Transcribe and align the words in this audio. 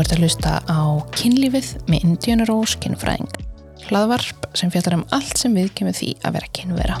Ert 0.00 0.14
að 0.14 0.22
hlusta 0.24 0.50
á 0.64 0.80
kynlífið 1.12 1.66
með 1.92 2.04
Indiana 2.06 2.44
Rose 2.48 2.78
kynfræðing. 2.80 3.28
Hlaðvarp 3.90 4.46
sem 4.56 4.70
fjallar 4.72 4.94
um 4.96 5.02
allt 5.12 5.36
sem 5.36 5.52
við 5.52 5.74
kemur 5.76 5.92
því 5.98 6.08
að 6.24 6.38
vera 6.38 6.48
kynvera. 6.56 6.96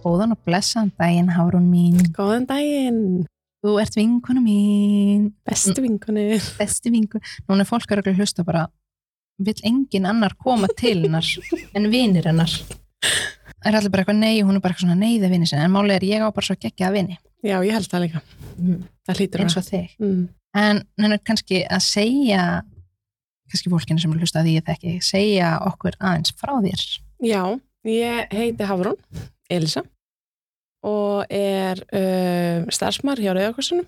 Góðan 0.00 0.32
og 0.32 0.40
blessaðan 0.48 0.94
daginn, 0.96 1.28
Hárún 1.36 1.68
mín. 1.68 2.00
Góðan 2.16 2.48
daginn, 2.48 3.04
Þú 3.60 3.76
ert 3.82 4.00
vinkonu 4.00 4.40
mín, 4.48 5.30
bestu 5.44 5.84
vinkonu. 5.84 6.40
besti 6.56 6.94
vinkun. 6.94 7.20
Núna 7.50 7.66
er 7.66 7.68
fólk 7.68 7.92
að 7.92 8.14
hlusta 8.14 8.48
bara, 8.48 8.64
vill 9.36 9.60
engin 9.60 10.08
annar 10.08 10.38
koma 10.40 10.72
til 10.72 11.02
hennar 11.04 11.28
en 11.76 11.92
vinir 11.92 12.32
hennar. 12.32 12.54
Það 13.58 13.70
er 13.70 13.78
allir 13.78 13.92
bara 13.94 14.04
eitthvað 14.04 14.20
nei, 14.20 14.34
hún 14.46 14.56
er 14.58 14.62
bara 14.62 14.74
eitthvað 14.74 14.86
svona 14.86 14.98
nei 15.00 15.18
það 15.18 15.34
vinir 15.34 15.50
sinna, 15.50 15.66
en 15.66 15.74
málið 15.74 15.96
er 15.96 16.06
ég 16.08 16.24
á 16.24 16.28
bara 16.30 16.46
svo 16.46 16.56
geggja 16.62 16.88
að 16.88 16.98
vini. 16.98 17.18
Já, 17.42 17.56
ég 17.62 17.74
held 17.74 17.90
það 17.90 18.04
líka. 18.04 18.22
Það 19.08 19.20
hlýtur 19.20 19.42
eins 19.44 19.56
að. 19.56 19.60
og 19.60 19.68
þig. 19.68 19.94
Mm. 20.02 20.22
En 20.58 20.80
hann 21.02 21.14
er 21.14 21.22
kannski 21.26 21.60
að 21.66 21.84
segja, 21.86 22.44
kannski 23.50 23.72
fólkinu 23.72 24.02
sem 24.02 24.14
er 24.14 24.22
hlusta 24.22 24.42
að 24.42 24.48
því 24.48 24.56
ég 24.56 24.66
þekki, 24.68 24.94
segja 25.04 25.52
okkur 25.66 25.98
aðeins 25.98 26.34
frá 26.38 26.54
þér. 26.64 26.86
Já, 27.26 27.42
ég 27.88 28.34
heiti 28.38 28.68
Hafrún, 28.68 28.98
Elisa 29.50 29.84
og 30.86 31.26
er 31.34 31.80
uh, 31.90 32.66
starfsmar 32.70 33.18
hjá 33.18 33.32
Rauðarkursunum. 33.32 33.86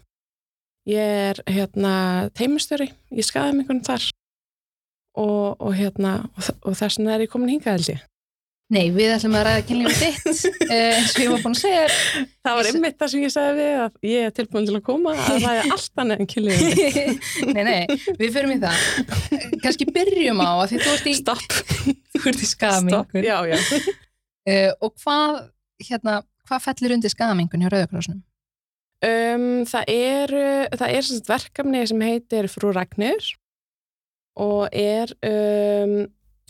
Ég 0.91 1.19
er 1.31 1.43
hérna 1.47 1.95
teimustöri 2.35 2.89
í 3.15 3.23
skaðamingunum 3.23 3.85
þar 3.87 4.09
og, 5.21 5.61
og 5.61 5.75
hérna 5.77 6.17
og, 6.33 6.49
og 6.65 6.79
þess 6.79 6.99
vegna 6.99 7.15
er 7.15 7.27
ég 7.27 7.33
komin 7.33 7.53
hingað 7.55 7.77
held 7.79 7.93
ég. 7.95 8.07
Nei, 8.71 8.85
við 8.95 9.11
ætlum 9.17 9.33
að 9.35 9.49
ræða 9.49 9.63
kynlífið 9.67 9.97
þitt, 9.99 10.59
eh, 10.71 10.99
eins 11.01 11.15
og 11.17 11.23
ég 11.25 11.33
var 11.33 11.41
búin 11.43 11.57
að 11.57 11.61
segja. 11.65 11.87
Það 12.47 12.59
var 12.59 12.69
einmitt 12.71 12.99
það 13.01 13.09
sem 13.11 13.25
ég 13.25 13.33
sagði 13.35 13.57
við 13.57 13.79
að 13.83 14.07
ég 14.07 14.27
er 14.29 14.35
tilbúin 14.37 14.69
til 14.69 14.77
að 14.79 14.85
koma 14.87 15.15
að 15.17 15.39
ræða 15.47 15.65
allt 15.75 16.03
annað 16.03 16.23
en 16.23 16.29
kynliðið. 16.31 17.11
nei, 17.57 17.63
nei, 17.67 17.97
við 18.21 18.37
förum 18.37 18.53
í 18.55 18.59
það. 18.63 18.85
Kannski 19.65 19.89
byrjum 19.91 20.43
á 20.47 20.51
að 20.53 20.63
því 20.71 20.79
þú 20.85 20.93
ert 20.93 21.11
í, 21.11 21.17
Stopp. 21.19 21.57
þú 22.15 22.23
ert 22.31 22.47
í 22.47 22.51
skaðamingun. 22.53 23.27
Já, 23.27 23.37
já. 23.51 23.59
Uh, 24.47 24.71
og 24.87 24.95
hvað, 25.03 25.41
hérna, 25.89 26.17
hvað 26.47 26.65
fellir 26.69 26.95
undir 26.95 27.15
skaðamingun 27.17 27.67
hjá 27.67 27.73
Rauðakrossunum? 27.75 28.23
Um, 29.01 29.67
það 29.67 29.93
er, 29.97 30.37
það 30.77 30.97
er 31.01 31.13
verkefni 31.27 31.83
sem 31.91 32.03
heitir 32.07 32.47
Frú 32.53 32.71
Ragnir 32.77 33.33
og 34.39 34.69
er 34.77 35.11
um, 35.27 36.05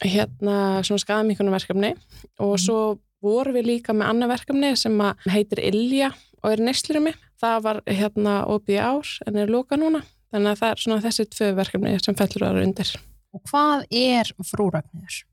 hérna 0.04 0.80
svona 0.86 1.02
skaðamíkunum 1.04 1.52
verkefni 1.54 1.94
og 2.38 2.56
Mhm. 2.56 2.64
svo 2.64 2.98
vorum 3.22 3.54
við 3.54 3.66
líka 3.66 3.92
með 3.92 4.08
annað 4.10 4.32
verkefni 4.36 4.76
sem 4.76 4.98
heitir 5.28 5.58
Ilja 5.60 6.12
og 6.42 6.52
er 6.52 6.56
neslurimi. 6.58 7.12
Það 7.40 7.62
var 7.62 7.80
hérna 7.86 8.46
opið 8.48 8.80
ár 8.80 9.06
en 9.26 9.36
er 9.36 9.46
loka 9.46 9.76
núna. 9.76 10.02
Þannig 10.32 10.52
að 10.52 10.58
það 10.60 10.70
er 10.70 10.76
svona 10.76 11.02
þessi 11.02 11.24
tvö 11.28 11.54
verkefni 11.56 11.98
sem 12.04 12.14
fellur 12.14 12.46
aðra 12.48 12.62
undir. 12.64 12.96
Og 13.34 13.42
hvað 13.46 13.84
er 13.92 14.24
frúragnir? 14.42 15.24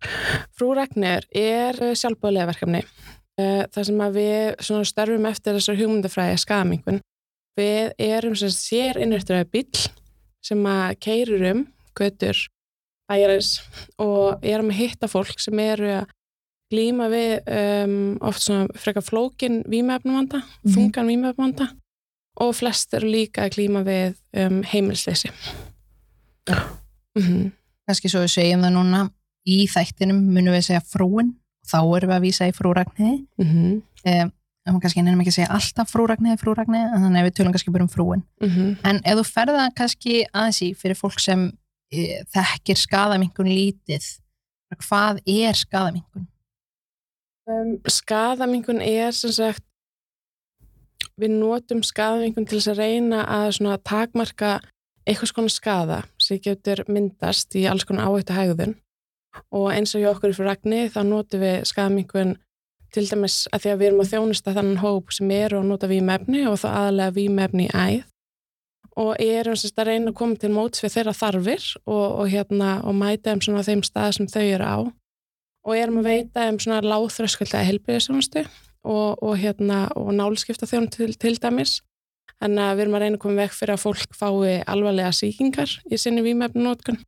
Frú 0.57 0.75
Ragnir 0.75 1.23
er 1.33 1.73
sjálfbáðlega 1.73 2.47
verkefni. 2.53 2.83
Eh, 3.39 3.65
Það 3.71 3.85
sem 3.85 3.97
að 3.97 4.13
við 4.13 4.55
svona 4.65 4.85
störfum 4.85 5.25
eftir 5.29 5.53
þessar 5.53 5.77
hugmyndafræði 5.77 6.37
skamingun. 6.39 6.99
Við 7.57 7.91
erum 7.99 8.33
sér 8.35 8.97
innrættulega 9.01 9.45
bíl 9.49 9.89
sem 10.43 10.63
að 10.63 10.99
keirir 10.99 11.51
um 11.51 11.67
götur 11.95 12.47
bæjarins 13.09 13.61
og 13.99 14.43
erum 14.43 14.69
að 14.71 14.79
hitta 14.81 15.07
fólk 15.07 15.39
sem 15.39 15.59
eru 15.59 15.89
að 16.01 16.07
glíma 16.73 17.07
við 17.09 17.47
um, 17.47 18.17
oft 18.27 18.41
svona 18.43 18.67
frekar 18.75 19.03
flókin 19.07 19.61
vímefnumvanda, 19.71 20.41
Mhm. 20.65 20.73
þungan 20.75 21.07
vímefnumvanda 21.13 21.67
og 22.43 22.55
flest 22.55 22.93
eru 22.93 23.07
líka 23.07 23.45
að 23.47 23.53
glíma 23.55 23.83
við 23.87 24.15
um, 24.35 24.63
heimilsleysi. 24.63 25.31
Mm 27.17 27.51
Kannski 27.87 28.09
svo 28.11 28.19
við 28.25 28.33
segjum 28.33 28.63
það 28.65 28.73
núna, 28.75 29.01
í 29.47 29.61
þættinum 29.71 30.17
munum 30.27 30.51
við 30.57 30.65
segja 30.65 30.81
frúin, 30.83 31.29
þá 31.63 31.77
erum 31.95 32.09
við 32.11 32.15
að 32.17 32.25
vísa 32.25 32.47
í 32.49 32.51
frúragniði. 32.51 33.13
-hmm. 33.39 33.77
Um, 34.03 34.31
en 34.67 34.79
kannski 34.83 35.01
nefnum 35.03 35.21
ekki 35.23 35.31
að 35.31 35.37
segja 35.37 35.53
alltaf 35.55 35.91
frúragniði, 35.93 36.37
frúragniði, 36.41 36.89
þannig 36.91 37.21
að 37.21 37.27
við 37.29 37.35
tölum 37.37 37.53
kannski 37.55 37.71
bara 37.71 37.83
um 37.83 37.93
frúin. 37.93 38.23
Mm 38.43 38.75
En 38.83 38.99
ef 39.05 39.15
þú 39.17 39.23
ferða 39.23 39.69
kannski 39.73 40.25
aðeins 40.33 40.61
í 40.67 40.73
fyrir 40.75 40.95
fólk 40.99 41.19
sem 41.23 41.51
þekkir 41.91 42.79
skaðamingun 42.79 43.49
lítið, 43.51 44.07
hvað 44.83 45.21
er 45.25 45.55
skaðamingun? 45.55 46.27
Um, 47.47 47.77
skaðamingun 47.87 48.81
er 48.83 49.13
sem 49.15 49.31
sagt 49.31 49.63
við 51.17 51.37
notum 51.37 51.83
skaðamingun 51.85 52.47
til 52.47 52.59
þess 52.59 52.73
að 52.73 52.81
reyna 52.81 53.21
að 53.23 53.53
svona 53.57 53.77
takmarka 53.79 54.57
eitthvað 55.07 55.31
skona 55.31 55.53
skaða 55.53 56.01
sem 56.21 56.41
getur 56.43 56.83
myndast 56.91 57.55
í 57.55 57.63
alls 57.69 57.87
konar 57.87 58.09
áhættu 58.09 58.35
hægðun 58.35 58.75
og 59.55 59.69
eins 59.71 59.95
og 59.95 60.03
hjá 60.03 60.11
okkur 60.11 60.35
fyrir 60.35 60.51
Ragni 60.51 60.81
þá 60.91 60.99
notum 61.07 61.45
við 61.45 61.63
skaðamingun 61.69 62.35
til 62.93 63.05
dæmis 63.07 63.39
að 63.53 63.63
því 63.63 63.71
að 63.71 63.79
við 63.79 63.89
erum 63.89 64.03
að 64.03 64.11
þjónusta 64.11 64.53
þannig 64.57 64.83
hóp 64.83 65.15
sem 65.15 65.33
eru 65.37 65.61
að 65.61 65.71
nota 65.71 65.89
vímefni 65.91 66.43
og 66.49 66.59
þá 66.61 66.67
aðalega 66.73 67.15
vímefni 67.17 67.67
í 67.67 67.73
æð 67.73 68.05
og 68.97 69.17
erum 69.21 69.55
sem 69.55 69.69
sagt 69.69 69.81
að 69.81 69.91
reyna 69.91 70.11
að 70.11 70.17
koma 70.17 70.39
til 70.41 70.49
móts 70.53 70.81
við 70.81 70.95
þeirra 70.95 71.13
þarfir 71.13 71.65
og, 71.85 72.05
og, 72.05 72.23
hérna, 72.31 72.69
og 72.81 72.95
mæta 72.97 73.33
þeim 73.33 73.43
svona 73.45 73.65
þeim 73.67 73.83
stað 73.85 74.15
sem 74.17 74.29
þau 74.31 74.45
eru 74.45 74.69
á. 74.69 74.77
Og 75.67 75.75
erum 75.77 75.99
að 76.01 76.09
veita 76.09 76.47
um 76.49 76.57
svona 76.63 76.79
láþröskulda 76.85 77.61
helbriðisjónustu 77.67 78.45
og, 78.87 79.19
og, 79.21 79.35
hérna, 79.37 79.83
nálskipta 80.15 80.69
þjónu 80.69 80.89
til, 80.95 81.11
til 81.19 81.35
dæmis. 81.43 81.81
Að 82.41 82.57
við 82.57 82.83
erum 82.85 82.97
að 82.97 83.03
reyna 83.03 83.19
að 83.19 83.23
koma 83.25 83.41
veg 83.43 83.53
fyrir 83.57 83.75
að 83.75 83.83
fólk 83.83 84.17
fái 84.17 84.57
alvarlega 84.69 85.13
sýkingar 85.13 85.77
í 85.89 85.97
sinni 85.97 86.21
vímefnunótkun, 86.25 86.99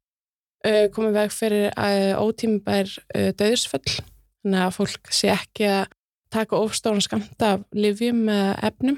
uh, 0.66 0.86
koma 0.94 1.12
veg 1.14 1.34
fyrir 1.34 1.70
uh, 1.74 2.18
ótímabær 2.18 2.90
uh, 3.14 3.30
döðsföll, 3.38 4.00
þannig 4.42 4.64
að 4.66 4.74
fólk 4.78 5.14
sé 5.14 5.30
ekki 5.36 5.70
að 5.70 5.94
taka 6.34 6.58
ofstóran 6.58 7.06
skamta 7.06 7.54
af 7.58 7.68
livjum 7.78 8.26
eða 8.30 8.58
efnum 8.72 8.98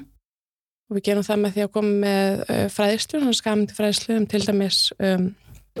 og 0.92 0.98
við 0.98 1.06
gerum 1.08 1.24
það 1.24 1.40
með 1.42 1.54
því 1.56 1.64
að 1.64 1.72
koma 1.72 1.94
með 2.04 2.42
fræðislu, 2.74 3.22
skamti 3.38 3.76
fræðislu 3.78 4.18
um 4.20 4.26
til 4.28 4.42
dæmis 4.44 4.80
um, 5.00 5.30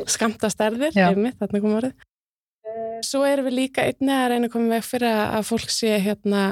skamta 0.08 0.48
stærðir, 0.52 0.96
einmitt, 0.96 1.36
þarna 1.40 1.60
kom 1.60 1.76
orðið. 1.76 2.08
Eh, 2.64 2.98
Svo 3.04 3.24
erum 3.28 3.48
við 3.50 3.58
líka 3.58 3.84
einnig 3.84 4.14
að 4.16 4.28
reyna 4.32 4.48
að 4.48 4.54
koma 4.54 4.76
veg 4.76 4.86
fyrir 4.86 5.12
að 5.12 5.46
fólk 5.50 5.72
sé 5.72 5.92
hérna 6.00 6.42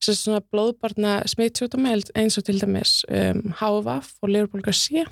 svona 0.00 0.40
blóðbarna 0.52 1.18
smittsjúkdóma 1.28 1.92
eins 2.16 2.38
og 2.40 2.46
til 2.46 2.56
dæmis 2.60 3.00
um, 3.08 3.50
HVF 3.60 4.14
og 4.24 4.32
lifurbolgar 4.32 4.76
C. 4.76 5.04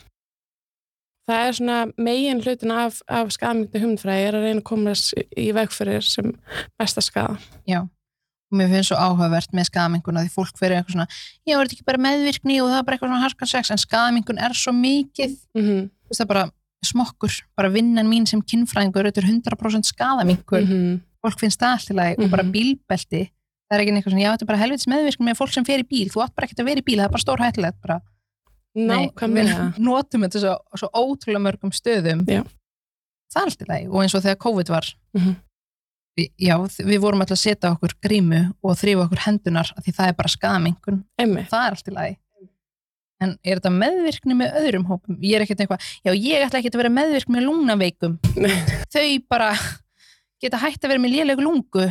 Það 1.29 1.45
er 1.45 1.57
svona 1.59 1.79
megin 2.01 2.41
hlutin 2.41 2.73
af, 2.73 3.03
af 3.05 3.29
skadmyndi 3.35 3.83
humdfræði 3.83 4.29
er 4.31 4.39
að 4.39 4.47
reyna 4.47 4.63
að 4.63 4.69
koma 4.71 4.95
í 5.37 5.51
veg 5.53 5.75
fyrir 5.77 6.07
sem 6.09 6.33
besta 6.81 7.05
skada. 7.05 7.37
Já, 7.69 7.83
mér 8.51 8.69
finnst 8.73 8.89
svo 8.93 8.97
áhugavert 8.97 9.53
með 9.53 9.69
skaðaminguna 9.69 10.23
því 10.25 10.31
fólk 10.33 10.57
fyrir 10.59 10.79
eitthvað 10.79 10.95
svona, 10.97 11.09
já, 11.47 11.55
er 11.59 11.67
þetta 11.67 11.77
ekki 11.77 11.85
bara 11.85 11.99
meðvirkni 12.07 12.61
og 12.63 12.69
það 12.71 12.79
er 12.79 12.85
bara 12.87 12.97
eitthvað 12.97 13.11
svona 13.13 13.25
harskan 13.25 13.51
sex, 13.51 13.71
en 13.71 13.83
skaðamingun 13.83 14.39
er 14.41 14.55
svo 14.57 14.73
mikið, 14.73 15.35
Mm 15.55 15.63
-hmm. 15.65 15.91
það 16.17 16.27
bara 16.29 16.51
smokkur, 16.85 17.33
bara 17.57 17.69
vinnan 17.69 18.07
mín 18.09 18.27
sem 18.27 18.41
kynfræðingur, 18.41 19.05
þetta 19.11 19.21
er 19.21 19.29
100% 19.29 19.85
skaðamingun, 19.93 20.67
-hmm. 20.67 21.01
fólk 21.25 21.39
finnst 21.41 21.61
það 21.61 21.73
allt 21.75 21.91
í 21.91 21.95
lagi 21.95 22.25
og 22.25 22.31
bara 22.31 22.43
Mhm. 22.43 22.53
bílbelti, 22.53 23.23
það 23.69 23.75
er 23.75 23.81
ekki 23.81 23.93
eitthvað 23.93 24.13
svona, 24.13 24.23
já, 24.25 24.31
þetta 24.33 24.43
er 24.43 24.47
bara 24.53 24.59
helvitis 24.59 24.87
meðvirkni 24.87 25.25
með 25.29 25.37
fólk 25.37 25.53
sem 25.53 25.65
fer 25.65 25.79
í 25.81 25.89
bíl, 25.89 26.09
þú 26.09 26.23
átt 26.25 26.35
bara 26.35 26.47
ekkert 26.47 26.61
að 26.61 26.65
vera 26.65 26.81
í 26.81 26.85
bíl, 26.85 26.97
það 26.99 27.05
er 27.05 27.15
bara 27.15 27.25
stór 27.27 27.39
hættulegt, 27.45 27.81
bara, 27.83 28.01
Nei, 28.75 29.09
við 29.17 29.79
notum 29.79 30.23
þetta 30.23 30.39
svo, 30.39 30.57
svo 30.77 30.89
ótrúlega 30.95 31.43
mörgum 31.43 31.73
stöðum, 31.73 32.23
Já. 32.29 32.45
það 33.33 33.43
er 33.43 33.45
allt 33.45 33.63
í 33.63 33.69
lagi, 33.69 33.87
og 33.89 34.03
eins 34.03 34.15
og 34.15 34.23
þegar 34.23 34.37
COVID 34.39 34.69
var, 34.69 34.85
Mhm. 35.17 35.37
Já, 36.41 36.55
við 36.79 37.03
vorum 37.03 37.23
alltaf 37.23 37.39
að 37.39 37.45
setja 37.45 37.75
okkur 37.75 37.95
grímu 38.05 38.41
og 38.65 38.79
þrýfa 38.79 39.05
okkur 39.07 39.23
hendunar 39.27 39.71
því 39.77 39.95
það 39.99 40.11
er 40.11 40.17
bara 40.19 40.33
Einmitt. 41.21 41.51
það 41.53 41.67
er 41.67 41.77
allt 41.77 41.91
í 41.91 41.95
lagi. 41.95 42.17
En 43.19 43.33
er 43.43 43.59
þetta 43.59 43.73
meðvirkni 43.75 44.37
með 44.39 44.59
öðrum 44.61 44.85
hópum? 44.87 45.17
Ég 45.27 45.39
er 45.39 45.45
ekkert 45.45 45.65
eitthvað, 45.65 45.87
já 46.07 46.13
ég 46.15 46.45
ætla 46.45 46.61
ekki 46.61 46.71
að 46.71 46.83
vera 46.85 46.95
meðvirkni 46.95 47.35
með 47.35 47.47
lungnaveikum 47.49 48.19
þau 48.95 49.07
bara 49.31 49.49
geta 50.43 50.61
hægt 50.63 50.85
að 50.85 50.95
vera 50.95 51.03
með 51.03 51.17
lélegu 51.17 51.47
lungu. 51.47 51.89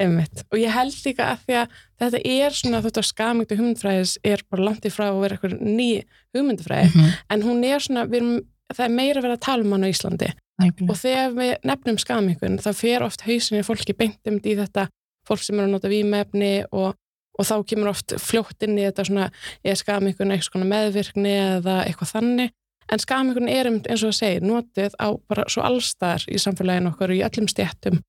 Einmitt. 0.00 0.46
Og 0.48 0.56
ég 0.58 0.72
held 0.72 0.94
líka 1.04 1.26
að 1.34 1.42
því 1.44 1.56
að 1.60 1.74
þetta 2.00 2.20
er 2.32 2.54
svona 2.56 2.80
þetta 2.86 3.02
skadmyndi 3.04 3.58
humdfræðis 3.58 4.14
er 4.24 4.40
bara 4.50 4.64
langt 4.70 4.88
í 4.88 4.90
frá 4.90 5.10
að 5.10 5.20
vera 5.26 5.36
eitthvað 5.36 5.58
ný 5.60 5.90
hugmyndafræði. 6.32 6.88
-hmm. 6.94 7.18
en 7.36 7.44
hún 7.44 7.60
er 7.68 7.84
svona, 7.84 8.06
erum, 8.08 8.40
það 8.72 8.86
er 8.86 8.96
meira 8.96 9.20
verið 9.20 9.36
að 9.36 9.44
tala 9.44 9.66
um 9.66 9.76
hann 9.76 9.84
á 9.84 9.92
Íslandi 9.92 10.32
og 10.60 10.96
þegar 10.98 11.36
við 11.36 11.52
nefnum 11.66 11.98
skamingun 12.00 12.58
þá 12.62 12.70
fer 12.76 13.04
oft 13.06 13.24
hausinni 13.26 13.64
fólki 13.66 13.94
beintum 13.96 14.38
í 14.38 14.56
þetta 14.58 14.88
fólk 15.28 15.44
sem 15.44 15.58
er 15.58 15.68
að 15.68 15.74
nota 15.76 15.90
vímefni 15.90 16.52
og, 16.70 16.94
og 17.38 17.48
þá 17.48 17.54
kemur 17.70 17.92
oft 17.92 18.14
fljótt 18.20 18.66
inn 18.66 18.78
í 18.78 18.86
þetta 18.86 19.06
svona 19.08 19.28
er 19.64 19.78
skamingun 19.78 20.34
eitthvað 20.34 20.68
meðvirkni 20.72 21.34
eða 21.38 21.82
eitthvað 21.86 22.14
þannig. 22.16 22.54
En 22.92 23.00
skamingun 23.00 23.48
er 23.48 23.70
eins 23.70 24.02
og 24.02 24.10
það 24.10 24.16
segir 24.18 24.46
notið 24.46 24.96
á 24.98 25.08
bara 25.30 25.46
svo 25.50 25.64
allstar 25.64 26.24
í 26.28 26.40
samfélaginu 26.42 26.92
okkur 26.92 27.14
og 27.14 27.20
í 27.20 27.26
öllum 27.26 27.48
stjættum 27.48 28.00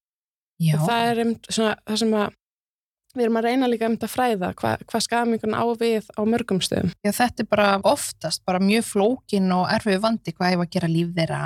já, 0.60 0.74
og 0.75 0.88
það 0.88 1.12
er 1.12 1.22
svona, 1.48 1.75
það 1.86 2.01
sem 2.01 2.16
að 2.18 2.40
við 3.13 3.28
erum 3.28 3.38
að 3.38 3.45
reyna 3.45 3.69
líka 3.69 3.88
um 3.88 3.95
þetta 3.95 4.10
fræða 4.10 4.51
hvað 4.57 4.84
hva 4.90 5.01
skamingun 5.06 5.56
á 5.56 5.63
við 5.78 6.07
á 6.18 6.22
mörgum 6.25 6.62
stöðum. 6.66 6.94
Já, 7.06 7.12
þetta 7.13 7.45
er 7.45 7.50
bara 7.51 7.68
oftast 7.86 8.42
bara 8.48 8.62
mjög 8.63 8.88
flókin 8.90 9.51
og 9.54 9.68
erfið 9.69 10.01
vandi 10.01 10.34
hvað 10.34 10.56
ef 10.57 10.63
að 10.66 10.72
gera 10.74 10.90
líf 10.90 11.13
þeirra 11.13 11.44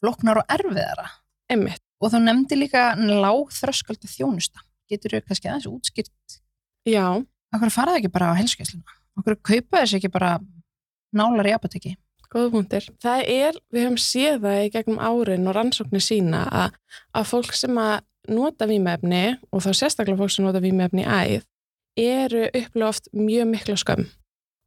flóknar 0.00 0.42
og 0.42 0.52
erfiðara. 0.52 1.08
Einmitt. 1.50 1.82
Og 2.00 2.12
þú 2.12 2.22
nefndi 2.24 2.56
líka 2.56 2.90
lág 2.96 3.52
þröskaldu 3.52 4.08
þjónusta. 4.08 4.62
Getur 4.90 5.16
þau 5.16 5.26
kannski 5.28 5.50
aðeins 5.50 5.68
útskipt? 5.70 6.38
Já. 6.88 7.04
Akkur 7.52 7.72
faraði 7.74 8.02
ekki 8.02 8.12
bara 8.14 8.32
á 8.32 8.38
helskeisluna? 8.38 8.96
Akkur 9.20 9.36
kaupa 9.36 9.82
þessi 9.82 9.98
ekki 9.98 10.12
bara 10.12 10.38
nálar 11.12 11.50
í 11.50 11.54
apoteki? 11.56 11.96
Góða 12.30 12.52
punktir. 12.54 12.86
Það 13.02 13.24
er, 13.26 13.56
við 13.74 13.86
höfum 13.88 13.98
séð 13.98 14.36
það 14.44 14.60
í 14.62 14.70
gegnum 14.76 15.00
árin 15.02 15.50
og 15.50 15.56
rannsóknir 15.56 16.04
sína 16.04 16.44
að, 16.46 16.76
að 17.18 17.30
fólk 17.32 17.56
sem 17.58 17.80
að 17.82 17.96
nota 18.30 18.68
výmefni 18.70 19.24
og 19.50 19.64
þá 19.64 19.70
sérstaklega 19.74 20.20
fólk 20.20 20.34
sem 20.34 20.46
nota 20.46 20.62
výmefni 20.62 21.04
æð 21.04 21.42
eru 22.00 22.46
upplega 22.46 22.88
oft 22.88 23.10
mjög 23.16 23.48
mikla 23.50 23.76
skömm 23.80 24.06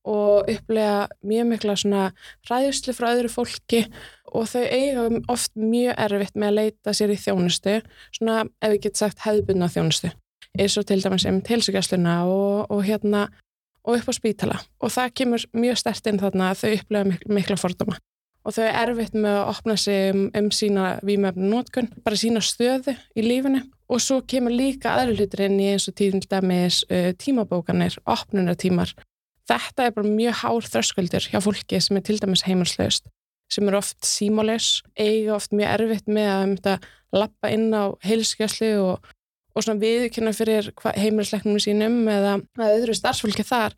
og 0.04 0.50
upplega 0.52 1.08
mjög 1.24 1.48
mikla 1.52 1.76
svona 1.80 2.10
ræðusli 2.50 2.96
frá 2.96 3.10
öðru 3.14 3.32
fólki. 3.32 3.86
Og 4.34 4.48
þau 4.50 4.64
eiga 4.66 5.06
oft 5.30 5.54
mjög 5.56 5.94
erfitt 6.06 6.36
með 6.36 6.50
að 6.50 6.58
leita 6.58 6.94
sér 6.98 7.14
í 7.14 7.20
þjónustu 7.22 7.78
svona 8.18 8.44
ef 8.62 8.74
við 8.74 8.80
getum 8.88 9.02
sagt 9.04 9.24
hefðbunna 9.24 9.70
þjónustu. 9.72 10.12
Eins 10.54 10.78
og 10.78 10.88
til 10.90 11.02
dæmis 11.02 11.26
um 11.30 11.42
tilsugjastluna 11.42 12.24
og, 12.30 12.72
og 12.74 12.84
hérna 12.86 13.28
og 13.84 14.00
upp 14.00 14.10
á 14.10 14.14
spítala. 14.16 14.58
Og 14.82 14.92
það 14.94 15.14
kemur 15.20 15.46
mjög 15.54 15.80
stert 15.82 16.10
inn 16.10 16.20
þarna 16.22 16.52
að 16.52 16.64
þau 16.64 16.74
upplega 16.80 17.10
mik 17.12 17.24
mikla 17.30 17.60
fordóma. 17.60 18.00
Og 18.44 18.56
þau 18.58 18.64
er 18.66 18.76
erfitt 18.82 19.14
með 19.16 19.38
að 19.38 19.50
opna 19.54 19.76
sig 19.80 20.10
um, 20.12 20.26
um 20.36 20.50
sína 20.52 20.98
výmefnu 21.06 21.48
nótkun, 21.48 21.88
bara 22.04 22.20
sína 22.20 22.42
stöðu 22.44 22.96
í 23.16 23.24
lífinu. 23.24 23.64
Og 23.88 24.02
svo 24.04 24.20
kemur 24.28 24.52
líka 24.52 24.98
aðri 24.98 25.16
hlutur 25.22 25.46
inn 25.46 25.62
í 25.62 25.70
eins 25.72 25.88
og 25.88 25.96
tíðin 26.00 26.24
dæmis 26.28 26.82
uh, 26.90 27.12
tímabókanir, 27.20 27.96
opnunartímar 28.04 28.92
þetta 29.50 29.88
er 29.88 29.98
bara 29.98 30.16
mjög 30.20 30.40
hár 30.44 30.70
þröskuldur 30.70 31.28
hjá 31.32 31.40
fólki 31.44 31.82
sem 31.84 32.00
er 32.00 32.06
til 32.08 32.20
dæmis 32.22 32.46
heimilslaust 32.48 33.10
sem 33.54 33.68
er 33.70 33.78
oft 33.78 34.00
símáleis 34.08 34.82
eiga 35.00 35.36
oft 35.36 35.54
mjög 35.56 35.76
erfitt 35.78 36.10
með 36.10 36.32
að 36.32 36.46
um 36.46 36.56
þetta 36.58 36.76
lappa 37.14 37.52
inn 37.54 37.70
á 37.76 37.84
heilskjöslu 38.06 38.72
og, 38.82 39.14
og 39.54 39.66
svona 39.66 39.82
viðkynna 39.84 40.34
fyrir 40.36 40.72
heimilsleiknum 40.98 41.62
sínum 41.62 42.02
eða 42.10 42.40
öðru 42.72 42.96
starfsfólki 42.98 43.46
þar. 43.48 43.78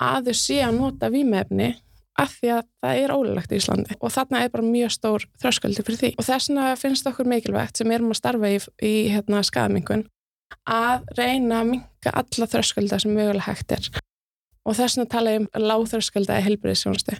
Að 0.00 0.30
þau 0.30 0.36
sé 0.40 0.60
að 0.64 0.78
nota 0.78 1.10
výmefni 1.12 1.74
af 2.20 2.32
því 2.38 2.52
að 2.54 2.62
það 2.82 3.02
er 3.02 3.12
ólulegt 3.14 3.52
í 3.52 3.58
Íslandi 3.60 3.96
og 4.00 4.12
þarna 4.14 4.44
er 4.44 4.52
bara 4.52 4.66
mjög 4.66 4.94
stór 4.96 5.26
þröskuldi 5.42 5.84
fyrir 5.84 6.00
því. 6.00 6.12
Og 6.16 6.26
þess 6.28 6.48
vegna 6.48 6.70
finnst 6.80 7.10
okkur 7.10 7.28
mikilvægt 7.28 7.80
sem 7.80 7.92
erum 7.92 8.14
að 8.14 8.20
starfa 8.22 8.52
í, 8.52 8.60
í 8.84 8.94
hérna, 9.12 9.44
skadamingun 9.44 10.06
að 10.68 11.04
reyna 11.18 11.60
að 11.60 11.74
minka 11.74 12.14
alla 12.16 12.48
þröskulda 12.50 12.98
sem 13.00 13.12
mögulega 13.14 13.52
hægt 13.52 13.76
er 13.76 13.90
og 14.66 14.76
þess 14.76 14.98
vegna 14.98 15.12
tala 15.14 15.34
ég 15.34 15.44
um 15.44 15.66
láþröskulda 15.70 16.38
í 16.40 16.46
helbriðsjónustu 16.46 17.18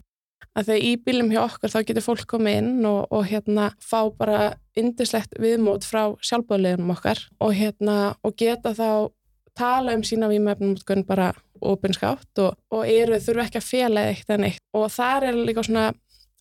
að 0.56 0.66
þegar 0.66 0.84
í 0.86 0.90
bílum 1.04 1.30
hjá 1.30 1.40
okkur 1.44 1.72
þá 1.72 1.78
getur 1.86 2.04
fólk 2.04 2.26
komið 2.30 2.58
inn 2.60 2.86
og, 2.88 3.04
og 3.14 3.28
hérna 3.30 3.70
fá 3.78 4.10
bara 4.16 4.40
indislegt 4.78 5.36
viðmót 5.40 5.86
frá 5.86 6.16
sjálfbóðleginum 6.26 6.90
okkar 6.96 7.22
og 7.38 7.54
hérna 7.54 7.96
og 8.26 8.36
geta 8.40 8.74
þá 8.74 8.90
tala 9.58 9.94
um 9.94 10.04
sína 10.06 10.30
výmefnum 10.30 10.76
bara 11.06 11.32
opinskátt 11.60 12.40
og, 12.40 12.56
og 12.72 12.86
eru 12.88 13.18
þurfu 13.20 13.44
ekki 13.44 13.60
að 13.60 13.68
fjela 13.68 14.06
eitt 14.10 14.30
en 14.32 14.46
eitt 14.48 14.62
og 14.76 14.88
þar 14.92 15.30
er 15.30 15.40
líka 15.40 15.64
svona 15.66 15.90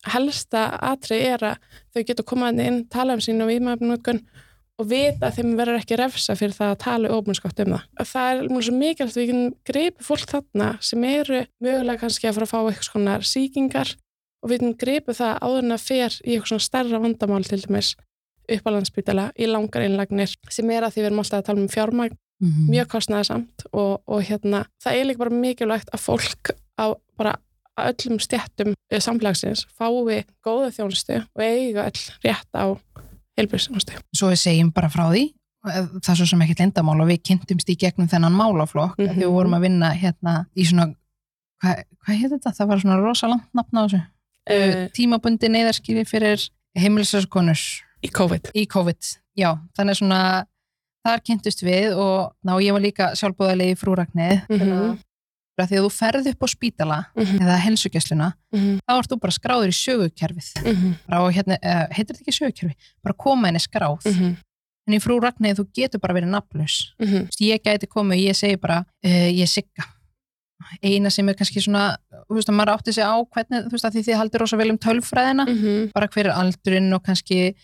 helsta 0.08 0.66
atrið 0.90 1.26
er 1.34 1.42
að 1.50 1.66
þau 1.92 2.04
getur 2.08 2.26
komað 2.30 2.62
inn, 2.64 2.84
tala 2.88 3.16
um 3.16 3.24
sína 3.24 3.48
výmefnum 3.48 3.98
og 4.80 4.88
vita 4.90 5.28
að 5.28 5.38
þeim 5.38 5.56
verður 5.58 5.80
ekki 5.80 5.98
refsa 6.00 6.36
fyrir 6.38 6.56
það 6.56 6.74
að 6.74 6.82
tala 6.84 7.14
opinskátt 7.16 7.62
um 7.64 7.74
það. 7.74 7.88
Það 8.12 8.30
er 8.30 8.52
mjög 8.54 8.76
mikilvægt 8.80 9.16
að 9.16 9.20
við 9.20 9.30
getum 9.30 9.56
greipið 9.70 10.06
fólk 10.06 10.30
þarna 10.30 10.68
sem 10.90 11.08
eru 11.10 11.42
mögulega 11.60 12.02
kannski 12.04 12.30
að 12.30 12.38
fara 12.38 12.48
að 12.48 12.52
fá 12.52 12.60
eitthvað 12.60 12.88
svona 12.88 13.18
síkingar 13.32 13.92
og 14.40 14.50
við 14.50 14.62
getum 14.62 14.78
greipið 14.84 15.20
það 15.20 15.34
áður 15.44 15.66
en 15.66 15.76
að 15.76 15.84
fer 15.84 16.16
í 16.24 16.32
eitthvað 16.32 16.52
svona 16.52 16.66
starra 16.68 17.02
vandamál 17.02 17.44
til 17.44 17.60
dæmis 17.64 17.92
upp 18.50 18.66
á 18.66 18.70
landsbytala 18.74 19.28
í 19.38 19.46
langar 19.50 19.84
einlagnir 19.84 20.32
sem 20.50 20.72
er 20.74 20.86
að 20.86 20.96
því 20.96 21.02
við 21.02 21.10
erum 21.10 21.22
alltaf 21.22 21.42
að 21.42 21.46
tala 21.50 21.62
um 21.62 21.70
fjármagn 21.70 22.16
mm 22.16 22.48
-hmm. 22.48 22.70
mjög 22.72 22.88
kostnæðasamt 22.94 23.66
og, 23.72 24.02
og 24.06 24.22
hérna, 24.22 24.64
það 24.82 24.96
er 24.96 25.04
líka 25.06 25.18
bara 25.18 25.30
mikilvægt 25.44 25.92
að 25.92 26.00
fólk 26.00 26.50
á 26.80 26.86
bara 27.16 27.36
öllum 27.78 28.18
stjættum 28.18 28.74
samfélagsins 28.90 29.66
fái 29.78 30.24
góða 30.44 30.70
þjónustu 30.74 31.22
og 31.34 31.42
eiga 31.42 31.86
öll 31.86 32.00
rétt 32.24 32.52
á 32.56 32.76
heilbjörnstjónustu. 33.40 33.98
Svo 34.14 34.30
við 34.30 34.42
segjum 34.44 34.72
bara 34.76 34.92
frá 34.92 35.08
því 35.10 35.26
það 35.60 36.10
er 36.12 36.18
svo 36.18 36.26
sem 36.30 36.42
ekkert 36.44 36.62
lindamál 36.62 37.02
og 37.02 37.10
við 37.10 37.20
kynntumst 37.28 37.68
í 37.68 37.76
gegnum 37.80 38.08
þennan 38.08 38.36
málaflokk 38.36 38.96
mm 38.98 39.06
-hmm. 39.06 39.20
við 39.20 39.32
vorum 39.34 39.54
að 39.54 39.66
vinna 39.66 39.90
hérna 39.92 40.46
í 40.56 40.64
svona 40.64 40.86
hvað, 41.60 41.84
hvað 42.00 42.16
heit 42.16 42.30
þetta? 42.30 42.52
Það 42.56 42.70
var 42.70 42.80
svona 42.80 43.00
rosalangt 43.00 43.48
nafn 43.52 43.76
á 43.76 43.82
þessu 43.84 44.00
uh, 44.00 44.88
tímabundi 44.96 45.50
neyðarskifi 45.52 46.04
fyrir 46.08 46.46
heimilisaskonur 46.78 47.60
í 48.00 48.08
COVID. 48.08 48.52
Í 48.56 48.64
COVID, 48.66 49.12
já, 49.36 49.58
þannig 49.76 49.98
svona 49.98 50.20
þar 51.04 51.22
kynntust 51.24 51.62
við 51.62 51.96
og 51.96 52.32
ná, 52.44 52.54
ég 52.60 52.72
var 52.72 52.84
líka 52.84 53.12
sjálfbúðalegi 53.18 53.76
í 53.76 53.80
frúragnið 53.80 54.40
mm 54.48 54.60
-hmm. 54.60 54.98
Því 55.68 55.78
að 55.78 55.86
þú 55.86 55.90
ferði 55.94 56.32
upp 56.34 56.44
á 56.44 56.48
spítala 56.48 56.98
mm 57.14 57.24
-hmm. 57.24 57.42
eða 57.44 57.56
helsugjastluna 57.64 58.28
mm 58.52 58.60
-hmm. 58.60 58.78
þá 58.86 58.92
ert 58.98 59.10
þú 59.10 59.20
bara 59.20 59.38
skráður 59.38 59.72
í 59.72 59.76
sögukerfið 59.84 60.48
mhm. 60.64 60.92
bara, 61.08 61.30
hérna, 61.36 61.54
uh, 61.62 61.86
heitir 61.90 62.14
þetta 62.14 62.22
ekki 62.24 62.38
sögukerfi 62.38 62.74
bara 63.02 63.14
koma 63.14 63.48
henni 63.48 63.60
skráð 63.60 64.04
mhm. 64.06 64.36
en 64.86 64.94
í 64.94 65.00
frúragnið 65.00 65.58
þú 65.58 65.64
getur 65.74 66.00
bara 66.00 66.14
verið 66.14 66.30
nafnlaus 66.30 66.94
mhm. 66.98 67.28
ég 67.40 67.62
gæti 67.62 67.86
komið 67.86 68.18
og 68.18 68.24
ég 68.28 68.36
segi 68.36 68.56
bara 68.56 68.84
uh, 69.04 69.30
ég 69.30 69.48
sigga 69.48 69.84
eina 70.82 71.10
sem 71.10 71.28
er 71.28 71.34
kannski 71.34 71.60
svona, 71.60 71.96
þú 72.28 72.36
veist 72.36 72.50
að 72.50 72.56
maður 72.58 72.74
átti 72.74 72.92
sig 72.92 73.04
á 73.04 73.16
hvernig, 73.16 73.64
þú 73.66 73.74
veist 73.74 73.84
að 73.84 73.94
því 73.94 74.02
þið 74.06 74.18
haldir 74.20 74.40
rosa 74.40 74.56
vel 74.60 74.70
um 74.70 74.78
tölfræðina 74.78 75.46
bara 75.94 76.08
hver 76.08 76.26
er 76.26 76.36
aldurinn 76.36 76.92
og 76.92 77.02
kannski 77.02 77.54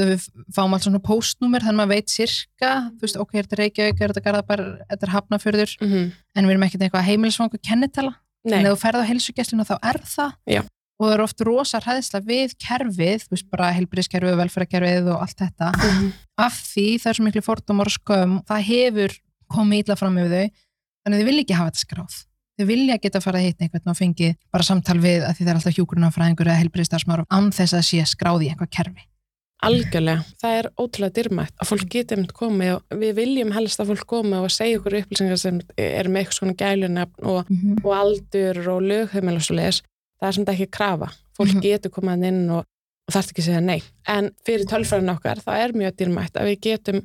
við 0.00 0.26
fáum 0.54 0.72
allt 0.72 0.86
svona 0.86 1.00
postnúmer 1.04 1.64
þannig 1.64 1.74
að 1.74 1.80
maður 1.80 1.92
veit 1.92 2.12
sirka, 2.12 2.70
þú 2.96 3.06
veist, 3.06 3.18
ok, 3.20 3.34
er 3.34 3.46
þetta 3.46 3.58
Reykjavík, 3.60 3.98
er 4.00 4.12
þetta 4.12 4.24
Garðabær, 4.26 4.62
er 4.62 4.94
þetta 4.94 5.10
Hafnafjörður 5.12 5.74
mm 5.80 5.90
-hmm. 5.90 6.06
en 6.34 6.46
við 6.46 6.54
erum 6.54 6.66
ekkert 6.66 6.86
eitthvað 6.86 7.08
heimilisvangu 7.10 7.60
kennitala, 7.60 8.14
Nei. 8.44 8.58
en 8.58 8.66
ef 8.66 8.72
þú 8.72 8.80
ferð 8.80 9.02
á 9.04 9.08
heilsugjastluna 9.10 9.68
þá 9.68 9.76
er 9.82 10.00
það 10.00 10.32
Já. 10.48 10.62
og 10.62 11.06
það 11.06 11.14
eru 11.14 11.26
oft 11.28 11.40
rosa 11.44 11.80
hræðisla 11.84 12.20
við 12.24 12.56
kerfið 12.56 13.20
þú 13.26 13.36
veist, 13.36 13.50
bara 13.52 13.72
heilbríðskerfið 13.76 14.32
og 14.32 14.42
velferðarkerfið 14.42 15.12
og 15.12 15.20
allt 15.20 15.38
þetta, 15.44 15.68
mm 15.76 15.90
-hmm. 15.92 16.12
af 16.38 16.54
því 16.72 16.88
það 16.98 17.10
er 17.10 17.16
svo 17.16 17.24
miklu 17.24 17.42
fordómar 17.42 17.90
skömm, 17.92 18.42
það 18.48 18.68
hefur 18.72 19.12
komið 19.48 19.78
ítla 19.78 19.96
fram 19.96 20.14
með 20.14 20.28
þau, 20.32 20.48
þannig 21.04 21.18
þið 21.20 21.28
vilja 21.28 21.42
ekki 21.44 21.58
hafa 21.60 21.70
þetta 21.70 21.84
skráð 21.84 22.14
þau 22.58 22.66
vilja 22.68 22.98
geta 23.00 23.18
að 23.18 23.24
fara 23.26 23.38
að 23.38 23.46
hitna 23.48 23.66
einhvern 23.66 23.92
og 23.92 23.96
fengi 23.96 24.34
bara 24.52 24.66
samtal 24.66 24.98
við 25.00 25.24
að 25.24 25.36
því 25.36 25.44
það 25.44 25.52
er 25.52 25.58
alltaf 25.58 25.76
hjúgrunafræðingur 25.78 26.50
eða 26.50 26.60
heilbríðstarfsmárum 26.60 27.28
án 27.32 27.50
þess 27.52 27.76
að 27.78 27.86
sé 27.88 28.04
skráði 28.04 28.50
einhver 28.52 28.68
kerfi 28.68 29.06
Algjörlega, 29.62 30.24
það 30.42 30.56
er 30.58 30.68
ótrúlega 30.74 31.14
dyrmætt 31.18 31.54
að 31.62 31.68
fólk 31.70 31.84
geti 31.92 32.16
um 32.16 32.24
þetta 32.24 32.38
komið 32.38 32.72
og 32.74 32.96
við 32.98 33.12
viljum 33.20 33.52
helst 33.54 33.82
að 33.82 33.92
fólk 33.92 34.08
komið 34.10 34.46
og 34.46 34.50
segja 34.50 34.80
okkur 34.80 34.96
upplýsingar 34.98 35.38
sem 35.38 35.60
er 35.78 36.10
með 36.10 36.24
eitthvað 36.24 36.38
svona 36.40 36.56
gælunafn 36.58 37.28
og, 37.30 37.50
mm 37.50 37.60
-hmm. 37.60 37.84
og 37.84 37.92
aldur 38.00 38.60
og 38.74 38.82
lögheimil 38.82 39.38
og 39.38 39.46
svo 39.46 39.54
leiðis, 39.54 39.82
það 40.18 40.28
er 40.28 40.36
svona 40.38 40.52
ekki 40.52 40.70
krafa 40.78 41.08
fólk 41.36 41.52
mm 41.52 41.54
-hmm. 41.54 41.62
getur 41.62 41.90
komað 41.90 42.26
inn 42.26 42.50
og, 42.50 42.64
og 43.06 43.14
þarf 43.14 43.30
ekki 43.30 43.42
að 43.42 43.44
segja 43.44 43.60
nei, 43.60 43.82
en 44.08 44.30
fyrir 44.46 44.66
tölfræðin 44.66 45.14
okkar 45.14 45.38
það 45.46 45.62
er 45.64 45.72
mjög 45.72 45.96
dyrmætt 45.96 46.36
að 46.36 46.46
við 46.50 46.60
getum 46.60 47.02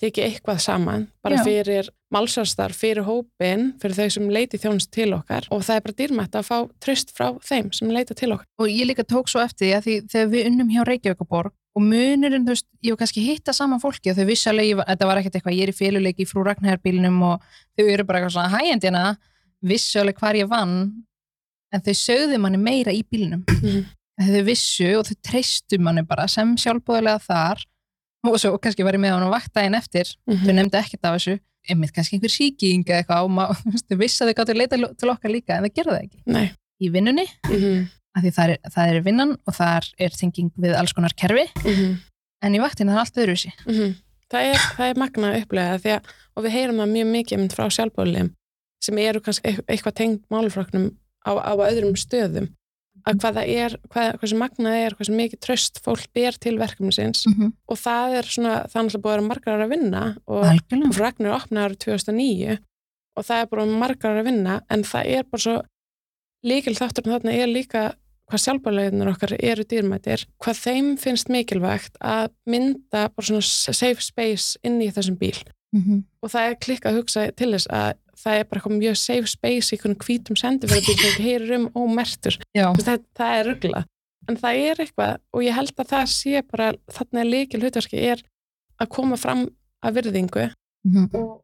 tekið 0.00 0.24
eitthvað 0.24 0.60
saman, 0.64 1.08
bara 1.22 1.36
Já. 1.36 1.44
fyrir 1.44 1.90
málsvarstar, 2.10 2.72
fyrir 2.72 3.04
hópin 3.06 3.74
fyrir 3.82 3.96
þau 3.98 4.10
sem 4.10 4.30
leiti 4.32 4.58
þjónust 4.58 4.90
til 4.90 5.12
okkar 5.16 5.46
og 5.50 5.62
það 5.66 5.76
er 5.76 5.84
bara 5.86 5.98
dyrmætt 6.00 6.38
að 6.38 6.48
fá 6.48 6.58
tröst 6.82 7.12
frá 7.16 7.28
þeim 7.44 7.70
sem 7.76 7.92
leita 7.92 8.16
til 8.18 8.32
okkar. 8.32 8.46
Og 8.58 8.72
ég 8.72 8.88
líka 8.88 9.04
tók 9.04 9.28
svo 9.30 9.42
eftir 9.44 9.66
því 9.66 9.74
að 9.76 9.84
því 9.86 9.96
þegar 10.14 10.32
við 10.34 10.46
unnum 10.50 10.72
hjá 10.72 10.82
Reykjavíkaborg 10.88 11.52
og 11.76 11.82
munurinn, 11.86 12.42
þú 12.46 12.54
veist, 12.54 12.66
ég 12.82 12.90
var 12.94 12.98
kannski 13.04 13.22
hitta 13.24 13.52
saman 13.54 13.80
fólki 13.82 14.10
og 14.10 14.16
þau 14.18 14.26
vissalegi, 14.26 14.74
þetta 14.74 15.06
var 15.06 15.20
ekkert 15.20 15.36
eitthvað 15.38 15.54
ég 15.58 15.62
er 15.68 15.72
í 15.72 15.76
féluleiki 15.78 16.26
frú 16.26 16.42
Ragnhjarbílinum 16.46 17.20
og 17.22 17.44
þau 17.78 17.84
eru 17.86 18.04
bara 18.04 18.18
eitthvað 18.20 18.34
svona 18.34 18.54
hægjandina 18.58 19.04
vissalegi 19.62 20.18
hvar 20.18 20.34
ég 20.40 20.48
vann 20.50 20.76
en 21.72 21.80
þau 21.86 21.94
sögðu 21.94 22.38
manni 22.42 22.58
meira 22.58 22.90
í 22.92 23.02
bílinum 23.06 23.44
Mhm. 23.46 23.84
þau 24.20 24.42
vissu 24.44 24.88
og 24.98 25.06
þau 25.06 25.16
treystu 25.22 25.78
manni 25.78 26.02
bara 26.02 26.26
sem 26.28 26.56
sjálfbúðilega 26.56 27.20
þar. 27.24 27.62
Og 28.26 28.34
svo 28.36 28.58
kannski 28.60 28.84
var 28.84 28.92
ég 28.92 29.00
með 29.00 29.14
hann 29.16 29.24
á 29.24 29.32
vaktægin 29.32 29.76
eftir. 29.78 30.10
Mhm. 30.28 30.44
þau 30.44 30.52
nefndi 30.58 30.76
ekkert 30.82 31.04
af 31.08 31.14
þessu. 31.16 31.38
Einmitt 31.70 31.92
kannski 31.94 32.18
einhver 32.18 32.28
síking 32.34 32.84
eða 32.84 33.04
eitthvað 33.04 33.24
og 33.24 33.30
ma- 33.30 33.46
þú 33.62 33.70
veist, 33.72 33.86
þau 33.88 33.96
vissu 34.02 34.24
að 34.24 34.28
þau 34.28 34.34
gáttu 34.40 34.52
að 34.52 34.60
leita 34.60 34.76
til 34.98 35.08
okkar 35.14 35.30
líka 35.32 35.56
en 35.56 35.64
þau 35.64 35.72
gerðu 35.78 35.94
það 35.94 36.02
ekki. 36.04 36.20
Nei. 36.26 36.50
í 36.82 36.88
vinnunni, 36.90 37.26
Mm 37.46 37.88
af 38.16 38.24
því 38.24 38.30
það 38.36 38.52
er, 38.52 38.70
það 38.74 38.92
er 38.92 39.02
vinnan 39.06 39.34
og 39.46 39.54
þar 39.54 39.90
er 39.98 40.14
tenging 40.18 40.52
við 40.56 40.76
alls 40.76 40.92
konar 40.92 41.14
kerfi. 41.16 41.46
-hmm. 41.64 41.98
en 42.42 42.54
í 42.54 42.62
vaktinu 42.62 42.90
það 42.90 42.96
er 42.96 43.04
allt 43.04 43.20
öðruvísi. 43.24 43.52
Mm 43.66 43.98
það, 44.30 44.46
er, 44.52 44.62
það 44.76 44.92
er 44.92 45.02
magna 45.02 45.32
að 45.32 45.42
upplega 45.44 45.96
að, 45.96 46.14
og 46.36 46.46
við 46.46 46.56
heyrum 46.56 46.80
það 46.82 46.94
mjög 46.94 47.10
mikið 47.16 47.44
frá 47.54 47.66
sjálfbóðlegum 47.76 48.32
sem 48.80 49.02
eru 49.02 49.20
kannski 49.24 49.50
eit- 49.50 49.66
eitthvað 49.68 49.98
tengt 49.98 50.22
málfráknum 50.32 50.88
á, 51.26 51.32
á 51.36 51.52
öðrum 51.68 51.98
stöðum. 52.00 52.48
Að 53.08 53.20
hvað 53.22 53.36
það 53.38 53.50
er, 53.56 53.74
hvað, 53.88 54.08
hvað 54.20 54.30
sem 54.30 54.40
magnað 54.40 54.74
er 54.76 54.94
hvað 54.96 55.08
sem 55.08 55.16
mikið 55.16 55.40
tröst 55.40 55.78
fólk 55.84 56.08
ber 56.16 56.36
til 56.36 56.58
verkefnisins 56.60 57.22
mm 57.26 57.34
-hmm. 57.36 57.52
og 57.72 57.78
það 57.80 58.16
er 58.18 58.26
svona 58.28 58.54
það 58.68 58.76
er 58.76 58.84
náttúrulega 58.84 59.04
búið 59.04 59.12
að 59.12 59.16
vera 59.16 59.28
margar 59.28 59.54
ára 59.54 59.64
að 59.64 59.72
vinna 59.74 60.02
og 60.26 60.98
Ragnar 60.98 61.36
opnaði 61.38 61.64
árið 61.64 61.78
2009 61.84 62.58
og 63.16 63.24
það 63.24 63.40
er 63.40 63.46
bara 63.46 63.66
margar 63.66 64.10
ára 64.10 64.20
að 64.20 64.28
vinna 64.28 64.60
en 64.68 64.84
það 64.84 65.04
er 65.06 65.24
bara 65.24 65.40
svo 65.40 65.56
líkil 66.44 66.76
þáttur 66.76 67.06
en 67.06 67.12
þarna 67.12 67.32
er 67.32 67.48
líka 67.48 67.94
hvað 68.30 68.44
sjálfbæðleginnir 68.44 69.10
okkar 69.12 69.34
eru 69.38 69.64
dýrmættir 69.70 70.26
hvað 70.42 70.60
þeim 70.64 70.90
finnst 71.00 71.32
mikilvægt 71.32 71.98
að 72.00 72.30
mynda 72.50 73.08
bara 73.14 73.26
svona 73.26 73.42
safe 73.44 74.04
space 74.04 74.60
inn 74.66 74.80
í 74.82 74.90
þessum 74.94 75.18
bíl 75.20 75.36
mm 75.74 75.82
-hmm. 75.82 76.02
og 76.22 76.30
það 76.30 76.48
er 76.48 76.60
klikka 76.64 76.90
að 76.90 77.00
hugsa 77.00 77.30
til 77.36 77.52
þess 77.52 77.70
að 77.70 77.92
það 78.20 78.38
er 78.38 78.44
bara 78.48 78.60
eitthvað 78.60 78.78
mjög 78.78 78.96
safe 79.00 79.26
space 79.26 79.70
í 79.70 79.76
einhvern 79.76 80.00
hvítum 80.04 80.36
sendiferðarbíl 80.36 80.96
sem 80.98 81.10
ekki 81.10 81.28
heyrir 81.28 81.56
um 81.56 81.68
ómertur 81.74 82.36
já, 82.54 82.66
það, 82.76 83.04
það 83.16 83.36
er 83.38 83.46
ruggla 83.48 83.84
en 84.28 84.36
það 84.36 84.64
er 84.70 84.82
eitthvað 84.84 85.14
og 85.32 85.44
ég 85.44 85.56
held 85.56 85.72
að 85.76 85.92
það 85.94 86.10
sé 86.14 86.42
bara 86.50 86.72
þarna 86.92 87.24
líkil 87.24 87.62
hlutverki 87.62 88.02
er 88.12 88.22
að 88.80 88.92
koma 88.96 89.16
fram 89.20 89.46
að 89.84 89.94
virðingu 90.00 90.50
mm 90.50 90.92
-hmm. 90.92 91.08
og, 91.14 91.40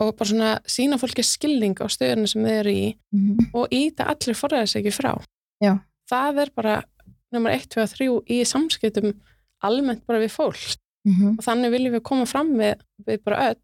og 0.00 0.12
bara 0.16 0.28
svona 0.30 0.50
sína 0.70 0.98
fólki 1.00 1.24
skilning 1.26 1.74
á 1.82 1.86
stöðunum 1.90 2.28
sem 2.30 2.42
þau 2.44 2.52
eru 2.60 2.70
í 2.70 2.96
Mm 3.12 3.36
-hmm. 3.36 3.50
og 3.54 3.68
íta 3.72 4.04
allir 4.06 4.34
forræðis 4.36 4.76
ekki 4.76 4.92
frá 4.94 5.16
Já. 5.62 5.78
það 6.10 6.38
er 6.42 6.50
bara 6.56 6.82
nummer 7.32 7.50
1, 7.52 7.66
2 7.68 7.82
og 7.82 7.88
3 7.88 8.22
í 8.30 8.44
samskiptum 8.44 9.14
almennt 9.62 10.06
bara 10.06 10.18
við 10.20 10.30
fólk 10.30 10.76
Mhm. 11.06 11.38
og 11.38 11.44
þannig 11.44 11.70
viljum 11.72 11.94
við 11.94 12.02
koma 12.02 12.26
fram 12.26 12.48
við, 12.58 12.74
við 13.06 13.18
bara 13.24 13.36
öll 13.50 13.56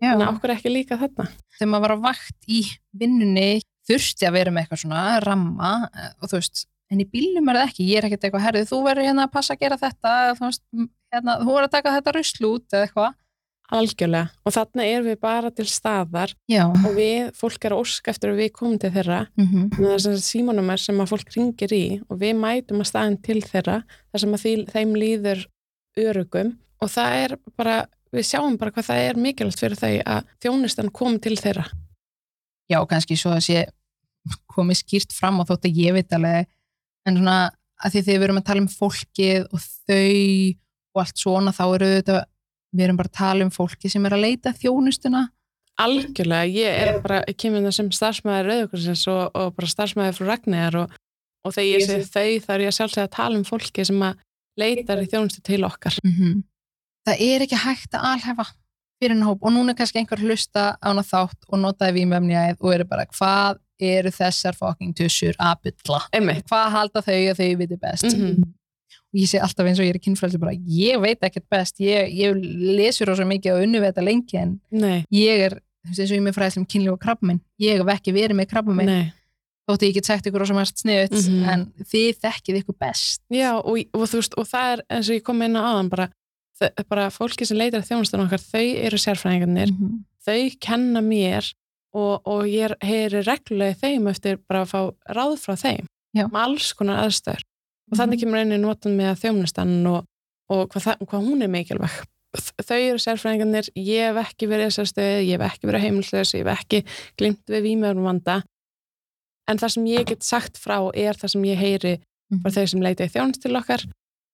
já. 0.00 0.12
þannig 0.14 0.26
að 0.28 0.34
okkur 0.36 0.50
er 0.50 0.56
ekki 0.56 0.70
líka 0.72 0.96
þarna 0.98 1.28
þegar 1.58 1.68
maður 1.70 1.80
var 1.80 1.96
á 1.96 2.04
vakt 2.08 2.38
í 2.48 2.60
vinnunni 2.94 3.60
þurfti 3.88 4.26
að 4.26 4.32
vera 4.32 4.50
með 4.50 4.62
eitthvað 4.64 4.82
svona 4.84 5.20
ramma 5.20 5.88
eh, 5.94 6.10
og 6.22 6.28
þú 6.30 6.36
veist, 6.38 6.66
en 6.90 7.00
í 7.00 7.04
bílnum 7.10 7.48
er 7.50 7.56
það 7.56 7.68
ekki 7.68 7.88
ég 7.88 7.96
er 7.98 8.04
ekkert 8.08 8.24
eitthvað, 8.24 8.44
herrið, 8.46 8.68
þú 8.70 8.78
verður 8.84 9.04
hérna 9.08 9.24
að 9.26 9.32
passa 9.32 9.54
að 9.54 9.60
gera 9.60 9.76
þetta 9.76 10.34
þú 10.38 10.44
veist, 10.46 10.62
hérna, 11.12 11.38
þú 11.40 11.46
verður 11.50 11.64
að 11.68 11.70
taka 11.76 11.94
þetta 11.96 12.12
rusl 12.14 12.44
út 12.54 12.66
eða 12.72 12.86
eitthvað 12.86 13.14
algjörlega. 13.72 14.28
Og 14.44 14.54
þannig 14.54 14.90
erum 14.92 15.08
við 15.08 15.20
bara 15.22 15.50
til 15.54 15.66
staðar 15.70 16.34
já, 16.50 16.64
og 16.68 16.90
við, 16.96 17.30
fólk 17.38 17.64
er 17.64 17.74
að 17.74 17.84
óska 17.84 18.12
eftir 18.12 18.32
að 18.32 18.42
við 18.42 18.50
komum 18.58 18.78
til 18.80 18.90
þeirra. 18.94 19.20
Mm 19.38 19.46
-hmm. 19.46 19.68
það 19.78 20.10
er 20.12 20.20
símanumar 20.20 20.80
sem 20.80 21.00
að 21.00 21.10
fólk 21.12 21.32
ringir 21.36 21.72
í 21.72 21.84
og 22.08 22.20
við 22.20 22.34
mætum 22.36 22.80
að 22.80 22.90
staðin 22.90 23.22
til 23.22 23.40
þeirra 23.42 23.82
þar 24.12 24.20
sem 24.20 24.34
að 24.34 24.42
því, 24.44 24.54
þeim 24.72 24.94
líður 24.94 25.46
örugum 25.96 26.58
og 26.82 26.90
það 26.90 27.16
er 27.24 27.38
bara 27.56 27.86
við 28.14 28.26
sjáum 28.28 28.58
bara 28.58 28.70
hvað 28.70 28.88
það 28.90 29.06
er 29.08 29.16
mikilvægt 29.16 29.60
fyrir 29.60 29.78
þau 29.78 29.94
að 30.06 30.26
þjónustan 30.42 30.92
kom 30.92 31.18
til 31.18 31.36
þeirra. 31.36 31.66
Já, 32.70 32.78
kannski 32.86 33.16
svo 33.16 33.30
að 33.30 33.46
sé 33.48 33.66
komið 34.48 34.80
skýrt 34.80 35.12
fram 35.12 35.40
og 35.40 35.48
þótt 35.48 35.66
að 35.68 35.80
ég 35.84 35.96
veit 35.96 36.12
alveg 36.12 36.46
en 37.04 37.18
svona 37.18 37.50
að 37.84 37.92
því 37.92 38.02
þegar 38.04 38.20
við 38.20 38.26
erum 38.28 38.40
að 38.40 38.46
tala 38.48 38.62
um 38.64 38.70
fólkið 38.72 39.48
og 39.50 39.60
þau 39.60 40.54
og 40.94 41.02
allt 41.02 41.20
svona 41.20 41.52
þá 41.52 41.64
eru 41.66 41.90
þetta 41.98 42.20
við 42.74 42.88
erum 42.88 42.98
bara 42.98 43.10
að 43.12 43.18
tala 43.20 43.46
um 43.46 43.52
fólki 43.54 43.90
sem 43.92 44.04
er 44.04 44.16
að 44.16 44.24
leita 44.26 44.54
þjónustuna. 44.58 45.28
Algjörlega, 45.84 46.50
ég 46.54 46.82
er 46.84 47.00
bara 47.02 47.22
ég 47.26 47.38
kemur 47.38 47.64
það 47.64 47.76
sem 47.78 47.90
starfsmæður 47.96 48.50
Rauðukursins 48.50 49.06
og, 49.10 49.24
og 49.34 49.54
bara 49.56 49.70
starfsmæður 49.72 50.18
frá 50.18 50.28
Ragnar 50.28 50.80
og, 50.84 50.98
og 51.42 51.54
þegar 51.56 51.70
ég 51.72 51.86
segi 51.88 52.10
þau 52.10 52.44
þá 52.44 52.50
er 52.54 52.66
ég 52.66 52.76
sjálfsög 52.76 53.06
að 53.06 53.14
tala 53.16 53.40
um 53.40 53.46
fólki 53.48 53.86
sem 53.86 54.04
að 54.06 54.20
leitar 54.60 55.02
í 55.02 55.08
þjónustu 55.10 55.42
til 55.42 55.64
okkar. 55.66 55.98
Mm 56.06 56.44
það 57.04 57.24
er 57.26 57.44
ekki 57.44 57.60
hægt 57.60 57.96
að 57.96 58.06
alhefa 58.12 58.46
fyrir 59.02 59.16
en 59.16 59.26
hóp 59.26 59.44
og 59.44 59.54
núna 59.54 59.74
er 59.74 59.78
kannski 59.78 60.00
einhver 60.00 60.22
hlusta 60.24 60.66
á 60.80 60.86
hana 60.86 61.04
þátt 61.04 61.48
og 61.50 61.60
notaði 61.60 62.00
vímöfniæð 62.00 62.60
og 62.60 62.74
eru 62.76 62.88
bara 62.88 63.06
hvað 63.10 63.60
eru 63.84 64.12
þessar 64.14 64.56
fucking 64.56 64.94
tussur 64.96 65.36
að 65.42 65.68
bylla 65.68 66.00
hvað 66.48 66.68
halda 66.78 67.02
þau 67.04 67.18
að 67.18 67.40
þau 67.40 67.56
viti 67.60 67.80
best? 67.80 68.10
Mhm. 68.12 68.30
og 68.38 68.52
ég 69.14 69.28
sé 69.30 69.38
alltaf 69.40 69.66
eins 69.66 69.78
og 69.80 69.86
ég 69.86 69.94
er 69.94 70.00
kynfrælsi 70.02 70.38
bara 70.42 70.52
ég 70.54 71.00
veit 71.00 71.22
ekkert 71.22 71.46
best, 71.50 71.78
ég, 71.80 72.10
ég 72.14 72.34
lesur 72.78 73.06
rosa 73.12 73.24
mikið 73.24 73.52
og 73.56 73.62
unnu 73.66 73.80
við 73.82 73.92
þetta 73.92 74.04
lengi 74.08 74.40
en 74.40 74.56
Nei, 74.70 75.04
ég 75.14 75.44
er, 75.48 75.58
þú 75.84 75.90
veist 75.92 76.00
eins 76.00 76.10
og 76.10 76.16
ég 76.16 76.22
er 76.22 76.26
með 76.28 76.38
fræðslu 76.38 76.62
um 76.64 76.66
kynlíf 76.66 76.92
og 76.96 77.00
krabba 77.04 77.36
ég 77.62 77.78
hef 77.82 77.92
ekki 77.94 78.12
verið 78.16 78.36
með 78.40 78.50
krabba 78.50 78.74
nei 78.82 79.12
þótti 79.64 79.88
ég 79.88 79.94
get 79.96 80.04
sagt 80.10 80.26
ykkur 80.28 80.42
rosa 80.44 80.52
mest 80.58 80.76
sniðut 80.82 81.14
Mhm. 81.14 81.44
en 81.48 81.62
þið 81.88 82.18
þekkið 82.20 82.58
ykkur 82.60 82.76
best 82.78 83.22
Já, 83.32 83.54
og, 83.56 83.78
og 83.94 84.02
þú 84.10 84.18
veist, 84.20 84.34
og 84.36 84.46
það 84.50 84.72
er 84.74 84.82
eins 84.90 85.08
og 85.08 85.14
ég 85.16 85.22
kom 85.24 85.40
inn 85.42 85.56
á 85.56 85.62
aðan 85.70 85.88
bara, 85.88 86.08
bara 86.88 87.06
fólki 87.10 87.46
sem 87.46 87.56
leitar 87.56 87.80
þjónustan 87.86 88.26
okkar, 88.26 88.42
þau 88.44 88.66
eru 88.84 88.96
sérfræðingarnir 89.00 89.72
Mhm. 89.72 90.02
þau 90.26 90.58
kenna 90.60 91.00
mér 91.00 91.48
og, 91.94 92.20
og 92.26 92.44
ég 92.50 92.74
heyri 92.82 93.22
reglulega 93.24 93.76
þeim 93.80 94.08
eftir 94.10 94.36
bara 94.48 94.64
að 94.64 94.70
fá 94.74 94.80
ráð 95.16 95.38
frá 95.40 95.54
þeim 95.56 95.86
Já. 96.14 96.26
með 96.28 96.40
alls 96.44 96.72
konar 96.74 97.00
aðstöður 97.06 97.42
og 97.90 97.92
Mhm. 97.92 97.98
þannig 98.00 98.20
kemur 98.20 98.38
einu 98.40 98.58
notan 98.58 98.96
með 98.96 99.18
þjónustan 99.22 99.86
og, 99.86 100.04
og 100.50 100.68
hvað, 100.72 100.82
það, 100.86 101.06
hvað 101.06 101.26
hún 101.28 101.42
er 101.42 101.48
mikilvæg 101.52 102.02
þau 102.66 102.78
eru 102.80 102.98
sérfræðingarnir 102.98 103.68
ég 103.76 104.08
hef 104.10 104.16
ekki 104.26 104.48
verið 104.50 104.64
í 104.66 104.70
þessar 104.72 104.88
stöðu, 104.90 105.20
ég 105.28 105.38
hef 105.38 105.52
ekki 105.52 105.68
verið 105.70 105.84
heimilslaus, 105.84 106.32
ég 106.34 106.42
hef 106.46 106.58
ekki 106.58 106.80
glimt 107.20 107.44
við 107.46 107.62
výmjörum 107.62 108.02
vanda 108.08 108.42
en 109.48 109.58
það 109.60 109.68
sem 109.76 109.84
ég 109.86 110.06
get 110.08 110.22
sagt 110.24 110.56
frá 110.58 110.78
er 110.96 111.14
það 111.14 111.30
sem 111.30 111.44
ég 111.44 111.56
heyri 111.60 111.92
bara 112.42 112.54
þau 112.56 112.66
sem 112.68 112.80
leita 112.82 113.04
í 113.06 113.12
þjónust 113.12 113.42
til 113.44 113.54
okkar 113.54 113.84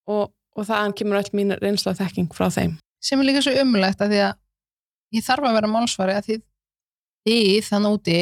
og, 0.09 0.31
og 0.57 0.65
þaðan 0.65 0.95
kemur 0.97 1.19
öll 1.21 1.33
mín 1.37 1.53
reynsla 1.61 1.93
og 1.93 1.99
þekking 1.99 2.31
frá 2.33 2.49
þeim. 2.49 2.79
sem 3.03 3.21
er 3.21 3.25
líka 3.29 3.43
svo 3.43 3.53
umlegt 3.61 4.01
að 4.01 4.15
því 4.15 4.21
að 4.31 4.35
ég 5.19 5.25
þarf 5.27 5.45
að 5.51 5.55
vera 5.59 5.69
málsvari 5.75 6.15
að 6.17 6.25
því 6.31 6.39
þið 7.29 7.69
þann 7.69 7.91
úti 7.91 8.17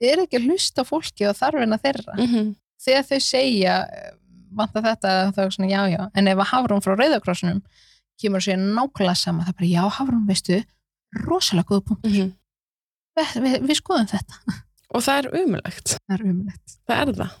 er 0.00 0.22
ekki 0.22 0.36
að 0.38 0.46
hlusta 0.46 0.84
á 0.86 0.88
fólki 0.88 1.26
og 1.26 1.34
þarfina 1.36 1.78
þeirra 1.82 2.14
Mm 2.14 2.26
-hmm. 2.30 2.54
þegar 2.84 3.04
þau 3.10 3.18
segja 3.20 3.74
vanta 4.56 4.82
þetta 4.82 5.12
þá 5.34 5.38
er 5.44 5.50
svona 5.54 5.70
já 5.70 5.82
já 5.94 6.02
en 6.14 6.28
ef 6.28 6.38
að 6.38 6.50
Hafrún 6.52 6.82
frá 6.84 6.94
Rauðakrossunum 6.98 7.62
kemur 8.20 8.40
segja 8.44 8.58
nákvæmlega 8.60 9.16
sama 9.16 9.44
það 9.44 9.48
er 9.48 9.58
bara 9.60 9.70
já 9.70 9.94
Hafrún 9.98 10.26
veistu 10.28 10.60
rosalega 11.26 11.68
góða 11.68 11.84
punkt 11.88 12.04
Mhm. 12.06 12.32
við, 13.18 13.30
við, 13.44 13.60
við 13.68 13.76
skoðum 13.80 14.08
þetta 14.10 14.58
Og 14.90 15.02
það 15.06 15.18
er 15.18 15.26
umulegt. 15.44 15.96
það 16.08 16.14
er 16.16 16.22
umlegt 16.26 16.76
Það 16.88 17.00
er 17.00 17.12
það. 17.20 17.34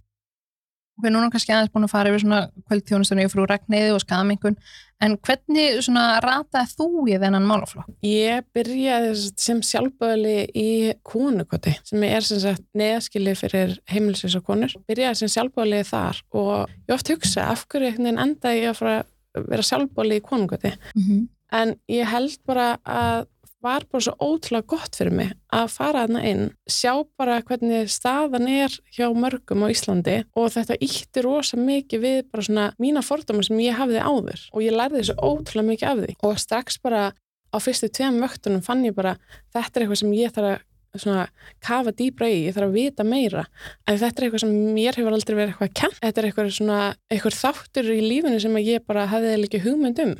Við 1.00 1.10
erum 1.10 1.18
núna 1.18 1.32
kannski 1.32 1.54
aðeins 1.54 1.72
búin 1.74 1.86
að 1.86 1.92
fara 1.94 2.12
yfir 2.12 2.22
svona 2.24 2.40
kvöldþjónustunni 2.68 3.26
frú 3.32 3.46
Ragnæði 3.48 3.92
og 3.94 4.02
skamengun 4.04 4.56
en 5.00 5.16
hvernig 5.24 5.80
svona 5.84 6.04
rataði 6.22 6.74
þú 6.76 6.88
í 7.08 7.16
þennan 7.22 7.48
málaflokk? 7.48 7.88
Ég 8.04 8.44
byrjaði 8.56 9.14
sem 9.40 9.62
sjálfböðli 9.64 10.36
í 10.52 10.70
konukoti 11.06 11.74
sem 11.88 12.04
er 12.08 12.26
sem 12.26 12.42
sagt 12.42 12.66
neðaskili 12.76 13.34
fyrir 13.38 13.78
heimilisvísa 13.90 14.42
konur. 14.44 14.76
Byrjaði 14.90 15.22
sem 15.22 15.32
sjálfböðli 15.36 15.82
þar 15.88 16.22
og 16.36 16.54
ég 16.86 16.96
oft 16.96 17.12
hugsa 17.12 17.48
af 17.54 17.66
hverju 17.66 17.90
einhvern 17.90 18.10
veginn 18.10 18.24
enda 18.26 18.54
ég 18.56 18.72
að 18.84 19.04
vera 19.48 19.66
sjálfböðli 19.66 20.20
í 20.20 20.24
konukoti. 20.26 20.74
Mm 20.94 21.04
-hmm. 21.06 21.28
En 21.50 21.74
ég 21.90 22.06
held 22.06 22.38
bara 22.46 22.76
að 22.84 23.26
var 23.64 23.84
bara 23.90 24.04
svo 24.04 24.14
ótrúlega 24.18 24.68
gott 24.72 24.96
fyrir 24.96 25.14
mig 25.14 25.32
að 25.52 25.66
fara 25.74 26.04
þarna 26.04 26.22
inn, 26.28 26.44
sjá 26.70 26.92
bara 27.20 27.40
hvernig 27.46 27.90
staðan 27.92 28.48
er 28.50 28.76
hjá 28.94 29.08
mörgum 29.12 29.66
á 29.66 29.72
Íslandi 29.72 30.16
og 30.38 30.48
þetta 30.54 30.78
ítti 30.80 31.24
rosa 31.26 31.60
mikið 31.60 32.04
við 32.04 32.22
bara 32.30 32.46
svona 32.46 32.70
mína 32.80 33.04
fordóma 33.04 33.44
sem 33.46 33.60
ég 33.62 33.76
hafði 33.78 34.00
áður 34.00 34.46
og 34.54 34.64
ég 34.64 34.76
lærði 34.76 35.04
svo 35.10 35.34
ótrúlega 35.34 35.68
mikið 35.68 35.90
af 35.90 36.00
því. 36.00 36.16
Og 36.24 36.40
strax 36.40 36.80
bara 36.82 37.04
á 37.50 37.56
fyrstu 37.60 37.90
tveim 37.92 38.20
vöktunum 38.22 38.64
fann 38.64 38.84
ég 38.86 38.96
bara 38.96 39.16
þetta 39.52 39.76
er 39.76 39.86
eitthvað 39.86 40.02
sem 40.02 40.18
ég 40.18 40.34
þarf 40.34 40.56
að 40.56 40.66
svona 40.98 41.28
kafa 41.62 41.92
dýbra 41.94 42.26
í, 42.26 42.40
ég 42.48 42.56
þarf 42.56 42.66
að 42.66 42.78
vita 42.80 43.04
meira. 43.06 43.44
En 43.86 43.98
þetta 44.00 44.18
er 44.18 44.26
eitthvað 44.26 44.42
sem 44.42 44.56
mér 44.74 44.96
hefur 44.98 45.14
aldrei 45.14 45.36
verið 45.36 45.52
eitthvað 45.52 45.76
kent, 45.78 46.00
þetta 46.00 46.20
er 46.20 46.26
eitthvað 46.26 46.50
svona 46.56 46.80
eitthvað 47.12 47.36
þáttur 47.38 47.92
í 47.94 48.00
lífinu 48.02 48.40
sem 48.42 48.58
ég 48.64 48.86
bara 48.88 49.06
hafði 49.10 49.36
líka 49.38 49.62
hugmynd 49.62 50.02
um 50.02 50.16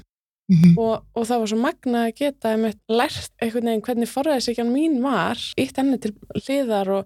Mm 0.50 0.57
-hmm. 0.57 0.78
og, 0.83 1.04
og 1.14 1.26
það 1.26 1.38
var 1.38 1.49
svo 1.49 1.59
magna 1.59 1.99
að 2.07 2.14
geta 2.21 2.50
einmitt 2.50 2.78
lært 2.88 3.33
einhvern 3.38 3.69
veginn 3.69 3.85
hvernig 3.87 4.09
forræðisíkjan 4.11 4.73
mín 4.75 4.97
var 5.02 5.38
ítt 5.62 5.76
henni 5.78 5.99
til 6.02 6.12
hliðar 6.35 6.88
og, 6.97 7.04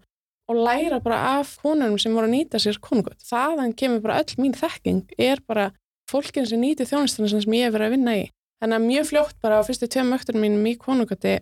og 0.49 0.57
læra 0.57 1.01
bara 1.01 1.19
af 1.39 1.59
konunum 1.63 1.99
sem 1.99 2.15
voru 2.15 2.27
að 2.27 2.35
nýta 2.37 2.57
sér 2.59 2.81
konungöld. 2.81 3.21
Þaðan 3.21 3.77
kemur 3.77 4.01
bara 4.01 4.21
öll 4.23 4.35
mín 4.41 4.57
þekking 4.57 5.05
er 5.19 5.43
bara 5.47 5.73
fólkin 6.11 6.47
sem 6.47 6.61
nýti 6.61 6.89
þjónustuna 6.89 7.29
sem 7.29 7.53
ég 7.53 7.65
hef 7.65 7.75
verið 7.75 7.87
að 7.87 7.95
vinna 7.97 8.15
í. 8.17 8.25
Þannig 8.63 8.77
að 8.79 8.89
mjög 8.89 9.05
fljótt 9.11 9.37
bara 9.43 9.59
á 9.61 9.67
fyrstu 9.67 9.87
tveim 9.93 10.17
öktunum 10.17 10.41
mínum 10.41 10.67
í 10.67 10.75
konungöldi 10.81 11.35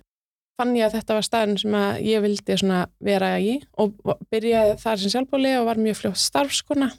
fann 0.59 0.75
ég 0.77 0.87
að 0.87 0.97
þetta 0.99 1.15
var 1.15 1.27
staðin 1.27 1.59
sem 1.59 1.75
að 1.75 2.01
ég 2.03 2.23
vildi 2.25 2.57
vera 3.01 3.31
í 3.39 3.61
og 3.79 3.95
byrjaði 4.31 4.75
þar 4.83 4.99
sem 4.99 5.11
sjálfbóli 5.15 5.55
og 5.61 5.69
var 5.71 5.79
mjög 5.79 5.97
fljótt 6.01 6.19
starfskona 6.19 6.91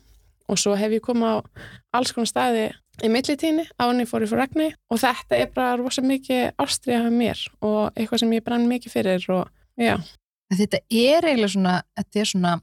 og 0.47 0.59
svo 0.59 0.75
hef 0.79 0.95
ég 0.95 1.03
komið 1.03 1.27
á 1.27 1.35
alls 1.91 2.11
konar 2.15 2.31
staði 2.31 2.71
í 3.03 3.09
millitíni 3.09 3.65
á 3.79 3.83
henni 3.89 4.05
fór 4.09 4.21
ég 4.25 4.29
fyrir 4.29 4.43
regni 4.45 4.67
og 4.91 4.99
þetta 5.01 5.39
er 5.39 5.49
bara 5.55 5.77
rosa 5.81 6.01
mikið 6.05 6.51
ástriða 6.61 7.07
með 7.07 7.17
mér 7.21 7.45
og 7.61 7.95
eitthvað 7.97 8.19
sem 8.25 8.35
ég 8.37 8.43
brann 8.45 8.67
mikið 8.69 8.91
fyrir 8.99 9.25
og 9.33 9.49
já, 9.81 9.97
þetta 10.53 10.77
er 10.91 11.25
eiginlega 11.25 11.53
svona, 11.55 11.79
þetta 11.97 12.19
er 12.21 12.25
svona 12.35 12.53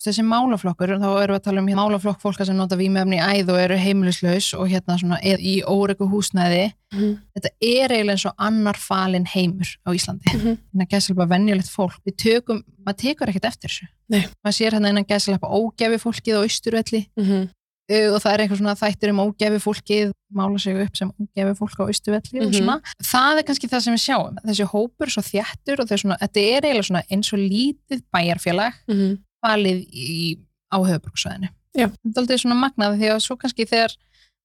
þessi 0.00 0.22
málaflokkur, 0.24 0.94
þá 0.96 1.08
erum 1.20 1.34
við 1.34 1.36
að 1.36 1.42
tala 1.44 1.60
um 1.60 1.66
hérna, 1.68 1.82
málaflokk 1.82 2.22
fólka 2.22 2.44
sem 2.48 2.56
nota 2.56 2.76
vímefni 2.80 3.18
í 3.18 3.24
æð 3.42 3.50
og 3.52 3.58
eru 3.60 3.76
heimilislaus 3.76 4.46
og 4.56 4.70
hérna 4.72 4.96
svona 4.96 5.18
í 5.20 5.58
óregu 5.68 6.06
húsnæði 6.08 6.70
Mhm. 6.90 7.10
þetta 7.36 7.50
er 7.60 7.92
eiginlega 7.92 8.14
eins 8.16 8.24
og 8.26 8.32
annar 8.38 8.74
falin 8.80 9.26
heimur 9.26 9.68
á 9.86 9.90
Íslandi 9.92 10.32
Mhm. 10.34 10.56
innan 10.74 10.86
gæslepa 10.88 11.26
venjulegt 11.28 11.68
fólk 11.68 12.00
við 12.06 12.16
tökum, 12.16 12.62
maður 12.86 12.96
tekur 13.02 13.28
ekkert 13.28 13.44
eftir 13.44 13.68
þessu 13.68 13.86
Nei. 14.08 14.24
maður 14.42 14.56
sér 14.56 14.72
hérna 14.72 14.88
innan 14.88 15.04
gæslepa 15.04 15.46
ógefi 15.52 15.98
fólkið 16.00 16.34
á 16.34 16.42
austurvelli 16.48 17.06
Mhm. 17.18 17.42
uh, 17.42 17.46
og 17.90 18.18
það 18.22 18.32
er 18.32 18.42
eitthvað 18.44 18.60
svona 18.60 18.74
þættir 18.78 19.10
um 19.12 19.22
ógefi 19.24 19.60
fólkið 19.64 20.12
mála 20.38 20.60
sig 20.62 20.76
upp 20.84 20.96
sem 20.96 21.10
ógefi 21.10 21.54
fólk 21.58 21.78
á 21.80 21.84
austurvelli 21.90 22.40
og 22.44 22.50
Mhm. 22.52 22.58
svona, 22.60 22.76
það 23.02 23.38
er 23.40 23.46
kannski 23.48 23.68
það 23.72 23.80
sem 23.86 23.94
við 23.94 24.04
sjáum 24.06 24.36
þessi 24.46 24.66
hópur 24.72 25.06
er 25.08 25.14
svo 25.16 25.22
þjættur 25.26 25.80
og 25.80 25.88
svona, 25.88 26.18
þetta 26.22 26.40
er 26.40 26.60
eiginlega 26.68 26.88
svona 26.90 27.02
eins 27.10 27.32
og 27.32 27.38
lítið 27.40 28.02
bæjarfélag 28.14 28.72
Mhm. 28.88 29.18
falið 29.44 29.80
í, 29.90 30.38
á 30.72 30.76
höfuborgsvæðinu 30.78 31.48
Já. 31.74 31.86
þetta 31.88 32.16
er 32.16 32.22
aldrei 32.22 32.38
svona 32.38 32.60
magnað 32.62 32.98
því 33.00 33.08
að 33.10 33.20
svo 33.26 33.36
kannski 33.36 33.66
þegar 33.66 33.96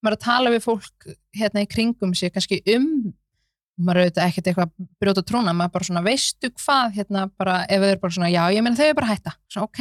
maður 0.04 0.12
er 0.12 0.16
að 0.16 0.26
tala 0.26 0.50
við 0.50 0.62
fólk 0.66 1.16
hérna 1.36 1.62
í 1.62 1.68
kringum 1.68 2.14
sig 2.16 2.32
kannski 2.32 2.62
um 2.74 3.14
maður 3.78 4.06
auðvitað 4.08 4.26
ekkert 4.30 4.46
eitthvað 4.48 4.70
að 4.70 4.88
brjóta 5.02 5.22
trúna 5.22 5.52
maður 5.54 5.72
bara 5.72 5.84
svona 5.84 6.02
veistu 6.02 6.48
hvað 6.50 6.94
hérna 6.96 7.30
bara 7.38 7.66
ef 7.68 7.80
þau 7.80 7.90
eru 7.92 8.00
bara 8.00 8.12
svona 8.16 8.32
já 8.32 8.42
ég 8.56 8.62
meina 8.64 8.76
þau 8.76 8.86
eru 8.88 8.94
bara 8.94 9.06
hætta 9.14 9.32
svona 9.52 9.64
ok, 9.68 9.80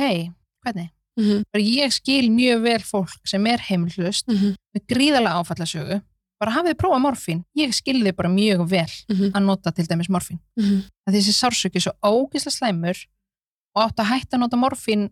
hvernig? 0.66 0.90
Mhm. 1.18 1.44
Bara 1.54 1.64
ég 1.64 1.92
skil 1.94 2.30
mjög 2.30 2.62
vel 2.64 2.80
fólk 2.84 3.14
sem 3.26 3.46
er 3.48 3.58
heimilhlust 3.60 4.28
Mhm. 4.28 4.56
með 4.76 4.86
gríðarlega 4.92 5.40
áfallasögu 5.42 6.02
bara 6.40 6.52
hafið 6.52 6.74
prófað 6.76 7.02
morfín 7.06 7.44
ég 7.58 7.74
skil 7.74 8.04
þið 8.04 8.16
bara 8.16 8.30
mjög 8.30 8.68
vel 8.68 8.92
Mhm. 9.10 9.32
að 9.32 9.44
nota 9.46 9.72
til 9.72 9.86
dæmis 9.88 10.10
morfín 10.10 10.40
Mhm. 10.58 10.84
að 11.08 11.14
þessi 11.16 11.34
sársöki 11.34 11.76
er 11.78 11.80
svo 11.82 11.94
ógislega 12.04 12.52
slæmur 12.60 12.98
og 13.76 13.84
átt 13.92 13.96
að 14.04 14.06
hætta 14.12 14.36
að 14.36 14.40
nota 14.40 14.58
morfín 14.58 15.10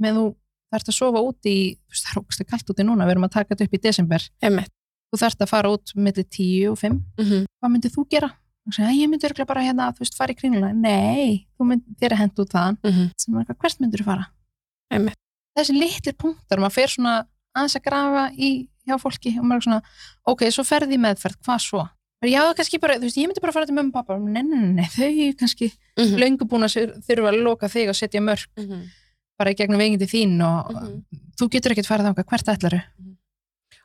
með 0.00 0.14
þú 0.14 0.34
þarft 0.72 0.88
að 0.88 0.94
sofa 0.94 1.18
út 1.18 1.42
í 1.44 1.78
það 1.90 2.16
er 2.16 2.22
ógislega 2.22 2.48
kallt 2.50 2.66
úti 2.70 2.84
núna, 2.84 3.04
við 3.04 3.10
erum 3.10 3.24
að 3.24 3.30
taka 3.32 3.54
þetta 3.54 3.64
upp 3.64 3.74
í 3.74 3.80
desember 3.82 4.20
Einmitt. 4.42 4.70
þú 5.12 5.18
þarft 5.18 5.38
að 5.42 5.48
fara 5.48 5.68
út 5.68 5.94
millir 5.96 6.24
10 6.30 6.68
og 6.70 6.78
5 6.78 7.02
Mhm. 7.18 7.46
hvað 7.60 7.70
myndið 7.76 7.94
þú 7.96 8.08
gera? 8.08 8.30
ég 8.70 9.08
myndi 9.10 9.26
örgulega 9.26 9.46
bara 9.46 9.60
hérna, 9.60 9.92
þú 9.92 9.98
veist, 9.98 10.14
fara 10.14 10.32
í 10.32 10.36
kringluna 10.38 10.72
nei, 10.72 11.46
þú 11.58 11.66
mynd, 11.66 11.82
þér 12.00 12.12
er 12.12 12.16
hent 12.16 12.34
út 12.38 12.48
þaðan 12.48 12.78
Mhm. 12.84 13.10
sem 13.18 13.34
er 13.34 13.44
eitthvað, 13.44 13.58
hvert 13.58 13.80
myndir 13.80 13.98
þú 14.00 14.04
fara? 14.04 14.26
Einmitt. 14.92 15.16
Þessi 15.58 15.74
litlir 15.76 16.16
punktar, 16.18 16.58
maður 16.62 16.76
fer 16.78 16.92
svona 16.94 17.14
aðeins 17.56 17.76
að 17.76 17.84
grafa 17.88 18.24
í 18.36 18.68
hjá 18.86 18.96
fólki 18.98 19.34
og 19.38 19.44
maður 19.44 19.60
er 19.60 19.66
svona, 19.66 19.82
ok, 20.32 20.46
svo 20.50 20.64
ferði 20.66 20.96
í 20.96 21.02
meðferð 21.02 21.36
hvað 21.44 21.60
svo? 21.66 21.82
Já, 22.22 22.42
kannski 22.54 22.78
bara, 22.78 22.94
þú 23.02 23.08
veist, 23.08 23.16
ég 23.18 23.26
myndi 23.26 23.40
bara 23.42 23.52
fara 23.52 23.66
til 23.66 23.74
mömmu 23.74 23.90
og 23.90 23.94
pappa, 23.98 24.16
nei, 24.18 24.42
nei, 24.46 24.60
nei, 24.78 24.84
þau 24.86 25.34
kannski 25.40 25.72
Mhm. 25.98 26.18
löngu 26.22 26.46
búin 26.48 26.62
að 26.64 26.94
þurfa 27.02 27.28
að 27.32 27.42
loka 27.42 27.66
þig 27.68 27.88
og 27.88 27.94
setja 27.98 28.20
mörg 28.22 28.46
Mhm. 28.56 28.88
bara 29.38 29.50
í 29.50 29.56
gegnum 29.56 29.78
vegindi 29.78 30.06
þín 30.06 30.38
og 30.40 30.70
Mhm. 30.72 31.04
þú 31.36 31.48
getur 31.50 31.72
ekkert 31.72 31.86
farið 31.90 32.06
þangað, 32.14 32.26
hvert 32.26 32.48
ætlaru? 32.48 32.82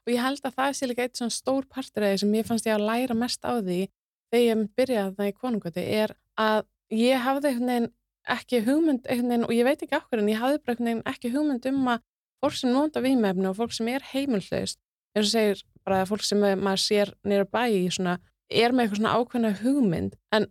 og 0.07 0.13
ég 0.13 0.21
held 0.21 0.41
að 0.41 0.53
það 0.55 0.69
sé 0.77 0.87
líka 0.87 1.03
eitt 1.03 1.17
svona 1.17 1.31
stór 1.35 1.65
partur 1.67 2.03
af 2.03 2.13
því 2.15 2.19
sem 2.19 2.31
ég 2.33 2.45
fannst 2.45 2.65
ég 2.65 2.75
að 2.77 2.85
læra 2.87 3.15
mest 3.15 3.41
á 3.43 3.59
því 3.59 3.89
þegar 4.31 4.55
ég 4.55 4.69
byrjaði 4.77 5.15
það 5.17 5.27
í 5.27 5.33
konungöti 5.33 5.83
er 5.83 6.15
að 6.37 6.63
ég 6.91 7.19
hafði 7.19 7.45
einhvern 7.49 7.67
veginn 7.67 7.91
ekki 8.27 8.61
hugmynd 8.65 9.07
og 9.45 9.53
ég 9.55 9.67
veit 9.67 9.81
ekki 9.83 9.97
okkur 9.97 10.21
en 10.21 10.31
ég 10.31 10.41
hafði 10.41 10.61
bara 10.65 10.95
ekki 11.13 11.31
hugmynd 11.33 11.65
um 11.71 11.87
að 11.93 12.03
fólk 12.43 12.57
sem 12.59 12.73
nota 12.73 13.01
vímefni 13.01 13.49
og 13.49 13.57
fólk 13.57 13.73
sem 13.73 13.87
er 13.91 14.05
heimilhlaust 14.13 14.79
eins 15.15 15.27
og 15.27 15.33
segir 15.33 15.63
bara 15.85 16.03
að 16.03 16.11
fólk 16.11 16.25
sem 16.27 16.43
maður 16.43 16.83
sér 16.83 17.13
nýra 17.27 17.47
bæ 17.49 17.63
í 17.71 17.87
svona 17.93 18.17
er 18.47 18.71
með 18.71 18.87
eitthvað 18.87 19.01
svona 19.01 19.15
ákveðna 19.17 19.53
hugmynd 19.61 20.17
en 20.35 20.47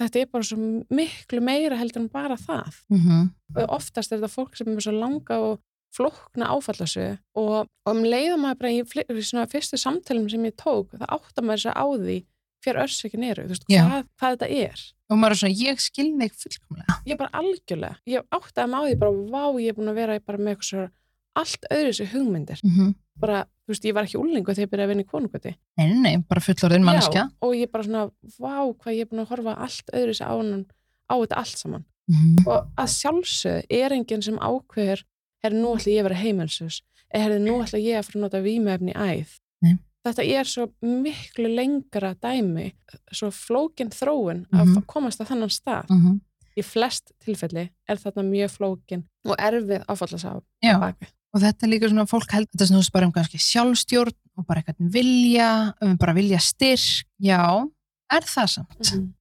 þetta 0.00 0.20
er 0.20 0.30
bara 0.32 0.48
svo 0.48 0.58
miklu 0.90 1.42
meira 1.44 1.78
heldur 1.78 2.02
en 2.02 2.10
bara 2.12 2.36
það 2.40 2.82
Mm 2.90 3.00
-hmm. 3.00 3.30
og 3.56 3.70
oftast 3.78 4.12
er 4.12 4.18
þetta 4.18 4.36
fólk 4.36 4.56
sem 4.56 4.68
er 4.68 4.80
svo 4.80 4.92
langa 4.92 5.38
og 5.38 5.60
flókna 5.94 6.50
áfallasögu 6.50 7.18
og, 7.34 7.68
og 7.86 7.90
um 7.96 8.02
leiðum 8.02 8.42
maður 8.42 8.58
bara 8.58 8.70
í, 8.70 8.80
í 8.82 9.22
svona 9.22 9.46
fyrstu 9.46 9.78
samtölum 9.78 10.28
sem 10.30 10.44
ég 10.44 10.56
tók 10.56 10.90
það 10.90 11.08
áttar 11.08 11.44
maður 11.44 11.62
sér 11.62 11.76
á 11.78 11.86
því 11.86 12.18
hver 12.64 12.80
örsökin 12.80 13.24
eru, 13.24 13.44
þú 13.44 13.48
veist, 13.48 13.66
Já. 13.68 13.82
hvað, 13.84 14.06
hvað 14.18 14.34
þetta 14.34 14.48
er 14.48 14.84
og 15.10 15.18
maður 15.20 15.34
er 15.36 15.40
svona, 15.42 15.56
ég 15.68 15.80
skil 15.82 16.10
mig 16.16 16.32
fullkomlega. 16.40 16.98
Ég 17.06 17.18
bara 17.20 17.30
algjörlega, 17.40 17.96
ég 18.08 18.22
áttaði 18.34 18.70
maður 18.72 18.84
á 18.84 18.88
því 18.90 18.98
bara, 19.02 19.24
vá, 19.34 19.44
ég 19.60 19.68
er 19.72 19.78
búin 19.78 19.92
að 19.92 19.98
vera 20.00 20.20
bara 20.20 20.38
með 20.38 20.54
eitthvað 20.54 20.68
svo 20.70 20.84
allt 21.34 21.66
öðru 21.70 21.90
þessu 21.90 22.06
hugmyndir. 22.12 22.60
Mm 22.62 22.70
-hmm. 22.76 22.94
bara, 23.20 23.40
þú 23.64 23.72
veist, 23.72 23.84
ég 23.84 23.94
var 23.94 24.04
ekki 24.04 24.18
úlingu 24.18 24.54
þegar 24.54 24.64
ég 24.66 24.70
byrjaði 24.70 24.84
að 24.86 24.92
vinna 24.92 25.04
í 25.04 25.10
konungöti 25.12 25.52
nei, 25.78 25.86
nei, 25.88 26.00
nei, 26.04 26.16
bara 26.28 26.40
fullorðin 26.40 26.84
mannskja 26.84 27.24
og 27.40 27.54
ég 27.54 27.70
bara 27.70 27.84
svona, 27.84 28.10
vá, 28.38 28.54
hvað 28.74 28.94
ég 28.94 29.00
er 29.00 29.10
búin 29.10 29.24
að 29.24 29.30
horfa 29.32 29.54
allt 29.66 29.90
öðru 29.92 30.12
þessu 30.14 30.24
á, 30.24 30.34
hennan- 30.38 30.66
á 31.10 31.14
þetta 31.20 31.36
allt 31.36 31.58
saman. 31.58 31.84
Mm 32.08 32.14
-hmm. 32.16 32.46
og 32.46 32.66
að 32.76 32.88
sjálfsögðu 33.00 33.62
er 33.70 33.92
enginn 33.92 34.22
sem 34.22 34.38
ákveður 34.38 35.04
er 35.44 35.52
nú 35.52 35.74
ætla 35.76 35.92
ég 35.92 36.00
að 36.00 36.08
vera 36.08 36.22
heimilsus 36.22 36.82
er 37.14 37.38
nú 37.38 37.62
ætla 37.62 37.78
ég 37.78 37.98
að 37.98 38.06
fara 38.06 38.18
að 38.18 38.24
nota 38.24 38.40
vímefni 38.42 38.92
í 38.92 38.98
æð. 38.98 39.30
Nei. 39.62 39.78
Þetta 40.04 40.24
er 40.38 40.44
svo 40.44 40.66
miklu 40.82 41.48
lengra 41.54 42.14
dæmi 42.20 42.72
svo 43.12 43.30
flókin 43.32 43.90
þróun 43.94 44.44
að 44.52 44.64
Mhm. 44.68 44.84
komast 44.86 45.20
að 45.20 45.30
þannan 45.32 45.50
stað 45.50 45.90
Mm 45.90 46.00
-hmm. 46.02 46.20
í 46.56 46.62
flest 46.64 47.12
tilfelli 47.24 47.70
er 47.88 47.96
þarna 47.96 48.22
mjög 48.30 48.50
flókin 48.58 49.04
og 49.26 49.36
erfið 49.38 49.84
áfallasá 49.88 50.40
Já, 50.62 50.78
bakvið 50.78 51.08
og 51.34 51.40
þetta 51.40 51.62
er 51.66 51.68
líka 51.70 51.88
svona 51.88 52.06
fólk 52.06 52.30
held 52.30 52.48
þetta 52.52 52.66
snúst 52.70 52.92
bara 52.92 53.06
um 53.06 53.12
kannski 53.12 53.38
sjálfstjórn 53.38 54.12
og 54.38 54.46
bara 54.46 54.60
eitthvað 54.62 54.90
vilja, 54.92 55.74
um 55.82 55.96
bara 55.96 56.12
vilja 56.14 56.38
styrk 56.38 57.04
já, 57.20 57.68
er 58.12 58.20
það 58.20 58.48
samt 58.48 58.78
Mhm. 58.94 59.14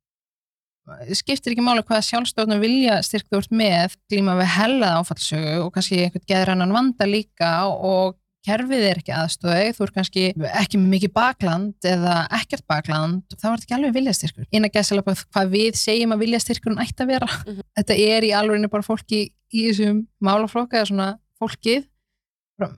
skiptir 1.16 1.54
ekki 1.54 1.64
máli 1.64 1.82
hvaða 1.82 2.04
sjálfstjórn 2.04 2.54
og 2.56 2.62
vilja 2.62 2.98
styrk 3.02 3.30
þú 3.32 3.38
ert 3.38 3.52
með 3.52 3.96
glíma 4.12 4.36
við 4.36 4.50
hellað 4.58 4.98
áfallsögu 5.00 5.66
og 5.66 5.74
kannski 5.74 6.04
einhvern 6.04 6.28
geðrannan 6.28 6.74
vanda 6.74 7.06
líka 7.06 7.52
og 7.72 8.16
kerfið 8.44 8.86
er 8.90 9.00
ekki 9.00 9.14
aðstöði, 9.16 9.70
þú 9.76 9.86
ert 9.86 9.96
kannski 9.98 10.24
ekki 10.50 10.80
mikið 10.82 11.14
bakland 11.16 11.88
eða 11.88 12.16
ekkert 12.40 12.66
bakland, 12.70 13.24
þá 13.32 13.46
er 13.48 13.54
þetta 13.54 13.68
ekki 13.68 13.78
alveg 13.78 13.96
viljastyrkur. 13.98 14.48
Inn 14.52 14.68
að 14.68 14.76
gæsa 14.76 14.96
alveg 14.96 15.24
hvað 15.24 15.54
við 15.54 15.80
segjum 15.80 16.16
að 16.16 16.26
viljastyrkurinn 16.26 16.84
ætti 16.84 17.06
að 17.06 17.14
vera. 17.14 17.30
Mhm. 17.30 17.62
Þetta 17.80 18.00
er 18.08 18.28
í 18.28 18.34
alvegni 18.36 18.72
bara 18.74 18.88
fólki 18.88 19.22
í 19.54 19.64
þessum 19.70 20.04
málaflokka 20.20 20.82
eða 20.82 20.92
svona 20.92 21.10
fólkið, 21.40 21.88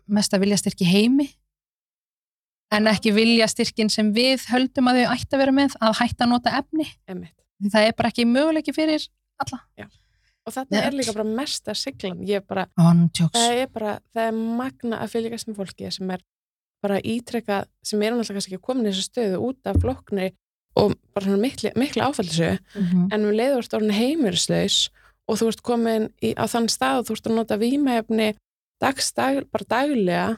mest 0.08 0.34
að 0.34 0.46
viljastyrki 0.46 0.86
heimi 0.88 1.28
en 2.74 2.90
ekki 2.90 3.14
viljastyrkin 3.16 3.92
sem 3.94 4.12
við 4.16 4.48
höldum 4.52 4.90
að 4.90 5.04
þau 5.04 5.14
ætti 5.16 5.36
að 5.36 5.44
vera 5.44 5.56
með 5.56 5.76
að 5.82 6.00
hætta 6.02 6.26
að 6.26 6.32
nota 6.32 6.56
efni. 6.62 6.88
Einmitt. 7.10 7.36
Því 7.62 7.72
það 7.76 7.90
er 7.90 7.96
bara 8.00 8.12
ekki 8.12 8.26
möguleiki 8.30 8.74
fyrir 8.76 9.06
alla. 9.42 9.62
Og 10.46 10.54
Já. 10.54 10.86
er 10.86 10.92
líka 10.94 11.14
bara 11.14 11.24
mesta 11.26 11.74
siglan 11.74 12.20
ég 12.22 12.42
bara, 12.48 12.68
það 13.34 13.60
er 13.62 13.68
bara 13.74 14.00
það 14.14 14.28
er 14.28 14.32
magna 14.62 15.00
að 15.02 15.12
fylgjast 15.16 15.48
með 15.48 15.56
fólki 15.56 15.92
sem 15.92 16.12
er 16.12 16.22
bara 16.84 17.00
ítrekka 17.02 17.66
sem 17.84 18.02
er 18.02 18.12
náttúrulega 18.14 18.34
kannski 18.38 18.54
ekki 18.56 18.66
komin 18.68 18.86
í 18.86 18.92
þessu 18.94 19.08
stöðu 19.10 19.38
út 19.42 19.66
af 19.66 19.80
flokkni 19.82 20.32
og 20.76 20.94
bara 21.16 21.26
svona 21.26 21.42
miklu, 21.42 21.72
miklu 21.76 22.02
áfællisögu 22.04 22.60
Mm 22.76 22.86
-hmm. 22.86 23.14
en 23.14 23.22
við 23.26 23.36
leiður 23.40 23.76
orðin 23.78 23.92
heimirislaus 24.02 24.90
og 25.28 25.38
þú 25.40 25.48
ert 25.48 25.62
komin 25.62 26.10
í, 26.22 26.34
á 26.38 26.46
þann 26.46 26.68
stað 26.70 26.98
og 27.00 27.06
þú 27.08 27.14
ert 27.16 27.28
að 27.28 27.36
nota 27.36 27.58
vímefni 27.58 28.36
dagsdag, 28.82 29.48
bara 29.52 29.66
daglega 29.70 30.38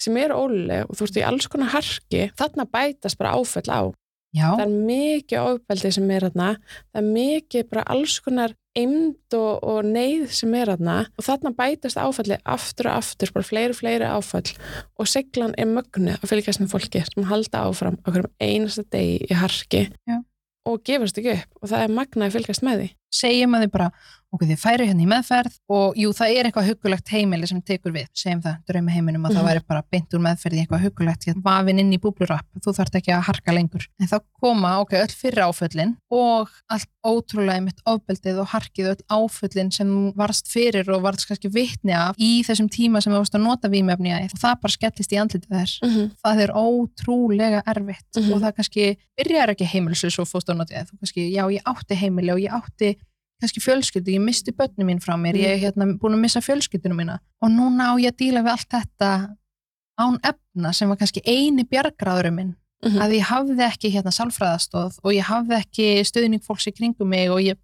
sem 0.00 0.16
eru 0.16 0.34
óluleg 0.34 0.88
og 0.88 0.96
þú 0.96 1.06
ert 1.08 1.16
í 1.16 1.26
alls 1.26 1.46
konar 1.46 1.68
harki, 1.74 2.30
þarna 2.38 2.64
bætast 2.64 3.18
bara 3.18 3.34
áföll 3.36 3.70
á. 3.70 3.82
Já, 4.34 4.50
Það 4.58 4.64
er 4.66 4.86
mikið 4.88 5.38
ofbeldi 5.38 5.90
sem 5.92 6.10
er 6.10 6.24
þarna, 6.26 6.48
það 6.90 7.02
er 7.02 7.10
mikið 7.14 7.68
bara 7.70 7.84
alls 7.86 8.16
konar 8.20 8.54
eimd 8.78 9.36
og, 9.38 9.62
og 9.62 9.86
neyð 9.86 10.26
sem 10.34 10.54
er 10.58 10.72
þarna 10.72 10.96
og 11.14 11.26
þarna 11.26 11.52
bætast 11.56 12.00
áfalli 12.00 12.38
aftur 12.42 12.90
og 12.90 12.98
aftur, 12.98 13.32
bara 13.34 13.46
fleiri 13.46 13.74
og 13.74 13.78
fleiri 13.78 14.08
áfall 14.08 14.50
og 14.98 15.10
seglan 15.10 15.54
er 15.58 15.70
mögnu 15.70 16.16
að 16.16 16.28
fylgjast 16.30 16.62
með 16.62 16.74
fólki 16.74 17.04
sem 17.06 17.28
halda 17.30 17.64
áfram 17.68 18.00
á 18.02 18.08
hverjum 18.10 18.32
einasta 18.42 18.86
degi 18.94 19.20
í 19.28 19.38
harki 19.38 19.86
Já. 20.08 20.18
og 20.66 20.82
gefast 20.86 21.20
ekki 21.22 21.38
upp 21.38 21.62
og 21.62 21.72
það 21.72 21.86
er 21.86 21.96
magna 22.00 22.28
að 22.28 22.38
fylgjast 22.38 22.66
með 22.66 22.82
því. 22.82 22.90
Segjum 23.14 23.54
að 23.56 23.64
þið 23.66 23.72
bara, 23.78 23.88
ok, 24.34 24.42
þið 24.50 24.58
færi 24.58 24.86
hérna 24.88 25.02
í 25.04 25.06
meðferð 25.06 25.56
og 25.70 25.94
jú, 26.00 26.08
það 26.18 26.32
er 26.34 26.46
eitthvað 26.48 26.68
huggulegt 26.72 27.10
heimili 27.14 27.46
sem 27.46 27.60
tekur 27.62 27.92
við, 27.94 28.08
segjum 28.18 28.40
það, 28.42 28.56
draumi 28.66 28.90
heiminum 28.96 29.22
að 29.28 29.30
Mhm. 29.30 29.36
það 29.38 29.46
væri 29.48 29.62
bara 29.68 29.82
beint 29.94 30.10
úr 30.16 30.22
meðferð 30.24 30.54
í 30.58 30.60
eitthvað 30.64 30.82
huggulegt, 30.88 31.24
hérna, 31.28 31.42
vafin 31.44 31.78
inn 31.78 31.92
í 31.94 32.00
búblurapp, 32.02 32.46
þú 32.58 32.74
þarft 32.74 32.96
ekki 32.98 33.12
að 33.14 33.22
harka 33.28 33.52
lengur. 33.54 33.86
En 34.00 34.08
þá 34.10 34.18
koma, 34.42 34.72
ok, 34.82 34.90
öll 34.98 35.14
fyrir 35.14 35.44
áföllin 35.46 35.96
og 36.10 36.50
allt 36.68 36.88
ótrúlega 37.06 37.62
mitt 37.62 37.78
ofbeldið 37.86 38.40
og 38.42 38.48
harkið 38.48 38.86
öll 38.96 39.02
áföllin 39.12 39.70
sem 39.72 40.12
varst 40.16 40.48
fyrir 40.50 40.88
og 40.90 41.02
varst 41.02 41.28
kannski 41.28 41.52
vitni 41.52 41.92
af 41.94 42.16
í 42.18 42.42
þessum 42.42 42.66
tíma 42.68 43.00
sem 43.02 43.12
þú 43.12 43.18
varst 43.22 43.34
að 43.38 43.44
nota 43.46 43.68
vímefni 43.68 44.10
að 44.10 44.34
og 44.34 44.40
það 44.40 44.60
bara 44.62 44.72
skellist 44.74 45.12
í 45.14 45.20
andlitið 45.22 45.50
þess. 45.54 45.78
Mm 45.84 45.90
-hmm. 45.94 46.10
það 46.24 46.40
er 46.42 46.50
ótrúlega 46.58 47.62
erfitt 47.66 48.16
Mhm. 48.16 48.32
og 48.32 48.40
það 48.42 48.54
kannski 48.56 48.96
byrjar 49.18 49.48
ekki 49.54 49.66
heimilis 49.66 50.18
og 50.18 50.26
fóst 50.26 50.48
á 50.50 50.54
notið, 50.56 50.88
þú 50.90 50.98
kannski, 51.00 51.30
já 51.32 51.44
ég 51.50 51.62
átti 51.64 51.94
heimili 51.94 52.32
og 52.32 52.38
ég 52.40 52.50
átti 52.50 52.96
kannski 53.40 53.60
fjölskyldu, 53.60 54.10
ég 54.14 54.20
misti 54.20 54.52
börnum 54.52 54.86
mín 54.86 55.00
frá 55.02 55.16
mér, 55.16 55.34
Mhm. 55.34 55.42
ég 55.44 55.50
er 55.50 55.58
hérna 55.58 55.98
búin 55.98 56.14
að 56.14 56.20
missa 56.20 56.40
fjölskyldunum 56.40 56.96
mína 56.96 57.18
og 57.42 57.50
núna 57.50 57.90
á 57.90 57.92
ég 58.00 58.12
að 58.12 58.16
díla 58.16 58.42
við 58.42 58.50
allt 58.54 58.68
þetta 58.70 59.36
án 60.00 60.18
efna 60.22 60.72
sem 60.74 60.88
var 60.88 60.96
kannski 60.96 61.20
eini 61.26 61.64
bjargráðurum 61.64 62.34
minn 62.34 62.56
Mhm. 62.84 62.98
að 63.00 63.14
ég 63.18 63.22
hafði 63.22 63.62
ekki 63.70 63.90
hérna 63.92 64.12
sálfræðastóð 64.12 64.98
og 65.04 65.12
ég 65.12 65.22
hafði 65.22 65.54
ekki 65.62 65.86
stöðning 66.04 66.42
fólks 66.44 66.66
í 66.66 66.72
kringum 66.72 67.08
mig 67.08 67.30
og 67.30 67.40
ég 67.40 67.56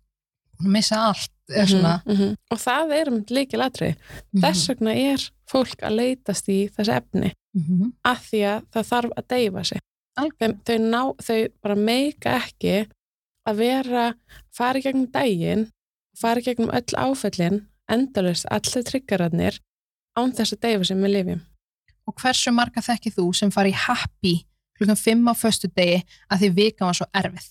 missa 0.60 0.96
allt 0.96 1.30
er 1.50 1.66
mm 1.66 2.16
-hmm. 2.16 2.36
og 2.50 2.58
það 2.58 2.92
er 2.92 3.08
um 3.08 3.24
líki 3.24 3.56
latri 3.56 3.96
þess 4.36 4.68
vegna 4.68 4.94
er 4.94 5.30
fólk 5.50 5.82
að 5.82 5.96
leitast 5.96 6.48
í 6.48 6.68
þessi 6.70 6.92
efni 6.96 7.32
mm 7.54 7.62
-hmm. 7.62 7.92
af 8.04 8.30
því 8.30 8.40
að 8.44 8.62
það 8.72 8.84
þarf 8.92 9.10
að 9.16 9.26
deyfa 9.28 9.64
sig 9.64 9.78
þau, 10.18 10.58
þau, 10.64 10.78
ná, 10.78 11.14
þau 11.22 11.48
bara 11.62 11.74
meika 11.74 12.30
ekki 12.36 12.86
að 13.50 13.62
vera 13.64 14.06
fara 14.56 14.80
í 14.80 14.84
gegnum 14.84 15.10
daginn 15.12 15.68
fara 16.18 16.42
í 16.42 16.46
gegnum 16.46 16.72
öll 16.74 16.96
áföllin 16.96 17.62
endalust, 17.90 18.46
allir 18.50 18.86
tryggararnir 18.86 19.60
án 20.18 20.34
þess 20.36 20.56
að 20.56 20.62
deyfa 20.66 20.90
sig 20.90 21.00
með 21.00 21.14
lifjum 21.16 21.44
og 22.08 22.16
hversu 22.22 22.52
marga 22.54 22.82
þekkið 22.84 23.16
þú 23.18 23.26
sem 23.36 23.54
fari 23.54 23.74
í 23.74 23.78
happy 23.86 24.34
klukkan 24.78 24.98
5 24.98 25.30
á 25.30 25.34
föstu 25.36 25.70
degi 25.76 26.00
að 26.30 26.44
því 26.44 26.52
vika 26.56 26.88
var 26.88 26.96
svo 26.96 27.08
erfið? 27.12 27.48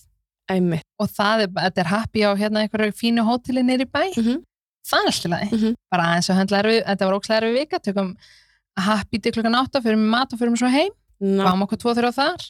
Æmi. 0.50 0.80
og 0.98 1.10
það 1.14 1.44
er, 1.44 1.50
þetta 1.54 1.80
er 1.80 1.90
happy 1.92 2.22
á 2.26 2.30
hérna 2.34 2.62
einhverju 2.64 2.94
fínu 2.98 3.22
hóteli 3.22 3.62
nýri 3.62 3.86
bæ? 3.86 4.02
Mm 4.16 4.24
-hmm. 4.24 4.38
það 4.82 5.00
er 5.00 5.10
alltaf 5.10 5.30
lagi, 5.30 5.48
Mm 5.52 5.58
-hmm. 5.60 5.74
bara 5.90 6.02
aðeins 6.02 6.30
að 6.30 6.38
höndla 6.38 6.58
erfið 6.58 6.84
þetta 6.86 7.06
var 7.06 7.14
ókslega 7.14 7.40
erfið 7.40 7.58
vika, 7.58 7.78
tökum 7.78 8.16
happy 8.76 9.18
til 9.18 9.32
klukkan 9.32 9.54
8, 9.54 9.82
fyrir 9.82 9.98
með 10.00 10.10
mat 10.10 10.32
og 10.32 10.38
fyrir 10.38 10.50
með 10.50 10.62
svo 10.62 10.70
heim. 10.72 10.92
Fáum 11.20 11.64
okkur 11.66 11.78
2-3 11.84 12.12
þar. 12.16 12.46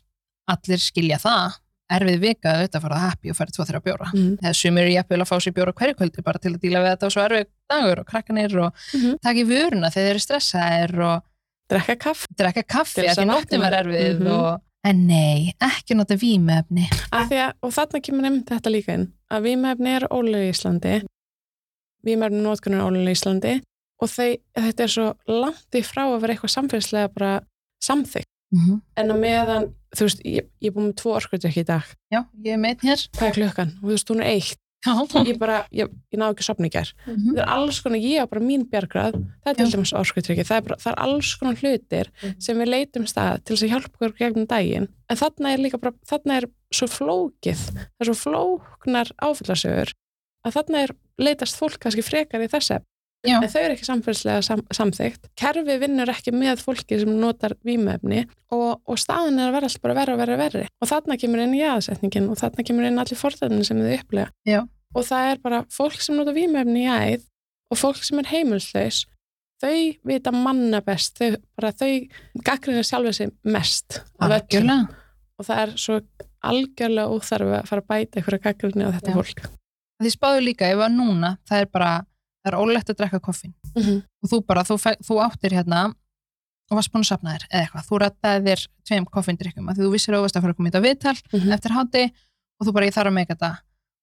Allir 0.51 0.79
skilja 0.83 1.19
það 1.19 1.59
erfið 1.96 2.18
vika, 2.22 2.53
auðvitað 2.57 2.83
fara 2.85 2.96
það 3.00 3.07
happy 3.11 3.31
og 3.33 3.37
fara 3.40 3.50
2-3 3.57 3.81
bjóra 3.87 4.09
mm 4.14 4.33
eða 4.42 4.55
sumir 4.61 4.88
jafnvel 4.94 5.20
að 5.24 5.29
fá 5.31 5.37
sér 5.44 5.55
bjóra 5.57 5.72
hverju 5.81 5.94
kvöldi 5.98 6.22
bara 6.24 6.38
til 6.38 6.53
að 6.55 6.61
díla 6.64 6.83
við 6.85 6.90
þetta 6.94 7.07
og 7.07 7.12
svo 7.14 7.22
erfið 7.26 7.46
dagur 7.70 8.00
og 8.03 8.07
krakkanir 8.07 8.57
og 8.64 8.72
Mhm. 8.94 9.18
taka 9.22 9.38
í 9.38 9.46
vöruna 9.50 9.90
þegar 9.90 10.07
þeir 10.07 10.11
eru 10.14 10.24
stressaðir 10.26 10.94
og 11.11 11.22
drekka 11.70 11.96
kaff 11.98 12.26
drekka 12.38 12.62
kaffi 12.66 13.00
að 13.00 13.05
því 13.05 13.11
að 13.11 13.16
vakna. 13.59 13.70
var 13.70 13.79
erfið 13.85 14.18
Mhm. 14.20 14.26
og... 14.35 14.61
en 14.85 15.07
nei, 15.07 15.55
ekki 15.61 15.94
nota 15.96 16.14
að, 17.46 17.55
og 17.62 17.70
þarna 17.72 18.00
kemur 18.00 18.22
nefnt 18.22 18.46
þetta 18.48 18.70
líka 18.72 18.94
inn 18.94 19.12
að 19.31 19.42
vímefni 19.44 19.96
er 19.96 20.07
ólega 20.11 20.46
í 20.48 20.53
Íslandi 20.55 21.03
vímefni 22.07 22.40
nótkunn 22.42 22.74
er 22.79 22.87
ólega 22.87 23.11
í 23.11 23.14
Íslandi 23.14 23.55
og 24.00 24.09
þau, 24.09 24.31
þetta 24.57 24.81
er 24.87 24.88
svo 24.94 25.07
langt 25.29 25.76
í 25.76 25.83
frá 25.85 26.07
að 26.09 26.20
vera 26.22 26.35
eitthvað 26.35 26.55
samfélagslega 26.57 27.11
bara 27.14 27.33
samþykk 27.85 28.24
mm 28.53 28.61
-hmm. 28.65 28.81
en 28.97 29.11
að 29.11 29.21
meðan, 29.21 29.69
þú 29.97 30.01
veist, 30.09 30.21
ég, 30.25 30.45
ég 30.61 30.71
er 30.71 30.75
búin 30.75 30.89
með 30.91 30.97
tvo 31.03 31.15
orkudrykki 31.19 31.61
í 31.61 31.67
dag, 31.67 31.85
já, 32.13 32.25
ég 32.45 32.53
er 32.53 32.59
meitt 32.59 32.81
hér 32.83 33.07
hvað 33.17 33.29
er 33.29 33.33
klukkan? 33.39 33.71
og 33.83 33.89
þú 33.89 33.95
veist, 33.95 34.11
hún 34.11 34.21
er 34.23 34.27
eitt, 34.35 34.59
já. 34.87 35.25
ég 35.27 35.39
bara 35.39 35.67
ég, 35.73 35.89
ég 36.13 36.19
náðu 36.19 36.31
ekki 36.35 36.41
að 36.45 36.49
sopna 36.51 36.67
í 36.67 36.71
gær, 36.71 36.93
Mhm. 37.07 37.35
þetta 37.35 37.43
er 37.43 37.49
alls 37.49 37.81
konar 37.83 37.99
ég 38.01 38.23
á 38.23 38.27
bara 38.31 38.41
mín 38.41 38.65
bjargrað, 38.71 39.13
það 39.45 39.51
er 39.51 39.55
til 39.55 39.71
dæmis 39.71 39.93
orkudrykki, 39.93 40.45
það 40.45 40.57
er, 40.57 40.63
bara, 40.63 40.77
það 40.77 40.93
er 40.93 40.99
alls 41.05 41.35
konar 41.37 41.55
hlutir 41.57 42.07
Mhm. 42.23 42.35
sem 42.41 42.57
við 42.59 42.69
leitum 42.69 43.07
stað 43.07 43.45
til 43.45 43.57
þess 43.57 43.63
að 43.65 43.71
hjálpa 43.73 43.95
okkur 43.97 44.17
gegnum 44.19 44.47
daginn, 44.47 44.89
en 45.11 45.17
þarna 45.17 45.53
er 45.53 45.59
líka 45.59 45.79
bara, 45.81 45.93
þarna 46.07 46.37
er 46.37 46.45
svo 46.73 46.87
flókið 46.87 47.59
það 47.75 48.01
er 48.01 48.07
svo 48.07 48.15
flóknar 48.15 49.11
áfyllasögur 49.23 49.93
að 50.47 50.53
þarna 50.55 50.79
er 50.85 50.91
leitast 51.19 51.57
fólk 51.57 51.79
kannski 51.79 52.03
frekar 52.03 52.41
í 52.41 52.49
þess 52.49 52.71
efn 52.71 52.85
Já. 53.27 53.37
en 53.37 53.51
þau 53.53 53.61
eru 53.61 53.75
ekki 53.75 53.85
samfélagslega 53.85 54.43
sam 54.47 54.63
samþygt 54.73 55.27
kerfi 55.37 55.75
vinnur 55.83 56.09
ekki 56.09 56.33
með 56.33 56.63
fólki 56.65 56.97
sem 57.03 57.11
notar 57.21 57.53
vímefni 57.67 58.23
og, 58.49 58.81
og 58.89 59.01
staðin 59.01 59.39
er 59.39 59.51
að 59.51 59.57
vera 59.59 59.69
alltaf 59.69 59.85
bara 59.85 59.97
verra 59.99 60.15
og 60.15 60.23
verra 60.23 60.37
og 60.39 60.41
verri. 60.41 60.67
Og 60.81 60.89
þarna 60.89 61.19
kemur 61.21 61.43
inn 61.45 61.57
jáðsetningin 61.59 62.31
og 62.33 62.41
þarna 62.41 62.65
kemur 62.71 62.89
inn 62.89 63.03
allir 63.03 63.21
fordæðin 63.21 63.67
sem 63.69 63.83
þau 63.83 63.93
upplega 63.99 64.31
Já. 64.49 64.61
og 64.95 65.07
það 65.11 65.33
er 65.35 65.43
bara 65.45 65.63
fólk 65.75 66.01
sem 66.01 66.17
notar 66.17 66.39
vímefni 66.39 66.87
í 66.87 66.89
æð 66.89 67.29
og 67.71 67.83
fólk 67.83 68.03
sem 68.09 68.23
er 68.23 68.31
heimilslaus 68.33 69.05
þau 69.61 69.77
vita 70.09 70.33
manna 70.33 70.81
best. 70.85 71.21
Þau, 71.21 71.37
bara 71.59 71.73
þau 71.77 71.93
gaggrina 72.47 72.85
sjálfið 72.87 73.19
sig 73.19 73.33
mest 73.45 74.01
og 75.41 75.47
það 75.49 75.63
er 75.67 75.77
svo 75.81 76.01
algjörlega 76.45 77.13
óþarfi 77.13 77.57
að 77.59 77.69
fara 77.69 77.83
að 77.85 77.91
bæta 77.93 78.21
einhverja 78.21 78.45
gaggrinni 78.45 78.89
á 78.89 78.95
þetta 78.97 79.13
Já. 79.13 79.17
fólk. 79.17 79.43
Því 80.01 80.13
spáðu 80.15 80.45
líka, 80.47 80.69
ef 80.73 80.81
að 80.81 80.95
núna 80.97 81.35
það 81.49 81.63
er 81.65 81.71
bara, 81.73 81.91
það 82.44 82.53
er 82.53 82.59
ólegt 82.61 82.90
að 82.90 82.96
drekka 83.00 83.20
koffin 83.20 83.55
mm 83.76 83.83
-hmm. 83.83 84.03
og 84.22 84.31
þú 84.31 84.46
bara, 84.46 84.62
þú, 84.62 84.74
þú 85.07 85.14
áttir 85.26 85.53
hérna 85.53 85.94
og 86.70 86.76
varst 86.79 86.92
búin 86.92 87.03
að 87.03 87.11
sapna 87.12 87.35
þér 87.35 87.44
eða 87.50 87.62
eitthvað, 87.64 87.87
þú 87.88 87.98
rættaði 88.00 88.44
þér 88.46 88.61
tveim 88.87 89.05
koffindrykkum 89.07 89.68
að 89.68 89.76
þú 89.81 89.90
vissir 89.92 90.14
varst 90.14 90.37
að 90.37 90.42
fara 90.42 90.53
að 90.53 90.57
koma 90.57 90.68
í 90.68 90.72
þetta 90.72 90.87
viðtal 90.87 91.18
Mhm. 91.40 91.53
eftir 91.53 91.70
hátti 91.72 92.05
og 92.61 92.66
þú 92.66 92.72
bara, 92.72 92.87
ég 92.87 92.94
þarf 92.94 93.07
að 93.11 93.14
meika 93.18 93.35
þetta 93.35 93.50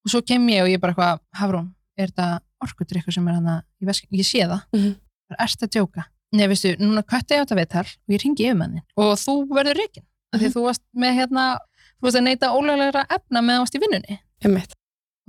og 0.05 0.11
svo 0.11 0.21
kem 0.21 0.47
ég 0.49 0.61
og 0.63 0.67
ég 0.69 0.79
bara 0.79 0.93
eitthvað, 0.93 1.19
Hafrún 1.33 1.73
er 1.97 2.07
þetta 2.07 2.39
orkudrykkur 2.63 3.13
sem 3.13 3.27
er 3.27 3.33
hana 3.33 3.63
veskin, 3.81 4.09
ég 4.11 4.25
sé 4.25 4.43
það, 4.47 4.61
Mhm. 4.73 4.95
bara 5.29 5.43
erst 5.43 5.61
að 5.63 5.69
djóka 5.69 6.03
Nei, 6.33 6.45
veistu, 6.47 6.75
núna 6.77 7.01
kötti 7.07 7.35
ég 7.35 7.39
á 7.39 7.45
þetta 7.45 7.55
viðtal 7.55 7.87
og 7.87 8.09
ég 8.09 8.21
ringi 8.21 8.43
yfir 8.43 8.55
manni 8.57 8.81
og 8.97 9.15
þú 9.17 9.47
verður 9.47 9.75
reikin 9.79 10.03
af 10.33 10.41
því 10.41 10.45
Mhm. 10.47 10.53
þú 10.53 10.61
varst 10.67 10.81
með 10.95 11.13
hérna 11.15 11.57
þú 11.97 12.03
varst 12.03 12.17
að 12.17 12.23
neyta 12.23 12.47
ólöglegra 12.51 13.05
efna 13.09 13.39
þú 13.41 13.59
varst 13.59 13.75
í 13.75 13.79
vinnunni 13.79 14.19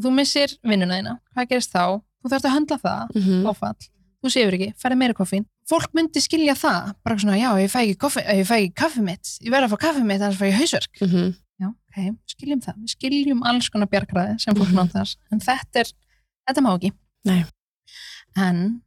þú 0.02 0.10
missir 0.12 0.58
vinnuna 0.64 0.94
þína, 0.98 1.18
hvað 1.36 1.48
gerist 1.48 1.72
þá? 1.72 2.02
Þú 2.22 2.30
þarfst 2.32 2.48
að 2.48 2.54
höndla 2.56 2.78
það, 2.82 3.14
Mm 3.14 3.46
áfall. 3.52 3.88
Þú 4.18 4.30
séur 4.34 4.54
ekki, 4.56 4.72
ferði 4.82 4.96
meira 4.98 5.14
koffín. 5.14 5.44
Fólk 5.70 5.92
myndi 5.94 6.18
skilja 6.20 6.54
það, 6.58 6.94
bara 7.06 7.16
svona 7.22 7.36
já, 7.38 7.50
ég 7.62 7.70
fæ 7.70 7.78
ekki, 7.84 8.22
ekki 8.24 8.72
kaffi 8.74 9.02
mitt. 9.06 9.28
Ég 9.44 9.52
verð 9.54 9.68
að 9.68 9.74
fá 9.76 9.78
kaffi 9.84 10.02
mitt, 10.02 10.20
annars 10.20 10.40
fæ 10.40 10.48
ég 10.48 10.56
hausverk. 10.58 10.98
-hmm. 11.00 11.34
já, 11.62 11.68
ok, 11.68 12.16
skiljum 12.26 12.60
það, 12.60 12.74
við 12.82 12.90
skiljum 12.96 13.42
alls 13.46 13.68
konar 13.70 13.86
bjargræði 13.88 14.40
sem 14.40 14.54
fólk 14.54 14.68
Mhm. 14.68 14.74
notar 14.74 15.08
en 15.32 15.38
þetta 15.40 15.80
er, 15.80 15.86
þetta 16.48 16.60
má 16.62 16.74
ekki. 16.78 16.92
Nei. 17.24 17.44
en 18.36 18.82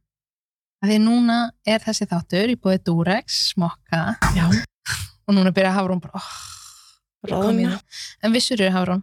að 0.82 0.88
því 0.90 0.98
núna 1.00 1.50
er 1.66 1.78
þessi 1.80 2.06
þáttur 2.06 2.48
í 2.50 2.56
búið 2.56 2.84
Durex, 2.84 3.52
smokka. 3.54 4.16
Já, 4.36 4.48
og 5.28 5.34
núna 5.34 5.50
byrja 5.52 5.72
Hafrún 5.72 6.00
bara, 6.00 6.12
oh, 6.14 7.48
en 8.22 8.32
vissur 8.32 8.60
eru 8.60 8.70
Hafrún 8.74 9.02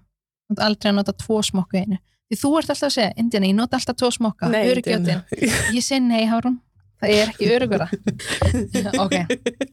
þú 0.49 0.51
ert 0.57 0.59
aldrei 0.65 0.91
að 0.91 0.95
nota 0.95 1.13
tvo 1.13 1.41
smokka 1.41 1.77
í 1.77 1.81
einu 1.85 1.97
því 2.29 2.37
þú 2.41 2.49
ert 2.59 2.69
alltaf 2.69 2.87
að 2.89 2.95
segja, 2.95 3.13
Indiana, 3.17 3.47
ég 3.49 3.55
nota 3.57 3.77
alltaf 3.79 3.95
tvo 3.99 4.09
smokka 4.13 4.49
Nei, 4.53 4.63
öryggjotinn, 4.69 5.23
ég 5.73 5.83
segi 5.85 5.99
nei 6.05 6.25
Hafrún 6.29 6.59
það 6.99 7.13
er 7.15 7.29
ekki 7.31 7.47
öryggura 7.55 7.87
ok, 9.03 9.15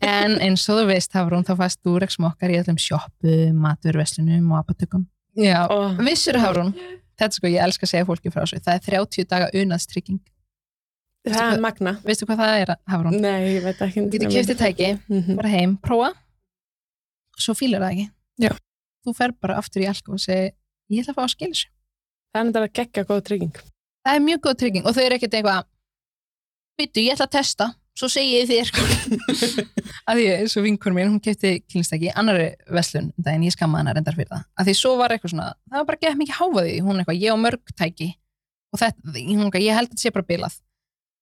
en 0.07 0.37
eins 0.47 0.65
og 0.71 0.79
þú 0.81 0.87
veist 0.93 1.13
Hafrún, 1.19 1.45
þá 1.47 1.55
fæst 1.59 1.81
Durex 1.85 2.17
smokkar 2.21 2.53
í 2.55 2.61
öllum 2.61 2.79
sjoppum, 2.79 3.57
maturveslunum 3.65 4.53
og 4.55 4.61
apotekum. 4.63 5.07
Já, 5.37 5.67
Og, 5.69 5.99
vissur 6.07 6.39
Hafrún? 6.41 6.71
Þetta 7.17 7.35
sko, 7.39 7.49
ég 7.51 7.61
elska 7.65 7.85
að 7.87 7.91
segja 7.95 8.07
fólki 8.09 8.31
frá 8.33 8.43
þessu. 8.45 8.59
Það 8.65 8.75
er 8.79 8.83
30 8.87 9.29
daga 9.33 9.47
unaðstrygging 9.57 10.21
það 11.27 11.53
er 11.57 11.61
magna. 11.65 11.93
veistu 12.07 12.27
hvað 12.29 12.39
það 12.45 12.61
er 12.63 12.73
Hafrún? 12.93 13.17
Nei, 13.21 13.57
ég 13.57 13.65
veit 13.67 13.81
ekki. 13.83 14.05
þú 14.07 14.13
getur 14.15 14.33
kæftið 14.37 14.59
tæki, 14.63 14.91
Mhm. 15.11 15.37
bara 15.41 15.49
heim, 15.51 15.77
prófa. 15.83 16.13
Svo 17.37 17.55
fílar 17.59 17.83
það 17.83 17.93
ekki. 17.97 18.07
Já. 18.47 18.53
þú 19.07 19.15
fer 19.17 19.33
bara 19.41 19.57
aftur 19.59 19.83
í 19.83 19.89
alko 19.91 20.13
og 20.17 20.19
segi 20.23 20.51
ég 20.91 21.03
ætla 21.03 21.13
að 21.13 21.19
fá 21.19 21.23
að 21.27 21.33
skilja 21.35 21.55
þessu 21.55 21.69
Það 22.37 22.61
er 22.61 22.67
að 22.67 22.77
gegga 22.77 23.07
góð 23.09 23.25
trygging. 23.31 23.57
það 24.05 24.19
er 24.19 24.23
mjög 24.27 24.45
góð 24.45 24.61
trygging 24.61 24.87
og 24.87 24.95
þau 24.97 25.03
eru 25.07 25.17
ekkert 25.17 25.37
eitthvað 25.39 25.67
byttu, 26.77 27.03
ég 27.07 27.17
ætla 27.17 27.27
að 27.27 27.37
testa 27.39 27.69
svo 27.97 28.09
segi 28.13 28.35
ég 28.37 28.51
þér. 28.51 28.71
Að 30.11 30.19
því 30.19 30.27
eins 30.35 30.57
og 30.61 30.67
vinkur 30.67 30.93
mér, 30.93 31.09
hún 31.09 31.23
kefti 31.25 31.55
kynstæki 31.65 32.11
annari 32.13 32.51
veslun, 32.69 33.09
um 33.09 33.25
daginn 33.25 33.47
ég 33.47 33.55
skamma 33.55 33.81
hana 33.81 33.95
reyndar 33.97 34.19
fyrir 34.19 34.29
það. 34.29 34.45
Að 34.61 34.69
því 34.69 34.75
svo 34.77 34.93
var 35.01 35.15
eitthvað 35.15 35.33
svona, 35.33 35.47
það 35.71 35.81
var 35.81 35.89
bara 35.89 36.03
gett 36.05 36.21
mikið 36.21 36.37
háfaði 36.37 36.75
hún 36.85 37.01
eitthvað, 37.01 37.23
ég 37.25 37.33
á 37.33 37.37
mörg 37.41 37.73
tæki. 37.73 38.11
Og 38.75 38.83
þetta, 38.83 39.15
hún 39.17 39.47
eitthvað, 39.47 39.65
ég 39.65 39.79
held 39.79 39.89
að 39.89 39.95
þetta 39.95 40.05
sé 40.05 40.13
bara 40.13 40.29
bilað. 40.29 40.59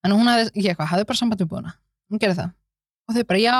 En 0.02 0.16
hún 0.16 0.32
hafði, 0.32 0.50
ég 0.58 0.72
eitthvað, 0.72 0.90
hafði 0.90 1.08
bara 1.12 1.20
samband 1.20 1.44
við 1.44 1.52
búina 1.54 1.76
hún 2.10 2.20
gerði 2.22 2.40
það. 2.42 2.54
Og 3.04 3.16
þau 3.16 3.26
bara, 3.30 3.42
já. 3.42 3.58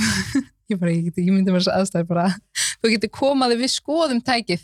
Ég 0.70 0.78
bara, 0.78 0.92
ég, 0.94 1.08
ég 1.18 1.32
myndi 1.34 1.50
mér 1.50 1.64
þess 1.64 1.72
aðstæði 1.74 2.06
bara, 2.06 2.28
þú 2.78 2.92
getur 2.92 3.10
komaði 3.10 3.56
við 3.58 3.72
skoðum 3.72 4.20
tækið 4.22 4.60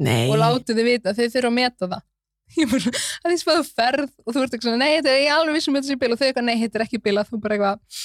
Nei. 0.00 0.30
og 0.30 0.38
látið 0.40 0.78
þið 0.78 0.86
vita, 0.86 1.14
þau 1.16 1.26
þurfa 1.26 1.50
að 1.50 1.56
meta 1.58 1.90
það. 1.90 2.06
Ég 2.60 2.70
bara, 2.70 2.94
að 3.22 3.30
því 3.30 3.36
spáðu 3.40 3.66
ferð 3.68 4.08
og 4.24 4.34
þú 4.34 4.40
ert 4.42 4.54
eitthvað 4.54 4.68
svona, 4.68 4.80
nei, 4.82 4.96
þetta 4.96 5.12
er 5.12 5.20
ég 5.22 5.34
alveg 5.36 5.56
vissum 5.58 5.76
að 5.76 5.84
þetta 5.84 5.92
sé 5.92 6.00
bila 6.00 6.16
og 6.16 6.20
þau 6.20 6.26
eitthvað, 6.26 6.46
nei, 6.48 6.56
þetta 6.62 6.78
er 6.78 6.84
ekki 6.86 7.00
bila, 7.04 7.22
þú 7.28 7.40
bara 7.44 7.56
eitthvað 7.56 8.00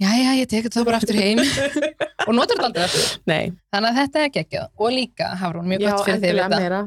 já, 0.00 0.10
já, 0.16 0.30
ég 0.38 0.50
tek 0.50 0.66
þetta 0.68 0.84
bara 0.86 1.00
aftur 1.00 1.18
heim. 1.18 1.40
Og 2.28 2.34
notar 2.36 2.58
þetta 2.58 2.68
aldrei 2.68 2.84
aftur. 2.86 3.06
Nei. 3.28 3.52
þannig 3.72 3.90
að 3.90 3.98
þetta 4.00 4.22
er 4.22 4.34
geggjað. 4.36 4.68
Og 4.78 4.92
líka, 4.94 5.30
Hafrún, 5.40 5.70
mjög 5.70 5.86
gott 5.86 6.04
fyrir 6.06 6.20
þig 6.22 6.42
að 6.44 6.54
vita. 6.54 6.82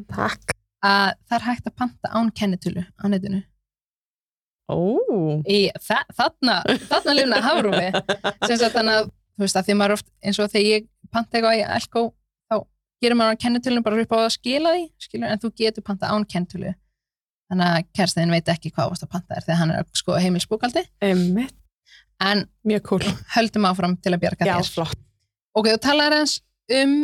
að 0.83 1.09
það 1.27 1.35
er 1.37 1.45
hægt 1.47 1.67
að 1.69 1.75
panta 1.81 2.13
án 2.13 2.31
kennitölu 2.37 2.85
á 2.85 3.05
netinu. 3.11 3.41
Ó. 4.71 4.79
í 5.43 5.67
þa 5.83 5.99
þarna, 6.15 6.53
þarna 6.87 7.15
lifna 7.17 7.39
Hafrúmi 7.43 7.89
sem 8.47 8.55
sagt 8.55 8.77
þannig 8.77 9.01
að, 9.01 9.09
þú 9.35 9.43
veist, 9.43 9.57
að 9.59 9.67
því 9.67 9.75
maður 9.75 9.95
oft 9.97 10.07
eins 10.23 10.39
og 10.39 10.51
þegar 10.53 10.69
ég 10.69 10.85
panta 11.11 11.37
eitthvað 11.37 11.57
í 11.59 11.65
Elko 11.77 12.03
gerir 13.03 13.19
maður 13.19 13.37
á 13.37 13.41
kennitölunum 13.43 13.85
bara 13.85 14.03
upp 14.03 14.15
á 14.15 14.17
að 14.23 14.31
skila 14.37 14.73
því 14.75 14.85
skilur, 15.05 15.27
en 15.29 15.41
þú 15.43 15.51
getur 15.61 15.85
panta 15.85 16.11
án 16.11 16.25
kennitölu 16.29 16.73
þannig 17.51 17.67
að 17.69 17.89
kærstæðin 17.97 18.33
veit 18.33 18.51
ekki 18.53 18.71
hvað 18.73 18.93
varst 18.93 19.05
að 19.05 19.11
panta 19.13 19.35
þér 19.35 19.45
þegar 19.47 19.59
hann 19.61 19.73
er 19.73 19.81
að 19.83 19.99
sko 19.99 20.15
heimilsbúkaldi 20.23 20.83
en 22.23 22.45
Mjög 22.63 22.83
cool. 22.87 23.03
höldum 23.35 23.67
áfram 23.67 23.97
til 23.99 24.13
að 24.15 24.21
bjarga 24.23 24.47
Já, 24.47 24.55
þér 24.61 24.71
flott. 24.77 24.99
ok, 25.57 25.67
þú 25.73 25.79
talar 25.83 26.15
eins 26.21 26.37
um 26.71 26.95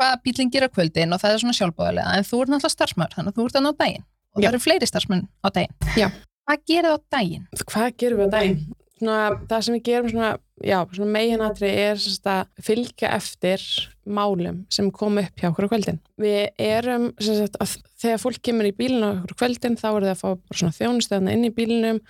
hvað 0.00 0.14
bílinn 0.24 0.50
gerir 0.50 0.72
á 0.72 0.74
kvöldin 0.74 1.12
og 1.14 1.20
það 1.22 1.34
er 1.36 1.42
svona 1.42 1.56
sjálfbóðilega 1.58 2.14
en 2.16 2.26
þú 2.26 2.40
ert 2.42 2.52
náttúrulega 2.54 2.74
starfsmæður, 2.76 3.16
þannig 3.18 3.32
að 3.32 3.38
þú 3.38 3.46
ert 3.46 3.58
að 3.60 3.66
ná 3.66 3.72
daginn 3.82 4.04
og 4.32 4.38
Já. 4.40 4.46
það 4.46 4.52
eru 4.52 4.62
fleiri 4.64 4.88
starfsmenn 4.88 5.26
á 5.44 5.48
daginn 5.52 5.98
Já. 6.00 6.08
hvað 6.48 6.64
gerir 6.72 6.88
það 6.88 6.96
á 6.96 7.00
daginn? 7.16 7.44
Hvað 7.68 7.90
gerum 8.00 8.22
við 8.22 8.26
á 8.26 8.34
daginn? 8.38 8.62
Svona, 9.02 9.40
það 9.50 9.64
sem 9.66 9.76
við 9.76 9.84
gerum 9.88 10.12
svona, 10.12 10.30
já, 10.62 10.78
svona 10.94 11.14
meginatri 11.16 11.72
er 11.82 11.98
að 12.30 12.62
fylgja 12.62 13.10
eftir 13.16 13.64
málum 14.02 14.64
sem 14.72 14.88
kom 14.90 15.18
upp 15.20 15.38
hjá 15.38 15.48
okkur 15.50 15.68
á 15.70 15.72
kvöldin. 15.72 15.98
Við 16.18 16.48
erum, 16.58 17.04
sagt, 17.22 17.58
að 17.62 17.76
þegar 18.02 18.20
fólk 18.22 18.40
kemur 18.42 18.66
í 18.66 18.72
bílinu 18.74 19.08
okkur 19.08 19.34
á 19.34 19.40
kvöldin 19.42 19.76
þá 19.78 19.86
er 19.90 20.06
það 20.06 20.10
að 20.12 20.22
fá 20.22 20.58
svona 20.58 20.76
þjónustöðna 20.78 21.34
inn 21.36 21.46
í 21.46 21.52
bílinum 21.54 22.00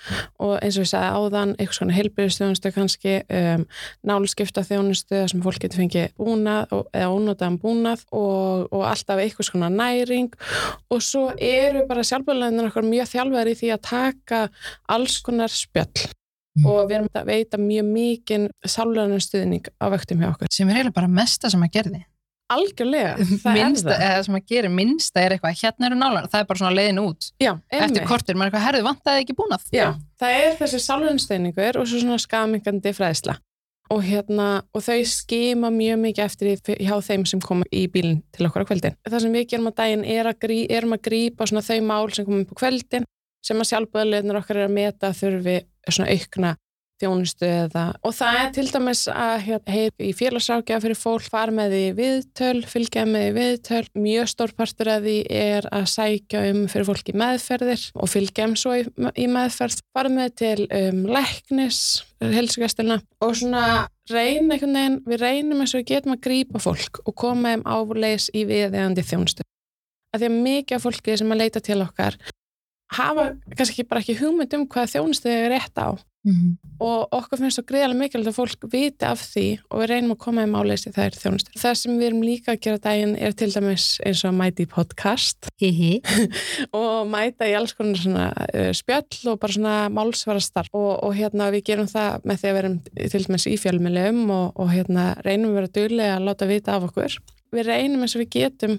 og 0.41 0.55
eins 0.59 0.79
og 0.79 0.87
ég 0.87 0.91
sagði 0.93 1.11
áðan, 1.19 1.55
eitthvað 1.59 1.79
svona 1.79 1.97
helbyrðustjónustu 1.99 2.73
kannski, 2.77 3.19
um, 3.41 3.67
nálskipta 4.09 4.65
þjónustu 4.69 5.21
sem 5.33 5.45
fólk 5.45 5.61
getur 5.65 5.83
fengið 5.83 6.17
búnað 6.17 6.73
og, 6.79 6.89
eða 6.97 7.13
ónótaðan 7.13 7.61
búnað 7.61 8.07
og, 8.09 8.73
og 8.73 8.89
alltaf 8.89 9.21
eitthvað 9.21 9.51
svona 9.51 9.73
næring 9.73 10.33
og 10.89 11.05
svo 11.05 11.29
eru 11.37 11.85
bara 11.91 12.07
sjálfbjörnleginir 12.09 12.73
okkur 12.73 12.89
mjög 12.89 13.13
þjálfæri 13.13 13.53
í 13.53 13.61
því 13.61 13.77
að 13.77 13.87
taka 13.93 14.43
alls 14.97 15.21
konar 15.25 15.53
spjöll 15.53 16.09
Mm. 16.53 16.67
og 16.69 16.81
við 16.85 16.99
erum 16.99 17.07
að 17.17 17.29
veita 17.31 17.59
mjög 17.61 17.87
mikinn 17.89 18.43
sálunar 18.69 19.23
stuðning 19.25 19.69
á 19.81 19.87
vöktum 19.89 20.21
hjá 20.21 20.29
okkur. 20.35 20.51
Sem 20.53 20.69
er 20.69 20.79
eiginlega 20.83 20.99
bara 20.99 21.09
mesta 21.09 21.49
sem 21.49 21.63
að 21.65 21.71
gerði. 21.79 22.01
Algjörlega, 22.53 23.15
það 23.45 23.55
minnsta, 23.57 23.95
er 23.95 24.03
það. 24.03 24.11
Eða 24.11 24.25
sem 24.27 24.37
að 24.37 24.51
gera, 24.53 24.73
minnsta 24.81 25.23
er 25.23 25.35
eitthvað 25.37 25.63
hérna 25.63 25.89
eru 25.89 25.97
nálar, 25.97 26.27
það 26.29 26.43
er 26.43 26.51
bara 26.51 26.61
svona 26.61 26.75
leiðin 26.77 27.01
út. 27.01 27.31
Já, 27.41 27.53
eftir 27.79 28.05
kortur, 28.11 28.37
maður 28.37 28.45
er 28.45 28.51
eitthvað, 28.51 28.67
herðu, 28.67 28.83
vantaði 28.91 29.23
ekki 29.25 29.37
búnað? 29.39 29.65
Já, 29.73 29.87
það 30.21 30.37
er 30.43 30.59
þessi 30.61 30.83
sálunar 30.85 31.23
stuðningur 31.25 31.81
og 31.81 31.89
svo 31.89 32.03
svona 32.03 32.21
skamingandi 32.21 32.93
fræðsla. 32.99 33.39
Og 33.93 34.05
hérna, 34.05 34.51
og 34.73 34.85
þau 34.85 35.01
skima 35.09 35.69
mjög 35.73 35.99
mikið 36.05 36.25
eftir 36.25 36.61
því 36.65 36.77
hjá 36.85 36.95
þeim 37.09 37.25
sem 37.29 37.41
koma 37.45 37.67
í 37.73 37.87
bílinn 37.93 38.23
til 38.33 38.47
okkur 38.49 38.65
á 38.65 38.69
kvöldin. 38.69 38.95
Það 39.09 39.25
sem 39.25 39.35
við 39.37 39.49
gerum 39.51 39.69
á 39.69 39.79
daginn 39.81 40.05
er 40.09 40.29
að, 40.29 40.39
grí, 40.45 40.61
erum 40.73 40.97
að 40.97 41.03
grípa 41.09 41.49
svona 41.49 41.65
þau 41.67 41.81
mál 41.89 42.07
sem 42.13 42.29
komum 42.29 42.45
upp 42.45 42.55
á 42.57 42.61
kvöldin 42.63 43.09
sem 43.43 43.59
að 43.59 43.69
sjálfböðuleginnir 43.73 44.39
okkar 44.39 44.61
er 44.63 44.69
að 44.69 44.77
meta 44.79 45.11
þurfi 45.19 45.59
svona 45.89 46.13
aukna 46.13 46.57
þjónustu 47.03 47.47
eða 47.49 47.85
og 48.05 48.15
það 48.15 48.39
er 48.39 48.51
til 48.57 48.65
dæmis 48.71 49.03
að 49.11 49.35
heyra 49.47 49.83
í 50.03 50.11
félagsákja 50.17 50.79
fyrir 50.83 50.99
fólk 50.99 51.27
fara 51.33 51.55
með 51.55 51.75
því 51.75 51.83
viðtöl, 51.99 52.63
fylgja 52.69 53.05
með 53.09 53.25
því 53.25 53.33
viðtöl. 53.39 53.83
Mjög 54.05 54.31
stór 54.33 54.55
partur 54.59 54.91
af 54.93 55.05
því 55.05 55.17
er 55.39 55.69
að 55.75 55.87
sækja 55.93 56.45
um 56.51 56.63
fyrir 56.73 56.89
fólk 56.89 57.13
í 57.13 57.17
meðferðir 57.23 57.87
og 57.97 58.13
fylgja 58.13 58.49
um 58.49 58.57
svo 58.59 58.77
í, 58.79 58.85
í 59.19 59.29
meðferð. 59.31 59.81
Fara 59.93 60.13
með 60.13 60.35
til 60.43 60.67
um, 60.69 61.03
læknis 61.11 61.81
helsugæstilna 62.23 63.01
og 63.25 63.39
svona 63.39 63.65
reyna 64.11 64.57
einhvern 64.57 64.77
veginn, 64.77 65.01
við 65.07 65.23
reynum 65.23 65.63
eins 65.63 65.75
og 65.79 65.87
getum 65.89 66.17
að 66.17 66.23
grípa 66.27 66.63
fólk 66.63 67.03
og 67.07 67.17
koma 67.19 67.57
um 67.59 67.65
áleis 67.67 68.29
í 68.35 68.45
viðegandi 68.49 69.05
þjónustu. 69.07 69.47
Að 70.13 70.23
því 70.23 70.29
að 70.29 70.41
mikið 70.45 70.77
af 70.77 70.85
fólki 70.85 71.17
sem 71.17 71.33
að 71.33 71.41
leita 71.41 71.63
til 71.65 71.81
okkar 71.81 72.19
hafa 72.99 73.29
kannski 73.57 73.87
bara 73.89 74.03
ekki 74.03 74.19
hugmynd 74.21 74.57
um 74.59 74.67
hvað 74.71 74.97
þjónustu 74.97 75.31
þau 75.31 75.39
er 75.39 75.55
rétt 75.57 75.79
á 75.81 75.89
mm 76.25 76.33
-hmm. 76.33 76.53
og 76.79 77.09
okkur 77.13 77.39
finnst 77.39 77.59
það 77.59 77.67
greiðalega 77.71 77.99
mikilvægt 77.99 78.31
að 78.31 78.39
fólk 78.39 78.67
viti 78.73 79.05
af 79.07 79.21
því 79.33 79.47
og 79.71 79.81
við 79.81 79.89
reynum 79.91 80.15
að 80.15 80.23
koma 80.25 80.45
í 80.45 80.51
máleis 80.51 80.87
í 80.87 80.93
þær 80.95 81.19
þjónustu. 81.23 81.59
Það 81.59 81.75
sem 81.75 81.99
við 81.99 82.07
erum 82.07 82.23
líka 82.23 82.53
að 82.53 82.61
gera 82.65 82.79
daginn 82.79 83.17
er 83.17 83.33
til 83.33 83.51
dæmis 83.55 83.87
eins 84.07 84.25
og 84.25 84.31
að 84.31 84.39
mæta 84.41 84.63
í 84.63 84.67
podcast 84.67 85.51
og 86.83 87.07
mæta 87.09 87.49
í 87.49 87.57
alls 87.59 87.75
konar 87.75 87.99
svona 87.99 88.29
uh, 88.55 88.73
spjöll 88.73 89.33
og 89.33 89.41
bara 89.41 89.53
svona 89.53 89.77
málsvara 89.89 90.41
starf 90.41 90.73
og, 90.73 91.05
og 91.05 91.15
hérna 91.15 91.51
við 91.51 91.65
gerum 91.65 91.91
það 91.91 92.21
með 92.25 92.37
því 92.39 92.49
að 92.49 92.55
við 92.55 92.63
erum 92.63 92.79
til 93.13 93.25
dæmis 93.27 93.47
í 93.47 93.57
fjölmjölum 93.59 94.31
og, 94.31 94.47
og 94.57 94.73
hérna 94.73 95.15
reynum 95.27 95.51
við 95.51 95.57
að 95.57 95.61
vera 95.61 95.75
duglega 95.79 96.17
að 96.17 96.27
láta 96.27 96.47
vita 96.47 96.77
af 96.77 96.91
okkur. 96.91 97.19
Við 97.53 97.69
reynum 97.69 98.05
eins 98.05 98.17
og 98.17 98.23
við 98.25 98.31
getum 98.37 98.79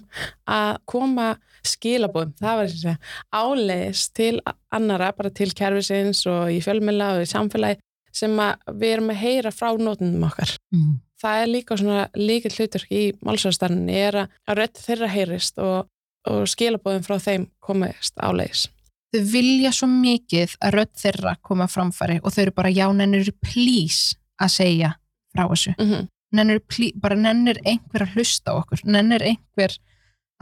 að 0.50 0.76
koma 0.90 1.28
skilabóðum, 1.64 2.34
það 2.40 2.58
var 2.58 2.70
þess 2.72 2.86
að 2.90 3.40
áleiðis 3.40 4.04
til 4.16 4.34
annara, 4.74 5.12
bara 5.16 5.30
til 5.32 5.50
kervisins 5.56 6.24
og 6.28 6.50
í 6.52 6.60
fjölmjöla 6.64 7.14
og 7.16 7.24
í 7.24 7.30
samfélagi 7.30 7.80
sem 8.14 8.34
við 8.74 8.90
erum 8.90 9.10
að 9.14 9.20
heyra 9.22 9.52
frá 9.54 9.72
nótunum 9.78 10.26
okkar. 10.28 10.54
Mm. 10.74 11.00
Það 11.24 11.40
er 11.40 11.50
líka 11.50 11.78
svona 11.80 12.04
líka 12.18 12.52
hlutur 12.52 12.84
í 12.92 13.02
málsvæðastarninni 13.24 13.96
er 13.96 14.20
að 14.24 14.58
rödd 14.58 14.80
þeirra 14.82 15.10
heyrist 15.10 15.60
og, 15.62 15.88
og 16.28 16.44
skilabóðum 16.50 17.06
frá 17.06 17.16
þeim 17.22 17.48
komast 17.64 18.18
áleiðis. 18.20 18.68
Þau 19.14 19.22
vilja 19.30 19.70
svo 19.74 19.88
mikið 19.90 20.56
að 20.58 20.76
rödd 20.80 20.94
þeirra 21.00 21.36
koma 21.46 21.68
framfari 21.70 22.18
og 22.20 22.34
þau 22.34 22.42
eru 22.44 22.56
bara 22.56 22.74
já, 22.74 22.86
nennir 22.90 23.30
please 23.42 24.18
að 24.42 24.54
segja 24.58 24.90
frá 25.34 25.46
þessu. 25.46 25.74
Mm 25.78 25.90
-hmm. 25.90 26.08
Nennir, 26.34 26.60
bara 27.00 27.16
nennir 27.18 27.60
einhver 27.64 28.06
að 28.06 28.16
hlusta 28.16 28.54
á 28.54 28.58
okkur, 28.58 28.84
nennir 28.84 29.22
einhver 29.22 29.76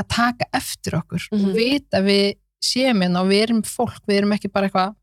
að 0.01 0.09
taka 0.09 0.49
eftir 0.57 0.97
okkur 0.99 1.29
mm 1.31 1.39
-hmm. 1.39 1.45
og 1.45 1.49
mhm. 1.49 1.57
vita 1.57 1.99
að 2.01 2.09
við 2.11 2.27
séum 2.63 3.03
hérna 3.03 3.23
og 3.23 3.29
við 3.29 3.43
erum 3.43 3.63
fólk, 3.63 4.03
við 4.07 4.17
erum 4.17 4.33
ekki 4.33 4.49
bara 4.53 4.67
eitthvað 4.67 4.95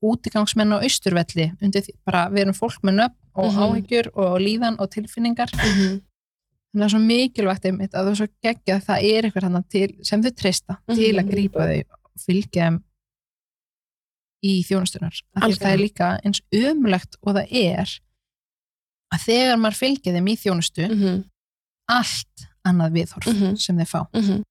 útigangsmenn 0.00 0.74
á 0.74 0.78
austurvelli 0.78 1.52
bara 2.06 2.28
við 2.30 2.44
erum 2.44 2.54
fólk 2.54 2.82
með 2.86 2.94
nöfn 3.00 3.16
og 3.34 3.52
mm 3.52 3.56
-hmm. 3.56 3.62
áhyggjur 3.64 4.10
og 4.14 4.40
líðan 4.40 4.76
og 4.78 4.90
tilfinningar 4.90 5.50
mm 5.54 5.60
-hmm. 5.60 5.94
þannig 6.70 6.74
að 6.74 6.80
það 6.80 6.84
er 6.84 6.94
svo 6.94 6.98
mikilvægt 6.98 7.64
einmitt 7.64 7.94
að 7.94 8.04
það 8.04 8.10
er 8.10 8.20
svo 8.20 8.28
geggja 8.42 8.76
að 8.76 8.84
það 8.88 8.98
er 9.12 9.24
eitthvað 9.24 10.02
sem 10.02 10.22
þau 10.22 10.30
treysta 10.30 10.78
til 10.86 11.18
að 11.18 11.24
mhm. 11.24 11.30
grípa 11.30 11.66
þau 11.66 11.80
og 11.80 12.20
fylgja 12.26 12.64
þeim 12.64 12.82
í 14.42 14.62
þjónustunar 14.62 15.14
það 15.34 15.72
er 15.72 15.78
líka 15.78 16.18
eins 16.24 16.40
umlegt 16.52 17.16
og 17.22 17.34
það 17.34 17.46
er 17.50 17.88
að 19.14 19.24
þegar 19.24 19.60
maður 19.60 19.80
fylgja 19.82 20.14
þeim 20.14 20.28
í 20.28 20.36
þjónustu 20.42 20.88
mhm. 20.88 21.22
allt 21.92 22.48
annað 22.68 22.98
viðhorf 22.98 23.28
mm 23.28 23.38
-hmm. 23.38 23.56
sem 23.56 23.78
þeir 23.80 23.90
fá 23.90 24.00
mm 24.04 24.22
-hmm. 24.22 24.42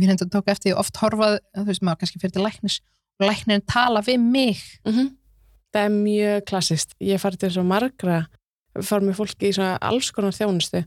við 0.00 0.08
hendur 0.12 0.30
tók 0.32 0.48
eftir 0.48 0.72
því 0.72 0.78
oft 0.80 0.96
horfað 1.02 1.38
þú 1.56 1.66
veist 1.68 1.82
maður 1.82 2.00
kannski 2.00 2.20
fyrir 2.22 2.34
til 2.36 2.44
læknis 2.44 2.80
og 3.20 3.28
læknirinn 3.28 3.66
tala 3.66 4.00
við 4.00 4.18
mig 4.20 4.62
mm 4.84 4.92
-hmm. 4.92 5.10
það 5.72 5.84
er 5.84 5.92
mjög 6.08 6.44
klassist 6.44 6.94
ég 7.00 7.20
fari 7.20 7.36
til 7.36 7.50
svo 7.50 7.62
margra 7.62 8.26
fari 8.82 9.06
með 9.06 9.18
fólki 9.20 9.48
í 9.48 9.54
svona 9.54 9.78
alls 9.80 10.10
konar 10.10 10.32
þjónustu 10.32 10.84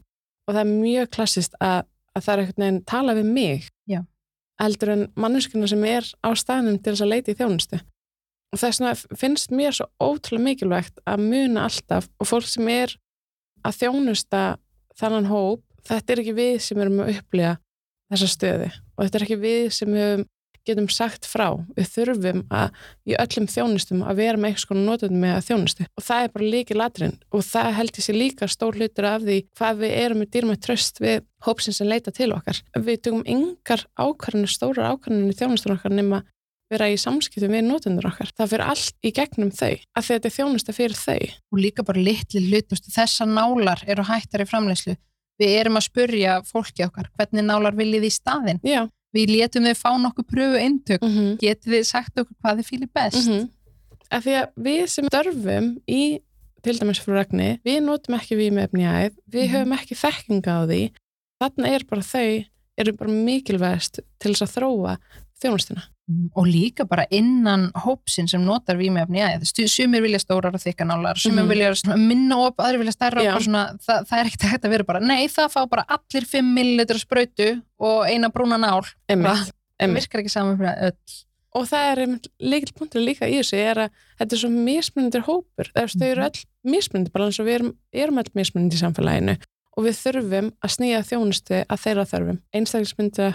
og 0.47 0.55
það 0.55 0.63
er 0.63 0.71
mjög 0.81 1.09
klassist 1.09 1.53
að, 1.61 1.85
að 2.15 2.23
það 2.23 2.33
er 2.33 2.39
einhvern 2.39 2.63
veginn 2.63 2.85
tala 2.85 3.13
við 3.13 3.25
mig 3.25 3.69
Já. 3.87 4.01
heldur 4.59 4.89
en 4.89 5.11
manneskuna 5.15 5.67
sem 5.67 5.83
er 5.83 6.03
á 6.23 6.29
staðnum 6.35 6.79
til 6.79 6.93
þess 6.93 7.05
að 7.05 7.13
leita 7.13 7.31
í 7.31 7.35
þjónustu 7.35 7.79
og 8.53 8.61
þess 8.61 8.81
vegna 8.81 9.19
finnst 9.19 9.53
mér 9.55 9.75
svo 9.75 9.89
ótrúlega 9.99 10.45
mikilvægt 10.45 11.03
að 11.05 11.25
muna 11.27 11.67
alltaf 11.67 12.09
og 12.17 12.29
fólk 12.29 12.47
sem 12.49 12.67
er 12.71 12.95
að 13.67 13.81
þjónusta 13.81 14.43
þannan 14.97 15.29
hóp 15.31 15.63
þetta 15.87 16.13
er 16.13 16.23
ekki 16.23 16.37
við 16.37 16.57
sem 16.63 16.81
erum 16.83 17.03
að 17.03 17.13
upplifa 17.17 17.53
þessa 18.11 18.31
stöði 18.31 18.71
og 18.71 19.03
þetta 19.03 19.19
er 19.19 19.27
ekki 19.27 19.39
við 19.43 19.69
sem 19.75 19.93
við 19.93 20.25
getum 20.67 20.87
sagt 20.91 21.27
frá. 21.27 21.53
Við 21.77 21.91
þurfum 21.93 22.43
að 22.53 22.77
í 23.07 23.15
öllum 23.19 23.47
þjónustum 23.51 24.03
að 24.03 24.21
vera 24.21 24.41
með 24.41 24.53
eitthvað 24.53 24.81
notundum 24.83 25.21
með 25.23 25.37
þjónustu 25.47 25.87
og 25.87 26.05
það 26.07 26.23
er 26.23 26.33
bara 26.33 26.51
líki 26.55 26.77
ladrin 26.77 27.15
og 27.31 27.45
það 27.47 27.69
held 27.77 27.99
ég 27.99 28.07
sér 28.07 28.17
líka 28.17 28.49
stór 28.51 28.79
hlutur 28.79 29.09
af 29.09 29.23
því 29.23 29.37
hvað 29.57 29.83
við 29.83 29.95
erum 30.01 30.21
með 30.23 30.31
dýrmætt 30.35 30.63
tröst 30.65 31.01
við 31.03 31.21
hópsin 31.47 31.77
sem 31.77 31.89
leita 31.89 32.13
til 32.15 32.31
okkar. 32.35 32.59
Við 32.75 33.03
tökum 33.07 33.23
yngar 33.23 33.85
ákvarðinu, 33.95 34.51
stórar 34.51 34.91
ákvarðinu 34.91 35.31
í 35.31 35.37
þjónustunum 35.39 35.79
okkar 35.79 35.95
nema 35.95 36.23
vera 36.69 36.89
í 36.91 36.97
samskiptum 36.99 37.51
við 37.51 37.63
notundur 37.63 38.09
okkar. 38.09 38.31
Það 38.35 38.49
fyrir 38.53 38.65
allt 38.67 38.95
í 39.03 39.11
gegnum 39.15 39.51
þau, 39.51 39.75
að 39.95 40.07
þetta 40.09 40.27
er 40.27 40.35
þjónusta 40.35 40.73
fyrir 40.73 40.97
þau. 40.99 41.27
Og 41.53 41.61
líka 41.63 41.83
bara 41.87 42.03
litli 42.03 42.43
hlut, 42.49 42.75
þessar 42.91 43.27
nálar 43.27 43.83
eru 43.87 44.03
hættar 44.03 44.43
í 44.43 44.49
framleyslu 44.49 44.97
við 45.41 45.57
erum 45.61 45.79
að 45.79 45.87
spurja 45.87 46.37
fólki 46.47 46.85
okkar 46.87 47.09
hvernig 47.17 47.45
nálar 47.45 47.77
viljið 47.77 48.07
í 48.07 48.13
staðin 48.13 48.61
Já. 48.65 48.85
við 49.15 49.33
letum 49.35 49.67
þau 49.69 49.75
fá 49.77 49.89
nokkuð 50.01 50.29
pröfu 50.31 50.61
eintök 50.61 51.03
mm 51.03 51.13
-hmm. 51.15 51.33
getur 51.41 51.75
þið 51.75 51.85
sagt 51.89 52.21
okkur 52.21 52.37
hvað 52.41 52.61
þið 52.61 52.69
fýlir 52.69 52.91
best 52.93 53.27
mm 53.27 53.33
-hmm. 53.33 53.49
af 54.09 54.23
því 54.23 54.37
að 54.41 54.47
við 54.67 54.85
sem 54.87 55.09
dörfum 55.13 55.67
í 55.87 56.03
til 56.63 56.77
dæmis 56.79 57.01
frú 57.01 57.13
Ragni 57.13 57.59
við 57.65 57.83
notum 57.83 58.15
ekki 58.17 58.35
við 58.35 58.53
með 58.53 58.63
efniæð 58.67 59.13
við 59.27 59.41
mm 59.41 59.47
-hmm. 59.47 59.53
höfum 59.53 59.73
ekki 59.73 59.95
þekkinga 59.95 60.51
á 60.57 60.61
því 60.65 60.81
þarna 61.39 61.67
er 61.67 61.83
bara 61.85 62.01
þau 62.01 62.45
eru 62.77 62.93
bara 62.93 63.11
mikilvægast 63.11 63.99
til 64.19 64.33
þess 64.33 64.45
að 64.45 64.55
þróa 64.55 64.97
þjónustuna 65.41 65.83
og 66.07 66.45
líka 66.47 66.85
bara 66.87 67.03
innan 67.11 67.67
hópsin 67.83 68.29
sem 68.31 68.43
notar 68.43 68.77
výmefni 68.79 69.19
ja, 69.19 69.33
sumir 69.67 70.05
vilja 70.05 70.21
stórar 70.23 70.55
og 70.55 70.61
þykka 70.63 70.87
nálar 70.87 71.19
sumir 71.19 71.43
mm. 71.43 71.49
vilja 71.51 71.97
minna 71.99 72.37
op, 72.45 72.61
aðri 72.63 72.79
vilja 72.85 72.95
stærra 72.95 73.25
og 73.33 73.43
svona, 73.43 73.65
það, 73.83 74.05
það 74.07 74.21
er 74.21 74.29
ekkert 74.29 74.45
að 74.45 74.53
þetta 74.55 74.71
vera 74.71 74.87
bara 74.87 75.01
nei 75.03 75.27
það 75.33 75.51
fá 75.51 75.59
bara 75.67 75.83
allir 75.97 76.27
5 76.31 76.53
millilitra 76.55 77.01
spröytu 77.01 77.49
og 77.77 78.07
eina 78.07 78.29
brúna 78.33 78.59
nál. 78.61 78.81
Það 79.07 79.95
virkar 79.97 80.23
ekki 80.23 80.33
saman 80.33 80.57
fyrir 80.59 80.87
öll. 80.89 81.17
Og 81.57 81.65
það 81.65 81.89
er 81.91 82.01
líkil 82.53 82.73
punktur 82.77 83.01
líka 83.01 83.29
í 83.29 83.37
þessu 83.39 83.59
er 83.59 83.83
að 83.85 84.01
þetta 84.19 84.35
er 84.35 84.41
svo 84.41 84.49
mismunendir 84.53 85.25
hópur. 85.25 85.69
Þau 85.73 86.07
eru 86.07 86.23
mhm. 86.23 86.25
öll 86.27 86.73
mismunendir 86.73 87.13
bara 87.13 87.29
eins 87.29 87.39
og 87.41 87.47
við 87.47 87.59
erum, 87.59 87.71
erum 87.93 88.21
öll 88.21 88.31
mismunendir 88.37 88.79
í 88.79 88.83
samfélaginu. 88.83 89.37
Og 89.77 89.85
við 89.85 89.99
þurfum 89.99 90.51
að 90.65 90.73
snýja 90.73 91.03
þjónustu 91.05 91.61
að 91.61 91.83
þeirra 91.83 92.07
þörfum. 92.09 92.39
Einstaklismyndu 92.57 93.29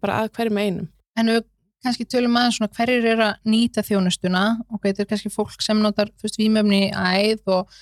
bara 0.00 0.22
að 0.22 0.32
hverjum 0.36 0.60
einum. 0.62 0.88
En 1.16 1.32
við 1.32 1.44
kannski 1.86 2.06
tölum 2.10 2.36
aðeins 2.38 2.58
svona 2.58 2.72
hverjir 2.76 3.04
er 3.14 3.20
að 3.30 3.34
nýta 3.52 3.84
þjónustuna 3.86 4.44
og 4.70 4.80
þetta 4.82 5.04
er 5.04 5.10
kannski 5.12 5.32
fólk 5.32 5.62
sem 5.64 5.80
notar 5.82 6.10
fyrst 6.20 6.38
výmöfni 6.40 6.88
í 6.88 6.94
æð 6.94 7.52
og 7.56 7.76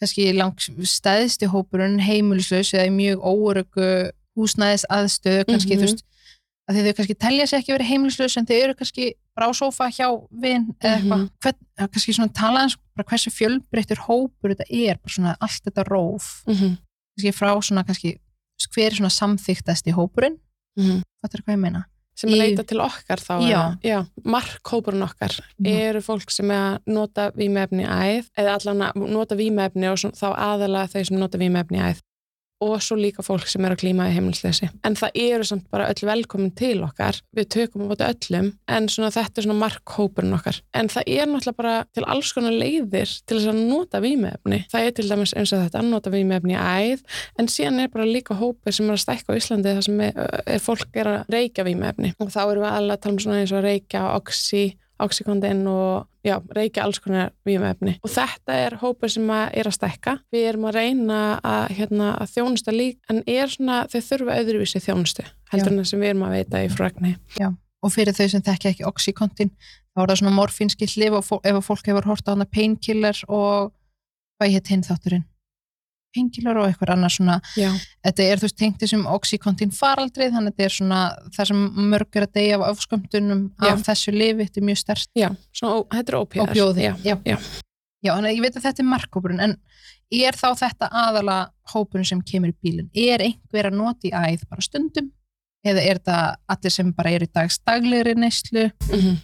kannski 0.00 0.28
langs 0.36 0.68
stæðsti 0.92 1.48
hópurinn 1.52 1.98
heimilislaus 2.04 2.74
eða 2.76 2.90
í 2.90 2.92
mjög 2.96 3.24
óröku 3.24 3.88
húsnæðis 4.36 4.84
aðstöðu 4.92 5.46
kannski 5.48 5.76
mm 5.76 5.80
-hmm. 5.80 5.86
þú 5.86 5.88
veist 5.88 6.04
að 6.68 6.80
þau 6.82 6.94
kannski 6.98 7.14
telja 7.14 7.46
sér 7.46 7.58
ekki 7.60 7.72
að 7.72 7.76
vera 7.78 7.90
heimilislaus 7.90 8.36
en 8.36 8.46
þau 8.46 8.56
eru 8.56 8.74
kannski 8.74 9.04
bara 9.36 9.48
á 9.48 9.52
sofa 9.54 9.86
hjá 9.88 10.08
vinn 10.30 10.66
eða 10.80 10.96
eitthvað, 10.96 11.20
Mhm. 11.20 11.30
hvern, 11.42 11.58
eða 11.78 11.88
kannski 11.92 12.12
svona 12.14 12.32
tala 12.34 12.62
eins 12.62 12.76
bara 12.96 13.08
hversu 13.08 13.30
fjölbreyttur 13.30 14.00
hópur 14.08 14.50
þetta 14.50 14.66
er, 14.70 14.94
bara 14.98 15.14
svona 15.14 15.36
allt 15.40 15.62
þetta 15.64 15.84
róf 15.88 16.42
Mhm. 16.46 16.76
kannski 17.16 17.32
frá 17.32 17.50
svona 17.62 17.84
kannski 17.86 18.18
hver 18.74 18.86
er 18.86 18.96
svona 18.96 19.10
samþyktasti 19.10 19.92
hópurinn, 19.92 20.38
Mhm. 20.76 21.02
þetta 21.24 21.34
er 21.34 21.42
hvað 21.42 21.54
ég 21.54 21.60
meina 21.60 21.84
sem 22.16 22.30
Í- 22.32 22.38
leita 22.40 22.64
til 22.64 22.80
okkar 22.80 23.20
þá 23.20 23.34
Já. 23.46 23.62
já, 23.84 23.98
markhópurinn 24.24 25.04
okkar 25.04 25.34
Mhm. 25.60 25.66
eru 25.88 26.00
fólk 26.00 26.30
sem 26.30 26.50
er 26.50 26.56
að 26.56 26.78
nota 26.86 27.30
vímefni 27.36 27.84
í 27.84 27.88
æð 27.88 28.30
eða 28.38 28.54
allan 28.58 28.82
að 28.90 29.08
nota 29.12 29.36
vímefni 29.36 29.86
og 29.92 29.98
þá 30.16 30.28
aðalega 30.36 30.88
þau 30.94 31.04
sem 31.06 31.18
nota 31.18 31.38
vímefni 31.38 31.78
í 31.78 31.84
æð 31.92 32.00
og 32.64 32.76
svo 32.84 32.96
líka 32.98 33.24
fólk 33.26 33.48
sem 33.50 33.64
er 33.66 33.74
að 33.74 33.82
klíma 33.84 34.08
í 34.10 34.14
heimilisleysi. 34.16 34.70
En 34.86 34.96
það 34.96 35.20
eru 35.26 35.48
samt 35.48 35.66
bara 35.72 35.88
öll 35.92 36.06
velkomin 36.08 36.54
til 36.56 36.78
okkar. 36.86 37.20
Við 37.36 37.50
tökum 37.56 37.84
á 37.84 37.90
móti 37.90 38.06
öllum 38.06 38.52
en 38.72 38.88
svona 38.92 39.12
þetta 39.14 39.42
er 39.42 39.48
svona 39.48 39.60
markhópurinn 39.60 40.36
okkar. 40.38 40.62
En 40.76 40.88
það 40.92 41.10
er 41.16 41.28
náttúrulega 41.30 41.60
bara 41.60 41.76
til 41.92 42.06
alls 42.08 42.32
konar 42.36 42.56
leiðir 42.56 43.12
til 43.26 43.38
þess 43.38 43.50
að 43.52 43.60
nota 43.68 44.00
vímefni 44.04 44.62
það 44.72 44.86
er 44.86 44.96
til 44.96 45.06
dæmis 45.10 45.34
eins 45.36 45.52
og 45.54 45.62
þetta 45.64 45.80
að 45.80 45.90
nota 45.92 46.12
vímefni 46.12 46.56
í 46.56 46.60
æð 46.60 47.04
en 47.40 47.50
síðan 47.52 47.82
er 47.84 47.92
bara 47.92 48.08
líka 48.08 48.36
hópur 48.38 48.74
sem 48.74 48.88
er 48.88 48.96
að 48.96 49.04
stækka 49.04 49.36
á 49.36 49.38
Íslandi 49.38 49.74
þar 49.76 49.86
sem 49.86 50.02
er, 50.06 50.18
er 50.56 50.62
fólk 50.62 50.98
er 51.00 51.12
að 51.12 51.32
reykja 51.36 51.66
vímefni 51.66 52.12
og 52.18 52.32
þá 52.34 52.42
erum 52.46 52.66
við 52.66 52.72
alveg 52.72 52.96
að 52.96 53.02
tala 53.04 53.16
um 53.16 53.22
svona 53.24 53.40
eins 53.42 53.54
og 53.54 53.64
reykja 53.66 54.04
oxy, 54.14 54.64
oxycontin 55.02 55.66
og 55.68 56.06
já, 56.26 56.36
reykja 56.56 56.84
alls 56.86 56.98
konar 57.04 57.32
vímefni 57.46 57.96
og 58.02 58.10
þetta 58.10 58.56
er 58.66 58.76
hópur 58.80 59.12
sem 59.12 59.28
að 59.30 59.44
er 59.60 59.68
að 59.70 59.76
stækka. 59.76 60.14
Við 60.32 60.48
erum 60.50 60.66
að 60.70 60.78
reyna 60.80 61.20
að, 61.44 61.64
hérna, 61.78 62.08
að 62.22 62.32
þjónusta 62.36 62.74
lík 62.74 62.98
en 63.12 63.22
er 63.26 63.52
svona, 63.52 63.82
þau 63.92 64.00
þurfa 64.08 64.38
öðruvísi 64.40 64.82
þjónustu 64.82 65.26
heldur 65.52 65.70
Já. 65.70 65.72
en 65.72 65.78
það 65.82 65.88
sem 65.92 66.00
við 66.00 66.08
erum 66.14 66.26
að 66.26 66.36
veita 66.40 66.64
í 66.64 66.68
fragni 66.72 67.16
og 67.86 67.92
fyrir 67.92 68.16
þau 68.16 68.28
sem 68.32 68.42
þekki 68.42 68.70
ekki 68.72 68.86
oxycontin 68.88 69.50
þá 69.94 70.02
er 70.02 70.08
það 70.10 70.20
svona 70.22 70.36
fó- 71.22 71.40
ef 71.44 71.54
að 71.60 71.66
fólk 71.68 71.86
hefur 71.86 72.08
hort 72.10 72.26
á 72.28 72.32
hana 72.34 72.46
painkiller 72.48 73.20
og 73.28 73.72
hvað 74.40 74.52
hétt 74.56 74.68
hinn 74.72 74.82
þátturinn 74.82 75.24
painkiller 76.16 76.58
og 76.62 76.66
eitthvað 76.70 76.92
annars 76.96 77.18
svona 77.20 77.36
já, 77.60 77.68
þetta 78.08 78.26
er 78.26 78.40
þú 78.42 78.48
veist 78.48 78.58
tengt 78.62 78.80
þessum 78.82 79.04
oxycontin 79.12 79.74
faraldrið 79.76 80.32
þannig 80.38 80.54
að 80.54 80.56
þetta 80.56 80.68
er 80.70 80.74
svona 80.78 81.02
það 81.36 81.50
sem 81.52 81.62
mörg 81.92 82.18
er 82.20 82.26
að 82.26 82.34
deyja 82.40 82.58
af 82.58 82.66
afskömmtunum 82.72 83.44
af 83.70 83.84
þessu 83.90 84.16
lifi, 84.16 84.46
þetta 84.48 84.62
er 84.62 84.68
mjög 84.70 84.82
stert 84.82 85.10
já, 85.22 85.28
svona, 85.52 85.84
þetta 85.94 86.16
er 86.16 86.56
bjóði 86.56 86.88
já, 86.88 86.94
já. 87.04 87.16
já. 87.26 87.38
Þannig 88.06 88.30
að 88.30 88.36
ég 88.36 88.42
veit 88.44 88.56
að 88.60 88.66
þetta 88.68 88.82
er 88.82 88.86
markhópurinn 88.90 89.40
en 89.42 89.54
er 90.14 90.36
þá 90.38 90.48
þetta 90.60 90.88
aðala 90.94 91.36
hópurinn 91.72 92.06
sem 92.06 92.20
kemur 92.22 92.52
í 92.52 92.58
bílinn 92.62 92.90
er 92.94 93.24
einhver 93.24 93.66
að 93.72 93.78
nota 93.80 94.06
í 94.06 94.12
æð 94.14 94.44
bara 94.50 94.62
stundum 94.62 95.08
eða 95.66 95.82
er 95.82 95.98
þetta 95.98 96.18
allir 96.54 96.74
sem 96.76 96.92
bara 96.94 97.10
eru 97.16 97.26
í 97.26 97.32
dags 97.34 97.58
daglegri 97.66 98.14
neyslu 98.14 98.68
Mhm. 98.92 99.16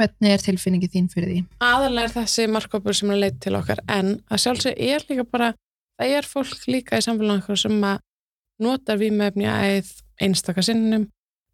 hvernig 0.00 0.32
er 0.32 0.40
tilfinningi 0.46 0.88
þín 0.88 1.10
fyrir 1.12 1.28
því? 1.28 1.42
aðalega 1.60 2.08
er 2.08 2.14
þessi 2.16 2.46
markkópur 2.48 2.96
sem 2.96 3.10
er 3.12 3.20
leitt 3.20 3.40
til 3.44 3.52
okkar 3.58 3.82
en 3.92 4.14
að 4.32 4.40
sjálfsög 4.46 4.80
er 4.80 5.04
líka 5.10 5.26
bara 5.30 5.52
það 6.00 6.16
er 6.18 6.28
fólk 6.28 6.66
líka 6.70 6.98
í 6.98 7.04
samfélaginu 7.04 7.58
sem 7.58 7.84
að 7.88 8.02
notar 8.62 9.00
vímefni 9.00 9.48
æð 9.48 9.90
einstaka 10.22 10.62
sinnum 10.64 11.08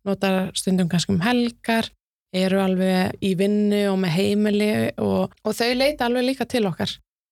notar 0.07 0.51
stundum 0.57 0.88
kannski 0.90 1.14
um 1.14 1.22
helgar 1.24 1.90
eru 2.37 2.61
alveg 2.61 3.16
í 3.24 3.33
vinnu 3.38 3.85
og 3.88 3.98
með 4.03 4.16
heimili 4.18 4.72
og, 5.01 5.33
og 5.44 5.55
þau 5.57 5.70
leita 5.74 6.09
alveg 6.09 6.27
líka 6.27 6.44
til 6.48 6.66
okkar. 6.68 6.90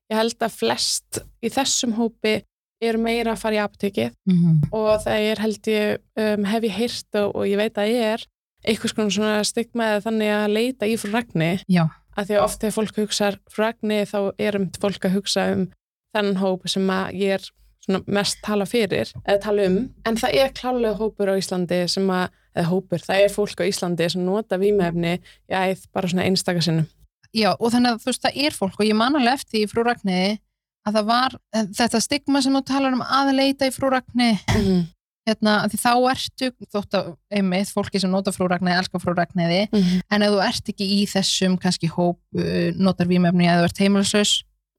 Ég 0.09 0.16
held 0.16 0.45
að 0.47 0.55
flest 0.57 1.21
í 1.45 1.51
þessum 1.53 1.97
hópi 1.99 2.38
eru 2.85 3.01
meira 3.01 3.35
að 3.35 3.42
fara 3.42 3.59
í 3.59 3.61
apotekið 3.64 4.12
Mm 4.29 4.37
-hmm. 4.37 4.57
og 4.73 5.03
það 5.05 5.29
er 5.31 5.38
held 5.40 5.69
ég 5.69 5.99
um, 6.16 6.45
hef 6.45 6.62
ég 6.64 6.77
heyrt 6.77 7.21
og, 7.21 7.37
og 7.37 7.47
ég 7.47 7.57
veit 7.57 7.79
að 7.79 7.92
ég 7.92 8.03
er 8.14 8.27
einhvers 8.66 8.92
konar 8.92 9.11
svona 9.11 9.45
stigma 9.45 9.85
eða 9.85 10.05
þannig 10.07 10.31
að 10.35 10.53
leita 10.53 10.87
í 10.87 10.97
frú 10.97 11.12
Ragni 11.12 11.51
Já, 11.69 11.88
að 12.16 12.27
því 12.27 12.37
að 12.37 12.45
oft 12.45 12.61
þegar 12.61 12.77
fólk 12.77 12.97
hugsa 12.97 13.31
frú 13.53 13.62
Ragni 13.62 14.01
þá 14.05 14.19
er 14.38 14.57
um 14.57 14.71
fólk 14.81 15.05
að 15.05 15.16
hugsa 15.16 15.53
um 15.53 15.66
þennan 16.17 16.41
hóp 16.41 16.67
sem 16.71 16.91
ég 17.17 17.37
er 17.39 17.47
mest 18.11 18.41
tala 18.43 18.67
fyrir 18.67 19.13
eða 19.23 19.39
tala 19.45 19.69
um 19.71 19.79
en 20.09 20.19
það 20.19 20.41
er 20.41 20.55
klálega 20.57 20.97
hópur 20.99 21.31
á 21.31 21.39
Íslandi 21.39 21.85
sem 21.91 22.09
að, 22.11 22.33
eða 22.57 22.71
hópur, 22.73 23.05
það 23.05 23.23
er 23.23 23.35
fólk 23.35 23.63
á 23.63 23.69
Íslandi 23.69 24.09
sem 24.11 24.25
nota 24.27 24.59
vímefni 24.59 25.19
í 25.21 25.55
æð 25.55 25.87
bara 25.95 26.11
svona 26.11 26.27
einstaka 26.27 26.65
sinnum 26.65 26.89
já 27.37 27.53
og 27.53 27.71
þannig 27.71 27.95
að 27.95 28.03
þú 28.03 28.11
veist 28.11 28.27
það 28.27 28.43
er 28.49 28.59
fólk 28.59 28.81
og 28.81 28.89
ég 28.89 28.99
man 28.99 29.21
alveg 29.21 29.39
eftir 29.39 29.63
í 29.63 29.71
frú 29.71 29.87
Ragniði 29.87 30.35
að 30.87 30.99
það 30.99 31.09
var 31.13 31.39
eh, 31.55 31.71
þetta 31.79 32.03
stigma 32.03 32.43
sem 32.43 32.59
þú 32.59 32.67
talar 32.67 32.99
um 32.99 33.07
að 33.07 33.33
leita 33.39 33.71
í 33.71 33.75
frú 33.75 33.93
Ragni 33.93 34.35
mm 34.35 34.85
hérna, 35.27 35.61
af 35.65 35.73
því 35.73 35.81
þá 35.83 35.93
ertu 36.13 36.51
þótt 36.73 36.99
að 36.99 37.09
einmitt 37.35 37.73
fólki 37.75 38.01
sem 38.03 38.13
nota 38.13 38.33
frú 38.35 38.49
Ragniði 38.51 38.81
elskar 38.81 39.03
frú 39.03 39.15
Ragniði 39.17 39.67
-hmm. 39.73 40.03
en 40.11 40.23
ef 40.23 40.35
þú 40.35 40.43
ert 40.47 40.69
ekki 40.73 40.87
í 40.87 41.01
þessum 41.11 41.57
kannski 41.59 41.91
hóp 41.91 42.21
uh, 42.39 42.71
notar 42.79 43.09
vímefni 43.11 43.49
eða 43.49 43.65
þú 43.65 43.71
ert 43.71 43.83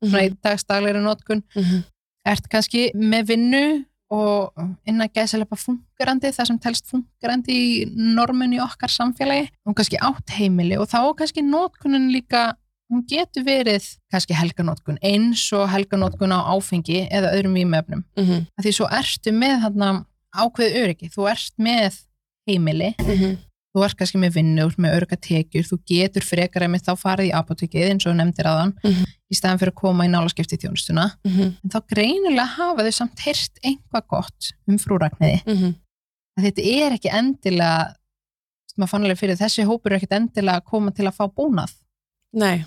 heimilislaus 0.01 0.11
svona 0.11 0.25
í 0.27 0.33
dagstaglegri 0.43 1.03
notkun. 1.03 1.43
-hmm. 1.55 1.83
ert 2.25 2.49
kannski 2.51 2.91
með 2.93 3.27
vinnu 3.27 3.85
og 4.09 4.53
innan 4.87 5.09
gæðslega 5.11 5.55
fungerandi 5.55 6.31
það 6.31 6.47
sem 6.47 6.59
telst 6.59 6.87
fungerandi 6.87 7.51
í 7.51 7.85
normun 7.95 8.53
í 8.53 8.61
okkar 8.63 8.89
samfélagi? 8.89 9.49
Og 9.65 9.75
kannski 9.75 9.97
átt 9.99 10.29
heimili 10.37 10.77
og 10.77 10.87
þá 10.87 11.13
kannski 11.17 11.43
notkunin 11.43 12.11
líka 12.11 12.55
hún 12.89 13.03
getur 13.07 13.43
verið 13.43 13.83
kannski 14.11 14.33
helganótkun 14.33 14.99
eins 15.03 15.43
og 15.51 15.67
helganótkun 15.69 16.31
á 16.31 16.39
áfengi 16.55 17.07
eða 17.11 17.33
öðrum 17.35 17.57
vímefnum 17.59 18.03
-hmm. 18.15 18.45
af 18.57 18.63
því 18.63 18.71
svo 18.71 18.87
ertu 18.87 19.31
með 19.31 19.61
þarna 19.63 20.05
ákveð 20.37 20.77
öryggi, 20.83 21.09
þú 21.09 21.29
ert 21.31 21.53
með 21.57 21.99
heimili, 22.47 22.95
þú 23.77 23.83
ert 23.85 23.97
kannski 23.99 24.17
með 24.21 24.33
vinnu 24.39 24.67
með 24.81 24.95
örgatekjur, 24.97 25.65
þú 25.69 25.77
getur 25.85 26.25
frekar 26.25 26.65
einmitt 26.65 26.87
þá 26.87 26.95
farið 26.97 27.29
í 27.29 27.33
apotekið 27.37 27.89
eins 27.91 28.07
og 28.09 28.15
nefndir 28.17 28.49
aðan 28.49 28.73
Mhm. 28.83 29.03
í 29.29 29.35
staðan 29.37 29.59
fyrir 29.61 29.73
að 29.73 29.81
koma 29.81 30.05
í 30.07 30.09
nálaskipti 30.09 30.57
þjónustuna 30.57 31.05
-hmm. 31.25 31.53
en 31.63 31.69
þá 31.69 31.79
greinilega 31.93 32.45
hafa 32.57 32.83
þau 32.87 32.93
samt 32.93 33.19
heyrt 33.19 33.59
einhvað 33.63 34.07
gott 34.07 34.51
um 34.67 34.77
frúragniði 34.77 35.41
-hmm. 35.45 35.75
þetta 36.39 36.61
er 36.61 36.91
ekki 36.97 37.09
endilega 37.13 37.93
maður 38.77 38.89
fann 38.89 39.03
alveg 39.03 39.17
fyrir 39.19 39.37
þessi 39.37 39.65
hópur 39.65 39.91
er 39.91 39.97
ekkit 39.97 40.11
endilega 40.19 40.57
að 40.57 40.63
koma 40.65 40.91
til 40.91 41.05
að 41.05 41.17
fá 41.17 41.25
búnað 41.27 41.71
Nei, 42.33 42.57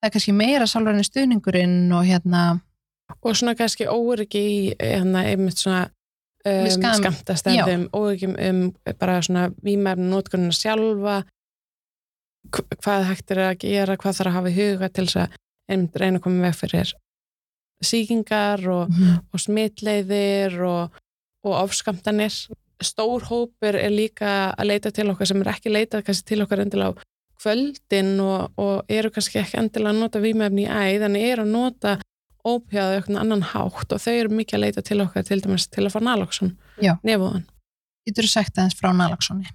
það 0.00 0.06
er 0.06 0.10
kannski 0.10 0.32
meira 0.32 0.66
sálræni 0.66 1.04
stuðningurinn 1.04 1.92
og 1.92 2.04
hérna 2.04 2.60
og 3.22 3.36
svona 3.36 3.54
kannski 3.54 3.86
óryggi 3.86 4.38
í 4.38 4.74
hérna 4.80 5.24
einmitt 5.26 5.58
svona 5.58 5.90
um, 6.44 6.64
Við 6.66 6.72
skam- 6.76 6.98
skamtastendum, 7.00 7.84
óryggi 7.96 8.30
um 8.48 8.62
bara 8.98 9.18
svona 9.22 9.48
vímefni 9.64 10.08
notkunina 10.10 10.52
sjálfa. 10.56 11.18
Hv- 12.50 12.78
hvað 12.80 13.04
hægt 13.10 13.30
er 13.34 13.42
að 13.50 13.58
gera, 13.66 13.96
hvað 14.00 14.16
þarf 14.18 14.30
að 14.30 14.36
hafa 14.38 14.50
í 14.50 14.56
huga 14.56 14.88
til 14.88 15.04
þess 15.06 15.20
að 15.24 15.38
einmitt 15.70 15.96
reyna 16.00 16.18
að 16.18 16.24
koma 16.24 16.46
veg 16.48 16.56
fyrir 16.58 16.92
sýkingar 17.84 18.64
og, 18.68 18.90
og 19.32 19.40
smitleiðir 19.40 20.56
og, 20.68 20.98
og 21.46 21.54
ofskamtanir 21.62 22.34
stór 22.84 23.24
hópur 23.28 23.76
er 23.76 23.92
líka 23.92 24.50
að 24.56 24.68
leita 24.72 24.90
til 24.92 25.08
okkar 25.12 25.28
sem 25.28 25.40
er 25.44 25.50
ekki 25.54 25.72
leitað 25.72 26.04
kannski 26.06 26.28
til 26.32 26.42
okkar 26.44 26.62
endilega 26.64 26.96
á 26.96 27.00
kvöldin 27.40 28.10
og, 28.20 28.50
og 28.60 28.90
eru 28.92 29.10
kannski 29.14 29.40
ekki 29.40 29.60
endilega 29.62 29.94
að 29.94 30.00
nota 30.02 30.20
vímefni 30.20 30.66
í 30.66 30.68
æð 30.96 31.06
en 31.08 31.16
eru 31.20 31.44
að 31.46 31.52
nota 31.54 31.94
ópjáðu 32.46 32.98
eitthvað 32.98 33.22
annan 33.22 33.46
hátt 33.52 33.94
og 33.94 34.02
þau 34.02 34.12
eru 34.12 34.34
mikið 34.34 34.58
að 34.58 34.64
leita 34.64 34.84
til 34.86 35.00
okkar 35.04 35.26
til 35.28 35.40
dæmis 35.44 35.68
til 35.68 35.86
að 35.86 35.94
fá 35.94 36.00
naloxon 36.04 36.52
nefúðan. 36.80 37.46
getur 38.08 38.28
þú 38.28 38.32
sagt 38.32 38.58
aðeins 38.58 38.78
frá 38.78 38.92
nalagsóni 38.96 39.50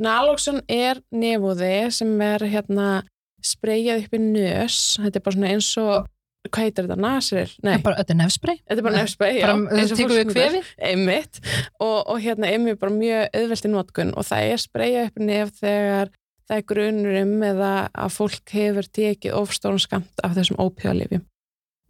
Naloxon 0.00 0.62
er 0.70 1.02
nefúði 1.12 1.74
sem 1.92 2.12
er 2.24 2.46
hérna 2.48 3.02
spreyjað 3.44 4.06
upp 4.06 4.16
í 4.16 4.20
nös. 4.22 4.78
Þetta 5.00 5.20
er 5.20 5.24
bara 5.26 5.36
svona 5.36 5.50
eins 5.52 5.68
og 5.80 6.08
hvað 6.48 6.64
heitir 6.64 6.86
þetta, 6.86 6.96
nasril? 7.04 7.50
Nei, 7.66 7.74
bara 7.84 8.00
öll 8.00 8.14
er 8.14 8.16
nefsprey 8.16 8.60
þetta 8.62 8.78
er 8.78 8.86
bara 8.86 8.96
nefsprey, 8.96 9.34
já, 9.36 9.44
bara 9.44 9.82
og 9.84 9.92
tekur 9.92 10.16
við 10.16 10.30
kvefi. 10.32 10.62
Einmitt. 10.88 11.42
Og, 11.76 11.98
og 12.00 12.22
hérna 12.24 12.54
mjög 12.64 12.80
bara 12.80 12.96
mjög 12.96 13.36
auðvelt 13.42 13.68
í 13.68 13.72
notkun 13.74 14.14
og 14.16 14.28
það 14.30 14.54
er 14.54 14.62
spreyja 14.64 15.04
upp 15.10 15.20
í 15.20 15.28
nef 15.28 15.52
þegar 15.60 16.14
það 16.48 16.56
er 16.56 16.66
grunur 16.72 17.18
um 17.20 17.34
eða 17.50 17.74
að 17.92 18.14
fólk 18.16 18.54
hefur 18.56 18.88
tekið 18.98 19.36
ofstórun 19.38 19.84
skamt 19.84 20.24
af 20.24 20.32
þessum 20.38 20.58
ópíðalifjum 20.64 21.26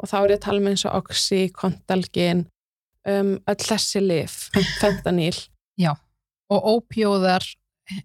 og 0.01 0.09
þá 0.09 0.17
er 0.21 0.33
ég 0.35 0.41
að 0.41 0.45
tala 0.47 0.61
með 0.61 0.75
eins 0.75 0.87
og 0.89 0.99
oxy, 1.01 1.41
kontalgin 1.55 2.47
um, 3.09 3.37
öll 3.49 3.61
þessi 3.63 4.03
lif 4.05 4.37
fentanyl 4.81 5.37
og 6.51 6.71
ópjóðar 6.75 7.45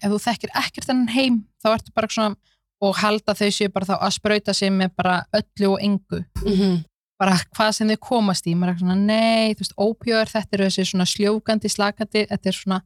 ef 0.02 0.10
þú 0.10 0.20
þekkir 0.22 0.52
ekkert 0.54 0.90
þennan 0.90 1.14
heim 1.14 1.40
þá 1.64 1.72
ertu 1.76 1.94
bara 1.96 2.12
svona 2.12 2.36
og 2.84 2.98
halda 3.00 3.36
þau 3.38 3.52
séu 3.54 3.72
bara 3.74 3.88
þá 3.88 3.96
að 3.98 4.14
sprauta 4.18 4.54
sig 4.56 4.74
með 4.74 4.94
bara 5.00 5.16
öllu 5.36 5.72
og 5.74 5.84
engu. 5.84 6.22
Mm 6.44 6.54
-hmm. 6.54 6.84
bara 7.20 7.38
hvað 7.56 7.72
sem 7.72 7.90
þau 7.90 7.98
komast 8.00 8.48
í. 8.48 8.56
Maður 8.56 8.74
er 8.74 8.80
svona 8.80 8.96
nei, 8.96 9.54
þú 9.54 9.64
veist, 9.64 9.78
ópjóðar 9.78 10.30
þetta 10.34 10.58
eru 10.58 10.66
þessi 10.66 10.86
svona 10.86 11.06
sljókandi, 11.06 11.70
slakandi 11.70 12.26
þetta 12.30 12.50
er 12.50 12.58
svona, 12.58 12.82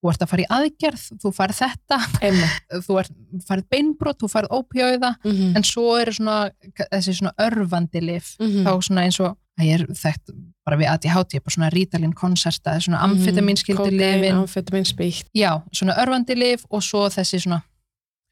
þú 0.00 0.10
ert 0.10 0.22
að 0.24 0.30
fara 0.32 0.42
í 0.42 0.48
aðgerð 0.56 1.02
þú 1.22 1.32
farið 1.36 1.58
þetta, 1.60 1.98
þú 2.86 2.98
ert 3.02 3.12
farið 3.48 3.66
beinbrot, 3.74 4.18
þú 4.22 4.28
farið 4.32 4.54
ópjóða 4.58 5.10
mm 5.24 5.30
-hmm. 5.32 5.56
en 5.56 5.62
svo 5.62 5.96
eru 6.00 6.12
svona 6.12 6.50
þessi 6.92 7.14
svona 7.18 7.34
örvandi 7.38 8.00
lif 8.00 8.36
Mhm. 8.40 8.64
þá 8.66 8.70
svona 8.82 9.04
eins 9.04 9.20
og 9.20 9.36
að 9.60 9.66
ég 9.66 9.74
er 9.80 9.86
þekkt 9.86 10.30
bara 10.64 10.76
við 10.76 10.88
ADHD, 10.88 11.40
bara 11.44 11.54
svona 11.54 11.70
rítalinn 11.70 12.14
konserta, 12.14 12.80
svona 12.80 13.00
amfetaminskildi 13.04 13.90
lifin 13.90 14.34
amfetamin 14.34 14.84
spíkt 14.84 15.26
já, 15.36 15.60
svona 15.72 15.94
örvandi 16.00 16.34
lif 16.34 16.64
og 16.70 16.82
svo 16.82 17.08
þessi 17.08 17.40
svona 17.42 17.62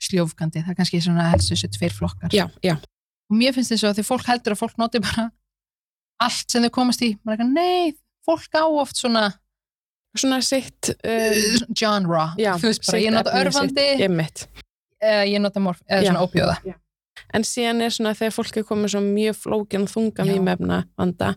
sljófgandi, 0.00 0.62
það 0.62 0.70
er 0.70 0.74
kannski 0.78 1.00
svona 1.02 1.30
helst 1.32 1.50
þessu 1.50 1.68
tveir 1.74 1.92
flokkar. 1.92 2.30
Já, 2.32 2.46
já, 2.62 2.76
og 3.30 3.36
mér 3.36 3.52
finnst 3.52 3.72
þess 3.72 3.84
að 3.84 3.94
því 3.98 4.04
fólk 4.06 4.26
heldur 4.26 4.52
að 4.54 4.58
fólk 4.62 4.78
noti 4.78 5.00
bara 5.00 5.30
allt 6.20 6.50
sem 6.50 6.62
þau 6.62 6.70
komast 6.70 7.02
í 7.02 7.16
maður 7.24 7.40
er 7.40 7.44
ekki, 7.44 7.52
nei, 7.54 7.92
fólk 8.24 8.54
á 8.54 8.64
oft 8.66 8.96
svona 8.96 9.32
svona 10.16 10.40
sitt 10.42 10.90
uh, 11.04 11.66
genre, 11.74 12.32
já, 12.38 12.54
þú 12.58 12.66
veist 12.70 12.86
bara, 12.86 12.98
ég 13.02 13.12
nota 13.12 13.30
örfandi 13.32 13.88
sitt- 13.98 14.48
ég 15.02 15.40
nota 15.40 15.60
morf, 15.60 15.80
eða 15.88 16.02
Já. 16.02 16.10
svona 16.12 16.22
ópjóða 16.26 16.56
en 17.34 17.42
síðan 17.42 17.82
er 17.82 17.90
svona 17.90 18.14
þegar 18.14 18.32
fólk 18.34 18.56
er 18.56 18.64
komið 18.64 18.88
svo 18.94 19.00
mjög 19.04 19.36
flókin 19.36 19.82
og 19.82 19.88
þunga 19.92 20.24
Já. 20.24 20.32
vímefna 20.32 20.84
vanda, 20.98 21.34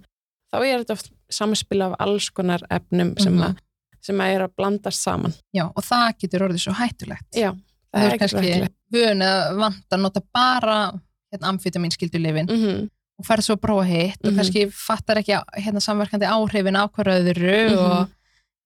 þá 0.53 0.57
er 0.65 0.79
þetta 0.83 0.91
oft 0.93 1.11
samspil 1.31 1.81
af 1.81 1.95
alls 1.99 2.29
konar 2.29 2.61
efnum 2.71 3.13
sem, 3.19 3.33
Mhm. 3.33 3.43
að, 3.43 3.57
sem 4.01 4.17
að 4.17 4.35
er 4.35 4.41
að 4.47 4.55
blandast 4.57 5.01
saman 5.03 5.33
já, 5.55 5.65
og 5.75 5.83
það 5.83 6.17
getur 6.19 6.47
orðið 6.47 6.59
svo 6.65 6.73
hættulegt 6.73 7.31
já, 7.35 7.51
það 7.93 8.01
það 8.01 8.11
er 8.13 8.17
kannski 8.17 8.69
vön 8.93 9.21
eða 9.21 9.55
vant 9.57 9.85
að 9.91 9.99
nota 10.01 10.21
bara 10.33 10.91
hérna, 11.33 11.47
amfetamin 11.53 11.91
skildu 11.91 12.19
lifin 12.19 12.47
mm 12.47 12.55
-hmm. 12.57 12.89
og 13.19 13.25
færð 13.25 13.41
svo 13.43 13.55
að 13.55 13.61
prófa 13.61 13.85
hitt 13.85 14.17
og 14.25 14.31
Mhm. 14.31 14.37
kannski 14.39 14.71
fattar 14.71 15.15
ekki 15.17 15.37
hérna, 15.57 15.79
samverkandi 15.79 16.25
áhrifin 16.25 16.75
á 16.77 16.87
hverju 16.89 17.13
öðru 17.19 17.69
Mhm. 17.69 17.77
og 17.77 18.09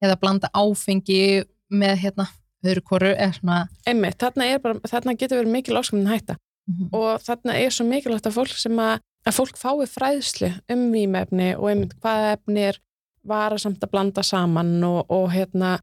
eða 0.06 0.20
blanda 0.22 0.52
áfengi 0.54 1.46
með 1.74 2.02
hérna 2.06 2.30
öðru 2.66 3.14
svona 3.36 3.68
einmitt, 3.86 4.18
þarna, 4.22 4.48
bara, 4.62 4.80
þarna 4.90 5.16
getur 5.18 5.42
verið 5.42 5.54
mikil 5.54 5.78
áskömmin 5.78 6.10
hætta. 6.10 6.38
Mhm. 6.66 6.90
og 6.94 7.22
þarna 7.22 7.54
er 7.62 7.70
svo 7.70 7.86
mikilvægt 7.86 8.26
að 8.26 8.38
fólk 8.40 8.58
sem 8.58 8.80
að, 8.82 9.00
að 9.28 9.36
fólk 9.38 9.58
fái 9.58 9.86
fræðslu 9.86 10.50
um 10.74 10.88
vímefni 10.92 11.52
og 11.58 11.70
einmitt 11.70 11.94
hvaða 12.02 12.32
efni 12.40 12.64
er 12.72 12.80
varasamt 13.26 13.84
að 13.84 13.92
blanda 13.92 14.24
saman 14.24 14.84
og, 14.84 15.06
og 15.10 15.30
hérna 15.34 15.78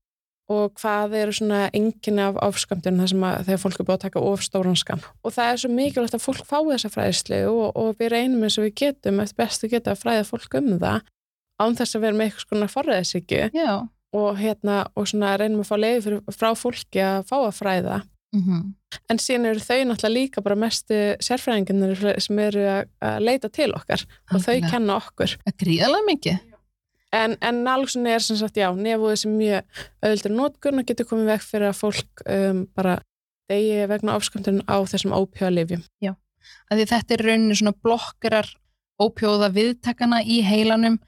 og 0.51 0.75
hvað 0.81 1.15
eru 1.21 1.33
svona 1.37 1.71
enginn 1.71 2.19
af 2.19 2.41
ofskamtun 2.43 2.99
þar 2.99 3.11
sem 3.13 3.25
að 3.29 3.45
þegar 3.47 3.63
fólk 3.63 3.79
er 3.79 3.87
búið 3.87 3.95
að 3.95 4.05
taka 4.09 4.25
ofstóran 4.33 4.79
skam 4.79 5.03
og 5.23 5.37
það 5.37 5.53
er 5.53 5.63
svo 5.63 5.71
mikilvægt 5.71 6.19
að 6.19 6.25
fólk 6.27 6.45
fái 6.51 6.61
þessa 6.73 6.93
fræðslu 6.97 7.41
og, 7.53 7.65
og 7.79 7.95
við 8.01 8.13
reynum 8.17 8.43
eins 8.43 8.59
og 8.59 8.67
við 8.67 8.75
getum 8.83 9.23
eftir 9.23 9.39
bestu 9.39 9.71
geta 9.71 9.95
að 9.95 10.03
fræða 10.03 10.27
fólk 10.29 10.59
um 10.59 10.73
það 10.83 11.07
án 11.63 11.79
þess 11.79 11.95
að 11.95 12.05
vera 12.09 12.19
með 12.19 12.27
eitthvað 12.27 12.49
svona 12.49 12.73
forræðisíkju 12.75 13.51
já 13.55 13.71
og 14.13 14.39
hérna 14.41 14.83
og 14.97 15.09
svona 15.09 15.35
reynum 15.41 15.63
að 15.63 15.71
fá 15.71 15.77
leiði 15.81 16.21
frá 16.35 16.51
fólki 16.59 17.03
að 17.03 17.27
fá 17.31 17.37
að 17.41 17.59
fræða. 17.59 18.03
Mhm. 18.33 18.75
en 19.13 19.19
síðan 19.21 19.47
eru 19.51 19.61
þau 19.61 19.85
náttúrulega 19.85 20.13
líka 20.15 20.43
bara 20.43 20.57
mestu 20.57 20.97
sérfræðingarnir 21.21 22.21
sem 22.21 22.39
eru 22.39 22.63
að, 22.65 23.19
leita 23.21 23.51
til 23.53 23.69
okkar 23.77 24.07
og 24.33 24.41
þau 24.41 24.71
kenna 24.71 24.97
okkur. 24.97 25.37
Það 25.45 25.57
gríðarlega 25.61 26.07
mikið. 26.07 26.39
En, 27.13 27.37
en 27.45 27.61
nálgsun 27.65 28.09
er 28.09 28.25
sem 28.25 28.37
sagt 28.41 28.57
já, 28.57 28.71
nefúið 28.73 29.19
sem 29.21 29.37
mjög 29.37 29.83
auðvöldur 30.01 30.33
nótgun 30.33 30.81
og 30.81 30.89
getur 30.89 31.09
komið 31.11 31.29
veg 31.29 31.45
fyrir 31.45 31.69
að 31.69 31.81
fólk 31.83 32.25
um, 32.25 32.65
bara 32.73 32.99
degi 33.53 33.85
vegna 33.93 34.17
afsköndun 34.17 34.63
á 34.65 34.81
þessum 34.81 35.13
ópjóðalifjum 35.13 35.85
að 36.73 36.81
því 36.81 36.87
þetta 36.91 37.15
er 37.15 37.25
rauninni 37.27 37.59
svona 37.59 37.75
blokkarar 37.85 38.49
ópjóða 39.03 39.51
viðtakana 39.55 40.23
í 40.25 40.41
heilanum. 40.47 40.99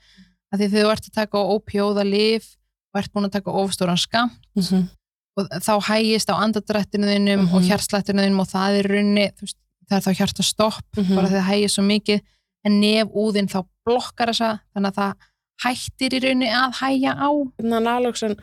Að 0.52 0.64
því 0.64 0.68
þú 0.74 0.84
ert 0.92 1.08
að 1.08 1.16
taka 1.18 1.42
ópjóða 1.54 2.04
lif 2.06 2.52
og 2.94 3.00
ert 3.02 3.12
búin 3.12 3.26
að 3.28 3.32
taka 3.38 3.50
ofstóran 3.50 3.98
skam 3.98 4.30
mm 4.56 4.62
-hmm. 4.62 4.84
og 5.36 5.48
þá 5.50 5.74
hægist 5.90 6.30
á 6.30 6.34
andadrættinu 6.38 7.06
þínum 7.06 7.40
Mhm. 7.46 7.54
og 7.54 7.62
hjartslættinu 7.62 8.22
þínum 8.22 8.40
og 8.40 8.46
það 8.48 8.78
er 8.78 8.88
rauninni, 8.88 9.26
þú 9.36 9.40
veist, 9.42 9.56
það 9.90 9.96
er 9.96 10.04
þá 10.06 10.16
hjartastopp 10.18 10.96
Mhm. 10.96 11.14
bara 11.14 11.28
þegar 11.28 11.40
það 11.42 11.50
hægist 11.52 11.74
svo 11.74 11.82
mikið 11.84 12.20
en 12.64 12.80
nefúðin 12.80 13.48
þá 13.50 13.64
blokkar 13.86 14.28
þessa 14.28 14.58
þannig 14.74 14.90
að 14.92 14.94
það 14.94 15.12
hættir 15.64 16.12
í 16.14 16.20
rauninni 16.22 16.48
að 16.50 16.72
hægja 16.80 17.12
á 17.18 17.30
nálgsun 17.60 18.36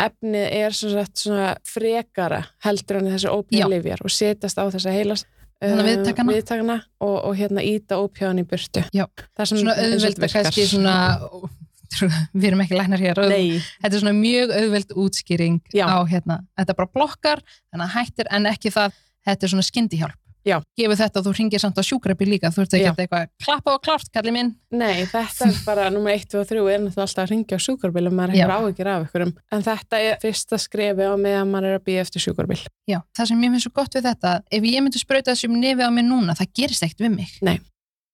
efnið 0.00 0.46
er 0.52 0.70
sagt 0.72 1.16
svona 1.18 1.56
frekara 1.64 2.44
heldur 2.64 2.96
en 2.96 3.04
þessi 3.12 3.28
ópjóðalifjar 3.28 4.00
og 4.04 4.10
setjast 4.10 4.58
á 4.58 4.64
þessa 4.70 4.90
heilas 4.90 5.24
Þannig 5.62 5.78
að 5.78 5.88
viðtakana. 5.96 6.32
viðtakana 6.32 6.76
og, 7.00 7.24
og 7.24 7.36
hérna 7.36 7.62
íta 7.62 7.94
ópjóðan 7.94 8.40
í 8.40 8.44
burtu 8.44 8.82
Já. 8.92 9.06
svona 9.46 9.76
auðveld 9.78 10.18
að 10.18 10.32
kannski 10.32 10.66
svona 10.66 11.20
við 12.00 12.48
erum 12.50 12.64
ekki 12.64 12.78
læknar 12.78 13.02
hér 13.02 13.22
Nei, 13.30 13.60
þetta 13.82 13.92
er 13.92 14.02
svona 14.02 14.16
mjög 14.18 14.56
auðveld 14.58 14.96
útskýring 15.04 15.60
Já. 15.74 15.86
á 15.88 15.98
hérna, 16.08 16.42
þetta 16.58 16.78
bara 16.80 16.92
blokkar 16.96 17.44
þannig 17.70 17.86
að 17.86 17.94
hættir 17.96 18.32
en 18.32 18.50
ekki 18.52 18.74
það 18.74 18.98
þetta 19.26 19.46
er 19.46 19.54
svona 19.54 19.68
skyndihjálp. 19.68 20.18
Já. 20.42 20.56
gefur 20.74 20.98
þetta 20.98 21.20
og 21.20 21.26
þú 21.28 21.32
ringir 21.36 21.60
samt 21.62 21.76
á 21.78 21.86
sjúkrabíl 21.86 22.26
líka 22.32 22.50
þú 22.50 22.64
ert 22.64 22.72
ekki 22.74 22.88
að 22.90 23.00
eitthvað 23.04 23.28
klappa 23.44 23.74
og 23.76 23.82
klárt 23.84 24.08
kalli 24.10 24.32
minn. 24.34 24.50
Nei, 24.74 25.04
þetta 25.06 25.46
er 25.46 25.60
bara 25.62 25.84
nummer 25.94 26.10
1, 26.16 26.26
2 26.32 26.40
og 26.40 26.48
3 26.50 26.58
er 26.58 26.82
náttúrulega 26.82 27.04
alltaf 27.06 27.22
að 27.22 27.30
ringja 27.30 27.58
á 27.58 27.60
sjúkarbíl 27.62 28.08
og 28.10 28.16
maður 28.18 28.34
hefur 28.34 28.54
áhyggjur 28.56 28.90
af 28.90 29.06
ykkurum 29.06 29.32
en 29.54 29.66
þetta 29.68 30.00
er 30.02 30.18
fyrsta 30.24 30.58
skrefi 30.58 31.06
á 31.06 31.14
meðan 31.14 31.52
maður 31.52 31.68
er 31.70 31.78
að 31.78 31.86
býja 31.86 32.02
eftir 32.02 32.26
sjúkarbíl 32.26 32.58
Já, 32.90 32.98
það 33.14 33.30
sem 33.30 33.44
ég 33.46 33.54
finnst 33.54 33.68
svo 33.68 33.74
gott 33.78 33.94
við 33.94 34.08
þetta 34.08 34.34
ef 34.50 34.66
ég 34.72 34.82
myndi 34.82 35.02
sprauta 35.02 35.30
þessum 35.36 35.60
nefið 35.62 35.86
á 35.86 35.90
mér 35.94 36.08
núna 36.10 36.34
það 36.34 36.56
gerist 36.58 36.88
ekkert 36.88 37.06
við 37.06 37.14
mig. 37.20 37.36
Nei. 37.46 37.60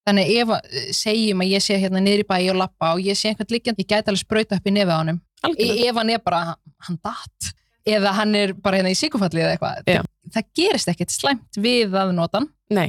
Þannig 0.09 0.34
ef 0.40 0.52
að, 0.56 0.68
eh, 0.72 0.90
segjum 0.96 1.44
að 1.44 1.52
ég 1.52 1.64
sé 1.64 1.78
hérna 1.78 2.02
niður 2.02 2.24
í 2.24 2.28
bæi 2.32 2.50
og 2.52 2.61
lappa 2.62 2.92
og 2.96 3.04
ég 3.04 3.18
sé 3.18 3.30
einhvern 3.30 3.54
liggjandi 3.54 3.84
ég 3.84 3.90
gæti 3.92 4.12
alveg 4.12 4.24
sprauta 4.24 4.59
upp 4.59 4.68
í 4.68 4.74
nefið 4.74 4.94
á 4.96 5.20
Algjörlega. 5.38 5.74
E- 5.78 5.88
ef 5.88 5.94
hann 5.94 6.11
er 6.11 6.18
bara, 6.18 6.56
hann 6.82 6.98
datt 6.98 7.52
eða 7.88 8.14
hann 8.18 8.36
er 8.38 8.54
bara 8.54 8.80
hérna 8.80 8.92
í 8.92 8.98
síkufalli 8.98 9.42
eða 9.44 9.56
eitthvað 9.56 9.90
Já. 9.90 10.02
það, 10.34 10.48
gerist 10.59 10.92
ekkert 10.92 11.14
slæmt 11.14 11.61
við 11.61 11.94
að 11.98 12.14
nota 12.16 12.42
hann 12.42 12.48
Nei. 12.74 12.88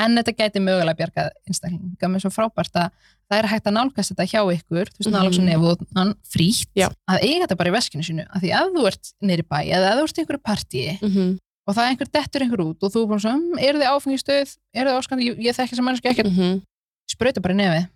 en 0.00 0.16
þetta 0.18 0.36
gæti 0.38 0.62
mögulega 0.62 0.98
bjargað 1.00 1.32
einstaklinga 1.48 2.10
með 2.12 2.24
svo 2.24 2.32
frábært 2.34 2.78
að 2.78 2.90
það 3.28 3.38
er 3.38 3.50
hægt 3.52 3.68
að 3.68 3.76
nálgast 3.78 4.12
þetta 4.12 4.28
hjá 4.30 4.40
ykkur 4.56 4.92
þú 4.92 5.02
veist, 5.02 5.12
nálgast 5.12 5.44
nefn 5.46 6.14
frítt 6.32 6.70
Já. 6.78 6.88
að 7.10 7.26
eiga 7.26 7.44
þetta 7.44 7.60
bara 7.60 7.72
í 7.72 7.76
veskinu 7.76 8.06
sínu 8.06 8.28
að 8.28 8.44
því 8.44 8.54
ef 8.60 8.74
þú 8.76 8.86
ert 8.92 9.12
niður 9.20 9.44
í 9.44 9.48
bæ 9.48 9.58
eða 9.62 9.92
ef 9.92 9.98
þú 9.98 10.06
ert 10.06 10.20
í 10.20 10.24
einhverju 10.24 10.44
partíi 10.48 10.92
mm 10.94 11.10
-hmm. 11.10 11.32
Og 11.66 11.74
það 11.76 11.82
er 11.84 11.90
einhver 11.92 12.12
dettur 12.18 12.42
einhver 12.46 12.64
út 12.66 12.82
og 12.82 12.92
þú 12.92 13.02
er 13.04 13.10
bara 13.14 13.24
svona, 13.26 13.60
eru 13.62 13.78
þið 13.82 13.90
áfengistöð 13.94 14.54
eru 14.74 14.90
þið 14.90 14.98
áskandi, 15.00 15.26
ég, 15.30 15.42
ég 15.46 15.58
þekki 15.58 15.76
sem 15.78 15.84
manneski 15.86 16.08
ekki 16.12 16.24
Mhm. 16.28 16.62
sprauta 17.12 17.40
bara 17.44 17.54
í 17.54 17.60
nefið. 17.62 17.90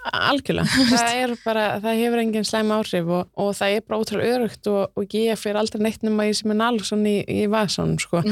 Algjörlega, 0.00 0.64
það 0.96 1.10
er 1.20 1.32
bara, 1.44 1.64
það 1.82 1.98
hefur 2.00 2.20
engin 2.22 2.46
slæm 2.48 2.70
áhrif 2.72 3.08
og, 3.12 3.26
og 3.36 3.50
það 3.58 3.74
er 3.76 3.82
bara 3.84 3.98
ótrúlega 4.00 4.36
örugt 4.38 4.68
og, 4.72 4.92
og 4.96 5.12
ég 5.12 5.36
fyrir 5.36 5.58
aldrei 5.60 5.82
neitt 5.84 6.00
nema 6.06 6.24
ég 6.24 6.38
sem 6.38 6.54
er 6.54 6.56
nálsson 6.56 7.02
í, 7.04 7.18
í 7.28 7.42
vaðsson 7.52 7.98
sko. 8.00 8.22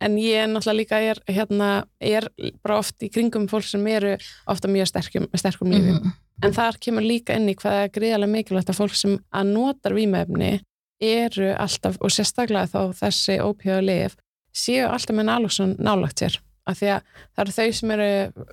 en 0.00 0.16
ég 0.16 0.38
er 0.40 0.48
náttúrulega 0.48 0.78
líka 0.78 1.00
er, 1.04 1.20
hérna, 1.28 1.68
er 2.00 2.30
bara 2.64 2.78
oft 2.80 3.04
í 3.04 3.10
kringum 3.12 3.44
fólk 3.50 3.68
sem 3.68 3.84
eru 3.92 4.14
ofta 4.48 4.70
mjög 4.72 4.88
sterkum, 4.88 5.28
sterkum 5.36 5.68
lífi. 5.74 5.98
Mhm. 5.98 6.14
en 6.48 6.52
þar 6.56 6.78
kemur 6.80 7.04
líka 7.04 7.36
inn 7.36 7.50
í 7.52 7.56
hvað 7.60 7.76
er 7.84 7.92
gríðarlega 7.98 8.32
mikilvægt 8.32 8.72
að 8.72 8.78
fólk 8.80 8.96
sem 8.96 9.18
að 9.34 9.52
notar 9.52 9.92
vímefni 9.92 10.54
eru 11.04 11.52
alltaf 11.60 12.00
og 12.00 12.08
sérstaklega 12.14 12.70
þá 12.72 12.96
þessi 13.04 13.36
ópíða 13.44 13.82
lif 13.84 14.16
séu 14.54 14.86
alltaf 14.88 15.16
með 15.16 15.24
nálsson 15.30 15.76
nálagt 15.78 16.18
sér 16.22 16.38
af 16.68 16.78
því 16.80 16.88
að 16.94 17.02
það 17.34 17.42
eru 17.44 17.52
þau 17.58 17.72
sem 17.72 17.90
eru 17.90 18.08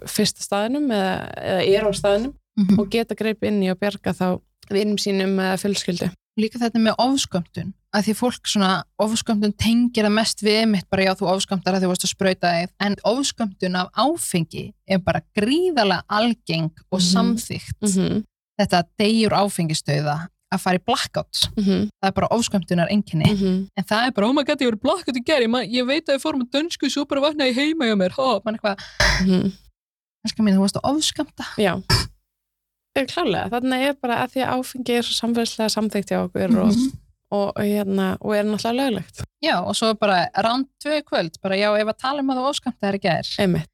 fyrsta 0.08 0.42
staðinum 0.46 0.92
eða, 0.92 1.16
eða 1.36 1.64
eru 1.78 1.90
á 1.92 1.94
staðinum 1.94 2.34
Mhm. 2.58 2.80
og 2.80 2.90
geta 2.90 3.16
greip 3.20 3.44
inn 3.44 3.62
í 3.64 3.70
og 3.72 3.78
bjarga 3.80 4.14
þá 4.16 4.40
vinum 4.72 4.96
sínum 4.98 5.36
eða 5.36 5.58
fjölskyldu. 5.60 6.12
líka 6.40 6.60
þetta 6.60 6.80
með 6.80 6.96
ofskömmtun 7.00 7.74
að 7.96 8.04
því 8.08 8.14
fólk 8.16 8.48
svona, 8.48 8.84
ofskömmtun 9.00 9.54
tengir 9.58 10.04
það 10.06 10.12
mest 10.16 10.40
við 10.44 10.68
mitt 10.70 10.90
bara 10.90 11.04
já 11.04 11.16
þú 11.16 11.28
ofskömmtar 11.36 11.76
að 11.76 11.84
þú 11.84 11.88
varst 11.92 12.04
að 12.06 12.14
sprauta 12.16 12.48
þig 12.52 12.70
en 12.80 12.96
ofskömmtun 13.04 13.76
af 13.76 13.90
áfengi 13.96 14.74
er 14.88 14.98
bara 15.00 15.22
gríðarlega 15.38 16.04
algeng 16.10 16.72
og 16.92 17.00
Mhm. 17.00 17.12
samþygt 17.12 17.82
Mm 17.82 17.90
-hmm. 17.90 18.24
þetta 18.60 18.84
degjur 19.00 19.32
áfengistöða 19.32 20.28
að 20.56 20.64
fara 20.66 20.80
í 20.80 20.84
blackout 20.86 21.36
Mm 21.58 21.64
-hmm. 21.64 21.84
það 22.02 22.08
er 22.10 22.16
bara 22.20 22.28
ofskömmtunar 22.32 22.90
enginni 22.92 23.30
en 23.78 23.84
það 23.86 24.08
er 24.08 24.12
bara, 24.12 24.28
oh 24.28 24.34
my 24.34 24.44
god, 24.44 24.62
ég 24.62 24.70
var 24.72 24.80
blackout 24.86 25.16
í 25.18 25.24
gæri 25.24 25.48
ég 25.72 25.86
veit 25.88 26.08
að 26.10 26.16
ég 26.16 26.22
fór 26.24 26.36
með 26.40 26.50
dönsku 26.56 26.90
svo 26.90 27.06
bara 27.06 27.22
vaknaði 27.22 27.54
heima 27.56 27.86
hjá 27.86 27.96
mér, 27.96 28.12
hó, 28.18 28.42
mann 28.46 28.56
eitthvað 28.56 28.78
Mhm. 29.22 29.52
Elskar 30.26 30.44
mín, 30.44 30.56
þú 30.56 30.62
varst 30.66 30.78
að 30.78 30.90
ofskamta 30.96 31.46
Já, 31.58 31.82
er 32.96 33.06
klálega. 33.06 33.50
Þannig 33.52 33.88
er 33.90 33.94
bara 34.02 34.16
að 34.26 34.32
því 34.34 34.42
að 34.46 34.54
áfengi 34.56 34.94
er 34.98 35.04
svo 35.04 35.16
samfélagslega 35.20 35.70
samþykkt 35.74 36.10
hjá 36.12 36.20
okkur 36.26 36.58
og, 36.62 36.72
Mhm. 36.72 36.92
og, 37.32 37.48
og, 37.58 37.64
hérna, 37.64 38.18
og 38.22 38.36
er 38.36 38.44
náttúrulega 38.44 38.80
löglegt. 38.80 39.24
Já, 39.44 39.56
og 39.62 39.76
svo 39.76 39.94
bara 40.00 40.28
rand 40.38 40.66
tvö 40.84 41.02
kvöld, 41.04 41.42
bara 41.44 41.56
já, 41.56 41.70
ef 41.82 41.88
að 41.88 41.98
tala 41.98 42.20
um 42.22 42.30
að 42.30 42.38
þú 42.38 42.50
ofskamta 42.50 42.88
er 42.88 42.94
í 42.96 43.00
gær 43.02 43.26
Einmitt. 43.40 43.68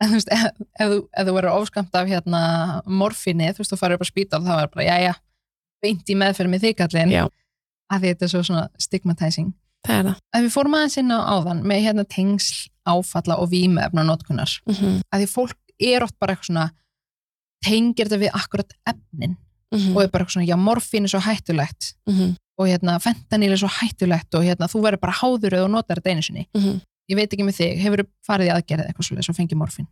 en 0.00 0.08
þú 0.08 0.12
veist, 0.14 0.28
ef, 0.32 0.50
ef, 0.80 0.88
þú- 0.90 1.08
ef 1.16 1.26
þú 1.26 1.32
verður 1.36 1.60
ofskamta 1.60 1.94
af 2.02 2.08
hérna 2.08 2.82
morfinni, 2.86 3.48
þú 3.52 3.58
veist, 3.58 3.72
þú 3.72 3.78
farir 3.78 3.94
upp 3.94 4.02
á 4.02 4.10
spítal 4.10 4.40
þá 4.42 4.62
er 4.62 4.66
bara, 4.68 4.84
já, 4.84 4.98
já, 5.06 5.14
beint 5.82 6.08
í 6.08 6.14
meðferð 6.14 6.50
með 6.50 6.66
þykallin, 6.68 7.14
að 7.92 8.00
þetta 8.06 8.24
er 8.24 8.28
svo 8.32 8.42
svona 8.42 8.68
stigmatizing. 8.78 9.52
Það 9.86 9.96
er 9.98 10.04
það. 10.04 10.18
Að 10.34 10.42
við 10.42 10.52
fórum 10.54 10.74
aðeins 10.78 10.96
inn 11.00 11.10
á 11.10 11.18
áðan 11.34 11.62
með 11.66 11.80
hérna 11.86 12.04
tengsl, 12.04 12.68
áfalla 12.86 13.36
og 13.42 13.50
vímefna 13.50 14.04
notkunar, 14.06 14.50
Mm 14.66 14.74
-hmm. 14.74 15.00
að 15.12 15.20
því 15.20 15.28
fólk 15.28 15.58
er 15.80 16.02
oft 16.02 16.18
bara 16.20 16.32
eitthvað 16.32 16.46
svona 16.46 16.70
tengir 17.64 18.08
þetta 18.08 18.22
við 18.22 18.36
akkurat 18.36 18.72
efnin 18.86 19.36
Mm 19.72 19.96
og 19.96 20.02
er 20.02 20.10
bara 20.12 20.24
eitthvað 20.24 20.34
svona, 20.36 20.50
já, 20.50 20.56
morfín 20.56 21.04
er 21.04 21.08
svo 21.08 21.20
hættulegt 21.20 21.94
-hmm. 22.06 22.34
og 22.58 22.66
hérna 22.68 22.98
fentanil 23.00 23.52
er 23.52 23.56
svo 23.56 23.68
hættulegt 23.68 24.34
og 24.34 24.44
hérna 24.44 24.68
þú 24.68 24.82
verður 24.84 25.00
bara 25.00 25.12
háður 25.12 25.56
þú 25.56 25.68
notar 25.70 25.96
þetta 25.96 26.10
einu 26.10 26.22
sinni 26.22 26.46
Mm 26.54 26.60
-hmm. 26.62 26.80
ég 27.08 27.16
veit 27.16 27.32
ekki 27.32 27.44
með 27.44 27.56
þig, 27.56 27.78
hefur 27.80 27.98
þú 28.02 28.06
farið 28.26 28.46
í 28.46 28.52
aðgerðið 28.52 28.86
eitthvað 28.86 29.06
svolítið 29.06 29.24
svo 29.24 29.34
fengið 29.34 29.58
morfín 29.58 29.86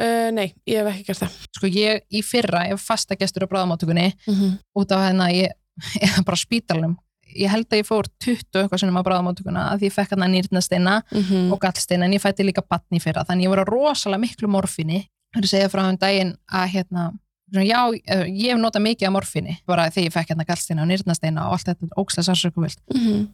uh, 0.00 0.30
nei, 0.32 0.54
ég 0.66 0.78
hef 0.82 0.86
ekki 0.94 1.04
gert 1.06 1.18
það. 1.22 1.38
sko 1.56 1.66
ég 1.66 2.02
í 2.12 2.22
fyrra, 2.22 2.64
ég 2.68 2.76
var 2.76 2.78
fasta 2.82 3.16
gestur 3.16 3.44
á 3.44 3.52
bráðamáttökunni 3.52 4.12
Mm 4.26 4.34
-hmm. 4.34 4.58
út 4.78 4.92
á 4.92 4.98
hérna 5.04 5.30
ég, 5.32 5.50
ég 6.02 6.24
bara 6.24 6.36
spítalunum 6.36 6.96
ég 7.36 7.48
held 7.48 7.66
að 7.72 7.78
ég 7.80 7.86
fór 7.88 8.04
20 8.20 8.60
eitthvað 8.60 8.78
sem 8.80 8.96
á 8.96 9.02
bráðamóttökuna 9.02 9.72
að 9.72 9.82
ég 9.88 9.92
fekk 9.92 10.10
hann 10.10 10.22
að 10.22 10.30
nýrnasteina 10.34 11.02
Mhm. 11.12 11.52
og 11.52 11.58
gallsteina 11.60 12.04
en 12.04 12.12
ég 12.12 12.20
fætti 12.20 12.44
líka 12.44 12.62
batni 12.68 13.00
fyrra 13.00 13.24
þannig 13.24 13.44
ég 13.46 13.48
voru 13.48 13.64
rosalega 13.64 14.20
miklu 14.20 14.48
morfinni 14.48 15.08
það 15.34 15.38
er 15.38 15.42
að 15.44 15.48
segja 15.48 15.68
frá 15.68 15.88
um 15.88 15.96
daginn 15.96 16.36
að 16.52 16.68
hérna 16.68 17.12
já, 17.52 17.92
eh, 18.06 18.24
ég 18.28 18.50
hef 18.52 18.58
notað 18.60 18.82
mikið 18.82 19.06
af 19.06 19.12
morfinni 19.12 19.56
bara 19.66 19.88
þegar 19.90 20.04
ég 20.08 20.12
fekk 20.12 20.28
hérna 20.28 20.44
gallsteina 20.44 20.82
og 20.82 20.88
nýrnasteina 20.88 21.46
og 21.46 21.52
allt 21.52 21.66
þetta 21.68 21.88
ókslega 21.96 22.24
sársökuvilt 22.28 22.78
Mhm. 22.94 23.28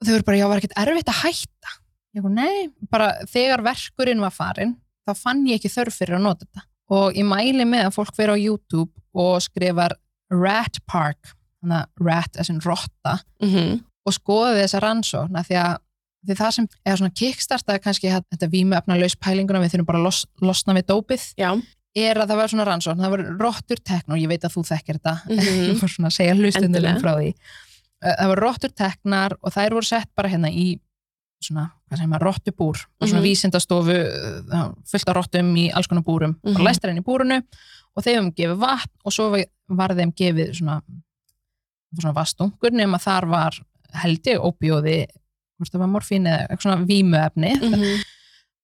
og 0.00 0.06
þau 0.06 0.12
voru 0.12 0.22
bara, 0.24 0.36
já, 0.38 0.48
var 0.48 0.56
ekkert 0.58 0.76
erfitt 0.76 1.08
að 1.08 1.22
hætta 1.24 1.70
ég 2.16 2.24
nei, 2.30 2.68
bara 2.90 3.12
þegar 3.26 3.62
verkurinn 3.62 4.20
var 4.20 4.30
farin, 4.30 4.76
þá 5.10 5.20
fann 5.24 5.44
ég 5.50 5.58
ekki 5.60 5.72
þörf 5.74 5.98
fyrir 6.00 6.16
að 6.18 6.24
nota 6.28 6.46
þetta 6.46 6.66
og 6.90 7.14
ég 7.18 7.26
mæli 7.28 7.66
með 7.68 7.84
að 7.88 7.94
fólk 7.98 8.16
vera 8.18 8.34
á 8.34 8.38
YouTube 8.40 8.90
og 9.14 9.36
skrifar 9.44 9.94
Rat 10.30 10.78
Park 10.86 11.34
þannig 11.60 11.76
að 11.84 12.06
rat 12.06 12.36
er 12.40 12.44
sem 12.48 12.58
rotta 12.64 13.18
Mhm. 13.42 13.80
og 14.06 14.12
skoði 14.16 14.62
þessa 14.64 14.80
rannsókn 14.82 15.36
af 15.38 15.48
því 15.48 15.56
að 15.60 15.76
því 16.26 16.34
það 16.36 16.50
sem 16.52 16.66
er 16.86 16.96
svona 16.96 17.80
kannski 17.80 18.08
að 18.12 18.24
þetta 18.32 18.48
vímuefna 18.52 18.98
laus 19.00 19.14
pælinguna 19.16 19.60
við 19.62 19.72
þurfum 19.74 19.86
bara 19.86 19.98
að 19.98 20.04
los, 20.04 20.26
losna 20.42 20.74
við 20.74 20.86
dópið 20.90 21.22
Já. 21.38 21.50
er 21.96 22.14
að 22.16 22.28
það 22.28 22.36
var 22.36 22.48
svona 22.48 22.66
rannsókn, 22.68 23.00
það 23.00 23.10
var 23.10 23.22
rottur 23.40 23.76
tekn 23.84 24.12
og 24.12 24.18
ég 24.18 24.28
veit 24.28 24.44
að 24.44 24.54
þú 24.54 24.64
þekkir 24.68 24.98
þetta 25.00 25.14
Mhm. 25.30 25.70
ég 25.70 25.80
var 25.80 25.88
svona 25.88 26.08
að 26.10 26.16
segja 26.18 26.34
hlustundilum 26.36 26.90
Endilega. 26.90 27.00
frá 27.00 27.12
því 27.16 27.34
það 28.00 28.28
var 28.28 28.40
rottur 28.40 28.70
teknar 28.74 29.32
og 29.42 29.52
þær 29.52 29.70
voru 29.76 29.84
sett 29.84 30.08
bara 30.16 30.28
hérna 30.28 30.48
í 30.52 30.78
svona, 31.40 31.66
hvað 31.88 32.00
segir 32.00 32.10
maður, 32.12 32.26
rottubúr 32.28 32.80
og 33.00 33.08
svona 33.08 33.20
Mhm. 33.20 33.28
vísindastofu 33.28 33.96
eh, 33.96 34.68
fullt 34.84 35.08
af 35.08 35.16
rottum 35.16 35.54
í 35.56 35.70
alls 35.74 35.86
konar 35.88 36.04
búrum 36.04 36.36
Mhm. 36.44 36.56
og 36.56 36.60
læstar 36.66 36.90
henni 36.90 37.00
í 37.00 37.04
búrunu 37.04 37.42
og 37.96 38.04
þeim 38.04 38.32
gefið 38.34 38.58
vatn 38.58 38.90
og 39.04 39.12
svo 39.12 39.30
var- 39.30 39.94
þeim 39.96 40.12
gefið 40.14 40.54
svona, 40.54 40.82
svona 41.98 42.14
vastungur 42.14 42.70
nema 42.72 42.98
þar 42.98 43.26
var 43.28 43.52
held 43.94 44.22
ég 44.24 44.38
óbjóði 44.38 45.06
hvort 45.58 45.72
það 45.72 45.78
var 45.78 45.88
morfín 45.88 46.26
eða 46.28 46.48
eitthvað 46.48 46.62
svona 46.62 46.86
vímuefni 46.86 47.60
Mhm. 47.60 48.02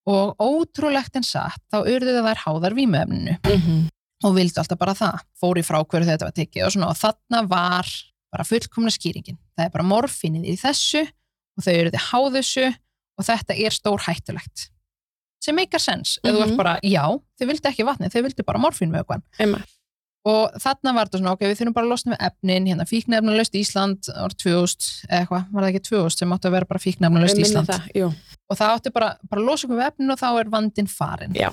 og 0.07 0.37
ótrúlegt 0.39 1.15
en 1.15 1.23
satt 1.23 1.59
þá 1.73 1.83
urðu 1.85 2.13
það 2.15 2.27
þær 2.29 2.43
háðar 2.45 2.73
vímuefninu 2.73 3.37
Mhm. 3.43 3.87
og 4.23 4.35
vildi 4.35 4.57
alltaf 4.57 4.77
bara 4.77 4.93
það, 4.93 5.19
fór 5.41 5.57
í 5.57 5.63
frákverðu 5.65 6.05
þegar 6.05 6.17
þetta 6.17 6.29
var 6.29 6.31
tekið 6.31 6.65
og 6.65 6.89
og 6.89 6.95
þarna 6.95 7.47
var 7.49 7.85
bara 8.31 8.43
fullkomna 8.43 8.89
skýringin, 8.91 9.37
það 9.57 9.65
er 9.65 9.69
bara 9.69 9.83
morfínið 9.83 10.45
í 10.45 10.55
þessu 10.59 11.07
og 11.57 11.63
þau 11.65 11.73
eru 11.73 11.93
þið 11.93 12.03
háð 12.11 12.27
þessu 12.37 12.67
og 13.17 13.25
þetta 13.25 13.57
er 13.65 13.73
stór 13.75 14.03
hættulegt 14.07 14.67
sem 15.43 15.55
meikar 15.55 15.79
sens, 15.79 16.17
mm 16.23 16.29
-hmm. 16.29 16.35
þú 16.35 16.41
ert 16.43 16.49
Mhm. 16.51 16.57
bara 16.57 16.79
já, 16.83 17.03
þau 17.39 17.47
vildi 17.47 17.69
ekki 17.69 17.85
vatni, 17.85 18.09
þau 18.09 18.21
vildi 18.25 18.43
bara 18.45 18.59
morfínvökuan 18.59 19.21
Einmitt. 19.39 19.69
og 20.25 20.51
þarna 20.59 20.93
var 20.93 21.05
þetta 21.07 21.19
svona, 21.19 21.31
ok, 21.31 21.39
við 21.45 21.57
þurfum 21.59 21.73
bara 21.73 21.85
að 21.85 21.89
losna 21.89 22.15
við 22.15 22.25
efnin, 22.27 22.67
hérna 22.67 22.85
fíknefna 22.89 23.37
löst 23.37 23.53
Ísland 23.55 24.09
ár 24.17 24.33
2000, 24.33 25.05
eða 25.09 25.19
eitthvað, 25.21 25.45
var 25.53 25.63
það 25.63 25.69
ekki 25.69 25.83
2000 25.89 26.17
sem 26.17 26.29
áttu 26.33 26.47
að 26.47 26.51
vera 26.51 26.65
bara 26.65 26.79
minni 27.09 27.43
Ísland 27.43 27.67
það, 27.67 28.15
og 28.49 28.57
það 28.57 28.73
átti 28.75 28.91
bara, 28.93 29.17
bara 29.29 29.41
að 29.41 29.45
losa 29.45 29.67
okkur 29.67 29.77
við 29.77 29.87
efnin 29.87 30.11
og 30.11 30.19
þá 30.19 30.39
er 30.39 30.49
vandin 30.49 30.87
farin 30.87 31.33
Já. 31.33 31.51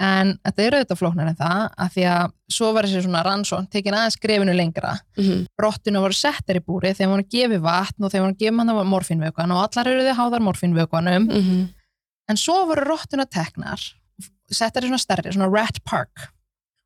En 0.00 0.38
þetta 0.44 0.62
er 0.64 0.72
auðvitað 0.78 0.98
flóknar 0.98 1.28
en 1.28 1.36
það 1.36 1.62
af 1.78 1.92
því 1.94 2.04
að 2.10 2.32
svo 2.50 2.72
var 2.74 2.84
þessi 2.88 3.02
svona 3.04 3.22
rannsókn 3.26 3.68
tekin 3.70 3.94
aðeins 3.94 4.18
grefinu 4.20 4.54
lengra 4.56 4.94
Mhm. 5.18 5.46
rottuna 5.60 6.00
voru 6.00 6.14
settar 6.16 6.56
í 6.56 6.60
búri 6.64 6.94
þegar 6.94 7.12
voru 7.12 7.28
gefið 7.28 7.60
vatn 7.60 8.04
og 8.04 8.10
þegar 8.10 8.26
voru 8.26 8.38
gefið 8.40 8.58
hann 8.58 8.86
morfinvökuan 8.88 9.52
og 9.52 9.62
allar 9.68 9.86
eru 9.92 10.02
þið 10.02 10.16
háðar 10.16 10.40
morfinvökuanum 10.48 11.26
Mhm. 11.28 11.68
en 12.28 12.36
svo 12.36 12.66
voru 12.66 12.84
rottuna 12.84 13.26
teknar 13.26 13.78
settar 14.50 14.82
í 14.82 14.88
svona 14.88 14.98
stærri, 14.98 15.32
svona 15.32 15.50
rat 15.52 15.82
park 15.84 16.32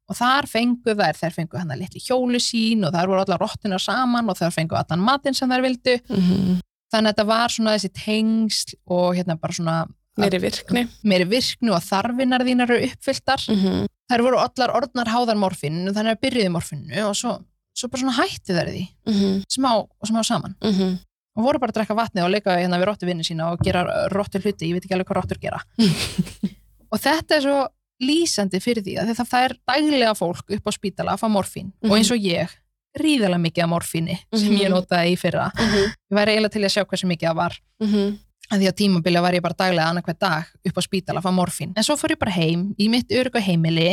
og 0.08 0.16
þar 0.16 0.46
fengu 0.46 0.94
þær 0.94 1.16
þær 1.18 1.32
fengu 1.34 1.58
hann 1.58 1.68
að 1.70 1.80
litli 1.80 2.00
hjólu 2.00 2.38
sín 2.38 2.84
og 2.86 2.92
þar 2.92 3.06
voru 3.08 3.24
allar 3.24 3.38
rottuna 3.40 3.78
saman 3.80 4.28
og 4.28 4.36
þær 4.38 4.52
fengu 4.54 4.76
allan 4.76 5.00
matinn 5.00 5.34
sem 5.34 5.48
þær 5.48 5.62
vildu 5.62 6.00
Mhm. 6.10 6.60
þannig 6.92 7.08
að 7.10 7.14
þetta 7.14 7.26
var 7.26 7.48
svona 7.48 7.74
þessi 7.74 7.92
tengsl 7.92 8.74
og 8.86 9.14
hérna 9.16 9.40
bara 9.40 9.52
svona 9.52 9.88
Meiri 10.16 10.38
virkni. 10.40 10.86
meiri 11.04 11.24
virknu 11.28 11.72
og 11.76 11.82
þarfinar 11.84 12.40
þínar 12.46 12.70
eru 12.70 12.86
uppfylltar 12.86 13.42
Mhm. 13.52 13.86
þær 14.10 14.22
voru 14.22 14.38
allar 14.38 14.70
orðnar 14.72 15.06
háðar 15.12 15.36
morfinu 15.36 15.92
þannig 15.92 16.16
að 16.16 16.20
byrjuði 16.24 16.50
morfinu 16.54 17.02
og 17.08 17.14
svo, 17.14 17.44
svo 17.76 17.88
bara 17.90 18.00
svona 18.02 18.16
hætti 18.20 18.52
þær 18.56 18.68
því 18.72 18.88
Mhm. 19.06 19.44
smá 19.50 19.70
og 19.76 20.06
smá 20.08 20.24
saman 20.24 20.54
Mhm. 20.62 20.98
og 21.36 21.44
voru 21.44 21.58
bara 21.60 21.72
að 21.72 21.76
drekka 21.82 21.94
vatni 21.96 22.22
og 22.22 22.30
leika 22.30 22.56
hérna 22.56 22.78
við 22.80 22.86
rottu 22.86 23.06
vinni 23.06 23.22
sína 23.24 23.52
og 23.52 23.58
gera 23.62 24.08
rottur 24.08 24.40
hluti, 24.40 24.68
ég 24.68 24.72
veit 24.72 24.84
ekki 24.84 24.94
alveg 24.94 25.06
hvað 25.06 25.22
rottur 25.22 25.38
gera 25.40 25.60
og 26.92 26.98
þetta 27.00 27.36
er 27.36 27.40
svo 27.42 27.68
lýsandi 28.02 28.60
fyrir 28.60 28.82
því 28.84 28.98
að 29.00 29.14
það, 29.16 29.44
er 29.44 29.56
daglega 29.68 30.14
fólk 30.16 30.50
upp 30.52 30.64
á 30.68 30.72
spítala 30.72 31.12
að 31.16 31.20
fá 31.24 31.28
morfín 31.32 31.72
og 31.84 31.96
eins 31.96 32.10
og 32.12 32.18
ég, 32.20 32.48
ríðalega 32.96 33.40
mikið 33.40 33.64
af 33.64 33.68
morfíni 33.70 34.18
sem 34.34 34.52
ég 34.56 34.68
Mhm. 34.70 34.72
notaði 34.72 35.12
í 35.12 35.18
fyrra 35.18 35.50
Mhm. 35.52 35.92
ég 36.12 36.16
væri 36.16 36.36
eiginlega 36.36 36.52
til 36.52 36.62
að 36.62 36.72
sjá 36.72 36.84
hversu 36.86 37.06
mikið 37.08 37.28
það 37.30 37.34
var 37.36 37.58
Mhm. 37.82 38.18
Að 38.50 38.62
því 38.62 38.68
að 38.70 38.76
tímabilið 38.80 39.22
var 39.26 39.36
ég 39.38 39.42
bara 39.44 39.58
daglega 39.58 39.88
annað 39.90 40.06
hver 40.08 40.18
dag 40.20 40.50
upp 40.70 40.78
á 40.78 40.82
spítala 40.86 41.20
að 41.22 41.26
fá 41.28 41.32
morfín 41.34 41.72
en 41.76 41.86
svo 41.86 41.96
fór 42.00 42.14
ég 42.14 42.20
bara 42.22 42.34
heim 42.36 42.68
í 42.78 42.88
mitt 42.92 43.10
öryggu 43.12 43.42
heimili 43.42 43.88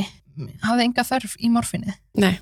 hafði 0.65 0.87
enga 0.87 1.05
þörf 1.07 1.35
í 1.39 1.49
morfínu 1.53 1.93
Nei. 2.21 2.37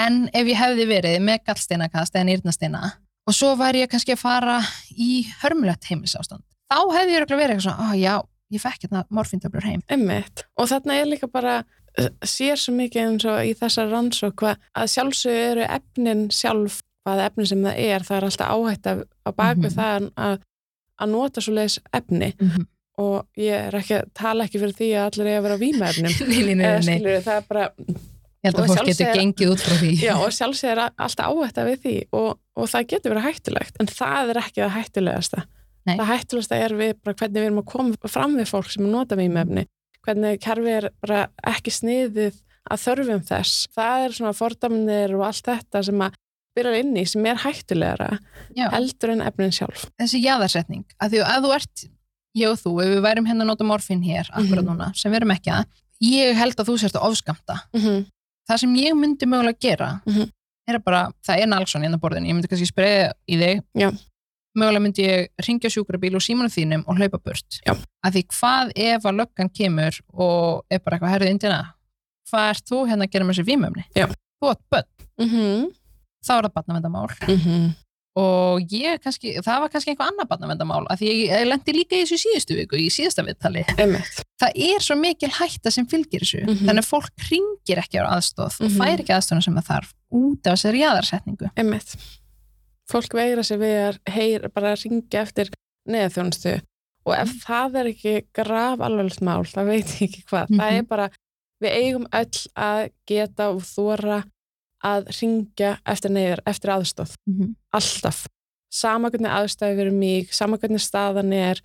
en 0.00 0.28
ef 0.32 0.46
ég 0.52 0.58
hefði 0.60 0.86
verið 0.90 1.18
með 1.24 1.42
gallsteinakast 1.48 2.14
eða 2.16 2.28
nýrnasteina 2.30 2.82
og 3.28 3.36
svo 3.36 3.52
væri 3.60 3.84
ég 3.84 3.90
kannski 3.92 4.16
að 4.16 4.22
fara 4.24 4.58
í 4.96 5.24
hörmulegt 5.42 5.86
heimisástand 5.90 6.42
þá 6.72 6.78
hefði 6.96 7.14
ég 7.18 7.26
verið 7.28 7.42
eitthvað 7.52 7.66
svona, 7.68 7.88
ó 7.88 7.96
já, 7.96 8.14
ég 8.52 8.60
fekk 8.64 8.86
hérna 8.86 9.04
morfíntöflur 9.12 9.64
heim 9.68 9.82
Einmitt. 9.92 10.44
Og 10.56 10.68
þarna 10.72 10.96
er 11.00 11.06
líka 11.08 11.28
bara 11.30 11.58
uh, 11.62 12.08
sér 12.24 12.56
svo 12.60 12.72
mikið 12.76 13.02
eins 13.06 13.26
og 13.28 13.44
í 13.44 13.52
þessar 13.60 13.90
rannsók 13.92 14.44
að 14.48 14.88
sjálfsög 14.92 15.36
eru 15.52 15.66
efnin 15.68 16.26
sjálf 16.32 16.80
hvaða 17.06 17.28
efnin 17.30 17.48
sem 17.50 17.62
það 17.66 17.78
er, 17.82 18.04
það 18.06 18.16
er 18.18 18.26
alltaf 18.28 18.50
áhætt 18.56 18.88
á 18.88 19.30
bakvið 19.36 19.70
Mhm. 19.72 19.76
það 19.78 20.08
að, 20.26 20.36
að 21.02 21.12
nota 21.12 21.42
svo 21.44 21.56
leiðis 21.56 21.78
efni. 21.92 22.32
Mm 22.38 22.48
-hmm. 22.48 22.68
og 23.02 23.26
ég 23.40 23.68
er 23.68 23.76
ekki 23.80 23.98
að 23.98 24.08
tala 24.14 24.46
ekki 24.46 24.62
fyrir 24.62 24.78
því 24.78 24.90
að 24.94 25.06
allir 25.10 25.26
er 25.26 25.38
að 25.38 25.44
vera 25.46 25.56
á 25.56 25.64
skilur 26.86 27.22
það 27.26 27.36
er 27.36 27.46
bara, 27.48 27.64
ég 27.88 28.46
held 28.46 28.60
að 28.60 28.70
fólk 28.72 28.86
getur 28.90 29.16
gengið 29.16 29.52
út 29.54 29.64
frá 29.66 29.74
því. 29.80 29.92
Já 30.08 30.14
og 30.14 30.32
sjálfsög 30.38 30.70
er 30.70 30.84
alltaf 30.96 31.26
áhætt 31.26 31.58
af 31.58 31.68
við 31.70 31.82
því. 31.84 31.96
Og, 32.12 32.30
og 32.56 32.68
það 32.68 32.88
getur 32.94 33.14
verið 33.14 33.28
hættulegt 33.28 33.76
en 33.80 33.86
það 33.90 34.30
er 34.30 34.42
ekki 34.44 34.62
það 34.62 34.76
hættulegasta. 34.78 35.44
Nei. 35.82 35.96
það 35.98 36.10
hættulegasta 36.12 36.56
er 36.56 36.72
við 36.78 36.92
bara 37.02 37.16
hvernig 37.18 37.40
við 37.40 37.46
erum 37.48 37.62
að 37.62 37.70
koma 37.72 38.08
fram 38.08 38.36
við 38.38 38.50
fólk 38.52 38.70
sem 38.70 38.86
nota 38.86 39.16
vímaefni 39.18 39.66
hvernig 40.06 40.40
kerfi 40.42 40.74
er 40.78 40.88
bara 41.02 41.26
ekki 41.52 41.72
sniðið 41.74 42.40
að 42.70 42.82
þörfum 42.84 43.22
þess. 43.26 43.66
Það 43.74 44.06
er 44.06 44.16
svona 44.16 44.34
fordaminir 44.36 45.14
og 45.16 45.24
allt 45.26 45.48
þetta 45.48 45.82
sem 45.86 46.04
að 46.04 46.18
byrjar 46.56 46.78
inn 46.80 46.96
í 46.96 47.04
sem 47.08 47.26
er 47.26 47.36
hættulegara 47.36 48.18
Já. 48.56 48.68
heldur 48.74 49.10
en 49.14 49.20
efnin 49.22 49.52
sjálf 49.52 49.86
þessi 50.00 50.22
jaðarsetning, 50.24 50.84
að 51.02 51.10
því 51.16 51.22
að 51.24 51.44
þú 51.46 51.54
ert 51.56 51.84
ég 52.34 52.48
og 52.48 52.58
þú, 52.60 52.70
ef 52.82 52.88
við 52.94 53.02
værum 53.04 53.26
hérna 53.28 53.44
að 53.44 53.50
nota 53.52 53.64
morfín 53.64 54.02
hér 54.04 54.28
akkurat 54.32 54.64
Mhm. 54.64 54.68
núna, 54.68 54.92
sem 54.96 55.12
við 55.12 55.16
erum 55.20 55.30
ekki 55.36 55.50
að 55.52 55.64
ég 56.02 56.34
held 56.36 56.56
að 56.56 56.66
þú 56.68 56.78
sérst 56.78 56.96
að 56.96 57.08
ofskamta 57.10 57.56
mm 57.74 57.80
-hmm. 57.80 58.06
það 58.48 58.58
sem 58.58 58.74
ég 58.74 58.94
myndi 58.96 59.26
mögulega 59.26 59.58
gera 59.60 60.00
Mhm. 60.06 60.30
er 60.68 60.74
að 60.78 60.84
bara, 60.84 61.12
það 61.26 61.38
er 61.42 61.46
nalgsson 61.46 61.82
hérna 61.82 61.96
á 61.98 62.02
borðinu, 62.04 62.28
ég 62.28 62.34
myndi 62.34 62.48
kannski 62.48 62.66
spreða 62.72 63.12
í 63.28 63.36
þig 63.38 63.62
Já. 63.74 63.90
mögulega 64.56 64.80
myndi 64.82 65.02
ég 65.02 65.28
ringja 65.46 65.70
sjúkrabíl 65.70 66.14
og 66.14 66.20
símanu 66.22 66.48
þínum 66.48 66.84
og 66.86 66.96
hlaupa 66.96 67.18
burt 67.22 67.60
Já. 67.66 67.72
að 68.04 68.12
því 68.12 68.22
hvað 68.28 68.72
ef 68.76 69.02
að 69.02 69.16
löggan 69.20 69.48
kemur 69.52 70.00
og 70.14 70.64
er 70.70 70.78
bara 70.78 70.96
eitthvað, 70.98 71.10
herrið 71.12 71.30
indina 71.30 71.74
hvað 72.32 72.50
ert 72.50 72.64
þú 72.70 72.86
hérna 72.88 73.04
að 73.04 73.10
gera 73.10 73.24
með 73.24 73.34
þessi 73.34 73.48
vímöfni 73.50 73.84
þú 74.42 74.50
átt 74.50 74.64
börn, 74.70 74.84
Mm 75.20 75.28
-hmm. 75.28 75.74
Þá 76.26 76.32
er 76.38 76.42
það 76.48 76.54
barnavendamál 76.56 77.08
Mm 77.28 77.38
-hmm. 77.38 77.70
og 78.16 78.60
ég 78.68 78.98
kannski, 79.00 79.34
það 79.40 79.60
var 79.60 79.68
kannski 79.72 79.90
einhver 79.90 80.08
annað 80.10 80.28
barnavendamál 80.28 80.84
að 80.90 80.98
því 81.00 81.06
ég, 81.08 81.30
ég 81.32 81.46
lendi 81.48 81.72
líka 81.72 81.96
í 81.96 82.02
þessu 82.04 82.18
síðustu 82.20 82.56
viku 82.58 82.76
í 82.76 82.88
síðasta 82.92 83.24
viðtali 83.24 83.64
Einmitt. 83.78 84.22
það 84.42 84.52
er 84.54 84.80
svo 84.84 84.96
mikil 85.00 85.30
hætta 85.30 85.70
sem 85.72 85.86
fylgir 85.86 86.20
þessu 86.20 86.42
Mhm. 86.44 86.66
þannig 86.68 86.82
að 86.84 86.90
fólk 86.92 87.10
ringir 87.30 87.78
ekki 87.80 87.98
á 88.00 88.04
aðstóð 88.12 88.60
og 88.60 88.70
Mhm. 88.70 88.78
fær 88.78 88.98
ekki 89.00 89.14
aðstóðan 89.16 89.42
sem 89.42 89.54
það 89.54 89.66
þarf 89.72 89.92
út 90.12 90.46
af 90.46 90.52
þessari 90.58 90.78
jaðarsetningu 90.84 91.50
Einmitt. 91.56 91.96
Fólk 92.92 93.12
veigra 93.14 93.42
sig 93.42 93.58
við 93.58 93.88
að 93.88 93.98
heyra, 94.12 94.48
bara 94.52 94.74
ringja 94.76 95.22
eftir 95.22 95.48
neðaþjónustu 95.88 96.60
og 97.06 97.14
ef 97.18 97.30
það 97.46 97.76
er 97.80 97.86
ekki 97.86 98.14
graf 98.34 98.78
alveglegt 98.80 99.22
mál, 99.22 99.42
það 99.48 99.66
veit 99.66 99.86
ég 99.86 100.08
ekki 100.10 100.24
hvað. 100.28 100.46
Það 100.48 100.70
Mhm. 100.70 100.78
er 100.78 100.82
bara, 100.82 101.08
við 101.62 101.70
eigum 101.72 102.06
öll 102.12 102.46
að 102.56 102.90
geta 103.06 103.48
og 103.50 103.62
þóra 103.62 104.24
að 104.84 105.10
ringja 105.20 105.76
eftir 105.88 106.10
neðar, 106.14 106.42
eftir 106.46 106.74
aðstóð. 106.74 107.16
Alltaf. 107.72 108.26
Sama 108.72 109.10
hvernig 109.12 109.28
aðstæði 109.28 109.76
fyrir 109.76 109.92
mig, 109.92 110.30
sama 110.32 110.56
hvernig 110.56 110.80
staðan 110.80 111.32
er, 111.36 111.58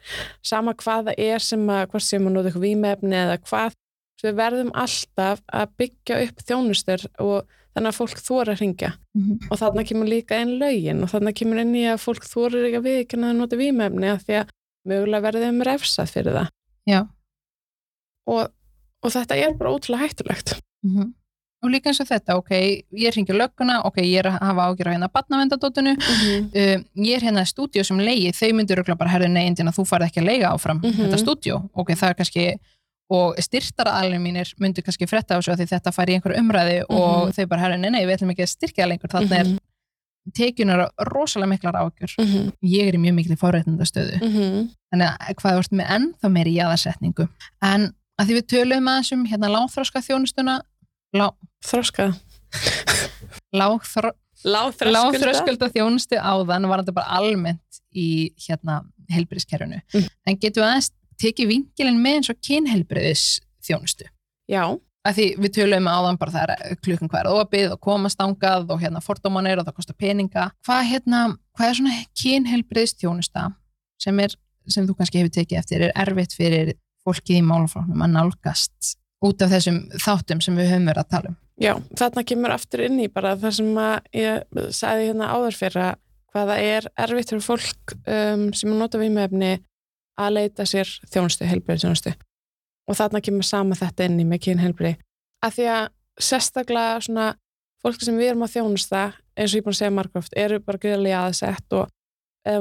sama 0.43 0.73
hvað 0.75 1.05
það 1.07 1.21
er 1.23 1.39
sem 1.39 1.61
að, 1.71 1.85
hvort 1.91 2.03
sem 2.03 2.25
að 2.27 2.33
nota 2.35 2.49
eitthvað 2.49 2.65
vímefni 2.67 3.15
eða 3.15 3.37
hvað. 3.47 3.77
Við 4.23 4.35
verðum 4.35 4.71
alltaf 4.73 5.39
að 5.53 5.69
byggja 5.77 6.17
upp 6.25 6.43
þjónustur 6.43 7.05
og 7.21 7.47
þannig 7.77 7.91
að 7.93 7.97
fólk 7.99 8.21
þóra 8.25 8.53
að 8.55 8.61
ringja 8.63 8.89
og 9.51 9.59
þarna 9.59 9.83
kemur 9.85 10.09
líka 10.09 10.39
inn 10.41 10.55
lögin 10.57 11.03
og 11.05 11.11
þarna 11.11 11.33
kemur 11.37 11.61
inn 11.61 11.75
í 11.77 11.83
að 11.85 12.01
fólk 12.01 12.25
þorir 12.25 12.65
ekki 12.65 12.79
að 12.79 12.87
viðkynna 12.87 13.29
að 13.29 13.37
nota 13.37 13.59
vímefni 13.59 14.09
af 14.09 14.23
því 14.25 14.39
að 14.41 14.53
mögulega 14.89 15.25
verði 15.27 15.43
þeim 15.45 15.61
refsað 15.67 16.09
fyrir 16.09 16.37
það 16.39 16.49
Já. 16.89 16.99
og, 18.25 18.49
og 19.03 19.13
þetta 19.13 19.37
er 19.37 19.55
bara 19.59 19.73
ótrúlega 19.75 20.07
hættulegt 20.07 20.55
og 21.63 21.71
líka 21.73 21.89
eins 21.89 21.99
og 22.03 22.07
þetta, 22.07 22.35
ok, 22.37 22.51
ég 22.93 23.15
ringi 23.15 23.33
lögguna, 23.33 23.79
ok, 23.85 23.97
ég 24.05 24.19
er 24.21 24.29
að 24.29 24.39
hafa 24.45 24.67
ágjör 24.69 24.87
á 24.87 24.93
hérna 24.93 25.09
batnavendadótinu, 25.09 25.95
Mhm. 25.97 26.43
um, 26.53 26.85
ég 27.03 27.15
er 27.17 27.21
hérna 27.25 27.41
í 27.41 27.49
stúdíu 27.49 27.83
sem 27.83 27.97
leigi, 27.97 28.31
þau 28.31 28.53
myndir 28.53 28.77
örugglega 28.77 28.97
bara 28.97 29.09
herðu 29.11 29.29
neindin 29.31 29.67
að 29.67 29.77
þú 29.79 29.87
farið 29.89 30.07
ekki 30.11 30.21
að 30.21 30.25
leiga 30.29 30.51
áfram 30.53 30.79
Mhm. 30.83 30.93
þetta 31.09 31.17
stúdíu, 31.23 31.69
ok, 31.73 31.89
það 31.95 32.09
er 32.09 32.13
kannski 32.13 32.59
og 33.09 33.35
styrtara 33.39 33.91
alveg 34.01 34.19
mínir 34.21 34.53
myndir 34.59 34.83
kannski 34.83 35.07
fretta 35.07 35.35
á 35.35 35.39
þessu 35.39 35.55
því 35.57 35.67
þetta 35.71 35.91
fær 35.95 36.09
í 36.09 36.13
einhver 36.19 36.37
umræði 36.37 36.83
og 36.89 37.27
Mhm. 37.27 37.31
þau 37.35 37.45
bara 37.47 37.61
herðu, 37.61 37.79
nei, 37.79 37.89
nei, 37.89 38.05
við 38.05 38.17
ætlum 38.17 38.31
ekki 38.35 38.43
að 38.43 38.55
styrkja 38.55 38.83
það 38.83 38.89
lengur, 38.89 39.09
þannig 39.09 39.31
er 39.31 39.59
tekjunar 40.35 40.89
rosalega 40.99 41.49
miklar 41.49 41.73
ágjör 41.73 42.11
Mhm. 42.19 42.51
ég 42.63 42.87
er 42.87 42.93
í 42.93 42.99
mjög 42.99 43.13
mikil 43.15 43.37
forréttindastöðu 43.37 44.21
Mhm. 44.21 44.69
þannig 44.93 45.17
að 45.17 45.35
hvað 51.13 51.46
Þroska. 51.65 52.11
lágþró, 53.55 54.11
Láþröskulda. 54.45 54.93
lágþróskulda 54.93 55.69
þjónustu 55.73 56.19
áðan 56.21 56.67
var 56.69 56.83
þetta 56.83 56.93
bara 56.93 57.17
almennt 57.17 57.79
í 57.97 58.33
hérna 58.37 58.81
helbriðskerfinu 59.11 59.79
Mm. 59.93 60.07
en 60.27 60.37
getum 60.37 60.63
við 60.63 60.67
aðeins 60.69 60.91
tekið 61.21 61.47
vingilin 61.51 62.01
með 62.03 62.15
eins 62.19 62.29
og 62.29 62.37
kynhelbriðis 62.45 63.23
þjónustu 63.65 64.05
Já. 64.47 64.77
að 65.07 65.15
því 65.17 65.25
við 65.41 65.53
töluðum 65.57 65.89
áðan 65.89 66.19
bara 66.19 66.31
það 66.31 66.53
er 66.53 66.75
klukkan 66.83 67.09
hvað 67.09 67.19
er 67.25 67.31
opið 67.41 67.71
og 67.73 67.79
komast 67.81 68.19
ángað 68.21 68.69
og 68.69 68.81
hérna 68.81 69.01
fordómanir 69.01 69.57
og 69.59 69.65
það 69.65 69.77
kostar 69.79 69.95
peninga 69.97 70.51
hvað, 70.67 70.83
hérna, 70.91 71.37
hvað 71.57 71.69
er 71.69 71.79
svona 71.79 71.95
kynhelbriðis 72.21 72.95
þjónusta 73.01 73.47
sem, 73.99 74.19
er, 74.19 74.35
sem 74.67 74.85
þú 74.87 74.95
kannski 74.99 75.17
hefur 75.23 75.33
tekið 75.39 75.57
eftir 75.63 75.81
er 75.89 75.91
erfitt 75.95 76.35
fyrir 76.37 76.75
fólkið 77.07 77.39
í 77.41 77.43
málaflóknum 77.47 78.03
að 78.05 78.13
nálgast 78.19 78.95
út 79.25 79.41
af 79.41 79.49
þessum 79.49 79.87
þáttum 79.97 80.41
sem 80.43 80.55
við 80.55 80.69
höfum 80.75 80.85
verið 80.91 81.03
að 81.05 81.09
tala 81.15 81.29
um 81.33 81.37
Já, 81.57 81.73
þarna 81.97 82.23
kemur 82.27 82.53
aftur 82.53 82.83
inn 82.85 82.99
í 83.01 83.07
bara 83.09 83.33
það 83.39 83.55
sem 83.57 83.79
ég 84.13 84.59
sagði 84.75 85.09
hérna 85.09 85.31
áður 85.33 85.57
fyrir 85.57 85.81
að 85.87 85.95
hvaða 86.35 86.57
er 86.61 86.87
erfitt 87.01 87.33
fyrir 87.33 87.45
fólk 87.45 87.95
um, 88.03 88.47
sem 88.53 88.69
að 88.73 88.81
nota 88.83 89.01
vímefni 89.01 89.55
að 90.17 90.33
leita 90.35 90.65
sér 90.69 90.89
þjónustu, 91.09 91.47
heilbrið 91.49 91.81
þjónustu 91.85 92.13
og 92.87 92.97
þarna 92.99 93.23
kemur 93.25 93.47
sama 93.47 93.77
þetta 93.77 94.05
inn 94.05 94.21
í 94.21 94.27
með 94.27 94.43
kynheilbrið 94.47 95.01
að 95.45 95.57
því 95.57 95.67
að 95.73 95.89
sérstaklega 96.27 97.01
svona 97.07 97.27
fólk 97.81 98.05
sem 98.05 98.17
við 98.17 98.31
erum 98.31 98.45
að 98.45 98.55
þjónusta 98.57 99.03
eins 99.37 99.51
og 99.51 99.59
ég 99.59 99.65
búin 99.65 99.75
að 99.75 99.81
segja 99.81 99.95
margóft 99.97 100.37
eru 100.37 100.61
bara 100.65 100.81
greiðlega 100.81 101.25
aðsett 101.25 101.77
og 101.77 101.89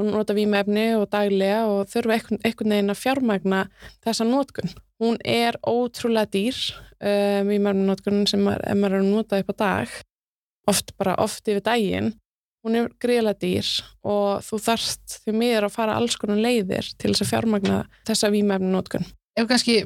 nota 0.07 0.35
vímefni 0.37 0.89
og 0.99 1.07
daglega 1.13 1.63
og 1.71 1.87
þurfa 1.93 2.19
einhvern, 2.19 2.75
veginn 2.75 2.93
að 2.93 3.01
fjármagna 3.03 3.63
þessa 4.05 4.27
notkun. 4.29 4.75
Hún 5.03 5.19
er 5.25 5.59
ótrúlega 5.67 6.31
dýr 6.33 6.61
um, 7.01 7.51
vímefni 7.51 7.89
notkunin 7.89 8.29
sem 8.31 8.45
maður, 8.45 8.69
maður 8.75 8.99
er 8.99 9.05
að 9.05 9.11
nota 9.13 9.41
upp 9.43 9.53
á 9.53 9.57
dag 9.63 9.97
oft 10.71 10.97
bara 10.99 11.17
oft 11.23 11.47
yfir 11.49 11.63
daginn 11.65 12.15
hún 12.67 12.79
er 12.79 12.89
greiðlega 13.03 13.39
dýr 13.43 13.69
og 14.07 14.43
þú 14.47 14.59
þarft 14.65 15.19
því 15.23 15.35
miður 15.39 15.69
að 15.69 15.77
fara 15.77 15.99
alls 16.01 16.17
konar 16.19 16.41
leiðir 16.43 16.89
til 16.99 17.13
þess 17.13 17.23
að 17.23 17.31
fjármagna 17.31 17.83
þessa 18.09 18.33
vímefni 18.35 18.73
notkun. 18.73 19.07
ef 19.39 19.47
kannski 19.51 19.77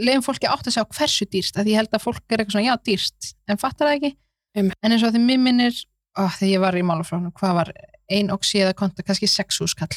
leiðum 0.00 0.24
fólki 0.24 0.48
átt 0.48 0.68
að 0.68 0.78
sjá 0.78 0.84
hversu 0.84 1.26
dýrst 1.28 1.58
að 1.58 1.72
ég 1.72 1.80
held 1.82 1.92
að 1.92 2.06
fólk 2.06 2.22
er 2.30 2.40
eitthvað 2.40 2.56
svona 2.56 2.70
já 2.70 2.76
dýrst 2.88 3.34
en 3.50 3.60
fattar 3.60 3.90
það 3.90 3.98
ekki 3.98 4.12
Einmitt. 4.56 4.78
en 4.80 4.94
eins 4.94 5.04
og 5.04 5.12
því 5.12 5.22
mér 5.26 5.42
minnir 5.42 5.76
þegar 6.16 6.52
ég 6.52 6.62
var 6.62 6.78
í 6.78 6.84
málaflóknum 6.86 7.34
hvað 7.36 7.58
var 7.60 7.72
ein 8.10 8.30
oxíða 8.30 8.74
konta 8.74 9.02
kannski 9.02 9.26
sex 9.26 9.60
úrskall 9.60 9.94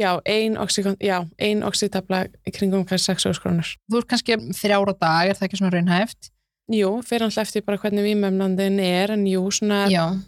Já, 0.00 0.16
ein 0.24 0.56
oxykon, 0.56 0.96
já, 1.00 1.26
ein 1.38 1.62
oxytabla 1.62 2.22
í 2.48 2.52
kringum 2.56 2.86
kannski 2.88 3.12
6 3.20 3.40
krónur. 3.42 3.68
þú 3.90 3.98
er 3.98 4.06
kannski 4.08 4.36
þrjára 4.56 4.94
dag, 4.96 5.28
er 5.28 5.36
það 5.36 5.46
ekki 5.48 5.58
svona 5.60 5.72
raunhæft? 5.74 6.30
Jú, 6.72 7.02
fyrir 7.04 7.26
alltaf 7.26 7.48
eftir 7.48 7.64
bara 7.66 7.76
hvernig 7.82 8.06
vímefnandin 8.06 8.78
er 8.80 9.12
en 9.12 9.26
jú, 9.28 9.42
svona, 9.52 9.82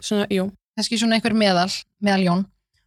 svona 0.04 0.26
jú, 0.28 0.50
kannski 0.76 0.98
svona 1.00 1.16
einhver 1.16 1.32
meðal 1.32 1.70
meðaljón, 2.04 2.44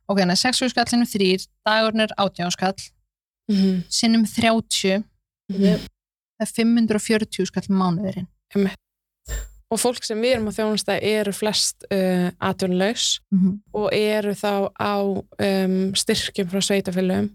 ok, 0.07 0.21
en 0.21 0.35
sex 0.37 0.61
úrskallinu 0.61 1.07
þrýr 1.09 1.47
dagurinn 1.65 2.05
er 2.05 2.13
átjánskall. 2.21 2.77
Mm 3.49 3.55
-hmm. 3.55 3.83
sinnum 3.89 4.25
30 4.25 5.03
Mhm. 5.49 5.77
það 6.37 6.41
er 6.41 6.53
540 6.53 7.45
skall 7.45 7.69
mánuðurinn 7.69 8.27
og 9.71 9.79
fólk 9.81 10.03
sem 10.05 10.21
við 10.21 10.35
erum 10.35 10.47
að 10.51 10.59
þjónusta 10.59 10.99
eru 11.01 11.33
flest 11.33 11.87
uh, 11.89 12.29
atvinnlaus 12.39 13.19
mm 13.31 13.39
-hmm. 13.39 13.55
og 13.73 13.89
eru 13.93 14.33
þá 14.37 14.53
á 14.77 14.95
um, 15.01 15.95
styrkjum 15.95 16.49
frá 16.49 16.61
sveitafélögum 16.61 17.29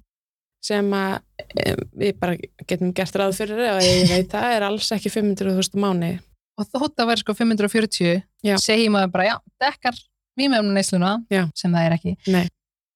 sem 0.62 0.92
að 0.92 1.20
um, 1.66 1.84
við 1.96 2.18
bara 2.20 2.36
getum 2.66 2.92
gert 2.92 3.16
ráð 3.16 3.36
fyrir 3.36 3.64
og 3.74 3.82
ég 3.82 4.08
veit 4.08 4.30
það 4.30 4.56
er 4.56 4.62
alls 4.62 4.92
ekki 4.92 5.10
500.000 5.10 5.80
mánu 5.80 6.18
og 6.60 6.66
þótt 6.68 7.00
að 7.00 7.06
vera 7.10 7.22
sko 7.22 7.34
540 7.34 8.22
Já. 8.44 8.56
segjum 8.60 8.96
að 9.00 9.10
bara, 9.10 9.24
já, 9.24 9.36
dekkar 9.60 9.96
vímefnum 10.38 10.74
neysluna, 10.74 11.24
Já. 11.32 11.48
sem 11.54 11.72
það 11.72 11.86
er 11.86 11.92
ekki 11.96 12.16
Nei. 12.26 12.48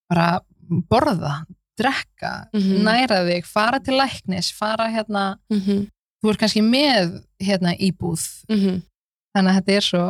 bara 0.09 0.41
borða 0.91 1.45
drekka, 1.79 2.49
Mhm. 2.55 2.85
næra 2.87 3.25
þig 3.27 3.45
fara 3.47 3.81
til 3.81 3.97
læknis, 3.99 4.53
fara 4.53 4.87
hérna 4.89 5.39
mm 5.51 5.61
-hmm. 5.61 5.87
þú 6.23 6.31
er 6.31 6.37
kannski 6.37 6.63
með 6.63 7.25
hérna 7.43 7.75
íbúð 7.77 8.45
Mm 8.49 8.83
þannig 9.35 9.51
að 9.51 9.57
þetta 9.59 9.77
er 9.79 9.87
svo, 9.89 10.03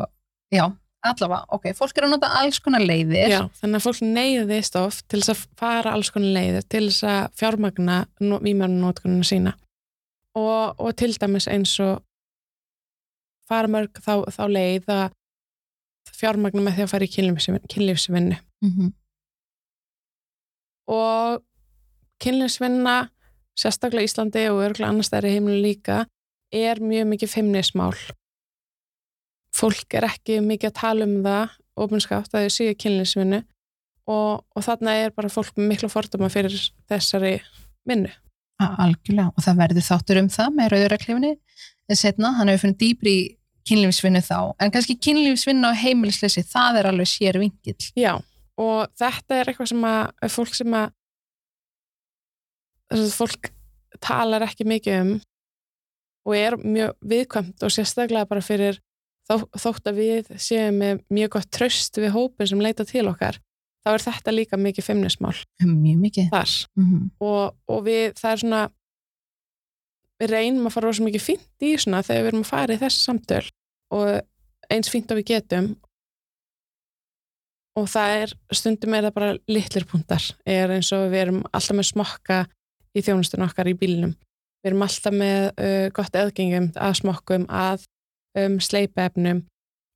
já, 0.55 0.65
allavega 1.05 1.57
ok, 1.57 1.69
fólk 1.77 1.99
er 1.99 2.07
að 2.07 2.15
nota 2.15 2.31
alls 2.41 2.61
konar 2.65 2.85
leiðir 2.85 3.33
Já, 3.33 3.41
þannig 3.61 3.81
að 3.81 3.87
fólk 3.87 4.01
neyðist 4.07 4.79
oft 4.81 5.05
til 5.11 5.21
þess 5.21 5.35
að 5.35 5.45
fara 5.61 5.93
alls 5.97 6.11
konar 6.15 6.37
leiðir 6.39 6.67
til 6.73 6.87
þess 6.89 7.07
að 7.11 7.23
fjármagna 7.41 7.99
vímjarnótkununa 8.21 9.29
sína 9.29 9.55
og, 10.39 10.81
og 10.81 10.91
til 10.99 11.13
dæmis 11.21 11.49
eins 11.51 11.75
og 11.85 12.03
fara 13.49 13.71
mörg 13.71 14.01
þá, 14.01 14.25
þá 14.33 14.45
leið 14.49 14.93
að 14.95 15.07
fjármagna 16.15 16.65
með 16.65 16.79
því 16.79 16.87
að 16.87 16.93
fara 16.93 17.07
í 17.07 17.13
kynlífsvinnu 17.15 17.73
kynlífsvinnu. 17.73 18.39
Mhm. 18.65 18.93
og 20.95 21.43
kynlífsvinna 22.21 22.97
sérstaklega 23.59 24.09
Íslandi 24.09 24.49
og 24.51 24.63
örgulega 24.65 24.91
annars 24.91 25.09
stæri 25.11 25.33
heiminu 25.37 25.61
líka 25.63 26.05
er 26.53 26.81
mjög 26.81 27.09
mikið 27.13 27.33
feimnismál 27.33 27.97
fólk 29.65 29.97
er 29.97 30.09
ekki 30.11 30.39
mikið 30.45 30.71
að 30.71 30.79
tala 30.81 31.09
um 31.09 31.19
það 31.25 31.55
ofinskátt 31.85 32.35
að 32.37 32.47
þau 32.47 32.55
séu 32.55 32.75
kynlífsvinnu. 32.79 33.41
Og, 34.05 34.43
og 34.53 34.65
þarna 34.67 34.99
er 35.01 35.15
bara 35.17 35.33
fólk 35.33 35.57
með 35.57 35.71
miklu 35.71 35.89
forduma 35.89 36.29
fyrir 36.29 36.53
þessari 36.93 37.39
vinnu. 37.89 38.11
Algjörlega, 38.61 39.33
og 39.33 39.43
það 39.43 39.63
verður 39.63 39.87
þáttur 39.87 40.21
um 40.21 40.29
það 40.33 40.53
með 40.59 40.69
rauðuraklifinni 40.75 41.33
en 41.91 41.99
setna, 41.99 42.35
hann 42.37 42.51
hefur 42.53 42.67
finnið 42.67 42.81
dýbri 42.83 43.15
í 43.15 43.25
kynlífsvinnu 43.69 44.21
þá, 44.25 44.39
en 44.61 44.73
kannski 44.73 44.97
kynlífsvinnu 45.01 45.73
á 45.73 45.81
heimilisleysi, 45.81 46.45
það 46.47 46.81
er 46.81 46.89
alveg 46.91 47.11
sér 47.11 47.41
vingill 47.41 47.89
Já, 47.97 48.13
og 48.61 48.93
þetta 49.01 49.39
er 49.39 49.51
eitthvað 49.51 49.71
sem 49.73 49.87
að 49.89 50.33
fólk 50.37 50.57
sem 50.59 50.77
að 50.79 50.93
þess 52.93 53.05
að 53.09 53.17
fólk 53.19 53.51
talar 54.05 54.45
ekki 54.47 54.69
mikið 54.69 55.01
um 55.01 55.15
og 56.25 56.37
er 56.39 56.57
mjög 56.61 56.95
viðkvæmt 57.05 57.65
og 57.65 57.73
sérstaklega 57.73 58.29
bara 58.29 58.45
fyrir 58.45 58.81
þó, 59.29 59.35
þótt 59.57 59.91
að 59.91 60.01
við 60.01 60.31
séum 60.41 60.79
með 60.83 61.03
mjög 61.15 61.35
gott 61.37 61.51
tröst 61.55 61.99
við 62.01 62.15
hópin 62.17 62.51
sem 62.51 62.63
leita 62.65 62.87
til 62.89 63.07
okkar 63.11 63.41
þá 63.85 63.93
er 63.93 64.05
þetta 64.07 64.35
líka 64.35 64.61
mikið 64.61 64.89
feimnismál 64.89 65.37
mjög 65.61 66.01
mikið. 66.01 66.29
mm 66.77 66.85
-hmm. 66.85 67.11
og, 67.21 67.57
og 67.69 67.85
við, 67.85 68.13
það 68.21 68.33
er 68.33 68.43
svona 68.43 68.63
við 70.23 70.31
reynum 70.31 70.67
að 70.67 70.75
fara 70.77 70.89
rosa 70.89 71.05
mikið 71.05 71.23
fínt 71.23 71.65
í 71.65 71.75
svona 71.77 72.03
þegar 72.03 72.23
við 72.23 72.33
erum 72.33 72.45
að 72.45 72.53
fara 72.53 72.75
í 72.75 72.81
þessi 72.81 73.01
samtöl 73.05 73.47
og 73.91 74.21
eins 74.71 74.89
fínt 74.89 75.11
að 75.11 75.21
við 75.21 75.31
getum. 75.35 75.75
Og 77.75 77.89
það 77.91 78.11
er 78.23 78.35
stundum 78.55 78.95
er 78.95 79.03
það 79.03 79.15
bara 79.15 79.39
litlir 79.51 79.85
puntar 79.85 80.23
er 80.47 80.71
eins 80.71 80.93
og 80.95 81.11
við 81.11 81.21
erum 81.27 81.41
alltaf 81.53 81.77
með 81.77 81.91
smokka 81.91 82.47
í 82.95 83.03
þjónustun 83.03 83.43
okkar 83.43 83.69
í 83.69 83.75
bílinum 83.75 84.15
við 84.65 84.71
erum 84.71 84.85
alltaf 84.87 85.13
með 85.13 85.51
uh, 85.61 85.89
gott 85.93 86.15
eðgengum 86.17 86.71
að 86.81 86.95
smokkum, 87.03 87.45
að 87.53 87.85
um, 88.39 88.59
sleipefnum 88.61 89.45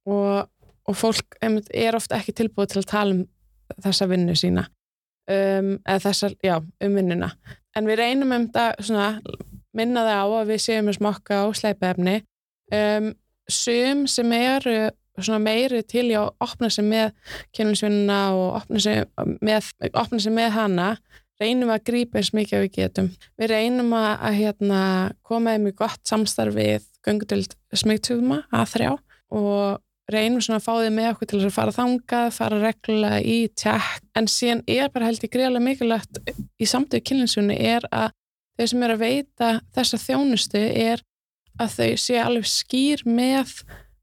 og, 0.09 0.49
og 0.89 0.97
fólk 0.97 1.39
er 1.43 1.97
ofta 1.97 2.18
ekki 2.18 2.36
tilbúið 2.41 2.72
til 2.72 2.82
að 2.82 2.91
tala 2.93 3.16
um 3.16 3.24
þessa 3.84 4.09
vinnu 4.09 4.34
sína 4.39 4.66
um, 5.28 5.74
eða 5.84 6.01
þessa, 6.09 6.32
já, 6.45 6.57
um 6.59 6.99
vinnuna. 6.99 7.32
En 7.76 7.89
við 7.89 8.01
reynum 8.03 8.32
um 8.34 8.49
þetta 8.49 9.09
minna 9.76 10.05
það 10.07 10.22
á 10.24 10.26
að 10.41 10.53
við 10.53 10.62
séum 10.64 10.89
með 10.89 10.99
smokka 10.99 11.43
og 11.47 11.59
sleipefni 11.59 12.16
um, 12.74 13.12
sum 13.49 14.07
sem 14.11 14.32
eru 14.32 14.78
meiri 15.43 15.82
til 15.82 16.07
að 16.14 16.30
opna 16.45 16.70
sig 16.70 16.86
með 16.86 17.12
kynlinsvinnuna 17.57 18.18
og 18.36 18.61
opna 18.61 18.82
sig 18.82 19.05
með, 19.43 19.72
opna 19.93 20.20
sig 20.22 20.34
með 20.34 20.53
hana 20.55 20.91
reynum 21.39 21.72
að 21.74 21.84
grípa 21.91 22.18
eins 22.18 22.32
mikið 22.34 22.59
að 22.59 22.64
við 22.64 22.74
getum. 22.76 23.09
Við 23.39 23.51
reynum 23.53 23.93
að, 23.95 24.09
að 24.26 24.39
hérna, 24.41 24.80
koma 25.26 25.55
þeim 25.55 25.68
í 25.70 25.74
gott 25.78 26.03
samstarf 26.09 26.57
við 26.99 27.09
göngudild 27.09 27.55
smegtjúðuma 27.74 28.42
að 28.53 28.72
þrjá 28.74 28.90
og 29.30 29.80
reynum 30.09 30.40
svona 30.40 30.57
að 30.57 30.64
fá 30.64 30.72
þið 30.80 30.92
með 30.96 31.11
okkur 31.12 31.28
til 31.28 31.40
að 31.44 31.51
fara 31.53 31.72
þangað, 31.76 32.30
fara 32.32 32.61
reglulega 32.62 33.18
í 33.20 33.49
tjekk, 33.61 33.99
en 34.16 34.26
síðan 34.26 34.62
er 34.66 34.88
bara 34.94 35.05
held 35.11 35.20
ég 35.26 35.30
greiðlega 35.34 35.64
mikilvægt 35.66 36.22
í 36.59 36.64
samtöðu 36.68 37.05
kynlinsvinni 37.05 37.59
er 37.61 37.84
að 37.92 38.14
þau 38.59 38.66
sem 38.72 38.82
er 38.82 38.94
að 38.94 39.03
veita 39.05 39.51
þessa 39.76 40.01
þjónustu 40.07 40.62
er 40.64 41.03
að 41.61 41.76
þau 41.76 41.92
sé 42.01 42.16
alveg 42.22 42.49
skýr 42.49 43.05
með 43.05 43.53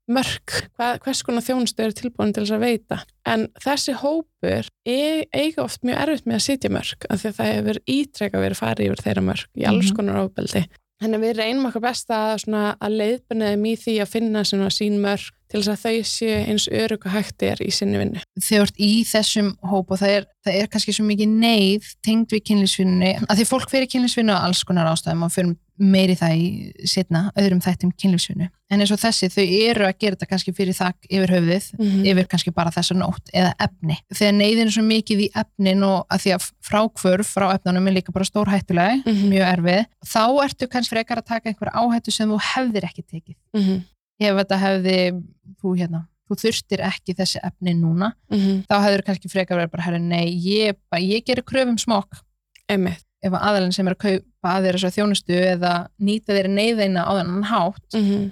mörg, 0.05 0.53
hvað, 0.77 0.99
hvers 1.01 1.23
konar 1.25 1.41
þjónustu 1.41 1.81
eru 1.81 1.95
tilbúin 1.97 2.33
til 2.35 2.43
þess 2.45 2.53
að 2.53 2.61
veita. 2.67 2.97
En 3.25 3.47
þessi 3.57 3.95
hópur 3.97 4.67
e 4.85 4.97
eiga 5.33 5.63
oft 5.63 5.81
mjög 5.81 5.97
erfitt 6.03 6.27
með 6.29 6.35
að 6.37 6.43
sitja 6.45 6.69
mörg 6.69 7.07
af 7.09 7.23
því 7.23 7.31
að 7.31 7.37
það 7.39 7.49
hefur 7.55 7.79
ítrekka 7.89 8.43
verið 8.43 8.59
farið 8.61 8.85
yfir 8.91 9.01
þeirra 9.07 9.23
mörg 9.25 9.47
í 9.57 9.65
alls 9.65 9.89
Mhm. 9.89 9.95
konar 9.97 10.19
ofbeldi. 10.21 10.61
Þannig 11.03 11.19
að 11.19 11.25
við 11.25 11.33
reynum 11.39 11.65
okkar 11.67 11.83
besta 11.83 12.17
að, 12.33 12.93
leiðbuna 12.93 13.49
þeim 13.51 13.65
í 13.67 13.73
því 13.81 13.95
að 13.99 14.11
finna 14.13 14.43
sín 14.71 15.01
mörg 15.03 15.33
til 15.51 15.59
þess 15.59 15.71
að 15.73 15.81
þau 15.83 16.07
séu 16.09 16.37
eins 16.39 16.67
örug 16.71 17.05
og 17.05 17.13
hægt 17.13 17.43
er 17.45 17.59
í 17.61 17.67
sinni 17.75 17.99
vinnu. 17.99 18.23
þú 18.41 18.61
ert 18.63 18.79
í 18.81 18.91
þessum 19.07 19.51
hóp 19.69 19.91
og 19.91 19.99
það 20.01 20.15
er, 20.15 20.27
það 20.47 20.59
er 20.61 20.71
kannski 20.71 20.95
svo 20.95 21.05
mikið 21.09 21.35
neyð 21.43 21.91
tengd 22.05 22.31
við 22.33 22.45
kynlífsvinnunni 22.49 23.11
að 23.27 23.41
því 23.41 23.47
fólk 23.51 23.69
fyrir 23.73 23.91
kynlífsvinnu 23.91 24.35
á 24.35 24.39
alls 24.47 24.63
konar 24.67 24.89
ástæðum 24.93 25.27
og 25.27 25.35
fyrir 25.35 25.53
meiri 25.77 26.15
það 26.15 26.33
í 26.39 26.45
setna 26.87 27.31
öðrum 27.35 27.59
þættum 27.63 27.91
kynlífsvinnu 27.99 28.47
en 28.71 28.79
eins 28.81 28.91
og 28.95 28.99
þessi 29.01 29.27
þau 29.33 29.43
eru 29.43 29.85
að 29.87 29.97
gera 29.99 30.15
þetta 30.15 30.29
kannski 30.29 30.53
fyrir 30.55 30.73
þakk 30.77 31.09
yfir 31.09 31.33
höfðið 31.35 31.65
Mhm. 31.79 32.05
yfir 32.11 32.27
kannski 32.31 32.53
bara 32.55 32.71
þessa 32.71 32.95
nótt 32.95 33.29
eða 33.33 33.51
efni 33.59 33.97
þegar 34.13 34.33
neyðin 34.39 34.67
er 34.67 34.71
svo 34.71 34.83
mikið 34.87 35.19
í 35.25 35.29
efnin 35.35 35.83
og 35.83 36.07
að 36.09 36.23
því 36.25 36.33
að 36.37 36.47
frákvörf 36.69 37.33
frá 37.35 37.47
efnunum 37.57 37.87
er 37.87 37.93
líka 37.97 38.13
bara 38.13 38.25
stórhættuleg, 38.25 39.03
Mhm. 39.05 39.29
mjög 39.29 39.45
erfið 39.57 39.85
þá 40.05 40.23
ertu 40.45 40.67
kannski 40.67 40.95
frekar 40.95 41.17
að 41.17 41.25
taka 41.25 41.49
einhver 41.49 41.71
áhættu 41.75 42.11
sem 42.11 42.29
þú 42.29 42.39
hefðir 42.39 42.83
ekki 42.87 43.03
tekið 43.03 43.35
Mhm. 43.53 43.83
ef 44.21 44.35
þetta 44.35 44.59
hefði, 44.59 45.23
þú 45.61 45.77
hérna 45.77 46.07
þú 46.25 46.35
þurftir 46.41 46.79
ekki 46.81 47.13
þessi 47.13 47.37
efni 47.43 47.75
núna 47.75 48.13
Mhm. 48.31 48.65
þá 48.65 48.75
hefur 48.81 49.03
kannski 49.05 49.29
frekar 49.29 49.57
verið 49.59 49.71
bara 49.71 49.83
herri, 49.83 49.99
nei, 49.99 50.25
ég, 50.31 50.73
ég 50.97 51.23
gerir 51.25 51.43
kröfum 51.43 51.77
smokk 51.77 52.21
Einmitt. 52.69 53.03
ef 53.23 53.31
að 53.31 53.41
aðalinn 53.41 53.73
sem 53.73 53.87
er 53.87 53.93
að 53.95 54.21
kaupa 54.45 54.55
að 54.59 54.65
þeirra 54.67 54.81
svo 54.83 54.91
þjónustu 54.95 55.37
eða 55.41 55.73
nýta 55.99 56.33
þeirra 56.35 56.51
neyðeina 56.53 57.05
á 57.05 57.11
þennan 57.17 57.45
hátt 57.49 57.93
Mhm. 57.95 58.31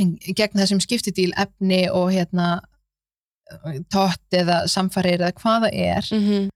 en 0.00 0.16
gegn 0.34 0.58
þessum 0.58 0.80
skiptidíl 0.82 1.32
efni 1.38 1.88
og 1.90 2.10
hérna 2.12 2.60
tótt 3.92 4.32
eða 4.32 4.64
samfarir 4.68 5.20
eða 5.20 5.32
hvað 5.32 5.62
það 5.66 5.74
er 5.74 6.04
Mhm. 6.10 6.48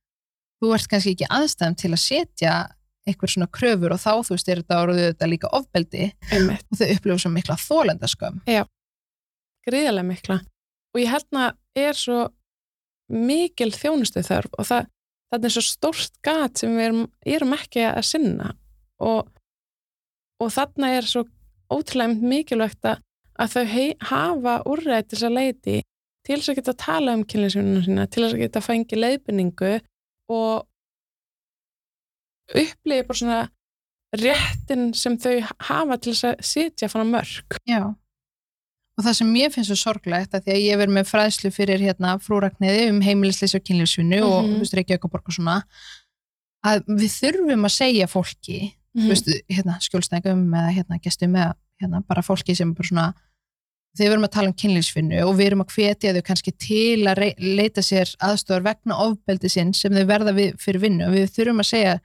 þú 0.63 0.75
ert 0.75 0.89
kannski 0.89 1.15
ekki 1.15 1.29
aðstæðum 1.31 1.77
til 1.77 1.91
að 1.91 1.99
setja 1.99 2.69
einhver 3.07 3.29
svona 3.31 3.47
kröfur 3.47 3.93
og 3.93 4.01
þá 4.01 4.13
þú 4.25 4.31
veist 4.35 4.49
er 4.49 4.57
þetta 4.63 4.83
orðið 4.83 5.13
þetta 5.13 5.29
líka 5.31 5.49
ofbeldi 5.53 6.13
Einmitt. 6.33 6.65
og 6.73 6.79
þau 6.79 6.91
upplifu 6.97 7.19
svo 7.19 7.31
mikla 7.31 7.57
þólendaskömm 7.57 8.41
gríðarlega 9.69 10.07
mikla 10.07 10.41
og 10.95 11.01
ég 11.01 11.09
held 11.09 11.31
að 11.33 11.53
er 11.77 11.93
svo 11.93 12.29
mikil 13.11 13.71
þjónustu 13.71 14.21
þörf 14.21 14.51
og 14.59 14.67
það, 14.67 14.87
það 15.33 15.49
er 15.49 15.55
svo 15.57 15.64
stórt 15.64 16.22
gat 16.24 16.62
sem 16.62 16.76
við 16.76 16.87
erum, 16.89 17.03
erum 17.26 17.57
ekki 17.57 17.85
að 17.89 18.07
sinna 18.09 18.55
og, 19.05 19.29
og 20.41 20.55
þarna 20.55 20.95
er 20.97 21.09
svo 21.09 21.26
ótrúlega 21.72 22.16
mikilvægt 22.33 22.89
að, 22.89 23.03
að 23.39 23.55
þau 23.55 23.66
hei, 23.74 23.87
hafa 24.09 24.57
úrræði 24.68 25.05
til 25.05 25.16
þess 25.18 25.29
að 25.29 25.37
leiti 25.37 25.76
til 26.29 26.37
þess 26.37 26.53
að 26.53 26.59
geta 26.59 26.74
að 26.74 26.83
tala 26.83 27.14
um 27.16 27.22
kynlífsvinnuna 27.29 27.85
sína, 27.85 28.09
til 28.09 28.24
þess 28.24 28.37
að 28.37 28.43
geta 28.43 28.61
að 28.61 28.66
fengi 28.66 28.99
leiðbynningu 28.99 29.70
og 30.35 30.66
upplifi 32.59 33.07
bara 33.09 33.20
svona 33.20 33.39
réttin 34.18 34.91
sem 34.97 35.16
þau 35.20 35.35
hafa 35.68 35.99
til 36.01 36.12
þess 36.12 36.29
að 36.29 36.45
sitja 36.51 36.91
fann 36.93 37.12
mörg. 37.12 37.59
Já. 37.68 37.83
Og 38.99 39.05
það 39.07 39.15
sem 39.15 39.29
mér 39.31 39.53
finnst 39.55 39.71
svo 39.71 39.77
sorglegt 39.79 40.33
að 40.35 40.43
því 40.49 40.55
að 40.57 40.65
ég 40.67 40.79
verið 40.81 40.95
með 40.97 41.07
fræðslu 41.13 41.51
fyrir 41.55 41.79
hérna 41.87 42.17
frúrakniði 42.19 42.89
um 42.91 43.01
heimilisleis 43.01 43.55
og 43.55 43.63
kynlífsvinnu 43.63 44.19
og 44.27 44.45
Mhm. 44.45 44.55
þú 44.57 44.59
veist 44.65 44.75
Reykjavík 44.75 45.05
og 45.05 45.11
borg 45.13 45.29
og 45.29 45.35
svona 45.37 45.63
að 46.67 46.83
við 46.89 47.13
þurfum 47.21 47.65
að 47.69 47.77
segja 47.77 48.07
fólki 48.11 48.59
Mhm. 48.97 49.05
þú 49.05 49.09
veist, 49.13 49.29
hérna, 49.49 49.79
skjólstængum 49.81 50.43
eða 50.51 50.75
hérna, 50.75 51.01
gestum 51.01 51.33
eða 51.37 51.55
hérna, 51.81 52.03
bara 52.09 52.23
fólki 52.23 52.57
sem 52.57 52.75
bara 52.75 52.89
svona 52.89 53.15
þegar 53.97 54.09
við 54.09 54.13
erum 54.13 54.25
að 54.25 54.31
tala 54.33 54.49
um 54.49 54.55
kynlífsvinnu 54.55 55.23
og 55.27 55.37
við 55.37 55.47
erum 55.47 55.63
að 55.63 55.73
hvetja 55.75 56.13
þau 56.15 56.23
kannski 56.23 56.53
til 56.59 57.05
að 57.07 57.35
leita 57.39 57.81
sér 57.83 58.17
aðstofar 58.21 58.63
vegna 58.63 58.95
ofbeldi 58.99 59.49
sinn 59.51 59.73
sem 59.73 59.93
þau 59.93 60.05
verða 60.07 60.35
við, 60.35 60.57
fyrir 60.59 60.81
vinnu 60.81 61.07
og 61.07 61.15
við 61.15 61.31
þurfum 61.31 61.61
að 61.63 61.71
segja 61.71 62.01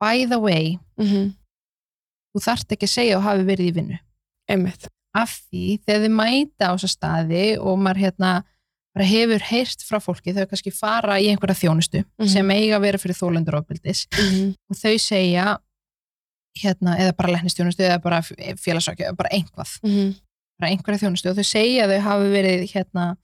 by 0.00 0.24
the 0.26 0.38
way, 0.40 0.78
Mhm. 0.98 1.34
þú 2.34 2.40
þarft 2.42 2.68
ekki 2.74 2.86
að 2.86 2.96
segja 2.98 3.16
og 3.16 3.22
hafi 3.22 3.44
verið 3.44 3.68
í 3.70 3.74
vinnu 3.74 3.98
Einmitt. 4.50 4.88
Af 5.14 5.40
því 5.50 5.80
þegar 5.84 6.04
þið 6.06 6.14
mæta 6.20 6.70
á 6.70 6.72
þessa 6.76 6.88
staði 6.94 7.44
og 7.58 7.78
maður 7.78 8.02
hérna 8.04 8.32
bara 8.94 9.06
hefur 9.06 9.42
heyrt 9.50 9.82
frá 9.86 9.98
fólki, 10.02 10.34
þau 10.34 10.46
kannski 10.50 10.72
fara 10.74 11.18
í 11.22 11.28
einhverja 11.30 11.54
þjónustu 11.62 12.04
Mhm. 12.18 12.28
sem 12.28 12.50
eiga 12.50 12.76
að 12.78 12.80
vera 12.82 12.98
fyrir 12.98 13.18
þólendur 13.18 13.58
ofbeldis 13.60 14.06
Mhm. 14.12 14.54
og 14.70 14.76
þau 14.76 14.98
segja 14.98 15.58
hérna, 16.58 16.96
eða 16.98 17.16
bara 17.16 17.32
læknistjónustu 17.36 17.84
eða 17.86 18.02
bara 18.02 18.20
félagsvækja, 18.22 19.14
bara 19.16 19.28
einhvað 19.32 19.78
Mhm. 19.84 20.14
bara 20.58 20.70
einhverja 20.72 20.98
þjónustu 21.06 21.30
og 21.30 21.36
þau 21.36 21.44
segja 21.46 21.84
að 21.86 21.94
þau 21.96 22.00
hafi 22.00 22.30
verið 22.34 22.72
hérna 22.72 23.16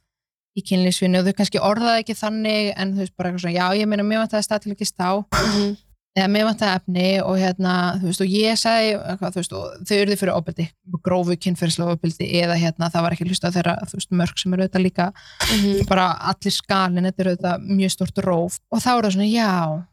í 0.56 0.62
kynlífsvinnu 0.62 1.18
og 1.18 1.26
þau 1.26 1.34
kannski 1.36 1.58
orðaði 1.60 2.02
ekki 2.04 2.14
þannig 2.16 2.72
en 2.76 2.94
þau 2.96 3.08
bara 3.16 3.30
eitthvað 3.32 3.40
svona, 3.42 3.58
já 3.58 3.66
ég 3.82 3.86
meina 3.88 4.02
mér 4.04 4.22
vantaði 4.26 4.46
stað 4.46 4.60
til 4.62 4.72
ekki 4.74 4.86
stá 4.86 5.24
Mhm. 5.32 5.76
Eða 6.16 6.28
mér 6.32 6.46
vantaði 6.48 6.76
efni 6.80 7.06
og 7.20 7.36
hérna, 7.36 7.72
þú 8.00 8.06
veist, 8.08 8.22
og 8.24 8.30
ég 8.32 8.56
sagði 8.56 8.92
þú 9.20 9.32
veist, 9.36 9.52
og 9.52 9.86
þau 9.88 9.96
eruði 10.00 10.16
fyrir 10.20 10.32
ofbeldi 10.36 10.66
grófu 11.04 11.36
kynferðslega 11.44 11.96
ofbeldi 11.96 12.28
eða 12.40 12.56
hérna, 12.56 12.88
það 12.94 13.02
var 13.06 13.16
ekki 13.16 13.26
hlust 13.28 13.44
á 13.44 13.50
þeirra, 13.52 13.74
þú 13.90 13.98
veist, 13.98 14.14
mörg 14.16 14.38
sem 14.40 14.54
eru 14.56 14.64
auðvitað 14.64 14.86
líka 14.86 15.08
Mhm. 15.52 15.86
bara 15.88 16.06
allir 16.32 16.52
skalin, 16.56 17.04
þetta 17.04 17.20
er 17.20 17.30
auðvitað 17.32 17.66
mjög 17.68 17.90
stort 17.92 18.16
róf 18.24 18.58
og 18.72 18.80
þá 18.80 18.88
er 18.96 19.02
það 19.02 19.12
svona, 19.12 19.32
já 19.32 19.86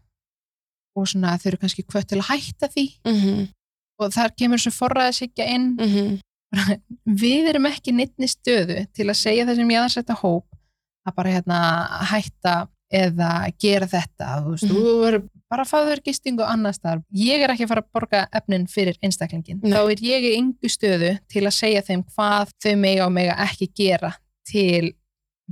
og 0.95 1.07
svona 1.09 1.38
þau 1.41 1.47
eru 1.51 1.57
kannski 1.57 1.84
kvött 1.84 2.07
til 2.07 2.19
að 2.21 2.30
hætta 2.30 2.67
því 2.69 2.86
Mhm. 3.05 3.49
og 3.99 4.11
þar 4.13 4.32
kemur 4.38 4.57
svo 4.61 4.71
forræðishyggja 4.71 5.47
inn 5.47 5.76
Mhm. 5.76 6.19
við 7.07 7.49
erum 7.49 7.65
ekki 7.65 7.91
nittni 7.91 8.28
stöðu 8.30 8.88
til 8.93 9.05
að 9.09 9.17
segja 9.17 9.45
þessum 9.45 9.71
jáðarsætta 9.74 10.15
hóp 10.21 10.45
að 11.07 11.15
bara 11.15 11.30
hérna 11.30 11.59
hætta 12.11 12.67
eða 12.93 13.51
gera 13.59 13.88
þetta 13.88 14.43
þú 14.45 14.51
veist, 14.53 14.63
Mhm. 14.63 14.76
þú 14.76 15.01
verður 15.03 15.30
bara 15.54 15.66
að 15.66 15.70
fá 15.70 15.78
þér 15.91 16.01
gistingu 16.08 16.45
annars 16.47 16.80
þar, 16.82 17.04
ég 17.14 17.43
er 17.45 17.54
ekki 17.54 17.68
að 17.68 17.72
fara 17.74 17.84
að 17.86 17.91
borga 17.93 18.24
efnin 18.39 18.66
fyrir 18.72 18.97
einstaklingin, 19.06 19.60
Nei. 19.62 19.72
þá 19.76 19.82
er 19.93 20.01
ég 20.08 20.26
í 20.32 20.34
yngu 20.39 20.72
stöðu 20.74 21.12
til 21.30 21.43
að 21.45 21.54
segja 21.60 21.84
þeim 21.86 22.04
hvað 22.16 22.54
þau 22.66 22.74
mega 22.82 23.06
og 23.06 23.14
mega 23.14 23.36
ekki 23.45 23.70
gera 23.78 24.14
til 24.49 24.93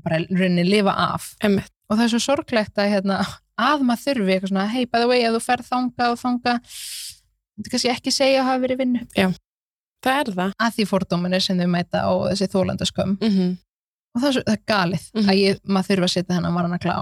bara 0.02 0.18
rauninni 0.32 0.64
lifa 0.66 0.94
af 1.14 1.36
Einmitt. 1.44 1.70
og 1.90 1.98
það 2.00 2.04
er 2.08 2.12
svo 2.16 2.22
sorglegt 2.26 2.78
að 2.82 2.92
hérna, 2.96 3.20
að 3.62 3.84
maður 3.86 4.04
þurfi 4.16 4.34
eitthvað 4.36 4.52
svona, 4.56 4.68
hey 4.74 4.86
by 4.90 5.00
the 5.04 5.08
way, 5.12 5.22
ef 5.28 5.36
þú 5.38 5.42
ferð 5.46 5.68
þanga 5.70 6.12
og 6.12 6.20
þanga 6.22 6.54
þú 7.62 7.70
kannski 7.76 7.92
ekki 7.94 8.12
segja 8.16 8.42
að 8.42 8.48
hafa 8.50 8.64
verið 8.66 8.80
vinnu 8.86 9.06
Það 10.02 10.16
er 10.18 10.30
það. 10.34 10.54
að 10.58 10.72
því 10.80 10.86
fordóminir 10.90 11.44
sem 11.46 11.60
þau 11.62 11.68
mæta 11.70 12.00
á 12.02 12.12
þessi 12.32 12.48
þólandaskömm 12.56 13.18
Mhm. 13.22 13.52
og 14.16 14.22
það 14.24 14.28
er, 14.28 14.34
svo, 14.34 14.42
það 14.48 14.56
er 14.58 14.64
galið 14.72 15.04
Mhm. 15.14 15.30
að 15.30 15.42
ég, 15.44 15.60
maður 15.68 15.90
þurfa 15.92 16.08
að 16.08 16.14
setja 16.16 16.36
þennan 16.36 16.56
varan 16.58 16.74
að 16.74 16.82
klá 16.88 16.96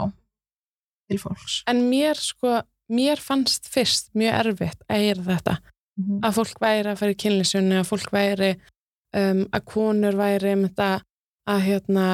til 1.09 1.17
fólks 1.21 1.63
En 1.67 1.79
mér 1.89 2.15
sko, 2.19 2.61
mér 2.89 3.21
fannst 3.21 3.69
fyrst 3.69 4.09
mjög 4.17 4.39
erfitt 4.43 4.81
að 4.89 5.03
heyra 5.03 5.25
þetta. 5.27 5.55
Mhm. 5.99 6.19
Að 6.25 6.35
fólk 6.39 6.59
væri 6.63 6.91
að 6.91 6.99
fara 7.01 7.13
í 7.13 7.19
kynlísunni, 7.23 7.77
að 7.79 7.89
fólk 7.89 8.11
væri, 8.15 8.51
um, 9.13 9.45
að 9.51 9.65
konur 9.65 10.15
væri 10.15 10.53
um 10.55 10.67
þetta 10.67 10.89
að 11.49 11.61
hérna, 11.65 12.07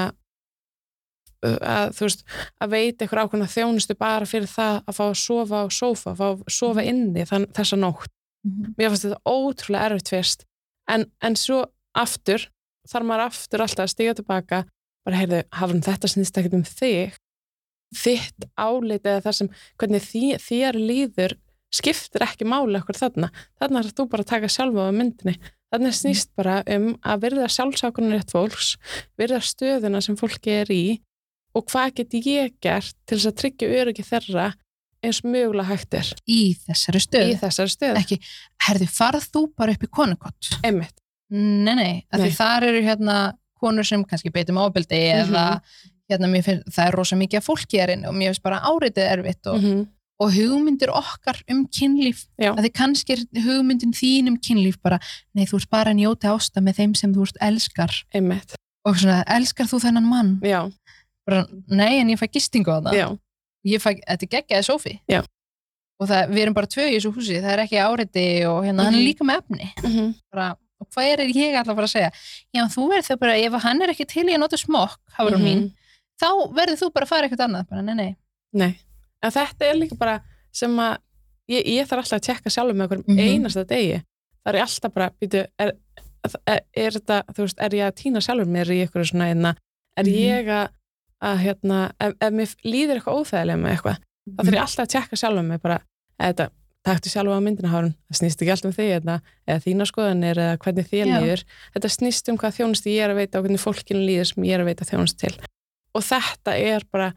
að 1.45 1.93
þú 1.93 2.07
veist, 2.07 2.23
að 2.61 2.69
veita 2.73 3.05
eitthvað 3.05 3.23
ákveðna 3.25 3.51
þjónustu 3.51 3.97
bara 3.99 4.25
fyrir 4.25 4.49
það 4.49 4.83
að 4.87 4.97
fá 4.97 5.03
að 5.05 5.17
sofa 5.21 5.61
á 5.61 5.65
sófa, 5.69 6.11
að 6.11 6.17
fá 6.17 6.27
að 6.31 6.43
sofa 6.49 6.85
inni 6.85 7.25
þann, 7.29 7.47
þessa 7.53 7.77
nótt. 7.77 8.11
Mhm. 8.45 8.75
Mér 8.77 8.89
fannst 8.89 9.05
þetta 9.05 9.21
ótrúlega 9.25 9.89
erfitt 9.89 10.09
fyrst. 10.09 10.45
En, 10.89 11.05
en 11.21 11.35
svo 11.35 11.65
aftur, 11.95 12.49
þarf 12.87 13.05
maður 13.05 13.27
aftur 13.29 13.63
alltaf 13.65 13.85
að 13.85 13.93
stiga 13.93 14.15
tilbaka, 14.17 14.65
bara 15.05 15.21
heyrðu, 15.21 15.43
hafum 15.53 15.81
þetta 15.81 16.09
snýst 16.09 16.37
ekkert 16.37 16.57
um 16.57 16.65
þig, 16.65 17.15
þitt 17.95 18.47
álit 18.59 19.05
eða 19.07 19.23
það 19.25 19.37
sem, 19.39 19.49
hvernig 19.81 20.03
því, 20.05 20.23
þér 20.45 20.79
líður 20.81 21.37
skiptir 21.75 22.23
ekki 22.23 22.47
máli 22.47 22.77
okkur 22.79 22.99
þarna. 22.99 23.31
Þarna 23.59 23.81
er 23.83 23.91
þú 23.97 24.05
bara 24.11 24.23
að 24.25 24.31
taka 24.31 24.51
sjálfa 24.51 24.85
á 24.87 24.91
myndinni. 24.95 25.35
Þarna 25.73 25.91
snýst 25.97 26.29
bara 26.37 26.59
um 26.71 26.91
að 27.03 27.23
virða 27.25 27.47
sjálfsákunar 27.51 28.19
rétt 28.19 28.31
fólks, 28.31 28.75
virða 29.19 29.41
stöðuna 29.43 29.99
sem 30.05 30.15
fólki 30.19 30.53
er 30.61 30.71
í 30.71 30.83
og 31.55 31.65
hvað 31.71 31.95
get 32.01 32.15
ég 32.19 32.53
gert 32.63 32.95
til 33.07 33.17
þess 33.17 33.31
að 33.31 33.37
tryggja 33.41 33.71
öryggi 33.81 34.05
þeirra 34.07 34.51
eins 35.05 35.19
mögulega 35.25 35.69
hægt 35.69 35.93
er 35.99 36.09
í 36.31 36.39
þessari 36.65 37.01
stöðu 37.03 37.33
í 37.33 37.39
þessari 37.41 37.71
stöðu. 37.73 37.99
ekki, 38.01 38.17
herði, 38.67 38.87
farð 38.91 39.27
þú 39.35 39.43
bara 39.57 39.75
upp 39.75 39.83
í 39.85 39.89
konukott 39.93 40.49
Einmitt. 40.65 40.95
nei, 41.29 41.75
nei, 41.75 42.03
Nei. 42.11 42.31
þar 42.35 42.67
eru 42.71 42.81
hérna 42.85 43.17
konur 43.61 43.87
sem 43.87 44.03
kannski 44.07 44.31
beitum 44.33 44.59
ábyldi 44.61 44.99
eða 45.15 45.45
hérna, 46.11 46.27
mér 46.29 46.43
finn, 46.45 46.63
það 46.69 46.87
er 46.87 46.95
rosa 46.99 47.15
mikið 47.19 47.39
að 47.41 47.45
fólki 47.47 47.79
er 47.81 47.89
inn 47.95 48.05
og 48.05 48.13
mér 48.13 48.31
finnst 48.33 48.43
bara 48.45 48.59
áritið 48.69 49.07
erfitt 49.11 49.47
og, 49.51 49.61
Mhm. 49.61 49.87
og 50.19 50.31
hugmyndir 50.31 50.89
okkar 50.93 51.41
um 51.49 51.65
kynlíf 51.67 52.25
Já. 52.39 52.53
að 52.55 52.63
því 52.65 52.71
kannski 52.73 53.13
er 53.13 53.41
hugmyndin 53.41 53.91
þín 53.93 54.27
um 54.27 54.37
kynlíf 54.37 54.77
bara, 54.81 54.99
nei, 55.33 55.45
þú 55.45 55.59
ert 55.61 55.69
bara 55.69 55.91
að 55.91 55.99
njóta 55.99 56.31
ásta 56.35 56.61
með 56.61 56.75
þeim 56.79 56.95
sem 56.95 57.13
þú 57.13 57.21
ert 57.27 57.37
elskar 57.41 57.91
Einmitt. 58.13 58.55
og 58.85 58.95
svona, 58.95 59.23
elskar 59.27 59.65
þú 59.67 59.81
þennan 59.81 60.03
mann 60.07 60.39
Já, 60.43 60.71
bara, 61.27 61.45
nei, 61.67 61.99
en 61.99 62.07
ég 62.09 62.19
fæ 62.19 62.27
gistingu 62.31 62.69
á 62.71 62.79
það 62.85 62.93
já, 62.93 63.17
ég 63.65 63.81
fæ, 63.81 63.99
þetta 64.07 64.23
er 64.23 64.33
geggjaði 64.35 64.63
sófi 64.69 64.99
Já. 65.09 65.23
og 65.99 66.07
það, 66.07 66.29
við 66.29 66.37
erum 66.45 66.53
bara 66.53 66.67
tvö 66.67 66.85
í 66.91 66.95
þessu 66.99 67.13
húsi 67.15 67.41
það 67.41 67.51
er 67.51 67.63
ekki 67.65 67.81
áriti 67.81 68.45
og 68.45 68.63
hérna, 68.63 68.83
hann 68.85 68.93
er 68.95 68.99
Mhm. 69.01 69.07
líka 69.09 69.23
með 69.25 69.41
efni 69.41 69.73
Mhm. 69.83 70.15
bara, 70.31 70.55
og 70.79 70.87
hvað 70.91 71.11
er 71.11 71.17
ég 71.27 71.55
alltaf 71.55 71.73
að 71.73 71.75
fara 71.75 71.87
að 71.87 71.95
segja 71.95 72.11
já, 72.55 72.63
þú 72.71 72.89
verður 72.91 73.07
þau 73.09 73.19
bara, 73.19 73.33
ef 73.33 73.53
hann 73.63 73.81
er 73.81 73.87
ekki 73.89 74.05
til 74.07 74.23
í 74.27 74.33
að 74.35 74.39
nota 74.39 74.55
smokk, 74.57 74.97
hafur 75.17 75.35
Mhm. 75.37 75.43
mín 75.43 75.73
þá 76.21 76.27
verður 76.55 76.79
þú 76.81 76.89
bara 76.95 77.05
að 77.05 77.09
fara 77.13 77.27
eitthvað 77.27 77.45
annað 77.47 77.67
bara, 77.69 77.81
nei, 77.81 77.95
nei. 77.95 78.15
Nei, 78.55 78.71
en 79.23 79.31
þetta 79.35 79.65
er 79.69 79.75
líka 79.79 79.97
bara 79.99 80.19
sem 80.55 80.71
að 80.79 80.97
ég, 81.51 81.65
ég 81.75 81.87
þarf 81.89 82.05
alltaf 82.05 82.19
að 82.21 82.25
tjekka 82.29 82.49
sjálfur 82.55 82.77
með 82.79 82.85
okkur 82.87 83.03
Mhm. 83.07 83.19
einasta 83.19 83.65
degi. 83.67 84.01
Það 84.45 84.53
er 84.53 84.55
ég 84.59 84.65
alltaf 84.67 84.93
bara, 84.93 85.09
býtu, 85.21 85.45
er, 85.59 85.71
er, 86.47 86.59
er 86.75 86.91
þetta, 86.91 87.23
þú 87.33 87.41
veist, 87.45 87.59
er 87.61 87.69
ég 87.75 87.85
að 87.89 87.95
týna 88.01 88.21
sjálfur 88.23 88.47
mér 88.55 88.71
í 88.71 88.79
ykkur 88.87 89.05
svona 89.09 89.29
einna, 89.33 89.55
er 89.97 90.03
Mhm. 90.03 90.15
ég 90.15 90.47
að, 90.47 90.69
að 91.21 91.37
hérna, 91.43 91.91
ef, 91.99 92.13
ef 92.21 92.33
mér 92.33 92.55
líður 92.63 92.99
eitthvað 92.99 93.17
óþægilega 93.19 93.59
með 93.61 93.71
eitthvað, 93.75 93.97
þá 94.29 94.43
þarf 94.43 94.53
ég 94.55 94.61
alltaf 94.63 94.85
að 94.85 94.93
tjekka 94.95 95.15
sjálfur 95.21 95.43
mig 95.45 95.61
bara, 95.61 95.79
eða 96.19 96.49
taktu 96.85 97.09
sjálfur 97.09 97.33
á 97.35 97.41
myndina 97.41 97.69
hárun, 97.73 97.95
það 98.07 98.17
snýst 98.19 98.41
ekki 98.41 98.51
alltaf 98.53 98.65
um 98.65 98.77
þig 98.77 98.91
eða, 99.01 99.21
eða 99.49 99.63
þína 99.65 99.85
skoðanir 99.89 100.37
eða 100.37 100.57
hvernig 100.61 100.85
þér 100.89 101.07
líður. 101.09 101.43
Þetta 101.73 101.89
snýst 101.89 102.29
um 102.29 102.37
hvað 102.37 102.55
þjónustu 102.59 102.91
ég 102.93 103.01
er 103.03 103.09
að 103.09 103.19
veita 103.21 103.39
og 103.39 103.45
hvernig 103.45 103.59
fólkinu 103.65 104.01
líður 104.05 104.27
sem 104.29 104.43
ég 104.45 104.53
er 104.53 104.61
að 104.61 104.69
veita 104.69 104.85
þjónustu 104.85 105.17
til 105.17 105.33
og 105.95 106.03
þetta 106.05 106.55
er 106.59 106.85
bara 106.91 107.13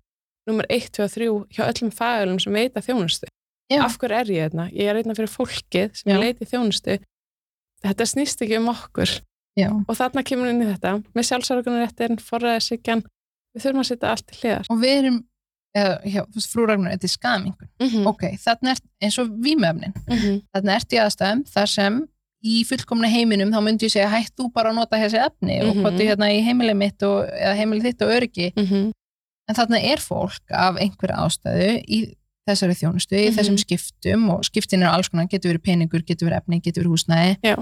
nummer 0.48 0.66
1, 0.72 0.90
2 0.96 1.04
og 1.04 1.12
3 1.12 1.28
hjá 1.56 1.64
öllum 1.66 1.92
fagölum 1.94 2.40
sem 2.40 2.54
veita 2.54 2.82
þjónustu 2.84 3.28
Já. 3.68 3.82
af 3.84 3.98
hverju 4.00 4.16
er 4.16 4.30
ég 4.32 4.44
hérna? 4.46 4.68
Ég 4.72 4.88
er 4.88 4.96
einna 4.96 5.16
fyrir 5.16 5.32
fólkið 5.32 5.96
sem 6.00 6.12
Já. 6.12 6.18
leiti 6.22 6.48
þjónustu 6.48 6.98
þetta 7.84 8.06
snýst 8.08 8.44
ekki 8.44 8.60
um 8.60 8.70
okkur 8.72 9.18
Já. 9.58 9.68
og 9.74 9.94
þarna 9.98 10.24
kemur 10.24 10.50
inn 10.50 10.62
í 10.64 10.68
þetta 10.70 10.98
með 11.14 11.28
sjálfsargunaréttin, 11.30 12.20
forræðisíkjan 12.22 13.04
við 13.54 13.64
þurfum 13.64 13.82
að 13.82 13.90
setja 13.90 14.12
allt 14.12 14.26
til 14.28 14.38
hliðar 14.40 14.70
og 14.72 14.80
við 14.82 14.94
erum 15.02 15.18
eða, 15.76 15.96
já, 16.08 16.20
þú 16.24 16.38
veist, 16.38 16.52
frú 16.52 16.66
Ragnar, 16.68 16.94
þetta 16.94 17.08
er 17.08 17.12
skamingun 17.12 17.68
mm 17.68 17.88
-hmm. 17.88 18.06
ok, 18.08 18.24
þarna 18.44 18.70
er 18.70 18.80
eins 19.02 19.18
og 19.18 19.28
vímöfnin 19.28 19.94
mm 19.94 20.16
-hmm. 20.16 20.40
þarna 20.54 20.76
ert 20.76 20.92
í 20.92 21.00
aðstæðum 21.02 21.44
þar 21.54 21.68
sem 21.68 22.00
í 22.44 22.64
fullkomna 22.64 23.08
heiminum 23.10 23.50
þá 23.50 23.60
myndi 23.62 23.86
ég 23.88 23.90
segja 23.96 24.08
hætt 24.12 24.34
þú 24.38 24.52
bara 24.54 24.70
að 24.70 24.76
nota 24.76 24.96
þessi 24.96 25.18
efni 25.26 25.60
og 25.62 25.74
Mhm. 25.74 25.82
hvort 25.82 25.98
ég 26.00 26.08
hérna 26.12 26.28
í 26.30 26.42
heimilið 26.46 26.76
mitt 26.76 27.02
og, 27.02 27.26
eða 27.26 27.56
heimilið 27.58 27.82
þitt 27.88 28.02
og 28.02 28.12
öryggi 28.16 28.52
en 29.48 29.54
þarna 29.56 29.80
er 29.82 29.96
fólk 29.98 30.42
af 30.52 30.76
einhverja 30.76 31.16
ástæðu 31.24 31.84
í 31.88 32.14
þessari 32.48 32.74
þjónustu, 32.78 33.16
í 33.16 33.28
Mhm. 33.30 33.36
þessum 33.38 33.58
skiptum 33.58 34.30
og 34.30 34.44
skiptin 34.44 34.82
er 34.82 34.88
alls 34.88 35.08
konar, 35.08 35.26
getur 35.28 35.52
verið 35.52 35.62
peningur, 35.64 36.02
getur 36.06 36.28
verið 36.30 36.40
efni, 36.42 36.60
getur 36.62 36.84
verið 36.84 36.94
húsnæði 36.94 37.36
Já. 37.42 37.56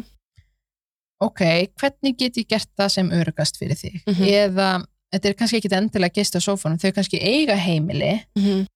ok, 1.20 1.40
hvernig 1.80 2.16
get 2.18 2.36
ég 2.36 2.46
gert 2.48 2.68
það 2.78 2.90
sem 2.90 3.10
örugast 3.10 3.56
fyrir 3.58 3.74
þig 3.80 4.02
Mhm. 4.06 4.24
eða, 4.28 4.84
þetta 5.14 5.24
er 5.30 5.34
kannski 5.34 5.60
ekki 5.60 5.72
endilega 5.72 6.12
gist 6.14 6.34
á 6.36 6.40
sófanum, 6.40 6.78
þau 6.78 6.92
kannski 6.92 7.18
eiga 7.22 7.56
heimili 7.56 8.22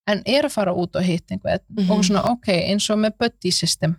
en 0.07 0.23
er 0.27 0.43
að 0.45 0.51
fara 0.53 0.73
út 0.75 0.97
og 0.97 1.03
hitt 1.05 1.27
einhvern 1.31 1.61
Mhm. 1.71 1.91
og 1.91 2.05
svona 2.05 2.25
ok, 2.31 2.47
eins 2.49 2.89
og 2.91 2.99
með 2.99 3.19
buddy 3.19 3.51
system 3.51 3.95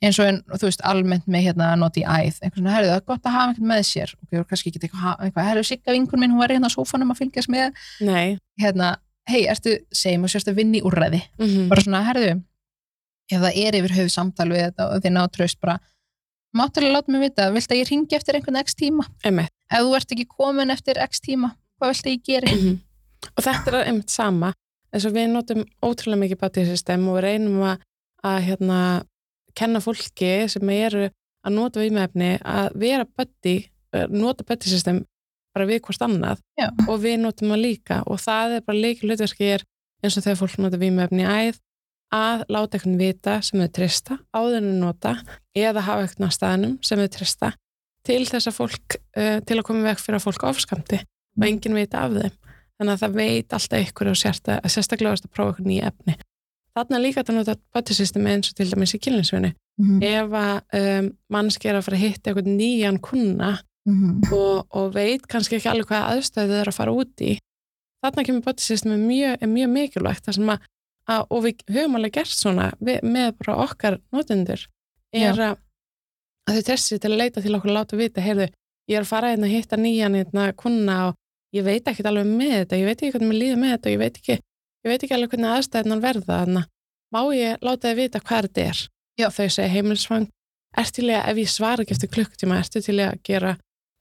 eins 0.00 0.18
og 0.20 0.26
en, 0.30 0.40
þú 0.54 0.68
veist, 0.68 0.82
almennt 0.88 1.26
með 1.28 1.46
hérna 1.48 1.70
not 1.76 1.98
í 2.00 2.04
æð, 2.04 2.38
einhvern 2.40 2.62
svona, 2.62 2.74
herðu 2.76 2.90
það 2.90 2.98
er 3.00 3.06
gott 3.10 3.26
að 3.28 3.34
hafa 3.36 3.50
einhvern 3.50 3.70
með 3.70 3.82
sér, 3.90 4.14
og 4.16 4.46
kannski 4.48 4.72
ekki 4.72 4.82
eitthvað, 4.86 5.24
eitthvað 5.26 5.48
herðu 5.50 5.64
sigga 5.68 5.92
vingun 5.96 6.22
minn, 6.22 6.32
hún 6.32 6.40
var 6.40 6.54
hérna 6.54 6.70
á 6.72 6.76
sófanum 6.76 7.12
að 7.12 7.20
fylgjast 7.20 7.52
með, 7.52 7.82
Nei. 8.08 8.38
Hérna 8.60 8.94
hei, 9.28 9.42
ertu, 9.52 9.76
segjum 9.92 10.24
og 10.26 10.32
sérst 10.32 10.48
að 10.50 10.58
vinna 10.62 10.80
í 10.80 10.84
úrræði. 10.86 11.20
Mm 11.40 11.68
bara 11.70 11.84
svona, 11.84 12.02
herðu 12.08 12.30
ef 13.30 13.38
það 13.44 13.58
er 13.62 13.76
yfir 13.78 13.94
höfu 13.94 14.10
samtal 14.10 14.48
við 14.50 14.64
þetta 14.64 14.86
og 14.90 15.02
þið 15.04 15.12
ná 15.14 15.20
tröst 15.30 15.60
bara, 15.62 15.76
máttalega 16.56 16.96
láta 16.96 17.12
mig 17.12 17.20
vita 17.28 17.50
vilt 17.54 17.70
að 17.70 17.78
ég 17.82 17.90
ringi 17.92 18.16
eftir 18.16 18.38
einhvern 18.38 18.58
x 18.64 18.74
tíma? 18.74 19.04
Einmitt. 19.24 19.52
ef 19.70 19.84
þú 19.84 19.94
ert 19.96 20.14
ekki 20.16 20.26
komin 20.32 20.70
eftir 20.74 20.98
x 20.98 21.20
tíma 21.22 21.52
hvað 21.78 21.92
vilt 21.92 22.06
að 22.06 22.12
ég 22.16 22.24
geri? 22.26 22.54
Mhm. 22.56 22.80
og 23.36 23.44
þetta 23.44 23.70
er 23.70 23.86
einmitt 23.86 24.10
sama. 24.10 24.52
Eins 24.90 25.06
og 25.06 25.14
við 25.14 25.28
notum 25.30 25.64
ótrúlega 25.86 26.18
mikið 26.24 26.40
bátísystem 26.40 27.06
og 27.08 27.20
reynum 27.22 27.62
að, 27.62 27.82
að 28.26 28.38
hérna, 28.48 28.78
kenna 29.56 29.80
fólki 29.84 30.32
sem 30.50 30.72
eru 30.74 31.08
að 31.46 31.56
nota 31.56 31.80
vímefni 31.80 32.34
að 32.44 32.74
vera 32.80 33.06
buddy, 33.06 33.56
eh, 33.94 34.06
nota 34.10 34.44
böttisystem 34.44 35.04
bara 35.54 35.66
við 35.66 35.82
hvort 35.86 36.04
annað 36.04 36.42
Já. 36.58 36.68
og 36.86 37.00
við 37.02 37.18
notum 37.24 37.54
það 37.54 37.64
líka. 37.64 38.02
Og 38.06 38.20
það 38.22 38.56
er 38.58 38.66
bara 38.66 38.82
leikil 38.84 39.10
hlutverki 39.10 39.48
er 39.56 39.64
eins 40.04 40.16
og 40.16 40.24
þegar 40.24 40.40
fólk 40.40 40.58
nota 40.62 40.80
vímefni 40.80 41.26
æð 41.26 41.58
að 42.14 42.44
láta 42.50 42.76
eitthvað 42.76 43.00
vita 43.00 43.36
sem 43.46 43.60
þau 43.62 43.72
trista 43.74 44.18
áður 44.34 44.56
en 44.58 44.70
þau 44.70 44.78
nota 44.84 45.12
eða 45.54 45.84
hafa 45.86 46.26
á 46.26 46.30
staðnum 46.34 46.78
sem 46.82 46.98
þau 46.98 47.10
trista 47.14 47.52
til 48.06 48.24
þess 48.26 48.48
að 48.48 48.56
fólk, 48.56 48.96
uh, 49.16 49.38
til 49.46 49.58
að 49.58 49.66
koma 49.68 49.86
vekk 49.90 50.02
fyrir 50.02 50.18
að 50.18 50.26
fólk 50.26 50.46
ofskamti 50.48 51.00
og 51.38 51.46
enginn 51.46 51.76
veit 51.76 51.94
af 51.94 52.14
þeim. 52.16 52.36
Þannig 52.80 52.94
að 52.94 53.02
það 53.02 53.16
veit 53.20 53.54
alltaf 53.54 53.86
ykkur 53.86 54.10
og 54.10 54.16
sérsta, 54.16 54.56
sérstaklega 54.64 55.18
að 55.18 55.32
prófa 55.34 55.52
ykkur 55.54 55.66
nýja 55.68 55.90
efni 55.92 56.16
þarna 56.76 56.96
er 56.98 57.04
líka 57.04 57.22
að 57.24 57.34
nota 57.34 57.54
böttisystem 57.74 58.26
eins 58.30 58.50
og 58.52 58.56
til 58.60 58.70
dæmis 58.70 58.94
í 58.96 59.00
kynlinsvinni 59.02 59.52
Mhm. 59.80 60.02
ef 60.04 60.32
að 60.36 60.56
um, 60.76 61.06
mannski 61.32 61.68
er 61.70 61.78
að 61.78 61.84
fara 61.86 61.96
að 61.96 62.02
hitta 62.04 62.30
eitthvað 62.30 62.48
nýjan 62.58 62.98
kuna 63.00 63.58
Mhm. 63.88 64.32
og, 64.32 64.66
og 64.76 64.90
veit 64.94 65.22
kannski 65.26 65.56
ekki 65.56 65.70
alveg 65.70 65.86
hvaða 65.88 66.10
aðstöðu 66.12 66.50
þau 66.52 66.60
eru 66.60 66.70
að 66.70 66.76
fara 66.76 66.92
út 66.92 67.22
í 67.24 67.38
þarna 68.04 68.24
kemur 68.26 68.42
böttisystem 68.44 68.92
er 68.92 69.00
mjög, 69.00 69.38
er 69.40 69.48
mjög 69.48 69.70
mikilvægt 69.72 70.24
þar 70.26 70.34
sem 70.36 70.50
að, 70.52 70.58
að 71.08 71.24
og 71.30 71.42
við 71.46 71.62
höfum 71.72 71.96
alveg 71.96 72.12
gert 72.12 72.34
svona 72.36 72.66
við, 72.80 73.00
með 73.02 73.32
bara 73.40 73.56
okkar 73.64 73.96
notendur 74.12 74.66
er 75.16 75.32
að, 75.32 75.56
að 76.46 76.54
þau 76.60 76.62
testi 76.68 76.98
til 77.00 77.10
að 77.10 77.16
leita 77.22 77.40
til 77.42 77.54
okkur 77.56 77.70
og 77.72 77.76
láta 77.80 77.96
vita, 77.96 78.20
heyrðu, 78.20 78.50
ég 78.90 78.96
er 79.00 79.02
að 79.06 79.10
fara 79.14 79.32
hérna 79.32 79.48
að 79.48 79.56
hitta 79.56 79.76
nýjan 79.80 80.14
hérna 80.20 80.52
kuna 80.56 80.98
og 81.08 81.14
ég 81.56 81.64
veit 81.64 81.88
ekkert 81.88 82.06
alveg 82.12 82.26
með 82.28 82.52
þetta, 82.60 82.76
ég 82.78 82.84
veit 82.90 83.00
ekki 83.00 83.12
hvernig 83.16 83.30
mér 83.32 83.40
líður 83.40 83.58
með 83.64 83.72
þetta 83.74 83.88
og 83.88 83.92
ég 83.96 84.02
veit 84.04 84.20
ekki, 84.20 84.38
ég 84.84 84.92
veit 84.92 85.02
ekki 85.04 85.16
alveg 85.16 85.34
hvernig 85.34 85.54
aðstæðunar 85.54 86.04
verða 86.04 86.42
þannig 86.44 86.68
má 87.10 87.20
ég 87.34 87.64
láta 87.64 87.90
þið 87.90 87.98
vita 88.00 88.20
hvað 88.22 88.46
þetta 88.48 88.66
er? 88.70 88.84
Já. 89.20 89.26
þau 89.34 89.48
segja 89.50 89.72
heimilsvang 89.74 90.28
ert 90.80 90.94
til 90.96 91.08
að 91.10 91.32
ef 91.32 91.40
ég 91.42 91.50
svara 91.50 91.84
ekki 91.84 91.96
eftir 91.96 92.12
klukktíma 92.14 92.60
ertu 92.60 92.82
til 92.84 92.96
að 93.02 93.18
gera 93.26 93.56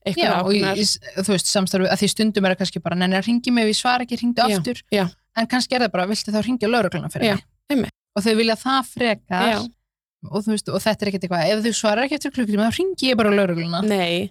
eitthvað 0.05 0.35
ákveðnar 0.37 0.81
þú 1.25 1.33
veist, 1.33 1.49
samstarfi, 1.49 1.89
að 1.89 2.03
því 2.03 2.09
stundum 2.13 2.45
er 2.45 2.53
það 2.53 2.61
kannski 2.61 2.81
bara, 2.83 2.99
nenni 2.99 3.17
að 3.19 3.25
ringi 3.27 3.53
mig 3.53 3.65
ef 3.65 3.73
ég 3.73 3.79
svara 3.79 4.05
ekki, 4.05 4.19
ringdu 4.21 4.45
Já, 4.45 4.55
aftur. 4.59 4.81
já. 4.93 5.05
en 5.35 5.49
kannski 5.51 5.75
er 5.75 5.85
það 5.85 5.93
bara, 5.97 6.05
viltu 6.11 6.33
þá 6.35 6.39
ringja 6.45 6.69
laurugluna 6.71 7.11
fyrir 7.11 7.33
Já, 7.33 7.37
mig? 7.75 7.91
og 8.15 8.25
þau 8.25 8.33
vilja 8.39 8.55
það 8.61 8.91
frekar 8.93 9.47
og, 9.59 10.43
þú 10.45 10.53
veist, 10.53 10.71
og 10.71 10.83
þetta 10.85 11.05
er 11.05 11.11
ekkert 11.11 11.25
eitthvað, 11.27 11.51
ef 11.51 11.65
þau 11.65 11.79
svarar 11.81 12.05
ekki 12.05 12.19
eftir 12.19 12.35
klukkutíma 12.37 12.69
þá 12.69 12.79
ringi 12.79 13.09
ég 13.11 13.19
bara 13.19 13.33
laurugluna 13.35 13.81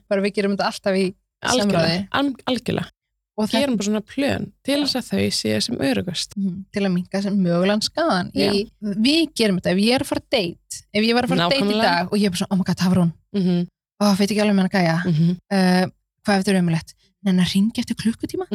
bara 0.09 0.25
við 0.25 0.39
gerum 0.39 0.57
þetta 0.57 0.71
alltaf 0.73 0.99
í 0.99 1.05
al 1.43 1.59
algjörlega. 2.49 2.89
Og 3.39 3.51
gerum 3.53 3.77
bara 3.79 3.87
svona 3.87 4.03
plön 4.03 4.49
til 4.67 4.81
þess 4.83 4.99
að 4.99 5.09
þau 5.13 5.27
séu 5.39 5.61
sem 5.63 5.77
örugust 5.89 6.35
Mhm, 6.37 6.65
til 6.75 6.83
að 6.83 6.93
minka 6.93 7.23
sem 7.23 7.37
mögulegan 7.39 7.83
skaðan 7.87 8.31
Já. 8.35 8.51
í, 8.53 8.65
við 8.83 9.33
gerum 9.39 9.61
þetta, 9.61 9.71
ef 9.75 9.79
ég 9.85 9.95
er 9.95 10.03
að 10.05 10.11
fara 10.11 10.23
að 10.25 10.31
date 10.35 10.83
ef 10.93 11.03
ég 11.07 11.15
var 11.15 11.25
að 11.25 11.29
fara 11.29 11.47
að 11.47 11.51
date 11.55 11.75
í 11.75 11.81
dag 11.83 12.13
og 12.13 12.19
ég 12.19 12.27
er 12.27 12.31
bara 12.35 12.41
svona, 12.43 12.53
oh 12.53 12.59
my 12.59 12.65
god, 12.69 12.81
Hafrún, 12.85 13.13
mm 13.35 13.43
-hmm. 13.43 13.67
oh, 14.03 14.15
veit 14.19 14.31
ekki 14.31 14.43
alveg 14.43 14.57
með 14.59 14.65
hana 14.65 14.75
gæja. 14.77 14.99
Mm 15.05 15.15
-hmm. 15.15 15.33
uh, 15.57 15.85
hvað 16.25 16.35
ef 16.35 16.41
þetta 16.45 16.53
er 16.53 16.61
ömulegt 16.63 16.95
en 17.27 17.39
að 17.41 17.53
ringi 17.55 17.79
eftir 17.81 17.97
klukkutíma. 18.03 18.47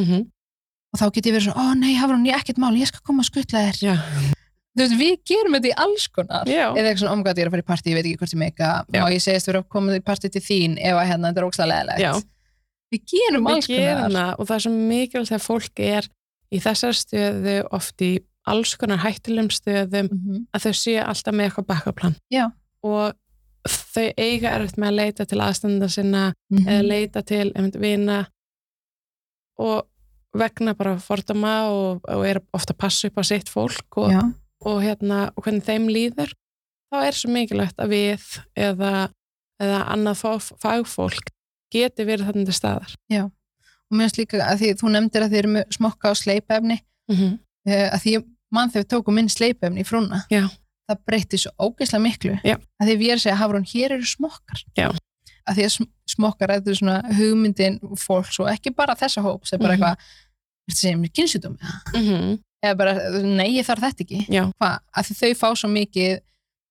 Og 0.93 0.99
þá 0.99 1.05
get 1.13 1.25
ég 1.25 1.33
verið 1.33 1.45
svona, 1.47 1.61
ó 1.63 1.65
nei 1.73 1.95
Hafrún, 1.97 2.25
ég 2.25 2.33
er 2.33 2.39
ekkert 2.39 2.57
mál 2.61 2.75
ég 2.77 2.87
skal 2.87 3.01
koma 3.03 3.21
að 3.23 3.29
skutla 3.31 3.59
þér. 3.65 3.77
Já. 3.81 3.95
þú 4.75 4.81
veist, 4.81 4.97
við 4.99 5.15
gerum 5.25 5.53
þetta 5.53 5.67
í 5.67 5.77
alls 5.77 6.07
konar. 6.07 6.45
Já. 6.47 6.67
eða 6.73 6.87
eitthvað 6.89 6.99
svona, 6.99 7.11
oh 7.11 7.17
my 7.17 7.23
god, 7.23 7.37
ég 7.37 7.43
er 7.43 7.47
að 7.47 7.51
fara 7.51 7.63
í 7.63 7.71
partí, 7.71 7.89
ég 7.89 7.95
veit 7.95 8.05
ekki 8.05 8.17
hvort 8.17 8.33
ég 8.33 8.39
meika. 8.39 8.85
Og 9.03 9.11
ég 9.11 9.21
segist 9.21 9.47
við 12.93 13.03
gerum 13.13 13.47
alls 13.55 13.67
konar 13.67 14.35
og 14.39 14.47
það 14.47 14.55
er 14.59 14.63
svo 14.67 14.73
mikilvægt 14.75 15.31
þegar 15.33 15.45
fólk 15.47 15.83
er 15.87 16.07
í 16.53 16.59
þessar 16.61 16.95
stöðu 16.99 17.57
oft 17.73 18.01
í 18.05 18.11
alls 18.45 18.75
konar 18.77 18.99
hættilegum 19.03 19.49
stöðum 19.55 20.09
Mhm. 20.11 20.45
að 20.53 20.65
þau 20.67 20.73
séu 20.83 21.01
alltaf 21.03 21.33
með 21.33 21.47
eitthvað 21.49 21.69
bakkaplan 21.71 22.15
og 22.83 23.13
þau 23.63 24.09
eiga 24.19 24.51
erfitt 24.57 24.77
með 24.77 24.89
að 24.91 24.97
leita 24.99 25.25
til 25.25 25.39
aðstanda 25.39 25.89
sinna 25.89 26.33
Mhm. 26.51 26.67
eða 26.67 26.87
leita 26.87 27.21
til 27.25 27.51
vina 27.79 28.27
og 29.59 29.87
vegna 30.35 30.73
bara 30.75 30.95
fordama 30.99 31.53
og, 31.69 32.01
og 32.09 32.23
er 32.25 32.39
ofta 32.57 32.73
að 32.73 32.77
passa 32.81 33.07
upp 33.07 33.19
á 33.21 33.23
sitt 33.23 33.49
fólk 33.49 33.97
og, 34.01 34.09
og, 34.65 34.81
hérna, 34.81 35.31
og 35.37 35.43
hvernig 35.45 35.63
þeim 35.67 35.87
líður 35.93 36.33
þá 36.93 36.97
er 37.07 37.11
svo 37.17 37.29
mikilvægt 37.33 37.77
að 37.81 37.89
við 37.93 38.25
eða, 38.57 39.09
eða 39.61 39.79
annað 39.93 40.23
fagfólk 40.61 41.29
geti 41.73 42.05
verið 42.07 42.27
þarna 42.29 42.45
til 42.49 42.57
staðar 42.57 42.95
og 43.23 43.97
mér 43.97 44.07
finnst 44.07 44.19
líka 44.21 44.41
að 44.47 44.59
því 44.63 44.69
þú 44.81 44.91
nefndir 44.93 45.25
að 45.25 45.33
þið 45.33 45.39
eru 45.43 45.63
smokka 45.77 46.09
og 46.13 46.17
sleipefni 46.17 46.77
mm 47.09 47.15
-hmm. 47.15 47.33
að 47.93 47.99
því 48.03 48.13
mann 48.53 48.69
þegar 48.69 48.83
við 48.83 48.91
tókum 48.93 49.17
inn 49.19 49.29
sleipefni 49.29 49.81
í 49.81 49.87
frúna 49.87 50.23
Já. 50.31 50.47
það 50.89 50.97
breytti 51.07 51.37
svo 51.37 51.51
ógeðslega 51.59 52.03
miklu 52.03 52.35
Já. 52.43 52.55
að 52.81 52.87
því 52.87 52.95
við 52.97 53.09
erum 53.09 53.17
að 53.19 53.23
segja, 53.25 53.35
Hafrún, 53.41 53.65
hér 53.73 53.91
eru 53.97 54.05
smokkar 54.05 54.59
Já. 54.77 54.89
að 55.49 55.55
því 55.57 55.63
að 55.65 55.71
sm- 55.77 55.91
smokkar 56.07 56.49
þetta 56.53 56.69
er 56.69 56.75
svona 56.75 56.97
hugmyndin 57.17 57.79
fólks 57.97 58.39
og 58.39 58.47
ekki 58.49 58.71
bara 58.75 58.95
þessa 58.95 59.21
hóp 59.21 59.45
sem 59.45 59.59
bara 59.59 59.73
Mhm. 59.73 59.83
eitthvað, 59.83 59.97
þetta 60.69 60.79
segja 60.79 60.97
mér 60.97 61.11
kynsjúdum 61.17 61.57
Mm 61.93 62.01
-hmm. 62.07 62.39
eða 62.65 62.77
bara, 62.77 62.93
nei, 63.21 63.49
ég 63.57 63.65
þarf 63.65 63.81
þetta 63.81 64.01
ekki 64.03 64.25
Já. 64.29 64.51
Hva? 64.59 64.79
að 64.97 65.03
þau 65.19 65.33
fá 65.35 65.55
svo 65.55 65.69
mikið 65.69 66.19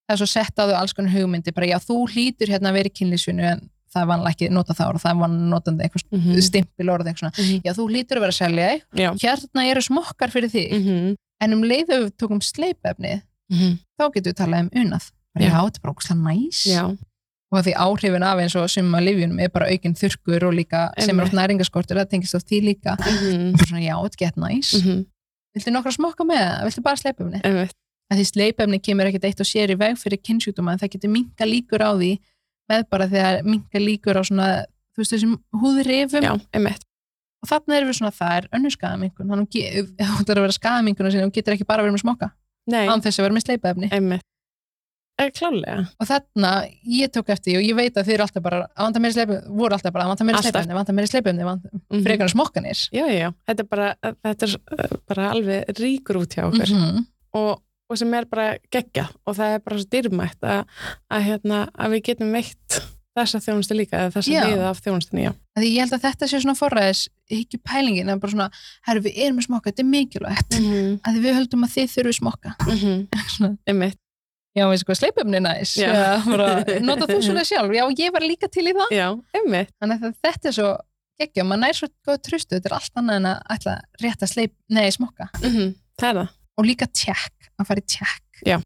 það 0.09 0.15
er 0.15 0.17
svo 0.17 0.27
sett 0.27 0.59
á 0.59 0.63
þau 0.67 0.75
alls 0.81 0.93
konar 0.93 1.13
hugmyndi 1.13 1.53
bara 1.53 1.67
já, 1.67 1.79
þú 1.79 2.07
hlýtur 2.11 2.49
hérna 2.49 2.69
að 2.71 2.73
vera 2.75 2.89
í 2.89 2.97
kynlísvinu 2.99 3.43
en 3.43 3.71
það 3.95 4.07
var 4.09 4.19
ekki 4.31 4.49
nota 4.51 4.73
þá 4.75 4.85
og 4.95 5.01
það 5.03 5.19
var 5.21 5.29
notandi 5.29 5.85
eitthvað 5.85 6.03
Mm 6.13 6.21
-hmm. 6.21 6.41
stimpil 6.43 6.89
orð 6.91 7.07
eitthvað 7.07 7.35
svona, 7.35 7.61
já, 7.65 7.73
þú 7.77 7.85
hlýtur 7.91 8.17
að 8.17 8.21
vera 8.25 8.33
að 8.35 8.41
selja 8.43 8.67
þig 8.73 9.23
hérna 9.23 9.65
eru 9.71 9.81
smokkar 9.83 10.31
fyrir 10.31 10.51
þig 10.51 10.73
Mm 10.73 10.83
-hmm. 10.87 11.15
en 11.41 11.53
um 11.53 11.63
leið 11.63 11.89
að 11.91 12.03
við 12.05 12.11
tókum 12.19 12.41
sleipefni 12.43 13.23
Mm 13.51 13.59
-hmm. 13.59 13.79
þá 13.99 14.05
getum 14.15 14.33
við 14.33 14.37
talað 14.41 14.61
um 14.61 14.71
unað 14.75 15.05
bara, 15.35 15.45
Já. 15.45 15.51
þetta 15.51 15.77
er 15.77 15.83
bara 15.83 15.93
ógustlega 15.93 16.23
næs 16.23 16.67
Já. 16.67 16.97
og 17.53 17.65
því 17.65 17.73
áhrifin 17.77 18.23
af 18.25 18.39
eins 18.39 18.55
og 18.57 18.71
summa 18.71 18.99
livjunum 19.01 19.39
er 19.41 19.49
bara 19.49 19.67
aukinn 19.71 19.95
þurrkur 19.95 20.43
og 20.49 20.55
líka 20.55 20.91
sem 20.99 21.19
er 21.19 21.23
oft 21.25 21.33
næringaskortur, 21.33 21.97
það 21.97 22.09
tengist 22.11 22.35
oft 22.35 22.47
því 22.49 22.61
líka 22.63 22.97
Mhm. 22.97 23.55
og 23.55 23.61
svona 23.61 23.81
já, 23.85 23.95
þetta 24.05 24.17
get 24.19 24.37
nice 24.37 24.77
Mhm. 24.79 25.05
viltu 25.55 25.71
nokkra 25.71 25.93
smokka 25.93 26.25
með 26.25 26.39
það, 26.39 26.65
viltu 26.65 26.83
bara 26.83 26.97
sleipefni 26.97 27.41
að 28.13 28.17
því 28.19 28.25
sleipefni 28.25 28.79
kemur 28.81 29.07
ekkert 29.07 29.25
eitt 29.25 29.41
og 29.41 29.47
sér 29.47 29.71
í 29.71 29.77
veg 29.79 29.97
fyrir 29.99 30.19
kynnsjúkdóma 30.23 30.73
en 30.73 30.79
það 30.79 30.89
getur 30.93 31.11
minka 31.11 31.45
líkur 31.45 31.81
á 31.81 31.93
því 31.97 32.19
með 32.71 32.87
bara 32.91 33.09
þegar 33.09 33.43
minka 33.45 33.79
líkur 33.83 34.19
á 34.19 34.23
svona 34.23 34.49
þú 34.95 35.03
veist 35.03 35.13
þessum 35.17 35.37
húðrifum 35.63 36.23
Já, 36.27 36.33
einmitt. 36.55 36.85
og 37.43 37.49
þarna 37.51 37.77
erum 37.79 37.89
við 37.93 37.99
svona 38.01 38.13
það 38.15 38.37
er 38.39 38.49
önnur 38.59 38.71
skaðamingun 38.77 39.33
þannig 39.33 39.57
að 39.63 39.95
þú 39.99 40.21
ætlar 40.23 40.39
að 40.39 40.45
vera 40.47 40.59
skaðaminguna 40.61 41.11
sinni 41.15 41.25
og 41.27 41.33
getur 41.33 41.55
ekki 41.57 41.67
bara 41.69 41.83
verið 41.83 41.97
með 41.99 42.05
smokka 42.07 42.31
Nei, 42.73 42.85
án 42.87 43.01
þess 43.03 43.19
að 43.19 43.25
vera 43.27 43.35
með 43.35 43.43
sleipefni 43.49 43.89
einmitt. 43.91 44.23
Er 45.23 45.29
klálega. 45.31 45.83
og 46.01 46.07
þarna 46.09 46.51
ég 46.89 47.11
tók 47.13 47.29
eftir 47.31 47.53
því 47.53 47.57
og 47.59 47.65
ég 47.69 47.77
veit 47.77 47.97
að 48.01 48.07
þið 48.09 48.15
eru 48.15 48.23
alltaf 48.25 48.43
bara 48.43 48.61
að 48.65 48.87
vanta 48.87 49.01
meiri 49.03 49.13
sleipefni, 49.15 49.51
voru 49.61 49.75
alltaf 49.77 49.93
bara 49.93 50.05
að 50.07 50.09
vanta 50.13 50.25
meiri 50.25 50.37
Alltaf. 50.39 50.53
sleipefni, 50.53 50.75
vanta 50.79 50.93
meiri 50.97 51.11
sleipefni 51.11 51.45
vanta, 51.45 51.69
Mhm. 51.93 52.03
frekar 52.07 52.23
en 52.23 52.33
smokkanir 52.33 52.79
Já, 52.93 53.05
já, 53.07 53.19
já. 53.21 53.29
Þetta 53.47 53.61
er 53.61 53.69
bara, 53.75 53.89
þetta 54.25 54.43
er 54.49 54.55
uh, 54.57 54.97
bara 55.09 55.31
alveg 55.35 55.65
ríkur 55.83 56.17
út 56.23 56.33
hjá 56.35 56.45
okkur. 56.49 56.65
-hmm. 56.67 57.05
og, 57.35 57.63
og 57.93 58.01
sem 58.01 58.17
er 58.17 58.27
bara 58.31 58.57
geggja. 58.73 59.07
Og 59.29 59.37
það 59.39 59.55
er 59.57 59.63
bara 59.67 59.79
svo 59.79 59.93
dýrmætt 59.93 60.49
að, 60.49 60.83
að, 61.13 61.25
hérna, 61.29 61.63
að 61.77 61.97
við 61.97 62.05
getum 62.11 62.35
veitt 62.35 62.83
þessa 63.13 63.41
þjónustu 63.45 63.77
líka 63.77 63.99
eða 64.01 64.13
þessa 64.15 64.45
liða 64.49 64.69
af 64.71 64.79
þjónustunni, 64.85 65.25
já. 65.27 65.33
því 65.59 65.71
ég 65.75 65.85
held 65.85 65.97
að 65.99 66.05
þetta 66.07 66.29
sé 66.31 66.39
svona 66.41 66.57
forræðis 66.57 67.03
ekki 67.37 67.59
pælingin, 67.61 68.09
er 68.09 68.23
bara 68.23 68.33
svona 68.33 68.47
herru 68.89 69.03
við 69.05 69.19
erum 69.27 69.37
með 69.37 69.49
smokka, 69.49 69.73
þetta 69.73 69.85
er 69.85 69.91
mikilvægt. 69.91 70.57
Mm 70.57 70.71
-hmm. 70.71 70.95
að 71.09 71.19
við 71.27 71.37
höldum 71.39 71.67
að 71.67 71.75
þið 71.75 71.91
þurfum 71.97 72.17
smokka. 72.19 72.55
Svona, 73.35 73.53
Einmitt, 73.69 73.99
já, 74.57 74.65
veistu 74.71 74.89
hvað, 74.89 75.01
sleipefni 75.03 75.43
næs. 75.45 75.75
Já. 75.77 75.93
Já, 75.93 76.25
bara, 76.25 76.49
nota 76.89 77.11
þú 77.11 77.21
svona 77.29 77.45
sjálf, 77.45 77.77
já, 77.77 77.85
ég 78.01 78.17
var 78.17 78.25
líka 78.25 78.49
til 78.49 78.65
í 78.65 78.75
það. 78.81 78.97
Já, 78.97 79.09
einmitt. 79.37 79.77
þannig 79.77 80.09
að 80.09 80.17
þetta 80.25 80.49
er 80.49 80.57
svo 80.57 80.73
geggja, 81.21 81.45
maður 81.45 81.63
nær 81.67 81.79
svo 81.79 81.89
góð 82.09 82.21
trustu, 82.25 82.57
þetta 82.57 82.71
er 82.71 82.79
allt 82.81 83.01
annað 83.01 83.21
en 83.21 83.33
að 83.33 83.43
ætla 83.57 83.79
rétt 84.01 84.25
að 84.25 84.33
sleip, 84.33 84.55
nei, 84.73 84.89
smokka. 84.91 85.29
Mm 85.45 85.75
Það 86.01 86.09
er 86.09 86.17
það. 86.17 86.31
Og 86.59 86.65
líka 86.69 86.87
tjekk, 86.93 87.51
að 87.59 87.67
fara 87.69 87.81
í 87.83 87.87
tjekk 87.87 88.43
Já. 88.47 88.59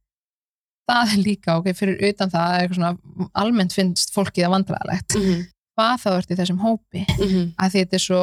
það 0.90 1.12
er 1.16 1.22
líka, 1.26 1.56
ok, 1.58 1.72
fyrir 1.76 1.98
utan 2.10 2.30
það 2.30 2.54
er 2.54 2.62
eitthvað 2.64 2.78
svona, 2.80 3.28
almennt 3.34 3.72
finnst 3.76 4.14
fólkið 4.14 4.46
að 4.46 4.54
vandræðalegt, 4.56 5.16
Mm 5.16 5.22
-hmm. 5.26 5.42
hvað 5.76 5.96
þá 6.04 6.08
ert 6.18 6.30
í 6.30 6.36
þessum 6.40 6.58
hópi 6.62 7.02
að 7.60 7.68
því 7.72 7.78
þetta 7.82 7.96
er 7.98 8.04
svo 8.06 8.22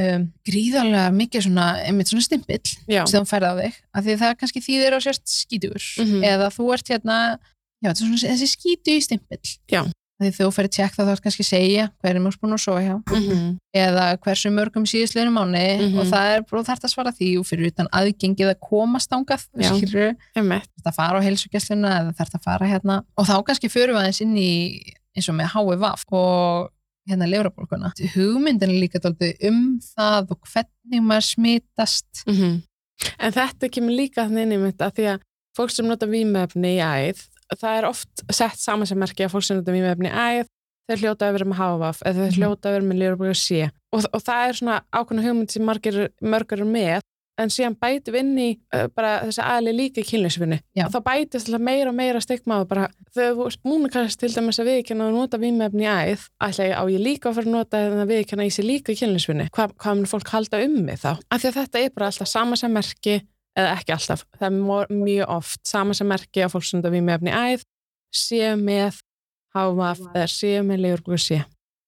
um, 0.00 0.22
gríðarlega 0.48 1.10
mikið 1.14 1.42
svona, 1.46 1.66
einmitt 1.86 2.08
svona 2.10 2.22
stimpill 2.26 2.66
sem 3.06 3.22
þú 3.24 3.28
færði 3.30 3.46
á 3.46 3.54
þig, 3.60 3.74
að 3.94 4.04
því 4.04 4.16
það 4.22 4.36
kannski 4.40 4.60
þýðir 4.66 4.96
á 4.96 4.98
sérst 5.04 5.26
skítur, 5.28 5.82
Mhm. 6.00 6.24
eða 6.24 6.48
þú 6.50 6.72
ert 6.74 6.88
hérna, 6.88 7.38
já, 7.82 7.88
þetta 7.92 8.00
er 8.02 8.06
svona 8.06 8.32
þessi 8.34 8.48
skítu 8.56 8.90
í 8.96 9.00
stimpill 9.00 9.46
Já. 9.70 9.82
Því 10.20 10.30
þú 10.36 10.48
færði 10.52 10.70
tjekk 10.76 10.94
þá 10.96 11.02
þarf 11.08 11.22
kannski 11.24 11.44
að 11.44 11.48
segja 11.50 11.84
hverjum 12.02 12.26
er 12.28 12.36
búin 12.42 12.56
að 12.56 12.62
hjá. 12.84 12.94
Mm 13.16 13.58
eða 13.70 14.04
hversu 14.18 14.50
mörgum 14.50 14.82
síðustleginu 14.90 15.30
mánu 15.30 15.60
Mhm. 15.78 15.98
og 16.00 16.06
það 16.10 16.30
er 16.34 16.40
bara 16.42 16.62
þarft 16.66 16.84
að 16.84 16.90
svara 16.90 17.12
því 17.14 17.28
og 17.38 17.46
fyrir 17.46 17.66
utan 17.70 17.86
aðgengið 17.94 18.50
að 18.50 18.58
komast 18.60 19.10
ángað 19.14 19.44
skilur, 19.62 20.16
þetta 20.34 20.92
fara 20.96 21.20
á 21.20 21.22
heilsugjastluna 21.22 21.92
eða 22.00 22.14
að 22.34 22.42
fara 22.44 22.66
hérna. 22.66 23.04
Og 23.16 23.26
þá 23.26 23.36
kannski 23.46 23.70
förum 23.70 23.94
við 23.94 24.02
aðeins 24.02 24.20
inn 24.20 24.36
í 24.36 24.82
eins 25.16 25.28
og 25.30 25.36
með 25.38 25.52
HVV 25.54 25.84
og 26.18 26.70
hérna 27.08 27.28
lefrabólkuna 27.30 27.92
hugmyndin 28.14 28.70
er 28.74 28.80
líka 28.82 28.98
dálítið 28.98 29.46
um 29.48 29.80
það 29.96 30.30
og 30.34 30.38
hvernig 30.52 31.00
maður 31.06 31.26
smitast. 31.30 32.24
Mm 32.26 32.62
En 33.18 33.32
þetta 33.32 33.70
kemur 33.72 33.96
líka 33.96 34.26
þannig 34.26 34.42
inn 34.42 34.52
í 34.52 34.58
mitt 34.60 34.82
að 34.84 34.92
því 34.98 35.04
að 35.14 35.20
fólk 35.56 35.70
sem 35.70 35.86
nota 35.88 36.06
vímefni 36.06 36.74
í 36.76 36.82
æð, 36.84 37.22
það 37.58 37.78
er 37.80 37.88
oft 37.90 38.24
sett 38.30 38.58
saman 38.62 38.86
sem 38.86 38.98
merki 38.98 39.24
að 39.26 39.34
fólk 39.34 39.44
sem 39.46 39.56
nota 39.58 39.72
vímefni 39.74 40.10
í 40.10 40.14
æð 40.14 40.46
þau 40.90 40.96
hljóta 41.02 41.28
að 41.28 41.36
vera 41.38 41.50
með 41.50 41.60
HVF 41.60 42.00
eða 42.02 42.16
þau 42.18 42.26
Mhm. 42.30 42.38
hljóta 42.38 42.66
að 42.68 42.74
vera 42.76 42.88
með 42.90 42.98
lýrabóka 43.00 43.36
C. 43.38 43.70
Og, 43.92 44.04
og 44.14 44.20
það 44.22 44.48
er 44.48 44.52
svona 44.58 44.80
ákveðna 44.94 45.22
hugmynd 45.26 45.50
sem 45.50 45.64
margir, 45.66 46.08
mörgur 46.22 46.60
er 46.60 46.66
með 46.66 47.00
en 47.40 47.48
síðan 47.48 47.76
bætum 47.80 48.12
við 48.12 48.20
inn 48.20 48.38
í 48.38 48.48
uh, 48.74 48.86
bara 48.92 49.22
þessi 49.24 49.40
aðli 49.40 49.72
líka 49.72 50.02
kynlýsvinni 50.04 50.58
og 50.84 50.90
þá 50.92 50.98
bætist 51.06 51.48
alltaf 51.48 51.62
meira 51.64 51.88
og 51.88 51.96
meira 51.96 52.20
stigma 52.20 52.58
og 52.60 52.68
bara 52.68 52.88
þegar 53.16 53.54
þú 53.56 53.88
kannski 53.94 54.20
til 54.26 54.34
dæmis 54.34 54.60
að 54.60 54.68
viðkjanna 54.68 55.06
og 55.08 55.14
nota 55.14 55.38
vímefni 55.40 55.86
í 55.86 55.88
æð 55.88 56.26
ætla 56.42 56.66
ég 56.68 56.74
á 56.76 56.82
ég 56.90 57.00
líka 57.00 57.30
að 57.30 57.38
fara 57.38 57.46
að 57.48 57.54
nota 57.54 57.80
þegar 57.80 58.10
viðkjanna 58.12 58.44
í 58.44 58.52
sig 58.52 58.64
líka 58.68 58.92
kynlýsvinni 58.92 59.46
hvað, 59.56 59.72
hvað 59.80 59.96
mun 59.96 60.10
fólk 60.10 60.28
halda 60.34 60.60
um 60.66 60.76
mig 60.84 61.00
þá? 61.00 61.16
Af 61.30 61.40
því 61.40 61.48
að 61.48 61.58
þetta 61.62 61.80
er 61.86 61.90
bara 61.96 62.06
alltaf 62.12 62.28
sama 62.28 62.56
sem 62.60 62.72
merki 62.76 63.22
eða 63.60 63.76
ekki 63.78 63.94
alltaf, 63.94 64.24
það 64.40 64.48
er 64.48 64.92
mjög, 64.96 65.24
oft 65.36 65.60
sama 65.68 65.94
sem 65.96 66.08
merki 66.10 66.42
að 66.44 66.52
fólk 66.54 66.66
sem 66.68 66.80
nota 66.80 66.92
vímefni 66.94 67.30
í 67.32 67.54
æð 67.54 67.64
sé 68.14 68.52
með 68.58 69.00
HVF 69.54 70.04
eða 70.14 70.28
sé 70.30 70.52
með 70.66 70.82
legurbúi 70.84 71.18
sé. 71.20 71.40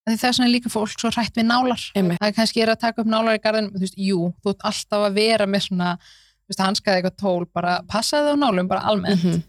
Það 0.02 0.24
er 0.26 0.34
svona 0.34 0.50
líka 0.50 0.70
fólk 0.72 0.90
svo 0.98 1.10
hrætt 1.14 1.36
við 1.38 1.46
nálar. 1.46 1.82
Einmitt. 1.94 2.18
það 2.18 2.28
er 2.32 2.34
kannski 2.34 2.62
er 2.64 2.72
að 2.72 2.80
taka 2.82 3.02
upp 3.04 3.10
nálar 3.12 3.36
í 3.38 3.42
garðin 3.44 3.68
þú 3.70 3.82
veist, 3.84 3.98
jú, 4.02 4.32
þú 4.42 4.50
ert 4.54 4.64
alltaf 4.70 5.04
að 5.06 5.14
vera 5.20 5.46
með 5.46 5.62
svona 5.68 5.90
þú 6.02 6.50
veist, 6.50 6.62
hanskaði 6.66 6.98
eitthvað 7.02 7.18
tól, 7.22 7.44
bara 7.54 7.76
passaði 7.88 8.34
á 8.34 8.36
nálum 8.36 8.68
bara 8.68 8.82
almennt, 8.90 9.22
Mhm. 9.22 9.42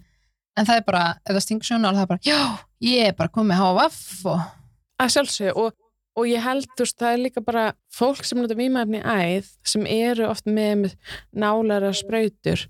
en 0.57 0.65
það 0.65 0.77
er 0.77 0.83
bara 0.85 1.05
ef 1.25 1.33
það 1.35 1.41
stingur 1.47 1.65
svo 1.65 1.77
nál, 1.81 1.95
það 1.95 2.01
er 2.03 2.11
bara, 2.13 2.19
já, 2.23 2.59
ég 2.85 3.07
er 3.07 3.13
bara 3.17 3.29
komið 3.33 3.57
HVF 3.63 4.25
og 4.25 4.39
að 5.01 5.09
sjálfsög 5.15 5.57
og, 5.57 5.73
og 6.19 6.27
ég 6.29 6.43
held, 6.45 6.67
þú 6.77 6.85
veist, 6.85 6.97
það 7.01 7.15
er 7.15 7.21
líka 7.23 7.41
bara 7.45 7.65
fólk 7.93 8.23
sem 8.27 8.39
nota 8.41 8.57
vímefni 8.57 9.01
í 9.01 9.03
æð 9.39 9.49
sem 9.73 9.85
eru 9.89 10.27
oft 10.29 10.45
með 10.45 10.91
nálara 11.33 11.93
sprautur. 11.97 12.67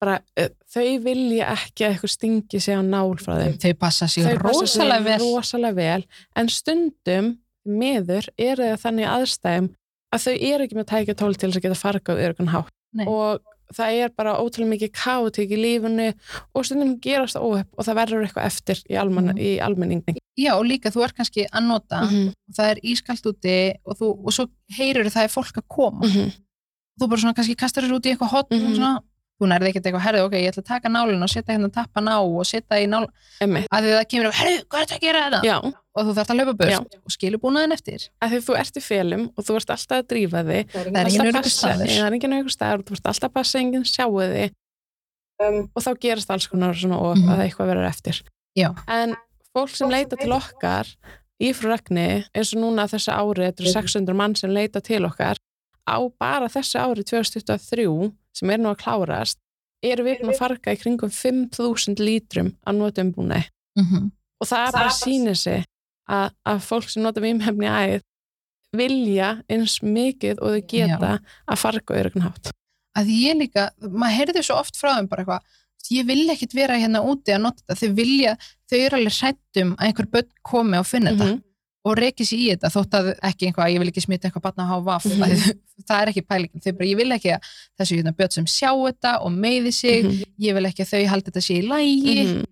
Bara, 0.00 0.18
þau 0.72 0.86
vilja 1.04 1.48
ekki 1.54 1.86
að 1.86 1.94
eitthvað 1.94 2.12
stingi 2.12 2.60
sig 2.60 2.76
á 2.76 2.82
nál 2.84 3.16
frá 3.20 3.38
þeim. 3.40 3.56
Þau 3.62 3.74
passa 3.80 4.08
sig 4.12 4.26
Þau 4.26 4.42
passa 4.44 4.60
rosalega 4.66 5.04
vel. 5.06 5.18
rosalega 5.24 5.76
vel. 5.78 6.06
En 6.36 6.50
stundum 6.52 7.30
meður 7.66 8.28
eru 8.36 8.68
það 8.74 8.82
þannig 8.84 9.08
aðstæðum 9.14 9.68
að 10.14 10.26
þau 10.26 10.34
eru 10.36 10.66
ekki 10.66 10.76
með 10.78 10.88
tækja 10.92 11.16
tól 11.18 11.32
til 11.34 11.48
þess 11.48 11.58
að 11.60 11.64
geta 11.66 11.80
fargað 11.80 12.24
örgun 12.28 12.52
hátt. 12.52 12.72
Nei. 12.96 13.04
og 13.10 13.42
það 13.74 13.96
er 14.04 14.08
bara 14.16 14.36
ótrúlega 14.38 14.72
mikið 14.74 14.92
kátík 14.92 15.50
í 15.50 15.58
lífunu 15.58 16.12
og 16.54 16.64
stundum 16.64 16.98
gerast 17.00 17.36
óhepp 17.36 17.68
og 17.76 17.84
það 17.86 17.98
verður 18.00 18.24
eitthvað 18.26 18.46
eftir 18.46 18.82
í, 18.90 18.94
alman, 19.00 19.24
Mhm. 19.34 19.38
í 19.38 19.50
almenningi 19.60 20.16
já, 20.38 20.52
og 20.54 20.64
líka 20.66 20.90
þú 20.92 21.04
ert 21.04 21.16
kannski 21.16 21.46
að 21.50 21.66
nota 21.66 22.00
Mhm, 22.06 22.28
og 22.48 22.54
það 22.54 22.70
er 22.70 22.80
ískalt 22.84 23.26
úti 23.26 23.74
og, 23.84 23.96
þú, 23.98 24.06
og 24.26 24.32
svo 24.32 24.46
heyrur 24.76 25.04
það 25.10 25.24
er 25.24 25.34
fólk 25.34 25.56
að 25.56 25.68
koma 25.68 26.06
mhm, 26.06 26.32
þú 27.00 27.08
bara 27.08 27.20
svona 27.20 27.34
kannski 27.34 27.56
kastar 27.56 27.82
þér 27.84 27.96
út 27.98 28.06
í 28.06 28.12
eitthvað 28.14 28.30
hot 28.30 28.50
Mhm. 28.50 28.66
og 28.66 28.76
svona, 28.76 29.00
þú 29.36 29.48
nærði 29.50 29.68
ekkert 29.70 29.86
eitthvað, 29.86 30.04
herðu, 30.06 30.20
ok, 30.26 30.34
ég 30.40 30.48
ætla 30.52 30.62
að 30.64 30.68
taka 30.70 30.88
nálinn 30.88 31.22
og 31.26 31.28
setja 31.28 31.52
hérna 31.54 31.68
tappan 31.72 32.08
á 32.08 32.16
og 32.24 32.46
setja 32.48 32.78
í 32.80 32.86
nál 32.88 33.04
að 33.06 33.84
því 33.84 33.90
það 33.96 34.06
kemur, 34.12 34.30
herðu, 34.32 34.60
hvað 34.70 34.80
er 34.80 34.86
þetta 34.86 34.96
að 34.96 35.02
gera 35.06 35.24
þetta? 35.26 35.40
Já, 35.44 35.56
og 35.96 36.06
þú 36.08 36.14
þarft 36.16 36.32
að 36.32 36.38
löpa 36.40 36.68
Já. 36.70 36.78
og 36.80 37.12
skilur 37.12 37.42
búnaðin 37.42 37.72
eftir. 37.76 38.06
Að 38.24 38.30
því 38.32 38.40
þú 38.46 38.56
ert 38.62 38.76
í 38.76 38.82
felum 38.86 39.24
og 39.36 39.44
þú 39.44 39.56
ert 39.60 39.70
alltaf 39.76 39.98
að 40.00 40.06
drífa 40.12 40.42
þig. 40.48 40.72
Það 40.72 40.80
er 40.80 40.86
alltaf 40.86 41.12
engin 41.12 41.20
að 41.20 41.26
öryggur 41.26 41.42
passa- 41.42 41.60
staður. 41.60 41.92
Það 41.92 42.06
er 42.06 42.16
engin 42.16 42.36
auðvitað 42.36 42.56
staður, 42.56 42.82
þú 42.88 42.96
ert 42.96 43.06
alltaf 43.12 43.28
að 43.28 43.34
passa 43.36 43.58
enginn 43.60 43.84
sjáu 43.84 44.16
þig. 44.32 44.56
Um, 45.36 45.58
og 45.76 45.82
þá 45.84 45.90
gerast 46.00 46.30
alls 46.32 46.46
konar 46.48 46.72
svona 46.80 46.96
og 46.96 47.16
Mhm. 47.18 47.28
að 47.28 47.44
eitthvað 47.44 47.68
verður 47.72 47.88
eftir. 47.90 48.22
Já. 48.56 48.70
en 48.88 49.14
fólk 49.54 49.68
sem 49.76 49.90
leita 49.90 50.16
til 50.16 50.32
okkar 50.32 50.86
í 51.42 51.52
frú 51.52 51.68
regni, 51.68 52.24
eins 52.34 52.54
og 52.56 52.60
núna 52.62 52.88
þessu 52.88 53.12
ári, 53.12 53.44
þetta 53.52 53.60
eru 53.60 53.72
600 53.72 54.14
mann 54.16 54.34
sem 54.34 54.48
leita 54.50 54.80
til 54.82 55.02
okkar 55.04 55.36
á 55.86 55.96
bara 56.18 56.48
þessu 56.48 56.80
ári 56.80 57.04
2023, 57.04 58.12
sem 58.36 58.50
er 58.52 58.60
nú 58.62 58.70
að 58.72 58.80
klárast 58.84 59.38
eru 59.86 60.04
við 60.06 60.20
búin 60.22 60.32
að 60.34 60.38
farga 60.40 60.74
í 60.74 60.80
kringum 60.80 61.12
5.000 61.12 62.00
lítrum 62.02 62.52
að 62.66 62.78
nota 62.82 63.02
umbúnaði 63.04 63.48
Mhm. 63.76 64.10
og 64.40 64.46
það, 64.48 64.72
bara 64.72 64.92
sýnir 64.96 65.36
sig 65.36 65.64
að, 66.08 66.30
að 66.46 66.60
fólk 66.64 66.88
sem 66.92 67.02
nota 67.04 67.20
vímhefni 67.20 67.68
æð 67.68 68.00
vilja 68.76 69.28
eins 69.52 69.78
mikið 69.84 70.40
og 70.42 70.54
þau 70.56 70.62
geta 70.70 71.12
að 71.48 71.60
farga 71.60 72.02
hátt 72.24 72.50
að 72.96 73.04
því 73.10 73.16
ég 73.26 73.36
líka, 73.42 73.70
maður 73.84 74.16
heyrði 74.16 74.42
svo 74.46 74.56
oft 74.62 74.76
frá 74.80 74.94
þeim 74.96 75.08
bara 75.10 75.22
eitthvað, 75.22 75.42
ég 75.92 76.06
vil 76.08 76.30
ekkit 76.32 76.54
vera 76.56 76.78
hérna 76.80 77.02
úti 77.04 77.34
að 77.34 77.42
nota 77.44 77.62
þetta, 77.62 77.76
þau 77.82 77.94
vilja 77.98 78.32
þau 78.70 78.78
eru 78.80 78.96
alveg 78.96 79.18
hrættum 79.20 79.74
að 79.76 79.86
einhver 79.90 80.08
börn 80.14 80.30
komi 80.42 80.78
og 80.80 80.86
finna 80.88 81.12
þetta 81.12 81.28
Mhm. 81.28 81.42
Og 81.86 81.94
reiki 82.00 82.24
sér 82.26 82.40
í 82.42 82.46
þetta 82.52 82.70
þótt 82.74 82.96
að 82.98 83.08
ekki 83.28 83.46
einhvað, 83.50 83.70
ég 83.74 83.78
vil 83.82 83.90
ekki 83.92 84.02
smita 84.04 84.28
eitthvað 84.28 84.46
batna 84.48 84.66
á 84.66 84.70
HVF 84.74 85.06
Mhm. 85.06 85.22
mm 85.22 85.62
það 85.88 86.02
er 86.02 86.08
ekki 86.10 86.22
pælingin, 86.26 86.62
þau 86.64 86.72
bara, 86.78 86.88
ég 86.90 86.96
vil 86.98 87.12
ekki 87.14 87.30
að 87.36 87.48
þessu 87.78 87.96
hérna 88.00 88.12
börn 88.18 88.32
sem 88.34 88.46
sjá 88.50 88.70
þetta 88.74 89.12
og 89.22 89.30
meiði 89.32 89.72
sig 89.72 90.04
Mhm. 90.04 90.22
ég 90.48 90.54
vil 90.58 90.66
ekki 90.66 90.82
að 90.82 90.92
þau 90.92 91.06
haldi 91.12 91.30
þetta 91.30 91.44
sé 91.46 91.54
í 91.60 91.66
lægi 91.68 92.16
Mhm. 92.26 92.44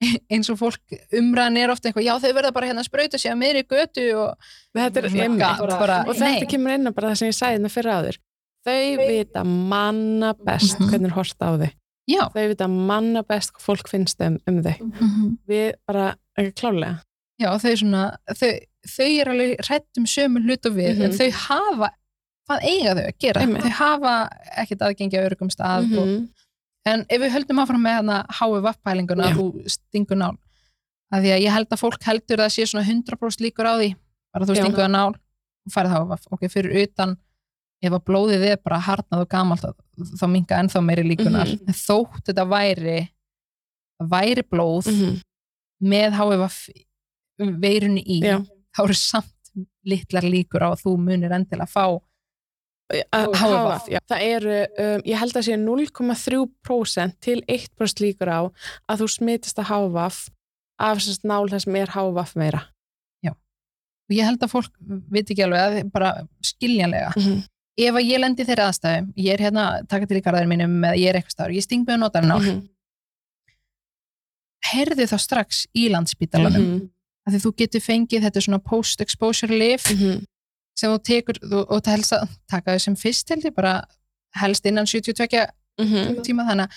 eins 0.34 0.50
og 0.50 0.58
fólk 0.58 0.96
umræðan 1.14 1.56
er 1.62 1.70
ofta 1.70 1.88
eitthvað, 1.88 2.04
já 2.08 2.14
þau 2.20 2.32
verða 2.34 2.52
bara 2.52 2.66
hérna 2.66 2.82
að 2.82 2.88
sprauta 2.90 3.18
sig 3.18 3.30
að 3.32 3.38
miðri 3.40 3.62
götu 3.70 4.04
og 4.18 4.34
þetta 4.76 4.98
er 5.00 5.08
einmitt 5.08 5.38
gat 5.38 5.58
bara, 5.78 6.00
og 6.08 6.16
þetta 6.16 6.40
nei. 6.40 6.46
kemur 6.50 6.74
inn 6.74 6.88
á 6.88 6.92
bara 6.92 7.08
það 7.12 7.18
sem 7.22 7.28
ég 7.30 7.38
sagði 7.38 7.60
þetta 7.62 7.74
fyrir 7.76 7.94
áður 7.94 8.18
þau 8.64 9.08
vita 9.08 9.44
manna 9.44 10.34
best 10.34 10.80
Mhm. 10.80 10.88
hvernig 10.90 11.06
er 11.12 11.14
hort 11.14 11.38
á 11.40 11.48
þau 11.56 11.70
já, 12.10 12.22
þau 12.34 12.48
vita 12.50 12.68
manna 12.68 13.22
best 13.22 13.52
hvað 13.54 13.64
fólk 13.68 13.88
finnst 13.88 14.20
um, 14.20 14.38
um 14.48 14.62
þau 14.62 14.76
við 15.48 15.72
bara, 15.86 16.16
ekki 16.36 16.52
klálega 16.60 17.00
já 17.40 17.48
þau 17.58 17.74
svona 17.80 18.02
þau, 18.38 18.50
þau 18.94 19.08
eru 19.20 19.30
alveg 19.34 19.64
hrætt 19.66 19.98
um 19.98 20.06
sömu 20.06 20.42
hlut 20.44 20.66
og 20.66 20.72
við, 20.76 21.00
en 21.02 21.10
Mhm. 21.10 21.18
þau 21.18 21.30
hafa 21.48 21.90
hvað 22.48 22.60
eiga 22.68 22.94
þau 22.94 23.04
að 23.08 23.18
gera, 23.18 23.40
Einmitt. 23.40 23.62
þau 23.62 23.70
hafa 23.80 24.14
ekkert 24.62 24.82
aðgengi 24.84 25.16
að 25.18 25.26
örgum 25.30 25.50
stað 25.50 25.84
og, 25.98 26.06
Mhm. 26.06 26.28
en 26.86 27.06
ef 27.08 27.20
við 27.20 27.30
höldum 27.32 27.60
áfram 27.62 27.82
með 27.82 27.94
hana 28.00 28.26
HVF 28.28 28.78
pælinguna 28.84 29.24
Já. 29.24 29.32
að 29.32 29.36
þú 29.38 29.68
stingur 29.76 30.16
nál 30.16 30.36
að 31.12 31.22
því 31.22 31.30
að 31.36 31.42
ég 31.42 31.52
held 31.52 31.68
að 31.70 31.78
fólk 31.80 32.02
heldur 32.02 32.38
að 32.38 32.46
það 32.46 32.54
sé 32.54 32.66
svona 32.66 32.84
100% 32.84 33.40
líkur 33.40 33.64
á 33.66 33.74
því 33.80 33.94
bara 34.32 34.44
þú 34.46 34.54
Já. 34.56 34.62
stinguð 34.64 34.84
að 34.84 34.90
nál 34.90 35.14
og 35.14 35.72
færið 35.72 35.92
HVF 35.94 36.26
ok, 36.32 36.40
fyrir 36.50 36.82
utan 36.84 37.16
ef 37.82 37.92
að 37.92 38.04
blóðið 38.04 38.44
er 38.52 38.56
bara 38.56 38.78
harnað 38.80 39.20
og 39.20 39.28
gamalt 39.28 39.60
þá- 39.60 39.74
þá 40.20 40.26
minga 40.30 40.56
ennþá 40.60 40.80
meiri 40.84 41.04
líkunar 41.16 41.46
Mhm. 41.48 41.68
en 41.68 41.74
þótt 41.74 42.22
þetta 42.28 42.44
væri 42.48 43.08
væri 44.02 44.42
blóð 44.52 44.86
Mhm. 44.92 45.20
með 45.82 46.12
HVF 46.12 46.68
veirunni 47.38 48.02
í 48.06 48.20
Já. 48.22 48.38
þá 48.76 48.82
eru 48.84 48.94
samt 48.94 49.52
litlar 49.84 50.22
líkur 50.22 50.62
á 50.62 50.68
að 50.74 50.82
þú 50.84 50.96
munir 50.98 51.30
endilega 51.32 51.66
fá 51.70 51.86
Að- 53.12 53.32
HVF. 53.34 53.86
já. 53.88 53.98
Það 54.06 54.20
eru, 54.22 54.56
um, 54.78 55.00
ég 55.08 55.16
held 55.18 55.32
að 55.34 55.46
sé 55.46 55.56
0,3% 55.56 57.14
til 57.20 57.40
1% 57.48 58.00
líkur 58.04 58.28
á 58.28 58.40
að 58.90 59.00
þú 59.00 59.08
smitist 59.08 59.58
að 59.58 59.70
HVF 59.72 60.28
af 60.78 60.98
þess 60.98 61.24
nál 61.24 61.48
það 61.48 61.60
sem 61.64 61.76
er 61.76 61.86
HVF 61.94 62.36
meira. 62.36 62.62
og 64.04 64.12
ég 64.12 64.24
held 64.28 64.38
að 64.44 64.50
fólk 64.52 64.72
veit 65.08 65.30
ekki 65.32 65.44
alveg 65.46 65.60
að 65.64 65.90
bara 65.90 66.26
skiljanlega 66.44 67.12
Mm 67.16 67.22
-hmm. 67.22 67.38
ef 67.78 67.94
að 67.94 68.04
ég 68.10 68.18
lendi 68.20 68.42
í 68.42 68.46
þeirri 68.46 68.64
aðstæðum 68.68 69.12
ég 69.16 69.32
er 69.32 69.38
hérna, 69.40 69.80
að 69.80 69.88
taka 69.88 70.06
til 70.06 70.16
í 70.18 70.20
garðar 70.20 70.46
mínum 70.46 70.84
eða 70.84 70.96
ég 70.98 71.08
er 71.08 71.14
eitthvað 71.16 71.32
stáður, 71.34 71.54
ég 71.56 71.62
sting 71.62 71.86
með 71.88 71.98
notar 72.00 72.22
nál 72.22 72.38
Mhm. 72.42 72.68
heyrðu 74.72 75.06
þá 75.08 75.18
strax 75.20 75.66
í 75.76 75.88
landspítalanum 75.92 76.62
Mhm. 76.64 76.90
Af 77.26 77.32
því 77.32 77.40
þú 77.44 77.52
getur 77.56 77.80
fengið 77.80 78.24
þetta 78.26 78.40
svona 78.44 78.58
post-exposure 78.62 79.48
liv 79.58 79.80
Mhm. 79.90 80.24
sem 80.76 80.90
þú 80.90 80.98
tekur 81.02 81.38
þú, 81.40 81.66
og 81.70 81.82
það 81.82 81.90
helst 81.96 82.12
að 82.12 82.28
taka 82.50 82.72
þau 82.74 82.80
sem 82.80 82.96
fyrst 82.96 83.28
held 83.28 83.44
ég 83.44 83.54
bara 83.54 83.84
helst 84.34 84.66
innan 84.66 84.86
72 84.86 85.46
Mhm. 85.80 86.22
tíma 86.22 86.44
þannig 86.46 86.68
að 86.68 86.70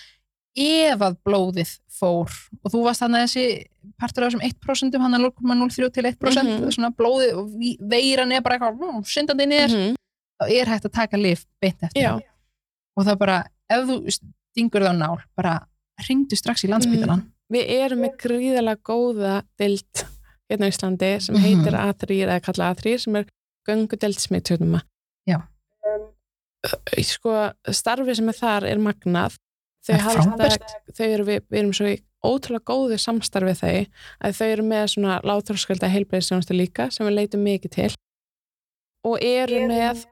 ef 0.57 0.99
að 0.99 1.17
blóðið 1.25 1.71
fór 1.99 2.29
og 2.63 2.71
þú 2.71 2.83
varst 2.83 3.01
þannig 3.01 3.21
að 3.21 3.27
þessi 3.27 3.65
partur 3.99 4.23
af 4.23 4.33
þessum 4.33 4.41
1% 4.43 4.97
hann 5.01 5.13
er 5.13 5.19
0,03 5.19 5.89
til 5.93 6.03
1% 6.05 6.43
Mhm. 6.61 6.71
svona 6.71 6.95
blóðið 6.95 7.33
og 7.37 7.49
veiran 7.89 8.31
er 8.31 8.41
bara 8.41 8.57
eitthvað 8.57 8.77
mm, 8.79 9.03
syndandi 9.05 9.45
niður, 9.47 9.69
Mhm. 9.69 9.95
þá 10.41 10.49
er 10.51 10.65
hægt 10.65 10.85
að 10.85 10.93
taka 10.93 11.17
lif 11.17 11.45
beint 11.61 11.81
eftir 11.83 12.01
Já. 12.03 12.19
og 12.97 13.05
það 13.05 13.17
bara, 13.19 13.43
ef 13.69 13.85
þú 13.87 14.19
stingur 14.55 14.81
það 14.81 14.93
á 14.93 14.97
nál 14.97 15.17
bara 15.35 15.67
ringdu 16.09 16.35
strax 16.35 16.63
í 16.63 16.69
landspítalan 16.69 17.31
Við 17.51 17.65
erum 17.69 17.99
með 17.99 18.17
gríðalega 18.17 18.81
góða 18.83 19.43
dild 19.57 19.85
hérna 20.51 20.67
á 20.67 20.71
Íslandi 20.73 21.11
sem 21.21 21.35
Mhm. 21.35 21.43
heitir 21.43 21.73
A3 21.75 22.21
eða 22.25 22.41
kalla 22.41 22.71
A3 22.73 22.97
sem 22.99 23.15
er 23.15 23.25
göngudeld 23.67 24.19
smittjörnuma. 24.19 24.81
Já. 25.27 25.41
Um, 25.85 26.11
sko, 27.03 27.51
starfi 27.71 28.15
sem 28.15 28.29
er 28.29 28.33
þar 28.33 28.63
er 28.71 28.77
magnað. 28.77 29.37
Þau 29.87 29.93
er 29.95 29.99
halda, 30.03 30.49
þau 30.93 31.05
eru 31.13 31.23
við, 31.25 31.41
við 31.51 31.59
erum 31.59 31.73
svo 31.73 31.85
í 31.87 32.01
ótrúlega 32.25 32.65
góðu 32.65 32.97
samstarfi 32.99 33.53
þau 33.55 33.87
að 34.25 34.33
þau 34.39 34.47
eru 34.51 34.63
með 34.63 34.85
svona 34.91 35.21
látróskölda 35.23 35.87
heilbreyðsjónustu 35.93 36.55
líka 36.57 36.89
sem 36.91 37.05
við 37.07 37.13
leitum 37.15 37.43
mikið 37.45 37.71
til 37.71 37.95
og 39.05 39.21
eru 39.23 39.61
með 39.69 40.05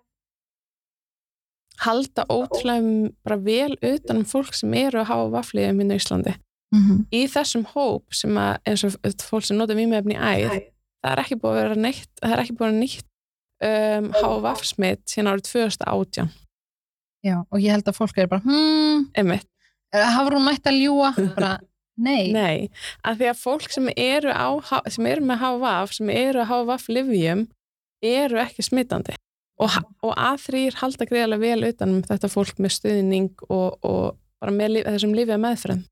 halda 1.84 2.24
ótrúlega 2.32 3.12
bara 3.26 3.38
vel 3.44 3.76
utan 3.82 4.22
um 4.22 4.26
fólk 4.30 4.54
sem 4.56 4.74
eru 4.80 5.02
að 5.02 5.10
hafa 5.10 5.32
vafliðum 5.34 5.82
hérna 5.82 5.98
í 5.98 6.00
Íslandi 6.04 6.36
-hmm. 6.76 7.02
í 7.12 7.26
þessum 7.32 7.66
hóp 7.74 8.14
sem 8.14 8.38
að 8.38 8.56
eins 8.68 8.84
og 8.88 8.96
fólk 9.24 9.46
sem 9.46 9.58
nota 9.58 9.76
vímefni 9.78 10.16
í 10.16 10.20
æð 10.20 10.56
það 11.06 11.12
er 11.12 11.22
ekki 11.22 11.38
búið 11.42 11.52
að 11.52 11.62
vera 11.62 11.76
neitt 11.76 12.10
það 12.22 12.34
er 12.34 12.42
ekki 12.44 12.58
búið 12.58 12.72
að 12.72 12.80
nýtt 12.82 13.06
um, 13.70 14.10
HVF 14.16 14.66
smitt 14.66 15.04
síðan 15.10 15.32
árið 15.34 15.48
2018 15.52 16.34
Já, 17.26 17.38
og 17.42 17.58
ég 17.62 17.74
held 17.74 17.88
að 17.90 17.98
fólk 17.98 18.18
er 18.22 18.30
bara 18.30 18.46
hmm, 18.46 19.08
einmitt, 19.18 19.48
hafur 19.94 20.38
hún 20.38 20.46
mætt 20.46 20.68
að 20.70 20.80
ljúa 20.84 21.12
bara, 21.38 21.56
nei, 21.98 22.32
nei 22.36 22.70
að 23.02 23.22
því 23.22 23.30
að 23.32 23.42
fólk 23.42 23.70
sem 23.74 23.90
eru, 23.96 24.34
á, 24.34 24.50
sem 24.94 25.10
eru 25.10 25.26
með 25.26 25.42
HVF 25.42 25.96
sem 25.98 26.12
eru 26.14 26.44
að 26.44 26.52
HVF 26.52 26.90
livjum 26.94 27.46
eru 28.06 28.42
ekki 28.44 28.66
smittandi 28.66 29.16
og, 29.62 29.72
og 30.04 30.14
A3 30.14 30.68
halda 30.82 31.08
greiðlega 31.10 31.42
vel 31.42 31.72
utan 31.72 31.98
um 31.98 32.06
þetta 32.06 32.30
fólk 32.30 32.60
með 32.62 32.78
stuðning 32.78 33.34
og, 33.48 33.78
og 33.86 34.18
bara 34.42 34.54
með 34.54 34.76
lif- 34.76 34.90
þessum 34.90 35.16
lifja 35.18 35.40
meðfram 35.42 35.84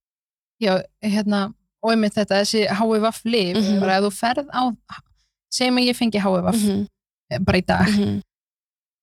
já, 0.64 0.82
hérna 1.04 1.54
og 1.84 1.92
einmitt 1.92 2.16
þetta, 2.16 2.42
þessi 2.44 2.68
HVF 2.80 3.24
lif 3.26 3.58
Mhm. 3.58 3.80
bara 3.80 3.98
ef 4.00 4.04
þú 4.06 4.12
ferð 4.20 4.48
á 4.54 4.64
segjum 5.54 5.78
að 5.82 5.88
ég 5.90 5.96
fengi 6.00 6.20
HVF 6.20 6.56
-hmm. 6.64 6.88
bara 7.46 7.58
í 7.58 7.66
dag 7.66 7.88
-hmm. 7.88 8.22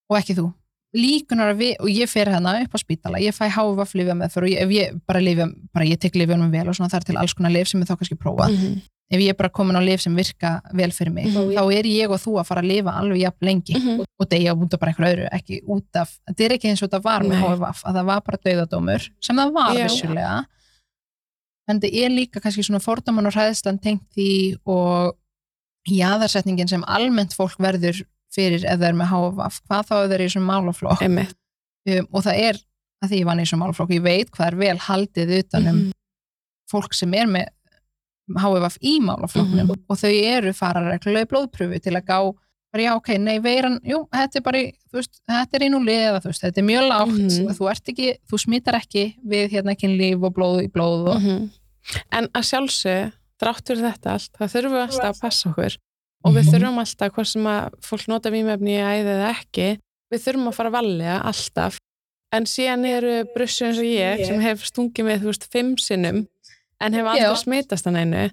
og 0.09 0.17
ekki 0.17 0.35
þú 0.35 0.53
líkunar 0.93 1.53
að 1.53 1.57
við, 1.61 1.75
og 1.79 1.87
ég 1.89 2.09
fer 2.09 2.27
hérna 2.27 2.61
upp 2.63 2.73
á 2.75 2.77
spítala 2.77 3.17
ég 3.19 3.31
fæ 3.33 3.47
HVF 3.49 3.93
lifja 3.95 4.13
með 4.13 4.29
fyrir 4.33 4.43
og 4.43 4.49
ég, 4.51 4.61
ef 4.61 4.69
ég 4.69 5.01
bara 5.07 5.19
lifja, 5.19 5.45
bara 5.73 5.85
ég 5.85 5.97
tek 5.99 6.13
lifjanum 6.15 6.51
vel 6.51 6.67
og 6.67 6.75
svona 6.75 6.89
það 6.89 6.95
er 6.99 7.05
til 7.05 7.17
alls 7.17 7.33
konar 7.33 7.51
lif 7.51 7.67
sem 7.67 7.81
ég 7.81 7.87
þá 7.87 7.95
kannski 7.97 8.15
prófa 8.17 8.49
Mhm. 8.49 8.81
ef 9.11 9.19
ég 9.19 9.29
er 9.29 9.33
bara 9.35 9.49
komin 9.49 9.75
á 9.75 9.81
lif 9.85 10.01
sem 10.01 10.15
virka 10.15 10.61
vel 10.73 10.91
fyrir 10.91 11.13
mig, 11.13 11.25
þá 11.27 11.63
er 11.71 11.83
ég 11.85 12.09
og 12.09 12.19
þú 12.19 12.39
að 12.39 12.45
fara 12.45 12.61
að 12.61 12.67
lifa 12.67 12.91
alveg 12.91 13.17
jafn 13.21 13.41
lengi 13.45 13.73
Mhm. 13.75 14.03
og 14.19 14.29
deyja 14.29 14.53
út 14.55 14.73
af 14.73 14.79
bara 14.79 14.91
einhverju 14.91 15.15
öðru, 15.15 15.29
ekki 15.31 15.61
út 15.67 15.95
af 15.95 16.19
þetta 16.29 16.43
er 16.45 16.49
ekki 16.57 16.69
eins 16.69 16.81
og 16.83 16.89
þetta 16.89 17.01
var 17.03 17.21
með. 17.23 17.39
HVF 17.41 17.83
að 17.85 17.93
það 17.95 18.05
var 18.05 18.21
bara 18.21 18.37
dauðadómur, 18.45 19.09
sem 19.21 19.35
það 19.37 19.53
var 19.53 19.75
vissulega 19.75 20.45
en 21.71 21.79
þetta 21.81 22.03
er 22.05 22.09
líka 22.13 22.41
kannski 22.43 22.63
svona 22.67 22.79
fórdaman 22.83 23.27
og 23.29 23.33
hræðslan 23.35 23.79
tengt 23.81 24.03
því 24.15 24.29
og 24.69 25.15
jáðarsetningin 25.89 26.69
sem 26.69 26.83
almennt 26.87 27.33
fólk 27.37 27.55
verður 27.61 28.03
fyrir 28.31 28.63
ef 28.63 28.77
það 28.79 28.87
er 28.91 28.97
með 28.99 29.09
HVF, 29.11 29.61
hvað 29.67 29.87
þá 29.89 29.95
ef 29.95 30.03
það 30.05 30.13
er 30.17 30.21
í 30.23 30.27
þessum 30.29 30.45
málaflokk 30.47 31.01
um, 31.07 31.17
og 32.13 32.21
það 32.27 32.43
er 32.49 32.59
að 33.01 33.09
því 33.11 33.17
ég 33.21 33.25
vann 33.31 33.41
í 33.41 33.45
þessum 33.47 33.63
málaflokk 33.65 33.95
ég 33.97 34.03
veit 34.05 34.29
hvað 34.35 34.47
er 34.51 34.59
vel 34.61 34.77
haldið 34.89 35.33
utanum 35.41 35.79
Mhm. 35.81 35.97
fólk 36.71 36.93
sem 36.95 37.13
er 37.13 37.25
með 37.27 37.49
HVF 38.37 38.77
í 38.87 38.93
málaflokknum 39.03 39.65
Mhm. 39.67 39.81
og 39.89 39.97
þau 39.97 40.13
eru 40.13 40.53
fara 40.53 40.85
reglulega 40.87 41.25
í 41.25 41.31
blóðpröfu 41.33 41.81
til 41.81 41.91
að 41.97 42.05
gá 42.07 42.19
bara 42.71 42.83
já, 42.83 42.95
ok, 42.95 43.09
nei, 43.19 43.39
veiran, 43.43 43.81
jú, 43.83 44.07
þetta 44.13 44.35
er 44.37 44.41
bara 44.41 44.57
í, 44.61 44.71
þú 44.87 44.95
veist, 45.01 45.17
þetta 45.27 45.53
er 45.57 45.63
í 45.65 45.69
núli 45.73 45.91
eða 45.91 46.21
þú 46.23 46.29
veist, 46.31 46.41
þetta 46.45 46.57
er 46.61 46.63
mjög 46.69 46.85
lágt, 46.87 47.41
Mhm. 47.41 47.49
þú 47.57 47.69
ert 47.69 47.83
ekki 47.91 48.07
þú 48.31 48.39
smittar 48.39 48.75
ekki 48.79 49.15
við 49.27 49.49
hérna 49.51 49.75
kynlíf 49.75 50.23
og 50.23 50.33
blóð 50.33 50.63
í 50.63 50.69
blóð 50.71 51.07
og, 51.09 51.21
Mhm. 51.21 51.49
En 52.11 52.27
að 52.37 52.47
sjálfsög, 52.51 53.11
drátt 53.41 53.65
fyrir 53.67 53.85
þetta 53.89 54.11
allt, 54.15 54.31
það 54.37 54.51
þurfum 54.55 54.75
við 54.77 54.83
alltaf 54.85 55.15
að 55.15 55.21
passa 55.21 55.49
okkur 55.49 55.77
og 56.23 56.33
við 56.35 56.43
Mhm. 56.45 56.51
þurfum 56.53 56.81
alltaf, 56.83 57.13
hvort 57.15 57.27
sem 57.27 57.43
að 57.49 57.79
fólk 57.81 58.07
nota 58.07 58.29
vímefni 58.31 58.75
í 58.77 58.83
æði 58.85 59.15
eða 59.15 59.29
ekki, 59.35 59.69
við 60.13 60.19
þurfum 60.25 60.47
að 60.51 60.53
fara 60.59 60.69
að 60.69 60.77
valega 60.77 61.15
alltaf. 61.31 61.77
En 62.33 62.43
síðan 62.45 62.85
eru 62.85 63.15
brussu 63.35 63.65
eins 63.65 63.79
og 63.81 63.83
ég 63.89 64.25
sem 64.25 64.39
hef 64.39 64.61
stungið 64.63 65.03
með, 65.07 65.19
þú 65.23 65.31
veist, 65.31 65.47
fimm 65.51 65.73
sinnum 65.77 66.27
en 66.79 66.93
hef 66.93 67.05
aldrei 67.05 67.27
Já. 67.27 67.35
smitast 67.41 67.85
hann 67.85 67.95
einu. 67.95 68.29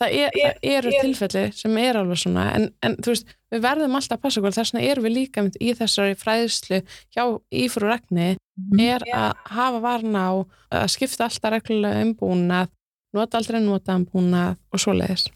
Það, 0.00 0.12
er, 0.14 0.30
það 0.30 0.58
eru 0.62 0.90
tilfelli 1.02 1.52
sem 1.58 1.76
er 1.78 1.94
alveg 1.98 2.18
svona, 2.22 2.54
en, 2.54 2.68
en 2.86 2.96
þú 3.02 3.06
veist, 3.12 3.26
við 3.52 3.60
verðum 3.64 3.96
alltaf 3.98 4.18
að 4.18 4.22
passa 4.22 4.40
okkur, 4.40 4.52
þess 4.54 4.72
vegna 4.72 4.90
erum 4.90 5.04
við 5.04 5.14
líka 5.16 5.40
einmitt 5.42 5.56
í 5.60 5.72
þessari 5.74 6.14
fræðslu 6.18 6.82
hjá 7.14 7.24
Ífrú 7.52 7.88
Ragni 7.90 8.36
Mhm. 8.58 8.80
er 8.80 9.00
að 9.14 9.34
hafa 9.46 9.80
varna 9.80 10.18
á 10.18 10.32
að 10.72 10.88
skipta 10.90 11.24
alltaf 11.28 11.50
reglulega 11.52 12.02
umbúnað 12.06 12.68
nota 13.18 13.38
aldrei 13.40 13.60
nota 13.64 13.96
umbúnað 13.98 14.56
og 14.72 14.82
svoleiðis. 14.82 15.26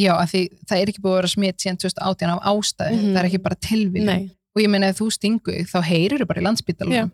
Já, 0.00 0.12
að 0.16 0.30
því 0.32 0.42
það 0.70 0.80
er 0.82 0.90
ekki 0.92 1.02
búið 1.04 1.12
að 1.12 1.18
vera 1.20 1.30
smitt 1.34 1.58
síðan 1.64 1.78
2018 1.82 2.30
af 2.34 2.42
ástæðu, 2.50 2.96
Mhm. 2.96 3.12
það 3.14 3.20
er 3.22 3.28
ekki 3.30 3.42
bara 3.42 3.58
tilvíðum 3.66 4.10
Nei, 4.10 4.30
og 4.56 4.62
ég 4.62 4.70
meina 4.70 4.88
ef 4.90 4.98
þú 5.00 5.08
stingu 5.12 5.56
þá 5.68 5.78
heyrir 5.84 6.26
bara 6.26 6.40
í 6.40 6.44
landsbytalunum 6.46 6.96
Já. 6.96 7.10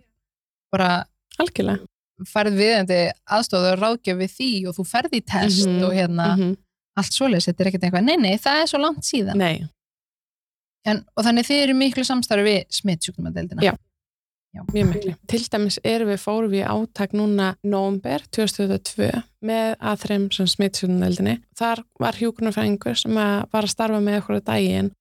bara 0.72 1.04
algjörlega. 1.40 1.84
færð 2.24 2.54
viðandi 2.56 2.98
aðstóðu 3.28 3.72
og 3.74 3.80
ráðgjöf 3.82 4.16
við 4.22 4.30
því 4.36 4.50
og 4.68 4.76
þú 4.76 4.84
ferð 4.88 5.12
í 5.18 5.22
test 5.24 5.66
Mhm, 5.68 5.82
og 5.84 5.92
hérna 5.92 6.26
mhm. 6.36 6.56
allt 6.96 7.12
svoleiðis, 7.12 7.46
þetta 7.50 7.60
er 7.60 7.66
ekkert 7.72 7.82
eitthvað, 7.84 8.04
nei, 8.04 8.16
nei, 8.16 8.36
það 8.38 8.62
er 8.62 8.66
svo 8.70 8.78
langt 8.80 9.04
síðan. 9.04 9.36
Nei, 9.36 9.68
en, 10.86 11.04
og 11.16 11.24
þannig 11.26 11.44
þið 11.48 11.62
eru 11.64 11.74
miklu 11.74 12.04
samstarfi 12.06 12.44
við 12.46 12.64
smittsjúknumadeildina 12.70 13.62
Já. 13.66 13.74
Mjög 14.72 14.90
miklu. 14.90 15.14
Til 15.30 15.40
dæmis 15.52 15.78
erum 15.84 16.10
við 16.12 16.20
fórum 16.22 16.52
við 16.52 16.62
í 16.62 16.68
átak 16.68 17.16
núna 17.16 17.48
nómber 17.66 18.24
2022 18.34 19.22
með 19.46 19.74
aðþreim 19.80 20.28
sem 20.34 20.48
smittsjóðuneldinni 20.50 21.36
Þar 21.58 21.82
var 22.02 22.18
hjúkunarfræðingur 22.20 22.98
sem 22.98 23.18
að 23.20 23.36
var 23.52 23.68
að 23.68 23.74
starfa 23.74 24.00
með 24.00 24.20
okkur 24.22 24.40
á 24.40 24.48
daginn 24.52 24.92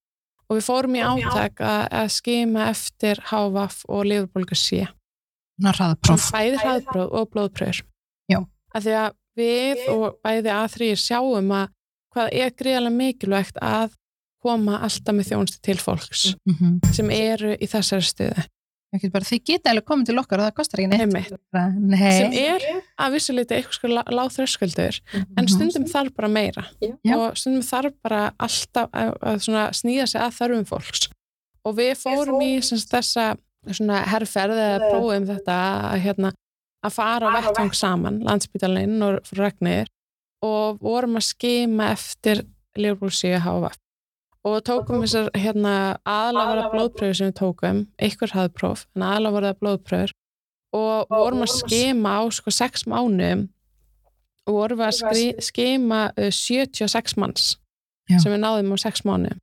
og 0.46 0.58
við 0.58 0.66
fórum 0.68 0.96
í 0.96 1.02
átak 1.02 1.60
að, 1.60 1.82
að 1.90 2.08
skima 2.14 2.68
eftir 2.70 3.22
HVAF 3.30 3.82
og 3.88 4.06
lifurbólgu 4.06 4.58
C. 4.58 4.86
Ná, 5.56 5.72
hraðapróf. 5.72 6.30
bæði 6.34 6.58
hraðbróð 6.60 7.14
og 7.16 7.30
blóðpröfur. 7.32 7.86
Já. 8.30 8.42
að 8.76 8.86
því 8.86 8.96
að 9.00 9.14
við 9.36 9.86
og 9.92 10.18
bæði 10.24 10.52
A3 10.52 10.90
sjáum 11.00 11.54
að 11.56 11.70
hvað 12.14 12.32
er 12.32 12.52
greiðarlega 12.56 12.96
mikilvægt 12.96 13.58
að 13.60 13.96
koma 14.46 14.80
alltaf 14.84 15.16
með 15.16 15.32
þjónustu 15.32 15.62
til 15.64 15.78
fólks 15.80 16.34
Mm 16.46 16.54
-hmm. 16.54 16.92
sem 16.92 17.10
eru 17.10 17.56
í 17.56 17.66
þessari 17.66 18.06
stuðu 18.06 18.44
bara, 19.12 19.26
þið 19.26 19.42
geta 19.50 19.72
alveg 19.72 19.86
komið 19.88 20.10
til 20.10 20.18
okkar 20.20 20.40
og 20.40 20.46
það 20.46 20.56
kostar 20.56 20.82
ekki 20.82 20.90
neitt. 20.92 21.32
Nei. 21.76 22.12
sem 22.14 22.36
er 22.38 22.66
að 23.02 23.16
vissuleiti 23.16 23.56
eitthvað 23.56 23.78
sko 23.78 23.90
láð 23.92 24.30
þröskuldur 24.36 25.00
en 25.36 25.50
stundum 25.50 25.86
þarf 25.90 26.14
bara 26.16 26.30
meira. 26.32 26.66
Já. 26.80 27.16
og 27.16 27.36
stundum 27.38 27.64
þarf 27.66 27.96
bara 28.04 28.22
alltaf 28.38 28.88
að, 28.92 29.12
að 29.20 29.42
svona 29.46 29.66
snýða 29.76 30.08
sig 30.12 30.22
að 30.22 30.38
þörfum 30.38 30.68
fólks. 30.70 31.08
Og 31.66 31.76
við 31.80 31.92
fórum 31.98 32.42
í 32.46 32.52
sem 32.62 32.78
sagt, 32.78 32.94
þessa 32.94 33.26
svona 33.74 34.02
herrferð 34.06 34.60
eða 34.62 34.90
prófum 34.90 35.26
þetta 35.28 35.56
að, 35.90 35.96
hérna, 36.04 36.32
að 36.86 36.94
fara 36.94 37.32
á 37.32 37.36
vettvang 37.40 37.72
saman 37.74 38.20
landsbytalinn 38.26 39.02
og 39.02 39.32
regnir 39.38 39.90
og 40.46 40.78
vorum 40.82 41.18
að 41.18 41.30
skima 41.32 41.90
eftir 41.96 42.44
lífbúlsíu 42.78 43.40
HVF 43.42 43.80
og 44.46 44.60
tókum 44.66 45.02
þessar 45.02 45.30
hérna 45.34 45.74
aðalega 46.06 46.70
blóðpröfur 46.74 47.18
sem 47.18 47.30
við 47.30 47.38
tókum 47.40 47.82
einhver 47.98 48.34
hafðpróf, 48.36 48.86
en 48.94 49.04
aðalega 49.06 49.36
voru 49.36 49.50
það 49.50 49.60
blóðpröfur 49.64 50.14
og 50.76 51.12
vorum 51.12 51.44
að 51.46 51.54
skima 51.54 52.16
á 52.18 52.22
sko 52.34 52.52
sex 52.54 52.86
mánum 52.90 53.46
og 54.46 54.58
vorum 54.60 54.82
við 54.82 54.86
að 54.86 55.42
skima 55.44 56.02
uh, 56.14 56.30
76 56.30 57.16
manns 57.18 57.56
Já. 58.06 58.20
sem 58.22 58.30
við 58.30 58.42
náðum 58.44 58.74
á 58.74 58.78
sex 58.86 59.02
mánum 59.06 59.40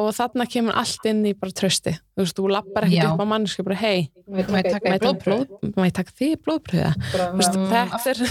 og 0.00 0.10
þarna 0.16 0.46
kemur 0.50 0.76
allt 0.80 1.06
inn 1.10 1.20
í 1.28 1.32
bara 1.36 1.54
trösti 1.56 1.92
þú 2.16 2.24
veist, 2.24 2.36
þú 2.38 2.50
lappar 2.52 2.86
ekkert 2.88 3.12
upp 3.12 3.22
á 3.22 3.26
mannsku 3.32 3.64
bara 3.66 3.76
hei, 3.80 4.08
ég 5.88 5.94
taka 5.96 6.14
því 6.20 6.30
blóðpröða 6.46 6.92
þetta 7.70 8.14
er 8.14 8.22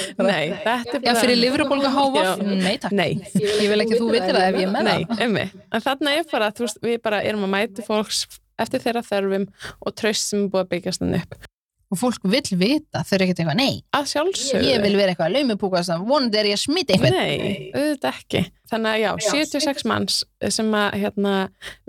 nei, 0.32 0.52
þetta 0.64 0.98
er 0.98 1.04
bara 1.06 1.16
fyrir 1.22 1.40
livrubólga 1.40 1.92
háva? 1.94 2.24
Nei, 2.42 2.76
takk. 2.82 2.96
Nei. 2.96 3.10
Ég 3.38 3.68
vil 3.70 3.80
ekki 3.84 3.96
að 3.98 4.04
þú 4.04 4.10
vitir 4.16 4.36
það 4.38 4.48
ef 4.50 4.60
ég 4.62 4.72
með 4.74 4.88
Nei. 4.90 5.46
En 5.72 5.84
þarna 5.86 6.16
er 6.18 6.28
bara, 6.32 6.50
þú 6.56 6.66
veist, 6.66 6.82
við 6.84 7.00
bara 7.04 7.22
erum 7.26 7.46
að 7.48 7.54
mæta 7.56 7.86
fólks 7.86 8.26
eftir 8.62 8.82
þeirra 8.84 9.02
þörfum 9.06 9.48
og 9.80 9.96
tröst 9.98 10.30
sem 10.30 10.44
er 10.46 10.52
búið 10.52 10.64
að 10.66 10.70
byggjast 10.76 11.04
hann 11.04 11.18
upp. 11.22 11.51
Og 11.92 11.98
fólk 12.00 12.22
vill 12.32 12.56
vita, 12.56 13.02
þau 13.04 13.14
eru 13.18 13.24
ekkert 13.26 13.40
eitthvað, 13.42 13.58
nei, 13.58 13.82
Að 13.92 14.06
sjálfsögðu. 14.14 14.68
ég 14.70 14.80
vil 14.80 14.94
vera 14.96 15.12
eitthvað 15.12 15.34
laumupúkast, 15.34 15.92
vonandi 16.08 16.38
er 16.40 16.46
ég 16.48 16.56
að 16.56 16.62
smita 16.62 16.94
einhvern. 16.96 17.18
Nei, 17.18 17.66
auðvitað 17.76 18.14
ekki. 18.16 18.40
Þannig 18.72 18.94
að 18.94 19.02
já, 19.02 19.10
76 19.26 19.84
manns 19.90 20.16
sem 20.56 20.70
að 20.78 20.96
hérna, 21.02 21.34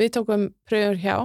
við 0.01 0.11
tókum 0.17 0.43
pröfur 0.67 0.99
hjá 0.99 1.15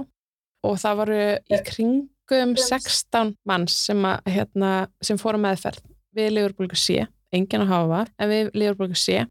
og 0.63 0.79
það 0.79 1.01
voru 1.01 1.19
í 1.35 1.59
kringum 1.67 2.55
16 2.55 3.35
manns 3.51 3.75
sem, 3.89 4.07
að, 4.07 4.31
hérna, 4.31 4.71
sem 5.03 5.19
fóru 5.19 5.43
meðferð 5.43 5.83
við 6.15 6.31
Liverpool 6.37 6.71
C, 6.79 7.03
enginn 7.35 7.67
að 7.67 7.73
hafa 7.75 8.01
en 8.15 8.31
við 8.31 8.49
Liverpool 8.55 8.95
C 8.95 9.25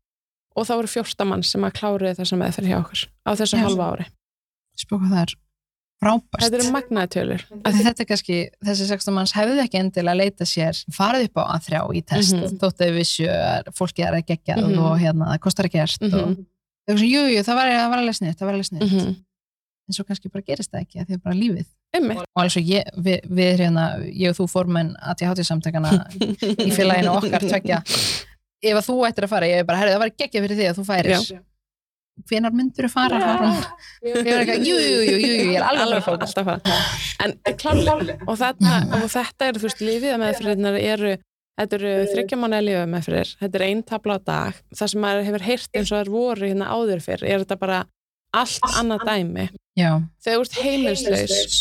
og 0.58 0.66
það 0.68 0.82
voru 0.82 0.92
14 0.98 1.28
manns 1.32 1.50
sem 1.54 1.64
að 1.64 1.76
kláruði 1.80 2.16
þessa 2.20 2.36
meðferð 2.40 2.68
hjá 2.72 2.78
okkur 2.82 3.04
á 3.24 3.30
þessu 3.32 3.56
Já. 3.56 3.64
halva 3.64 3.90
ári. 3.94 4.06
Spóka 4.78 5.08
það 5.08 5.22
er 5.24 5.34
frábært. 6.02 6.42
Þetta 6.44 6.58
eru 6.60 6.72
magnaði 6.74 7.10
tölur. 7.14 7.42
Af 7.66 7.74
því 7.74 7.84
þetta 7.88 8.00
er 8.04 8.08
kannski, 8.12 8.36
þessi 8.68 8.86
16 8.90 9.14
manns 9.16 9.32
hefði 9.36 9.62
ekki 9.64 9.80
endilega 9.80 10.16
leita 10.20 10.46
sér, 10.48 10.78
farið 10.94 11.28
upp 11.28 11.40
á 11.42 11.44
að 11.56 11.64
þrjá 11.68 11.80
í 11.98 12.02
test, 12.06 12.34
Mhm. 12.36 12.58
þótt 12.60 12.84
að 12.86 12.92
við 12.98 13.08
að 13.28 13.72
fólki 13.74 14.04
er 14.06 14.14
að 14.14 14.26
gegja 14.26 14.56
Mhm. 14.56 14.78
og 14.78 14.98
hérna, 14.98 15.24
það 15.34 15.38
kostar 15.40 15.64
ekki 15.66 15.80
ert 15.82 16.00
Mhm. 16.00 16.14
og 16.14 16.36
þau 16.36 16.92
er 16.94 16.96
svona, 16.98 17.10
jú, 17.14 17.22
jú, 17.34 17.40
það 17.42 17.54
var, 17.58 17.66
það 17.68 17.90
var 17.90 17.98
alveg 17.98 18.16
sniðt, 18.20 18.36
það 18.38 18.46
var 18.46 18.54
alveg 18.54 18.68
sniðt, 18.70 18.92
Mm 18.92 18.98
-hmm. 18.98 19.16
en 19.88 19.92
svo 19.94 20.04
kannski 20.04 20.28
bara 20.32 20.42
gerist 20.46 20.70
það 20.72 20.80
ekki, 20.82 21.00
að 21.00 21.06
því 21.08 21.14
að 21.16 21.22
bara 21.22 21.34
lífið. 21.34 21.66
Einmitt. 21.94 22.18
Og 22.18 22.42
alveg 22.42 22.52
svo 22.52 22.62
ég, 22.62 22.84
við, 22.96 23.20
við 23.28 23.58
hérna, 23.58 23.84
ég 24.12 24.28
og 24.30 24.36
þú 24.36 24.46
fórmenn 24.52 24.94
að 25.02 25.16
ég 25.22 25.28
hátíð 25.28 25.46
samtakana 25.46 26.06
í 26.20 26.70
félaginu 26.76 27.16
okkar 27.16 27.40
tvekja, 27.40 27.78
ef 28.62 28.74
að 28.76 28.86
þú 28.86 28.94
ættir 29.08 29.24
að 29.24 29.28
fara, 29.28 29.46
ég 29.46 29.58
er 29.58 29.64
bara, 29.64 29.78
herri, 29.78 29.90
það 29.92 29.98
var 29.98 30.10
geggja 30.10 30.42
fyrir 30.42 30.56
því 30.58 30.66
að 30.68 30.76
þú 30.78 30.84
færir. 30.84 31.40
Hvenar 32.28 32.54
myndur 32.56 32.88
þú 32.88 32.90
fara? 32.92 33.18
Yeah. 33.22 33.62
Ég 34.02 34.28
er 34.32 34.40
eitthvað, 34.42 34.66
jú, 34.66 34.76
jú, 34.82 34.98
jú, 35.06 35.16
ég 35.22 35.54
er 35.58 35.66
alveg 35.68 36.00
að 36.00 36.04
fara. 36.08 36.26
alltaf 36.26 36.42
að 36.42 36.50
fara. 36.50 36.80
En 37.24 37.58
klálega, 37.62 38.18
og, 38.26 38.42
og 38.98 39.08
þetta 39.12 39.48
eru, 39.48 39.62
þú 39.62 39.68
veist, 39.68 39.84
lífið 39.84 40.18
meðfyrirnar 40.22 40.78
eru, 40.80 41.14
þetta 41.60 41.78
eru 41.78 41.94
þryggja 42.12 42.40
manna 42.40 42.60
lífið 42.64 42.90
meðfyrir, 42.94 43.32
þetta 43.42 43.60
er 43.60 43.66
einn 43.68 43.82
tabla 43.86 44.18
á 44.18 44.20
dag, 44.32 44.60
það 44.74 44.92
sem 44.92 45.02
maður 45.06 45.26
hefur 45.30 45.46
heyrt 45.48 45.80
eins 45.80 45.94
og 45.94 46.02
er 46.02 46.12
voru 46.12 46.50
hérna 46.50 46.72
áður 46.74 47.04
fyrr, 47.06 47.24
er 47.24 47.44
þetta 47.46 47.60
bara 47.62 47.80
allt 48.36 48.70
annað 48.76 49.06
dæmi. 49.08 49.48
Já, 49.78 49.90
Þegar 50.24 50.38
þú 50.38 50.44
ert 50.44 50.60
heimilslaus, 50.62 51.58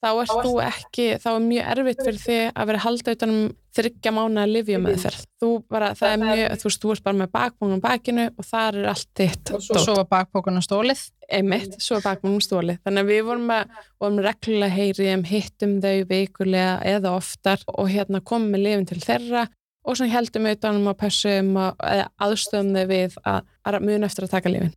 þá 0.00 0.08
ert 0.10 0.36
þú 0.44 0.52
ekki, 0.64 1.06
þá 1.20 1.28
er 1.30 1.42
mjög 1.44 1.70
erfitt 1.74 2.02
fyrir 2.06 2.20
þig 2.22 2.42
að 2.50 2.70
vera 2.70 2.80
að 2.80 2.84
halda 2.86 3.14
utanum 3.16 3.42
þryggja 3.76 4.12
mánu 4.16 4.40
að 4.42 4.54
lifja 4.56 4.80
meðferð. 4.82 5.26
Þú 5.40 5.50
bara, 5.70 5.90
það 5.98 6.14
er 6.14 6.22
mjög, 6.22 6.54
þú 6.60 6.66
veist, 6.66 6.80
þú 6.82 6.94
ert 6.94 7.04
bara 7.06 7.18
með 7.20 7.30
bakbúnum 7.36 7.82
bakinu 7.84 8.24
og 8.30 8.48
þar 8.48 8.80
er 8.80 8.88
allt 8.90 9.10
þitt 9.20 9.52
og 9.54 9.62
svo 9.68 9.94
var 10.00 10.08
bakpókun 10.16 10.64
stólið. 10.64 11.04
einmitt, 11.30 11.76
svo 11.78 12.00
er 12.00 12.06
bakmannum 12.08 12.42
stóli 12.42 12.74
þannig 12.82 13.04
að 13.04 13.12
við 13.12 13.22
vorum, 13.28 13.52
að, 13.54 13.76
vorum 14.02 14.18
reglulega 14.24 14.74
heyriðum 14.74 15.22
hittum 15.28 15.76
þau 15.84 16.08
vikulega 16.10 16.72
eða 16.90 17.14
oftar 17.14 17.62
og 17.70 17.86
hérna 17.92 18.18
komum 18.20 18.50
með 18.50 18.64
lifin 18.64 18.88
til 18.90 18.98
þeirra 19.04 19.44
og 19.86 19.96
svona 19.96 20.10
heldum 20.16 20.48
við 20.48 20.58
utanum 20.58 20.90
að 20.90 20.98
pessum 21.04 21.54
og 21.54 21.86
eða 21.86 22.10
aðstöðum 22.26 22.74
þau 22.74 22.90
við 22.90 23.16
að, 23.22 23.46
að 23.62 23.78
muna 23.86 24.10
eftir 24.10 24.26
að 24.26 24.34
taka 24.34 24.50
lifin 24.50 24.74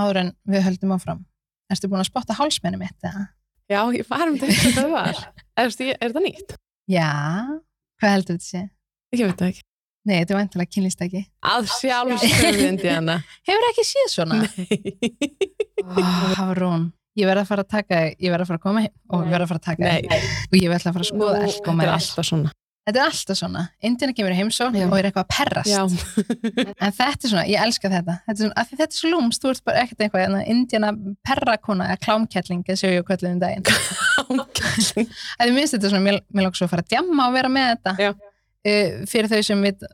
áður 0.00 0.20
en 0.24 0.32
við 0.50 0.66
höldum 0.66 0.94
áfram. 0.96 1.24
Erstu 1.70 1.88
búin 1.90 2.02
að 2.02 2.10
spotta 2.10 2.36
hálsmenni 2.38 2.80
mitt? 2.80 2.96
eða? 3.02 3.28
Já, 3.72 3.80
ég 3.96 4.08
var 4.10 4.26
um 4.28 4.34
þetta 4.40 4.56
hvað 4.60 4.74
það 4.78 4.90
var 4.92 5.20
er, 5.62 5.70
er, 5.70 5.94
er 6.04 6.12
það 6.16 6.26
nýtt? 6.26 6.56
Já, 6.92 7.08
hvað 8.00 8.12
heldur 8.14 8.36
þetta 8.36 8.48
sé? 8.50 8.64
Ég 9.14 9.24
veit 9.30 9.38
það 9.40 9.52
ekki 9.54 9.64
Nei, 10.04 10.18
þetta 10.20 10.34
er 10.34 10.36
vantilega 10.36 10.68
kynlistæki. 10.74 11.20
að 11.48 11.68
sjálfsögðu 11.78 12.64
Indiana 12.68 13.14
Hefur 13.48 13.68
ekki 13.70 13.84
séð 13.88 14.10
svona? 14.18 14.42
Nei, 14.44 15.30
Oh, 15.84 16.34
Hafrún, 16.38 16.84
ég 17.20 17.26
verð 17.28 17.42
að 17.42 17.48
fara 17.50 17.62
að 17.64 17.70
taka, 17.74 17.98
ég 18.16 18.32
verð 18.32 18.44
að 18.44 18.50
fara 18.50 18.58
að 18.60 18.64
koma 18.64 18.82
heim 18.84 18.92
og 19.12 19.24
ég 19.26 19.32
verð 19.34 19.44
að 19.44 19.50
fara 19.50 19.60
að 19.60 19.66
taka 19.66 19.90
þig. 19.94 20.28
og 20.48 20.54
ég 20.60 20.70
verð 20.72 20.86
að 20.88 20.94
fara 20.96 21.04
að 21.04 21.10
skoða 21.10 21.40
elko 21.44 21.54
þetta 21.58 21.74
með 21.76 21.84
er 21.84 21.90
þér. 21.90 21.96
alltaf 21.98 22.28
svona 22.28 22.52
Þetta 22.84 23.00
er 23.00 23.06
alltaf 23.08 23.38
svona. 23.38 23.62
Indina 23.88 24.12
kemur 24.12 24.34
í 24.34 24.36
heimsón 24.36 24.74
Já. 24.76 24.84
og 24.90 24.98
er 24.98 25.08
eitthvað 25.08 25.24
að 25.24 25.30
perrast. 25.32 26.10
En 26.84 26.92
þetta 26.92 27.24
er 27.24 27.30
svona, 27.30 27.44
ég 27.48 27.62
elska 27.64 27.88
þetta. 27.88 28.18
Þetta 28.26 28.34
er 28.34 28.40
svona, 28.42 28.56
af 28.60 28.68
því 28.68 28.78
þetta 28.80 28.92
er 28.92 28.98
svo 28.98 29.12
lúmst, 29.14 29.40
þú 29.40 29.52
ert 29.54 29.64
bara 29.64 29.84
ekkert 29.84 30.04
eitthvað, 30.04 30.24
hérna, 30.26 30.42
Indina 30.52 30.90
perrakona 31.24 31.86
eða 31.94 32.02
klámkettling, 32.04 32.60
eða 32.68 32.80
séu 32.82 32.92
ég 32.92 33.06
kvöldið 33.08 33.30
um 33.30 33.40
daginn. 33.40 33.64
ákvæmling 34.20 35.08
Það 35.14 35.44
er 35.46 35.54
minnst 35.56 35.76
þetta 35.78 35.92
svona, 35.94 36.04
mér, 36.04 36.20
mér 36.36 36.48
lóks 36.48 36.60
að 36.60 36.72
fara 36.74 36.84
að 36.84 36.92
djamma 36.92 37.28
og 37.30 37.38
vera 37.38 37.52
með 37.56 37.72
þetta 37.72 37.96
uh, 38.12 39.02
fyrir 39.10 39.32
þau 39.32 39.42
sem 39.48 39.64
við 39.64 39.88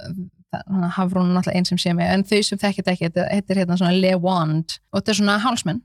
Hafrún 0.96 1.28
er 1.30 1.36
náttúrulega 1.36 1.60
einn 1.60 1.68
sem 1.68 1.78
sé 1.78 1.92
mig 1.94 2.08
en 2.10 2.24
þau 2.26 2.40
sem 2.42 2.58
þekkit 2.58 2.88
ekki, 2.90 3.10
þetta 3.12 3.28
heitir 3.30 3.60
hérna 3.60 3.76
svona 3.78 3.94
Le 3.94 4.16
Wand 4.18 4.80
og 4.90 4.98
þetta 4.98 5.12
er 5.12 5.18
svona 5.20 5.36
hálsmenn 5.44 5.78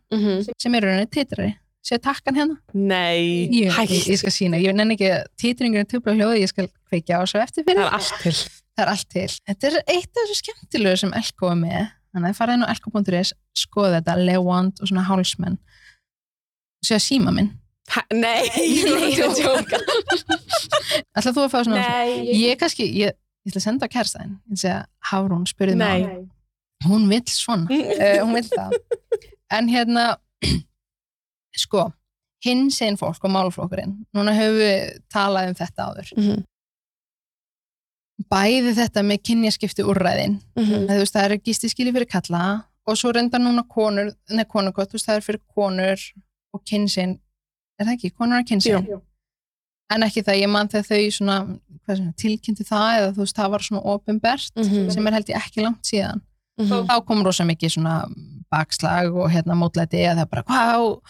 sem 0.58 0.78
eru 0.80 0.90
rauninni 0.90 1.12
titrari 1.14 1.52
séu 1.86 2.00
takkan 2.02 2.38
hérna, 2.38 2.56
Nei, 2.74 3.46
ég, 3.46 3.68
ég, 3.68 3.74
hægt 3.76 4.08
ég 4.10 4.20
skal 4.22 4.34
sína 4.34 4.58
ég 4.62 4.74
nenni 4.76 4.96
ekki 4.98 5.12
titringurinn 5.42 5.90
tupla 5.90 6.16
hljóði 6.18 6.42
ég 6.42 6.50
skal 6.52 6.70
kveikja 6.90 7.20
á 7.22 7.24
svo 7.30 7.42
eftir 7.44 7.66
Það 7.66 7.72
fyrir 7.72 7.84
er 7.86 7.98
allt 8.00 8.16
til. 8.24 8.36
Það 8.76 8.84
er 8.84 8.92
allt 8.92 9.12
til, 9.14 9.28
þetta 9.48 9.70
er 9.70 9.76
eitt 9.94 10.10
af 10.10 10.24
þessu 10.24 10.38
skemmtilegu 10.42 11.02
sem 11.04 11.14
Elko 11.16 11.52
er 11.54 11.60
með, 11.62 11.92
þannig 12.16 12.34
að 12.34 12.40
farið 12.40 12.58
inn 12.58 12.66
á 12.66 12.72
elko.is 12.74 13.34
skoða 13.56 14.00
þetta, 14.00 14.16
Le 14.20 14.40
Wand 14.44 14.82
og 14.82 14.90
svona 14.90 15.06
hálsmenn. 15.08 15.56
Séu 16.84 16.98
að 16.98 17.06
síma 17.06 17.32
minn. 17.36 17.54
Ha, 17.94 18.02
Nei, 18.12 18.50
Nei, 18.50 18.66
ég 18.82 19.20
er 19.22 19.28
að 19.30 19.38
djóka. 19.38 19.80
ætla 21.14 21.32
þú 21.36 21.44
að 21.46 21.52
fá 21.54 21.60
svona 21.62 21.82
Nei, 21.86 22.34
ég 22.34 22.58
kannski, 22.60 22.88
ég, 22.98 23.14
ég 23.46 23.54
ætla 23.54 23.62
að 23.62 23.66
senda 23.68 23.86
á 23.86 23.94
kærstæðin 23.94 24.32
ég 24.52 24.62
segja, 24.64 24.80
Hafrún, 25.12 25.46
spurði 25.50 25.78
mig. 25.78 26.02
Á 26.02 26.10
hann. 26.10 26.24
hún 26.90 27.06
vill 27.14 27.24
svona. 27.30 27.70
Uh, 27.70 28.20
hún 28.26 28.34
vill 28.40 28.50
það. 28.50 28.74
En 29.54 29.70
hérna 29.70 30.08
sko, 31.58 31.94
hinn 32.46 32.68
segin 32.72 32.98
fólk 32.98 33.24
og 33.24 33.32
málflokkurinn, 33.32 33.96
núna 34.16 34.34
höfum 34.38 34.60
við 34.60 35.00
talað 35.14 35.48
um 35.50 35.56
þetta 35.56 35.88
áður. 35.90 36.12
Mhm, 36.18 36.44
bæði 38.32 38.74
þetta 38.78 39.04
með 39.04 39.24
kynjaskipti 39.28 39.84
úrræðin. 39.86 40.38
Mhm. 40.56 40.86
þú 40.88 41.00
veist, 41.02 41.14
það 41.16 41.26
eru 41.30 41.38
gistiskili 41.44 41.92
fyrir 41.96 42.10
kalla 42.10 42.44
og 42.88 42.96
svo 42.98 43.12
reyndar 43.14 43.42
núna 43.42 43.64
konur 43.68 44.14
neða 44.30 44.48
veist, 44.94 45.08
það 45.08 45.16
er 45.18 45.22
fyrir 45.26 45.42
konur 45.56 46.00
og 46.54 46.62
kynsinn, 46.64 47.20
er 47.80 47.86
það 47.86 47.94
ekki, 47.98 48.14
konur 48.16 48.40
og 48.40 48.46
kynsinn 48.48 49.02
en 49.92 50.02
ekki 50.02 50.24
það, 50.26 50.42
ég 50.42 50.50
man 50.50 50.68
þegar 50.68 50.88
þau 50.90 51.12
svona, 51.12 51.60
svona 51.86 52.14
tilkynnti 52.18 52.64
það 52.66 53.00
eða 53.00 53.12
þú 53.14 53.22
veist, 53.22 53.36
það 53.36 53.52
var 53.52 53.60
svona 53.60 53.84
ofinbert 53.86 54.52
Mhm. 54.56 54.92
sem 54.92 55.08
er 55.08 55.12
held 55.14 55.26
ég 55.28 55.36
ekki 55.42 55.62
langt 55.62 55.84
síðan. 55.84 56.22
Mhm. 56.58 56.88
þá 56.88 57.06
kom 57.06 57.24
rosa 57.24 57.44
mikið 57.44 57.70
svona 57.76 58.08
bakslag 58.50 59.14
og 59.14 59.30
hérna 59.30 59.54
mótlæti 59.60 60.08
að 60.08 60.18
það 60.24 60.30
bara 60.30 60.44
hvað 60.44 61.02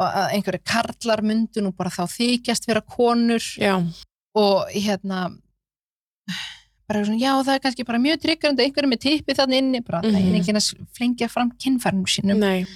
og 0.00 0.06
að 0.08 0.32
einhverju 0.36 0.62
karlar 0.66 1.22
myndu 1.22 1.62
nú 1.62 1.72
bara 1.76 1.92
þá 1.94 2.04
þykjast 2.10 2.66
vera 2.68 2.80
konur 2.80 3.44
Já, 3.60 3.76
og 4.34 4.72
hérna 4.74 5.28
bara 6.88 7.04
svona, 7.04 7.20
já 7.20 7.32
það 7.44 7.54
er 7.54 7.62
kannski 7.64 7.86
bara 7.88 8.02
mjög 8.02 8.18
tryggjandi 8.24 8.66
einhverju 8.66 8.90
með 8.90 9.04
tippi 9.04 9.36
þannig 9.38 9.62
inni 9.62 9.80
bara 9.84 10.02
mm. 10.02 10.16
-hmm. 10.16 10.34
enginn 10.40 10.60
að 10.60 10.66
flengja 10.96 11.28
fram 11.28 11.52
kynfærnum 11.60 12.08
sínum 12.10 12.42
nei 12.42 12.66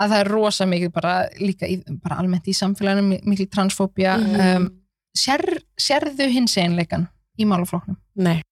að 0.00 0.12
það 0.12 0.20
er 0.20 0.30
rosa 0.32 0.66
mikið 0.66 0.92
bara 0.92 1.14
líka 1.40 1.68
í, 1.68 1.80
bara 2.02 2.20
almennt 2.20 2.48
í 2.48 2.56
samfélaginu 2.56 3.20
mikil 3.24 3.48
transfóbía 3.48 4.16
Mhm. 4.16 4.56
um, 4.56 4.70
sér, 5.16 5.62
sérðu 5.76 6.28
hins 6.30 6.56
einleikan 6.56 7.08
í 7.38 7.44
málafloknum? 7.44 7.96
Nei 8.16 8.42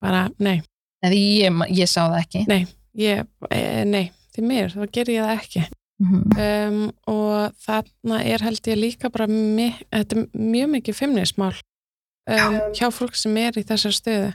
bara, 0.00 0.28
nei, 0.38 0.62
ég, 1.02 1.52
ég 1.70 1.88
sá 1.88 2.08
það 2.08 2.20
ekki 2.20 2.44
Nei. 2.48 2.66
ég, 2.96 3.26
e, 3.50 3.84
nei 3.84 4.12
því 4.34 4.42
mér, 4.42 4.72
þá 4.72 4.90
ger 4.92 5.10
ég 5.12 5.24
það 5.24 5.38
ekki 5.38 5.64
mm 6.02 6.22
um, 6.38 6.92
og 7.06 7.54
þarna 7.66 8.22
er 8.24 8.42
held 8.42 8.66
ég 8.66 8.78
líka 8.78 9.10
bara 9.10 9.24
er 9.24 10.26
mjög 10.34 10.68
mikið 10.70 10.94
feimnismál 10.94 11.54
um, 12.30 12.56
hjá 12.74 12.88
fólk 12.90 13.14
sem 13.14 13.36
er 13.36 13.58
í 13.58 13.62
þessar 13.62 13.94
stöðu. 13.94 14.32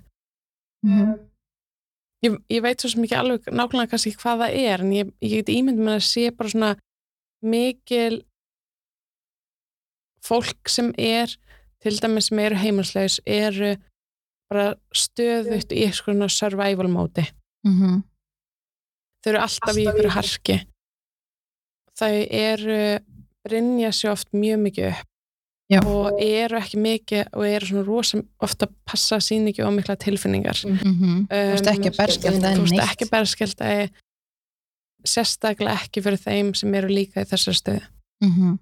-hmm. 0.83 1.17
ég, 2.25 2.37
ég 2.49 2.61
veit 2.61 2.81
svo 2.81 2.89
sem 2.89 3.03
ekki 3.03 3.15
alveg 3.15 3.41
nákvæmlega 3.51 3.89
kannski 3.89 4.15
hvað 4.15 4.39
það 4.43 4.55
er 4.55 4.79
en 4.79 4.91
ég, 4.93 5.11
ég 5.21 5.35
get 5.39 5.49
ímynd 5.49 5.79
með 5.79 5.99
að 5.99 6.07
sé 6.07 6.31
bara 6.31 6.49
svona 6.49 6.75
mikil 7.41 8.23
fólk 10.23 10.69
sem 10.69 10.93
er 10.97 11.35
til 11.79 11.95
dæmis 12.01 12.27
sem 12.27 12.39
eru 12.39 12.55
heimilslaus 12.55 13.19
eru 13.25 13.75
bara 14.49 14.75
stöðut 14.95 15.71
í 15.71 15.85
eitthvað 15.85 16.27
survival 16.29 16.87
móti. 16.87 17.23
Mm 17.67 17.75
-hmm. 17.79 18.03
þau 19.21 19.29
eru 19.31 19.39
alltaf, 19.39 19.67
alltaf 19.67 19.77
í 19.77 19.87
ykkur 19.87 20.09
harki 20.09 20.68
þau 21.99 22.15
eru 22.29 22.81
brinja 23.45 23.91
sér 23.95 24.13
oft 24.13 24.33
mjög 24.35 24.59
mikið 24.67 24.91
upp 24.93 25.07
Já. 25.69 25.83
og 25.85 26.17
eru 26.17 26.57
ekki 26.57 26.79
mikið 26.81 27.27
og 27.37 27.43
eru 27.45 27.67
svona 27.69 27.85
rosa 27.85 28.19
ofta 28.41 28.65
að 28.65 28.71
passa 28.89 29.19
sín 29.21 29.45
ekki 29.51 29.61
á 29.61 29.69
mikla 29.69 29.95
tilfinningar 30.01 30.63
mm 30.65 30.77
-hmm. 30.77 31.03
um, 31.03 31.27
þú 31.29 31.51
veist 31.53 31.69
ekki 31.73 31.91
berskjölda 31.97 32.53
þú 32.55 32.63
veist 32.65 32.85
ekki 32.85 33.09
berskjölda 33.11 33.67
sérstaklega 35.05 35.77
ekki 35.77 36.01
fyrir 36.01 36.17
þeim 36.23 36.55
sem 36.55 36.73
eru 36.73 36.89
líka 36.89 37.21
í 37.21 37.29
þessar 37.29 37.53
stöðu 37.53 37.85
mm 38.23 38.33
-hmm. 38.33 38.57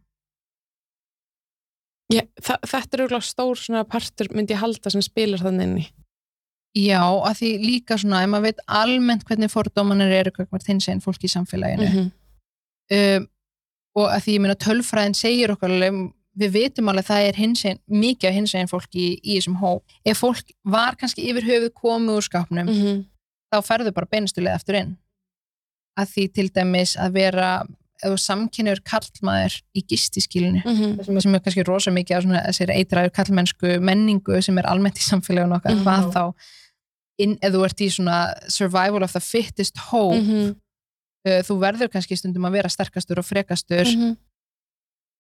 Þetta 2.08 2.94
er 2.94 3.02
auðvitað 3.02 3.24
stór 3.24 3.58
svona 3.58 3.84
partur 3.84 4.28
myndi 4.32 4.54
ég 4.54 4.60
halda 4.60 4.90
sem 4.90 5.02
spilar 5.02 5.40
þannig 5.40 5.64
inn 5.68 5.78
í 5.78 5.88
Já, 6.78 7.04
að 7.04 7.40
því 7.40 7.50
líka 7.64 7.98
svona 7.98 8.24
ef 8.24 8.30
maður 8.30 8.44
veit 8.44 8.60
almennt 8.68 9.24
hvernig 9.24 9.52
fordómanir 9.52 10.12
eru 10.12 10.32
hvað 10.32 10.66
þinn 10.68 10.80
seginn 10.80 11.02
fólk 11.02 11.24
í 11.24 11.28
samfélaginu 11.28 11.88
mm 11.88 11.94
-hmm. 11.96 12.12
Um, 12.94 13.28
og 13.98 14.12
að 14.14 14.24
því 14.24 14.38
ég 14.38 14.44
meina 14.44 14.62
tölfræðin 14.62 15.18
segir 15.18 15.54
okkar 15.56 15.74
við 16.38 16.54
veitum 16.54 16.92
alveg 16.92 17.06
að 17.06 17.10
það 17.10 17.28
er 17.28 17.40
hinsegin, 17.42 17.80
mikið 17.90 18.30
af 18.30 18.36
hinsegin 18.36 18.70
fólk 18.70 18.94
í, 18.94 19.08
í 19.24 19.38
þessum 19.40 19.58
hó 19.62 19.72
ef 20.06 20.22
fólk 20.22 20.54
var 20.64 20.98
kannski 21.00 21.26
yfir 21.32 21.48
höfuð 21.48 21.74
komið 21.74 22.20
úr 22.20 22.28
skapnum 22.28 22.68
mm 22.68 22.78
-hmm. 22.78 23.04
þá 23.54 23.58
ferðu 23.66 23.94
bara 23.96 24.12
beinustulega 24.12 24.56
eftir 24.56 24.80
inn 24.82 24.96
að 25.98 26.14
því 26.14 26.28
til 26.34 26.48
dæmis 26.54 26.96
að 26.96 27.18
vera 27.18 27.50
eða 28.06 28.20
samkynur 28.22 28.84
kallmaður 28.86 29.58
í 29.74 29.82
gistískilinu 29.90 30.62
mm 30.62 30.76
-hmm. 30.78 31.20
sem 31.22 31.36
er 31.36 31.42
kannski 31.42 31.66
rosa 31.66 31.92
mikið 31.92 32.18
af 32.18 32.46
þessir 32.46 32.74
eitræður 32.76 33.16
kallmennsku 33.16 33.80
menningu 33.82 34.42
sem 34.42 34.58
er 34.58 34.70
almennt 34.70 35.02
í 35.02 35.02
samfélaginu 35.02 35.58
okkar 35.58 35.74
mm 35.74 35.80
-hmm. 35.80 35.84
hvað 35.84 36.14
þá 36.14 36.24
eða 37.42 37.54
þú 37.56 37.66
ert 37.66 37.82
í 37.82 37.90
svona 37.90 38.34
survival 38.48 39.04
of 39.04 39.12
the 39.12 39.20
fittest 39.20 39.78
hope 39.78 40.20
mm 40.20 40.26
-hmm. 40.28 40.56
Uh, 41.28 41.42
þú 41.48 41.60
verður 41.62 41.92
kannski 41.94 42.18
stundum 42.18 42.48
að 42.50 42.56
vera 42.62 42.70
sterkastur 42.72 43.20
og 43.22 43.26
frekastur 43.28 43.86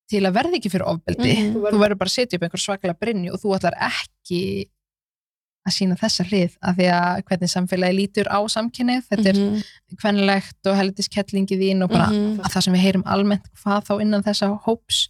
til 0.07 0.23
að 0.23 0.33
verði 0.39 0.57
ekki 0.61 0.69
fyrir 0.71 0.87
ofbeldi 0.87 1.33
þú 1.53 1.79
verður 1.81 1.97
bara 1.99 2.07
að 2.07 2.13
setja 2.15 2.37
upp 2.39 2.43
einhver 2.47 2.63
svaklega 2.63 2.95
brinni 2.99 3.29
og 3.33 3.41
þú 3.41 3.55
ætlar 3.57 3.75
ekki 3.89 4.41
að 5.67 5.73
sína 5.75 5.97
þessa 5.99 6.23
hlið 6.23 6.53
af 6.63 6.77
því 6.77 6.85
að 6.95 7.23
hvernig 7.27 7.49
samfélagi 7.51 7.95
lítur 7.97 8.27
á 8.31 8.39
samkynnið 8.47 9.01
þetta 9.09 9.33
Mhm. 9.35 9.57
er 9.91 9.97
kvennlegt 9.99 10.69
og 10.71 10.77
heldiskettlingið 10.79 11.59
þín 11.59 11.83
og 11.83 11.89
bara 11.91 12.07
Mhm. 12.07 12.39
að 12.39 12.51
það 12.53 12.63
sem 12.63 12.73
við 12.73 12.83
heyrum 12.85 13.03
almennt 13.05 13.49
hvað 13.59 13.83
þá 13.89 14.01
innan 14.01 14.23
þessa 14.23 14.47
hóps 14.63 15.09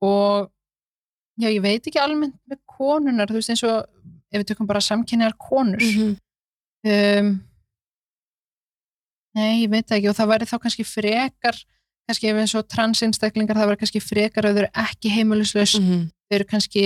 og 0.00 0.50
já 1.40 1.48
ég 1.50 1.60
veit 1.62 1.82
ekki 1.86 1.98
almennt 1.98 2.38
með 2.48 2.58
konunar 2.66 3.26
þú 3.26 3.40
veist 3.40 3.50
eins 3.50 3.64
og 3.66 3.86
ef 4.32 4.38
við 4.40 4.46
tökum 4.54 4.66
bara 4.68 4.78
samkynniðar 4.80 5.34
konur 5.36 5.82
Mhm. 5.82 6.16
um, 6.86 7.42
nei 9.36 9.62
ég 9.64 9.70
veit 9.72 9.90
ekki 9.92 10.08
og 10.10 10.16
það 10.16 10.30
væri 10.32 10.48
þá 10.50 10.56
kannski 10.64 10.84
frekar 10.88 11.56
kannski 12.08 12.28
ef 12.30 12.36
eins 12.40 12.54
og 12.58 12.68
transinstaklingar 12.70 13.58
það 13.58 13.70
væri 13.72 13.80
kannski 13.82 14.00
frekar 14.02 14.46
að 14.48 14.54
þau 14.56 14.62
eru 14.64 14.70
ekki 14.86 15.12
heimiluslaus 15.16 15.74
Mhm. 15.80 16.06
þau 16.30 16.36
eru 16.38 16.44
kannski 16.52 16.84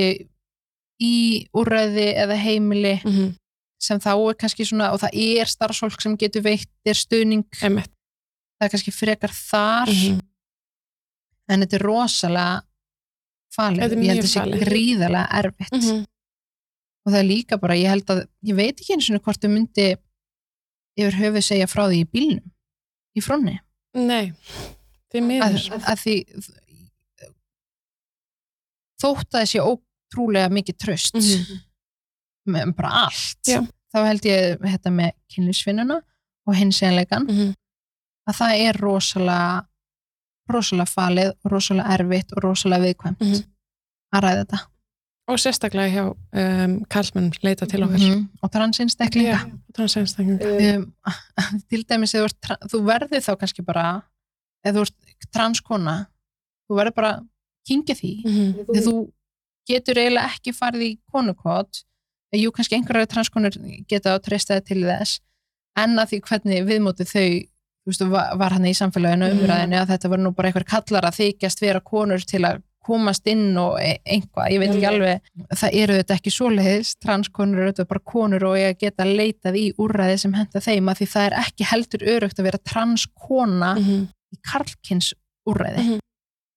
í 1.01 1.47
úræði 1.57 2.09
eða 2.17 2.37
heimili 2.37 3.01
Mhm. 3.05 3.37
sem 3.81 3.99
þá 3.99 4.11
er 4.31 4.35
kannski 4.35 4.65
svona 4.67 4.93
og 4.93 5.01
það 5.01 5.15
er 5.15 5.47
starfsfólk 5.47 6.01
sem 6.03 6.17
getur 6.17 6.43
veitt 6.43 6.69
þér 6.85 6.97
stuðning 7.05 7.45
það 7.53 7.85
er 8.61 8.69
kannski 8.69 8.93
frekar 8.93 9.31
þar 9.33 9.87
Mhm. 9.89 10.21
en 11.49 11.61
þetta 11.63 11.75
er 11.75 11.87
rosalega 11.87 12.63
falið, 13.57 13.83
er 13.83 13.91
ég 13.91 14.07
held 14.07 14.21
að 14.21 14.23
þetta 14.23 14.59
sé 14.59 14.65
gríðarlega 14.65 15.29
erfitt 15.41 15.73
Mhm. 15.73 16.05
og 17.07 17.13
það 17.13 17.19
er 17.19 17.25
líka 17.29 17.61
bara, 17.61 17.75
ég 17.75 17.89
held 17.89 18.07
að 18.07 18.27
ég 18.45 18.55
veit 18.55 18.77
ekki 18.81 18.95
eins 18.95 19.11
og 19.15 19.23
hvort 19.23 19.41
þau 19.41 19.49
myndi 19.51 19.97
yfir 20.99 21.19
höfuð 21.21 21.45
segja 21.47 21.67
frá 21.71 21.85
því 21.89 22.01
í 22.05 22.09
bílnum 22.11 22.51
í 23.17 23.23
frónni 23.25 23.59
Nei, 23.95 24.33
því 25.11 25.19
að, 25.21 25.27
miður 25.27 25.85
að 25.91 26.03
því 26.05 26.15
þótt 29.01 29.35
að 29.35 29.45
þessi 29.45 29.62
ótrúlega 29.65 30.51
mikið 30.53 30.79
tröst 30.85 31.15
Mhm. 31.17 31.61
með 32.51 32.75
bara 32.77 32.91
allt 33.07 33.47
Já. 33.47 33.61
þá 33.95 33.99
held 34.07 34.23
ég 34.29 34.59
þetta 34.61 34.91
með 34.91 35.12
kynlífsvinnuna 35.33 36.01
og 36.47 36.55
hinsenleikan 36.55 37.27
Mhm. 37.29 37.55
að 38.29 38.35
það 38.41 38.69
er 38.69 38.73
rosalega 38.81 39.67
rosalega 40.51 40.91
falið, 40.91 41.33
rosalega 41.47 41.95
erfitt 41.99 42.33
og 42.37 42.43
rosalega 42.43 42.85
viðkvæmt 42.95 43.21
Mhm. 43.21 43.45
að 44.15 44.23
ræða 44.23 44.45
þetta 44.45 44.59
og 45.31 45.39
sérstaklega 45.39 45.90
hjá 45.94 46.05
um, 46.11 46.74
kallmenn 46.90 47.31
leita 47.43 47.66
til 47.66 47.82
okkar 47.85 47.98
-hmm. 47.98 48.24
og 48.43 48.51
transinsteklinga 48.52 49.39
transinstaklinga 49.74 50.77
um, 50.77 50.93
til 51.70 51.85
dæmis 51.89 52.15
þú, 52.15 52.27
þú 52.73 52.82
verður 52.86 53.20
þá 53.27 53.36
kannski 53.39 53.62
bara 53.62 54.02
ef 54.65 54.74
þú 54.74 54.81
ert 54.81 54.94
transkona 55.32 56.07
þú 56.70 56.77
verður 56.78 56.94
bara 56.94 57.12
að 57.16 57.27
kingja 57.69 57.94
því 57.94 58.12
Mhm. 58.24 58.52
þegar 58.66 58.85
þú 58.89 59.12
getur 59.69 59.94
eiginlega 59.98 60.27
ekki 60.35 60.52
farið 60.52 60.82
í 60.82 60.98
konukot 61.12 61.85
jú 62.35 62.51
kannski 62.51 62.74
einhverjar 62.77 63.07
transkonur 63.07 63.51
geta 63.89 64.15
að 64.16 64.23
treysta 64.24 64.55
þig 64.61 64.65
til 64.66 64.82
þess 64.85 65.20
en 65.77 65.97
að 65.98 66.09
því 66.11 66.20
hvernig 66.28 66.66
viðmótið 66.66 67.09
þau 67.15 67.47
þú 67.81 67.86
veist, 67.86 68.02
var, 68.39 68.52
hann 68.52 68.65
í 68.65 68.74
samfélaginu 68.74 69.27
Mhm. 69.31 69.39
umræðinu 69.40 69.77
að 69.81 69.89
þetta 69.93 70.09
var 70.11 70.19
nú 70.19 70.31
bara 70.35 70.48
einhver 70.48 70.65
kallar 70.65 71.05
að 71.05 71.16
þykjast 71.20 71.61
vera 71.61 71.81
konur 71.81 72.19
til 72.24 72.40
að 72.44 72.62
komast 72.85 73.27
inn 73.31 73.57
og 73.61 73.78
e- 73.81 73.98
einhvað, 74.09 74.51
ég 74.55 74.59
veit 74.62 74.70
ekki 74.74 74.86
alveg 74.89 75.20
það 75.61 75.74
eru 75.82 75.97
þetta 76.01 76.15
ekki 76.16 76.32
svoleiðis, 76.35 76.94
transkonur 77.05 77.59
eru 77.61 77.73
þetta 77.73 77.89
bara 77.89 78.01
konur 78.12 78.44
og 78.51 78.57
ég 78.57 78.78
geta 78.81 79.05
leitað 79.05 79.59
í 79.61 79.66
úrræði 79.78 80.19
sem 80.24 80.32
henda 80.39 80.61
þeim 80.65 80.89
að 80.93 81.01
því 81.02 81.09
það 81.15 81.27
er 81.28 81.36
ekki 81.44 81.69
heldur 81.73 82.07
örugt 82.15 82.39
að 82.40 82.48
vera 82.48 82.59
transkona 82.73 83.74
Mhm. 83.77 84.09
í 84.35 84.39
karlkins 84.47 85.12
úrræði 85.48 85.82
Mhm. 85.85 85.98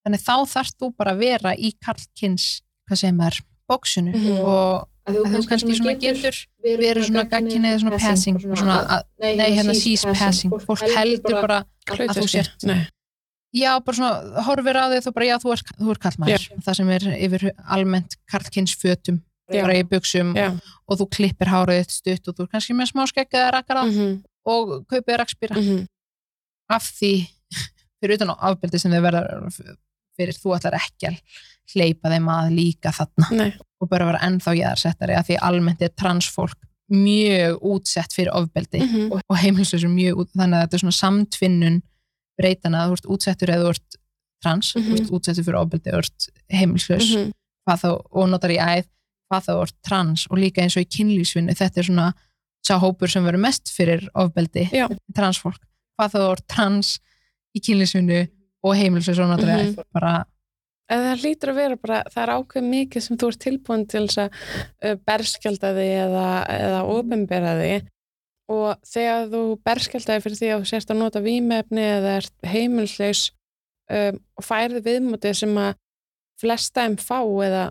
þannig 0.05 0.21
þá 0.23 0.35
þarfst 0.53 0.77
þú 0.79 0.93
bara 0.97 1.11
að 1.13 1.19
vera 1.19 1.55
í 1.55 1.73
karlkins, 1.83 2.61
hvað 2.89 2.97
segir 2.97 3.13
maður 3.19 3.41
bóksunu 3.69 4.13
Mhm. 4.13 4.39
og 4.43 4.87
að 5.07 5.15
þú 5.35 5.47
kannski 5.49 5.75
svona 5.75 5.99
getur 5.99 6.35
verið 6.63 7.03
svona 7.09 7.23
gagkinnið 7.29 7.79
svona 7.83 7.99
passing 7.99 8.39
svona 8.39 8.77
að, 8.87 9.03
nei 9.19 9.51
hérna 9.51 9.75
sees 9.75 10.05
passing 10.05 10.51
fólk 10.63 10.79
heldur 10.95 11.41
bara 11.41 11.65
að 11.91 12.15
þú 12.15 12.27
sért 12.29 12.63
Nei. 12.63 12.87
Já 13.53 13.80
bara 13.85 13.95
svona 13.97 14.43
horfir 14.47 14.75
á 14.81 14.85
þig 14.93 15.03
þú 15.05 15.13
bara 15.13 15.25
já 15.30 15.35
þú 15.43 15.51
ert, 15.53 15.67
þú 15.80 15.91
ert 15.93 16.01
kallmaður 16.01 16.47
það 16.65 16.75
sem 16.80 16.89
er 16.95 17.03
yfir 17.27 17.43
almennt 17.77 18.17
karlkins 18.31 18.75
fötum 18.80 19.21
Já. 19.51 19.61
bara 19.61 19.75
í 19.75 19.84
buksum 19.84 20.34
Já. 20.35 20.49
og 20.88 20.97
þú 20.99 21.05
klippir 21.13 21.51
hárið 21.51 21.81
þitt 21.84 21.91
stutt 21.99 22.27
og 22.31 22.35
þú 22.38 22.43
er 22.47 22.51
kannski 22.55 22.73
með 22.73 22.89
smá 22.93 23.03
skegg 23.11 23.30
eða 23.35 23.51
rakara 23.57 23.84
Mhm. 23.85 24.23
og 24.45 24.85
kaupið 24.89 25.17
rakspýra 25.19 25.57
Mhm. 25.59 25.85
af 26.69 26.84
því 26.99 27.27
fyrir 28.01 28.15
utan 28.17 28.31
á 28.34 28.35
afbeldi 28.49 28.80
sem 28.80 28.91
þau 28.91 29.01
verða 29.03 29.21
fyrir 30.17 30.34
þú 30.39 30.55
ætlar 30.57 30.80
ekki 30.80 31.07
að 31.11 31.17
hleypa 31.73 32.09
þeim 32.09 32.27
að 32.30 32.51
líka 32.55 32.91
þarna 32.91 33.30
Nei. 33.31 33.53
og 33.81 33.89
bara 33.89 34.05
vera 34.05 34.19
ennþá 34.25 34.55
jæðarsettari 34.57 35.15
að 35.19 35.27
því 35.30 35.38
almennt 35.41 35.81
er 35.81 35.89
transfólk 35.89 36.57
mjög 36.91 37.59
útsett 37.61 38.11
fyrir 38.13 38.31
ofbeldi 38.34 38.80
Mhm. 38.81 39.11
og, 39.11 39.21
og 39.30 39.38
heimilislausur 39.38 39.89
mjög 39.89 40.13
út, 40.23 40.30
þannig 40.35 40.55
að 40.57 40.63
þetta 40.67 40.73
er 40.73 40.84
svona 40.84 40.99
samtvinnun 41.03 41.81
breytana 42.39 42.88
þú 42.89 42.97
ert 42.97 43.05
útsettur 43.15 43.49
eða 43.53 43.64
þú 43.68 43.69
ert 43.76 43.97
trans, 44.43 44.73
Mhm. 44.76 44.84
þú 44.89 44.99
ert 44.99 45.11
útsettur 45.18 45.43
fyrir 45.47 45.60
ofbeldi 45.61 45.91
þú 45.91 45.97
ert 46.03 46.27
heimilislaus 46.51 47.10
Mhm. 47.15 47.31
hvað 47.68 47.80
þá, 47.84 47.89
og 48.11 48.30
notar 48.30 48.51
í 48.51 48.57
æð 48.60 48.85
hvað 49.31 49.45
þá 49.47 49.53
ert 49.64 49.76
trans 49.84 50.27
og 50.30 50.38
líka 50.38 50.61
eins 50.61 50.76
og 50.77 50.84
í 50.84 50.91
kynlífsvinnu 50.97 51.55
þetta 51.55 51.77
er 51.77 51.84
svona 51.84 52.14
sá 52.65 52.80
hópur 52.80 53.10
sem 53.10 53.23
verður 53.23 53.39
mest 53.39 53.72
fyrir 53.76 54.07
ofbeldi 54.15 54.69
Já. 54.72 54.88
transfólk, 55.15 55.60
hvað 55.99 56.11
þá 56.14 56.31
ert 56.31 56.47
trans 56.47 56.99
í 57.55 57.60
kynlífsvinnu 57.60 58.27
og 58.64 58.76
heimilislaus 58.76 59.19
og 59.19 59.30
notar 59.30 59.47
í 59.49 59.64
Mhm. 59.64 59.76
æð 59.76 59.84
bara, 59.93 60.26
eða 60.91 61.15
það 61.15 61.19
hlýtur 61.23 61.49
að 61.49 61.55
vera 61.55 61.76
bara, 61.77 62.03
það 62.11 62.23
er 62.23 62.34
ákveð 62.35 62.64
mikið 62.69 63.01
sem 63.01 63.18
þú 63.18 63.27
ert 63.27 63.39
tilbúin 63.39 63.88
til 63.88 64.01
að 64.07 64.30
uh, 64.84 64.95
berskjálta 65.07 65.73
þig 65.73 65.91
eða, 66.03 66.47
eða 66.49 66.84
ofinbera 66.84 67.53
þig 67.61 67.88
og 68.53 68.81
þegar 68.88 69.30
þú 69.34 69.41
berskjálta 69.67 70.15
þig 70.17 70.23
fyrir 70.25 70.39
því 70.41 70.49
að 70.53 70.59
þú 70.63 70.69
sérst 70.71 70.91
að 70.93 70.99
nota 71.01 71.21
vímefni 71.25 71.85
eða 71.97 72.15
ert 72.21 72.34
heimilslaus 72.53 73.23
um, 73.89 74.19
og 74.39 74.45
færði 74.47 74.81
viðmótið 74.88 75.38
sem 75.41 75.57
að 75.63 75.73
flesta 76.43 76.84
þeim 76.85 76.97
fá 77.01 77.19
eða 77.47 77.63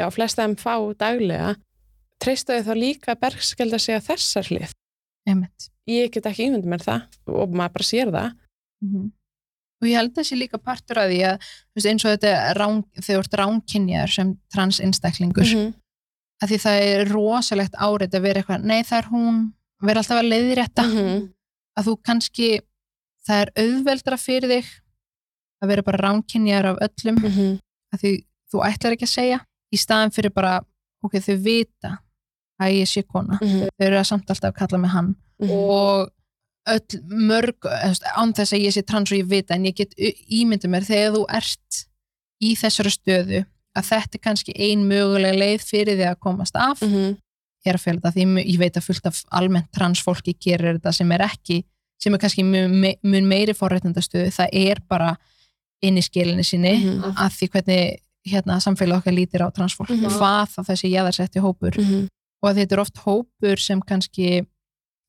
já, 0.00 0.06
flesta 0.14 0.44
þeim 0.46 0.56
fá 0.60 0.74
daglega 1.00 1.54
treystu 2.20 2.56
þau 2.58 2.66
þá 2.70 2.74
líka 2.80 3.14
að 3.14 3.22
berskjálta 3.24 3.78
sig 3.80 3.96
að 3.96 4.08
þessar 4.10 4.50
hlið 4.50 4.74
einmitt 5.30 5.70
ég 5.90 6.10
get 6.14 6.26
ekki 6.30 6.46
ímyndið 6.48 6.70
mér 6.74 6.84
það 6.84 7.20
og 7.34 7.56
maður 7.56 7.76
bara 7.78 7.90
sér 7.92 8.12
það 8.14 8.30
Mhm. 8.80 9.10
og 9.82 9.86
ég 9.88 9.96
held 9.98 10.14
þessi 10.16 10.36
líka 10.40 10.56
partur 10.60 10.96
að 11.02 11.10
því 11.12 11.18
að 11.28 11.48
veist, 11.76 11.86
eins 11.90 12.04
og 12.06 12.12
þetta 12.14 12.30
er 12.50 12.56
rán, 12.56 12.78
þegar 12.96 13.06
þú 13.10 13.18
ert 13.24 13.34
ránkynjar 13.40 14.08
sem 14.14 14.30
transinstaklingur 14.54 15.44
Mhm. 15.44 15.74
að 16.42 16.48
því 16.48 16.58
það 16.64 16.84
er 16.88 17.10
rosalegt 17.12 17.74
árið 17.76 18.14
að 18.16 18.22
vera 18.24 18.40
eitthvað, 18.40 18.64
nei 18.64 18.80
það 18.82 18.98
er 19.02 19.08
hún 19.12 19.40
vera 19.86 20.00
alltaf 20.02 20.20
að 20.20 20.30
leiðrétta 20.32 20.82
Mhm. 20.86 21.32
að 21.78 21.84
þú 21.86 21.94
kannski, 22.04 22.60
það 23.26 23.40
er 23.42 23.50
auðveldra 23.56 24.16
fyrir 24.18 24.48
þig 24.50 24.66
að 25.62 25.68
vera 25.68 25.82
bara 25.82 25.98
ránkynjar 26.08 26.64
af 26.66 26.78
öllum 26.88 27.16
Mhm. 27.22 27.58
að 27.94 28.00
því 28.02 28.24
þú 28.52 28.64
ætlar 28.66 28.92
ekki 28.96 29.06
að 29.08 29.16
segja 29.18 29.40
í 29.72 29.76
staðan 29.78 30.10
fyrir 30.12 30.34
bara, 30.34 30.60
ok, 31.04 31.12
þau 31.20 31.36
vita 31.42 31.98
að 32.60 32.72
ég 32.80 32.86
sé 32.88 33.02
kona 33.06 33.38
Mhm. 33.40 33.68
þau 33.78 33.86
eru 33.86 33.96
að 33.96 34.06
samt 34.06 34.26
alltaf 34.30 34.54
kalla 34.54 34.78
mig 34.78 34.90
hann 34.90 35.16
Mhm. 35.40 35.50
og 35.50 36.10
öll 36.68 37.00
mörg 37.08 37.56
án 37.64 38.32
þess 38.34 38.52
að 38.52 38.64
ég 38.64 38.72
sé 38.72 38.84
trans 38.86 39.10
og 39.12 39.18
ég 39.18 39.26
vita 39.28 39.54
en 39.54 39.64
ég 39.64 39.74
get 39.74 39.94
ímyndið 39.96 40.68
mér 40.68 40.84
þegar 40.84 41.14
þú 41.14 41.24
ert 41.28 41.86
í 42.42 42.52
þessari 42.56 42.90
stöðu 42.92 43.46
að 43.76 43.84
þetta 43.84 44.14
er 44.14 44.18
kannski 44.18 44.52
ein 44.58 44.84
mögulega 44.88 45.38
leið 45.38 45.60
fyrir 45.64 45.96
því 45.96 46.06
að 46.10 46.18
komast 46.20 46.56
af 46.56 46.80
Mhm. 46.82 47.16
ég 47.16 47.18
er 47.66 47.74
að 47.76 47.80
fela 47.84 48.00
þetta 48.00 48.12
því 48.14 48.44
ég 48.46 48.58
veit 48.58 48.76
að 48.76 48.86
fullt 48.86 49.06
af 49.06 49.22
almennt 49.32 49.70
trans 49.72 50.00
fólki 50.02 50.34
gerir 50.40 50.78
þetta 50.78 50.92
sem 50.94 51.12
er 51.12 51.20
ekki 51.20 51.64
sem 52.00 52.14
er 52.14 52.18
kannski 52.18 52.44
mun, 52.44 52.80
me- 52.80 52.98
meiri 53.28 53.52
forréttindastöðu 53.52 54.30
það 54.32 54.48
er 54.52 54.80
bara 54.88 55.16
inn 55.82 55.96
í 55.96 56.02
skilinni 56.04 56.44
sinni 56.44 56.72
Mhm. 56.78 57.14
að 57.16 57.30
því 57.36 57.48
hvernig 57.50 57.98
hérna, 58.26 58.60
samfélag 58.60 58.98
okkar 59.02 59.12
lítir 59.16 59.40
á 59.44 59.48
transfólk 59.52 59.90
Mhm. 59.90 60.08
hvað 60.18 60.48
þá 60.54 60.60
þessi 60.70 60.90
jæðarsetti 60.92 61.40
hópur 61.40 61.76
Mhm. 61.78 62.08
og 62.42 62.50
að 62.50 62.56
þetta 62.64 62.72
er 62.72 62.80
oft 62.80 62.96
hópur 63.04 63.58
sem 63.58 63.80
kannski 63.82 64.46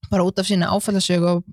bara 0.09 0.23
út 0.23 0.39
af 0.39 0.45
sína 0.47 0.67
áfællasögu 0.71 1.27
og 1.37 1.43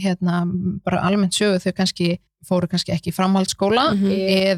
hérna, 0.00 0.44
bara 0.84 1.00
almennt 1.02 1.32
sögu 1.32 1.58
þau 1.62 1.72
kannski 1.72 2.18
fóru 2.44 2.68
kannski 2.68 2.92
ekki 2.92 3.10
í 3.10 3.14
framhaldsskóla 3.14 3.94
Mhm. 3.94 4.10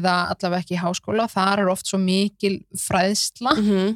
eða 0.03 0.29
allavega 0.35 0.61
ekki 0.63 0.75
í 0.77 0.81
háskóla 0.81 1.27
þar 1.31 1.59
er 1.59 1.69
oft 1.69 1.85
svo 1.87 1.97
mikil 1.99 2.63
fræðsla 2.75 3.55
Mhm. 3.57 3.95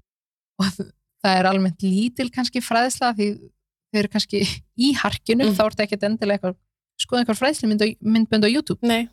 og 0.60 0.92
það 1.26 1.38
er 1.40 1.46
almennt 1.52 1.82
lítil 1.86 2.30
kannski 2.34 2.62
fræðsla 2.64 3.14
því 3.18 3.28
þau 3.92 4.00
eru 4.02 4.08
kannski 4.14 4.42
í 4.80 4.94
harkinu 4.96 5.46
Mhm. 5.50 5.56
þá 5.58 5.64
ertu 5.70 5.84
ekkert 5.86 6.04
endilega 6.10 6.40
eitthvað 6.40 6.56
skoða 7.02 7.24
einhver 7.26 7.40
fræðslu 7.40 7.96
myndbönd 8.02 8.46
á 8.46 8.50
YouTube 8.50 8.80
Nei, 8.84 9.08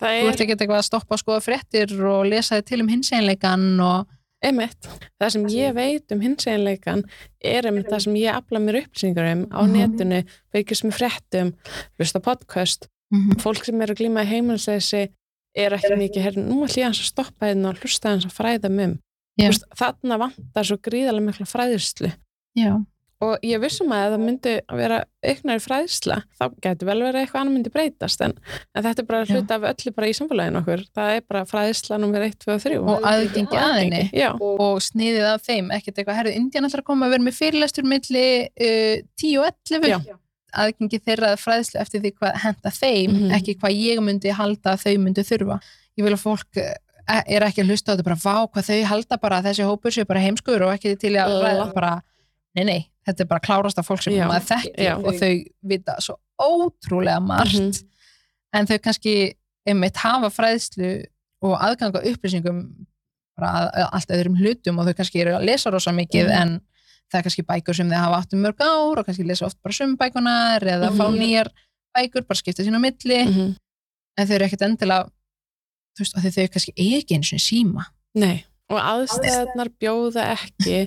það 0.00 0.10
þú 0.20 0.24
er 0.24 0.32
ert 0.32 0.40
ekkert 0.44 0.60
eitthvað 0.60 0.82
að 0.82 0.88
stoppa 0.90 1.14
að 1.16 1.22
skoða 1.24 1.44
fréttir 1.46 1.94
og 2.04 2.26
lesa 2.26 2.56
þið 2.60 2.64
til 2.66 2.80
um 2.82 2.88
hinseinleikan 2.88 3.80
og 3.80 4.06
Einmitt. 4.44 4.76
Það 5.18 5.30
sem 5.32 5.44
ég 5.48 5.72
veit 5.72 6.12
um 6.12 6.20
hins 6.20 6.44
einleikan 6.44 7.02
er 7.40 7.64
einmitt 7.64 7.86
það 7.88 8.02
sem 8.04 8.14
ég 8.20 8.28
afla 8.36 8.58
mér 8.60 8.76
upplýsingar 8.82 9.32
um 9.32 9.46
á 9.48 9.64
Mhm. 9.64 9.72
netinu, 9.72 10.18
veikist 10.52 10.84
með 10.84 10.98
fréttum, 10.98 11.54
hlusta 11.98 12.20
podcast, 12.20 12.88
fólk 13.40 13.64
sem 13.64 13.80
eru 13.80 13.94
að 13.94 14.00
glíma 14.02 14.20
í 14.20 14.28
heimilsleysi 14.28 15.08
er 15.56 15.70
ekki 15.72 15.96
mikið, 15.96 16.20
herri, 16.22 16.42
nú 16.44 16.60
ætlum 16.60 16.76
ég 16.76 16.90
að 16.92 17.08
stoppa 17.08 17.46
hérna 17.46 17.68
og 17.70 17.78
hlusta 17.80 18.10
hans 18.10 18.26
að 18.26 18.36
fræða 18.36 18.68
mum. 18.70 18.98
Já. 19.40 19.50
Þarna 19.74 20.18
vantar 20.20 20.66
svo 20.68 20.76
gríðarlega 20.78 21.26
mikla 21.26 21.46
fræðislu 21.50 22.10
já, 22.54 22.74
og 23.24 23.38
ég 23.42 23.58
vissum 23.62 23.90
að 23.94 24.12
það 24.14 24.20
myndi 24.22 24.52
að 24.68 24.78
vera 24.78 24.98
auknar 25.26 25.58
í 25.58 25.62
fræðisla, 25.64 26.16
þá 26.38 26.44
getur 26.62 26.86
vel 26.90 26.96
verið 27.02 27.16
að 27.18 27.20
eitthvað 27.24 27.40
annar 27.40 27.54
myndi 27.56 27.72
breytast, 27.74 28.20
en, 28.26 28.34
en 28.74 28.84
þetta 28.84 29.02
er 29.02 29.08
bara 29.08 29.22
Já. 29.24 29.32
hluta 29.34 29.56
af 29.58 29.66
öllu 29.72 29.92
bara 29.96 30.10
í 30.10 30.14
samfélaginu 30.18 30.60
okkur. 30.60 30.84
Það 30.94 31.12
er 31.16 31.24
bara 31.32 31.42
fræðisla 31.50 31.98
nummer 32.02 32.26
1, 32.28 32.36
2 32.44 32.52
og 32.54 32.62
3. 32.62 32.78
og 32.84 33.08
aðgengi 33.10 33.58
að 33.58 33.74
henni 33.80 34.02
Já. 34.14 34.28
og 34.38 34.82
sniðið 34.86 35.26
af 35.32 35.42
þeim, 35.48 35.70
ekkert 35.78 35.98
eitthvað 36.02 36.20
herðu, 36.20 36.34
Indian 36.38 36.68
ætlar 36.68 36.84
að 36.84 36.88
koma 36.92 37.06
að 37.08 37.16
vera 37.16 37.26
með 37.26 37.38
fyrirlestur 37.40 37.88
milli 37.90 38.26
uh, 38.44 38.96
10 39.18 39.38
og 39.40 39.48
11 39.72 39.88
Já. 39.90 39.98
aðgengi 40.54 41.00
þeirra 41.08 41.32
að 41.34 41.42
fræðslu 41.42 41.80
eftir 41.82 42.04
því 42.04 42.14
hvað 42.20 42.36
henda 42.44 42.70
þeim, 42.70 43.10
Mhm. 43.18 43.32
ekki 43.40 43.56
hvað 43.58 43.78
ég 43.82 44.04
myndi 44.04 44.30
halda 44.30 44.76
að 44.76 44.84
þau 44.86 44.94
myndi 45.02 45.24
þurfa 45.26 45.58
ég 45.98 46.04
vil 46.06 46.12
að 46.14 46.22
fólk 46.22 46.58
eh, 46.58 46.74
er 47.08 47.42
ekki 47.42 47.62
að 47.62 47.68
hlusta 47.70 47.92
á 47.92 47.94
þetta 47.94 48.04
bara 48.04 48.16
vá 48.24 48.36
hvað 48.48 48.68
þau 48.68 48.84
halda 48.90 49.18
bara 49.20 49.38
að 49.40 49.44
þessi 49.50 49.64
hópur 49.68 49.92
séu 49.92 50.06
bara 50.08 50.20
heimskuður 50.24 50.62
og 50.68 50.74
ekki 50.74 50.96
til 51.00 51.14
að 51.20 51.34
ræða 51.44 51.66
bara 51.74 51.92
nei 52.56 52.64
nei, 52.64 52.80
þetta 53.06 53.24
er 53.24 53.26
bara 53.28 53.40
klárast 53.44 53.78
af 53.78 53.86
fólk 53.88 54.02
sem 54.02 54.14
Já. 54.14 54.26
maður 54.30 54.46
þekkir 54.52 54.84
Já. 54.84 54.94
og 54.96 55.14
þau 55.20 55.32
vita 55.62 55.96
svo 56.00 56.16
ótrúlega 56.40 57.20
margt 57.20 57.54
Mhm. 57.54 57.72
en 58.54 58.66
þau 58.66 58.78
kannski 58.78 59.34
einmitt 59.66 59.96
hafa 59.96 60.30
fræðslu 60.30 61.04
og 61.42 61.58
aðganga 61.60 62.02
upplýsingum 62.04 62.86
bara 63.36 63.50
að, 63.50 63.68
að 63.74 63.88
allt 63.92 64.08
öðrum 64.14 64.36
hlutum 64.38 64.78
og 64.78 64.86
þau 64.86 64.94
kannski 64.94 65.20
eru 65.20 65.34
að 65.34 65.44
lesa 65.44 65.70
rosa 65.70 65.90
mikið 65.92 66.28
Mhm. 66.28 66.40
en 66.42 66.60
það 67.12 67.18
er 67.18 67.22
kannski 67.22 67.42
bækur 67.44 67.74
sem 67.76 67.90
þau 67.90 67.98
hafa 67.98 68.20
átt 68.22 68.32
um 68.34 68.40
mörg 68.42 68.58
ár 68.60 68.98
og 68.98 69.06
kannski 69.06 69.26
lesa 69.26 69.46
oft 69.46 69.58
bara 69.62 69.72
sumbækunar 69.72 70.60
eða 70.62 70.90
fá 70.94 71.04
Mhm. 71.10 71.18
nýjar 71.20 71.48
bækur, 71.96 72.26
bara 72.26 72.38
skipta 72.38 72.62
sín 72.64 72.74
á 72.74 72.80
milli 72.80 73.24
Mhm. 73.26 73.56
en 74.16 74.26
þau 74.26 74.34
eru 74.34 74.44
ekkert 74.44 74.62
endilega 74.62 75.10
þú 75.94 76.02
veist, 76.04 76.16
því 76.18 76.30
þau 76.36 76.48
kannski 76.54 76.72
eigi 76.76 76.96
ekki 77.00 77.14
eins 77.18 77.32
og 77.36 77.42
síma 77.44 77.84
Nei, 78.14 78.44
og 78.70 78.78
aðstæðnar 78.80 79.70
bjóða 79.80 80.24
ekki 80.34 80.78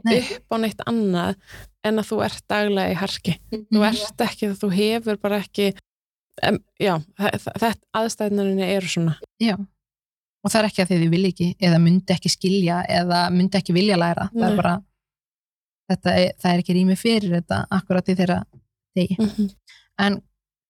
upp 0.00 0.52
á 0.52 0.56
neitt 0.60 0.80
annað 0.88 1.36
en 1.84 1.98
að 2.00 2.08
þú 2.10 2.18
ert 2.24 2.42
daglega 2.48 2.92
í 2.92 2.96
harki. 3.00 3.34
Þú 3.52 3.78
Mhm. 3.80 3.84
ert 3.88 4.20
ekki, 4.26 4.48
þú 4.60 4.68
hefur 4.72 5.16
bara 5.20 5.38
ekki, 5.40 5.70
um, 6.44 6.58
já, 6.80 6.98
þetta 7.18 7.74
aðstæðnarinni 7.96 8.66
eru 8.76 8.86
svona. 8.88 9.14
Já, 9.40 9.54
og 9.56 10.50
það 10.50 10.58
er 10.62 10.68
ekki 10.68 10.82
að 10.84 10.90
þið 10.92 11.10
vilja 11.10 11.28
ekki 11.32 11.48
eða 11.60 11.80
myndi 11.80 12.14
ekki 12.16 12.30
skilja 12.32 12.82
eða 12.88 13.30
myndi 13.32 13.56
ekki 13.60 13.72
vilja 13.76 13.96
læra, 13.96 14.28
það 14.32 14.40
Nei. 14.40 14.50
er 14.52 14.56
bara 14.56 14.74
þetta 15.90 16.10
er, 16.16 16.32
það 16.40 16.52
er 16.54 16.58
ekki 16.62 16.74
rými 16.76 16.96
fyrir 16.96 17.30
þetta 17.40 17.66
akkurat 17.70 18.06
í 18.08 18.14
þeirra 18.16 18.44
degi 18.96 19.16
Mhm. 19.18 19.50
en 19.98 20.22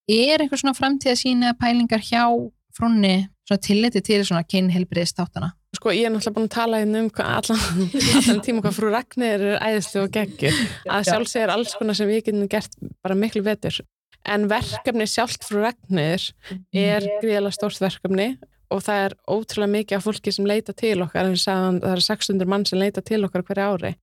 er 0.08 0.38
einhver 0.42 0.58
svona 0.58 0.74
framtíðasýn 0.78 1.42
eða 1.44 1.58
pælingar 1.58 2.00
hjá 2.00 2.24
frunni 2.72 3.28
svona 3.50 3.66
tilliti 3.66 4.04
til 4.06 4.22
svona 4.22 4.46
kynhelbriðist 4.46 5.18
þáttana 5.18 5.50
Sko, 5.76 5.92
ég 5.94 6.08
er 6.08 6.10
náttúrulega 6.10 6.34
búin 6.34 6.48
að 6.48 6.54
tala 6.56 6.78
hérna 6.80 7.00
um 7.04 7.08
hvað 7.14 7.28
allan, 7.38 7.90
allan 8.18 8.40
tíma 8.42 8.62
hvað 8.64 8.74
frú 8.74 8.88
Ragnir 8.90 9.44
er 9.52 9.60
æðislu 9.62 10.02
og 10.02 10.10
geggjur. 10.16 10.56
Að 10.90 11.06
sjálfsög 11.06 11.44
er 11.44 11.52
alls 11.54 11.76
konar 11.78 11.96
sem 11.98 12.10
við 12.10 12.24
getum 12.26 12.48
gert 12.50 12.74
bara 13.04 13.16
miklu 13.18 13.44
betur. 13.46 13.78
En 14.26 14.48
verkefni 14.50 15.06
sjálft 15.08 15.46
frú 15.46 15.62
Ragnir 15.62 16.26
er 16.74 17.06
gríðilega 17.22 17.54
stórt 17.54 17.78
verkefni 17.80 18.34
og 18.70 18.82
það 18.86 19.06
er 19.06 19.16
ótrúlega 19.30 19.74
mikið 19.76 19.98
af 20.00 20.04
fólki 20.08 20.34
sem 20.34 20.50
leita 20.50 20.74
til 20.74 20.98
okkar, 21.06 21.30
en 21.30 21.38
það 21.38 21.88
er 21.94 22.04
600 22.10 22.50
mann 22.50 22.66
sem 22.66 22.82
leita 22.82 23.02
til 23.06 23.22
okkar 23.26 23.46
hverja 23.46 23.70
ári. 23.70 23.94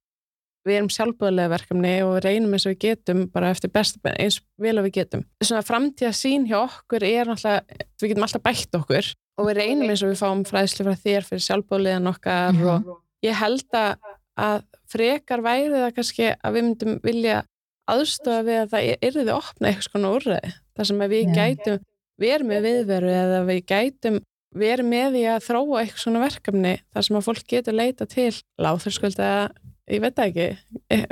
Við 0.67 0.79
erum 0.79 0.89
sjálfbúðlega 0.91 1.51
verkefni 1.51 1.93
og 2.07 2.17
reynum 2.23 2.55
eins 2.55 2.65
og 2.67 2.73
við 2.73 2.81
getum 2.87 3.27
bara 3.31 3.51
eftir 3.53 3.71
best 3.75 3.99
eins 4.15 4.41
vel 4.59 4.79
og 4.79 4.87
við 4.87 5.01
getum. 5.01 5.27
Svona 5.43 5.67
framtíða 5.67 6.15
sín 6.15 6.47
hjá 6.47 6.61
okkur 6.63 7.05
er 7.07 7.29
náttúrulega, 7.29 7.85
við 8.01 8.15
getum 8.15 8.27
alltaf 8.27 8.47
bætt 8.47 8.81
okkur 8.81 9.15
og 9.37 9.47
við 9.49 9.55
reynum 9.61 9.89
eins 9.89 10.03
og 10.03 10.09
við 10.13 10.21
fáum 10.21 10.43
fræðslu 10.47 10.85
frá 10.87 10.95
þér 11.03 11.27
fyrir 11.27 11.43
sjálfbúðlegan 11.47 12.09
okkar 12.13 12.53
Mhm. 12.53 12.67
og 12.89 13.01
ég 13.23 13.33
held 13.35 13.67
að, 13.73 13.95
að 14.37 14.63
frekar 14.87 15.41
væri 15.41 15.69
það 15.73 15.93
kannski 15.95 16.35
að 16.43 16.53
við 16.53 16.63
myndum 16.67 16.99
vilja 17.03 17.43
aðstofa 17.87 18.43
við 18.43 18.57
að 18.61 18.69
það 18.71 18.97
yrði 19.07 19.25
að 19.27 19.37
opna 19.37 19.67
eitthvað 19.69 19.89
svona 19.91 20.11
úrræði. 20.15 20.53
Það 20.77 20.85
sem 20.87 20.99
að 21.05 21.09
við 21.13 21.23
Já. 21.27 21.35
gætum 21.37 21.79
verið 22.19 22.47
með 22.47 22.61
viðveru 22.67 23.09
eða 23.13 23.39
við 23.47 23.61
gætum 23.71 24.19
verið 24.57 24.85
með 24.89 25.07
því 25.13 25.23
að 25.31 25.45
þróa 25.47 25.79
eitthvað 25.81 26.03
svona 26.03 26.19
verkefni 26.23 26.73
þar 26.93 27.03
sem 27.07 27.15
að 27.17 27.25
fólk 27.27 27.47
getur 27.47 27.73
leita 27.77 28.05
til 28.07 28.33
láþurskölda, 28.59 29.49
ég 29.91 30.01
veit 30.01 30.15
ekki, 30.19 30.47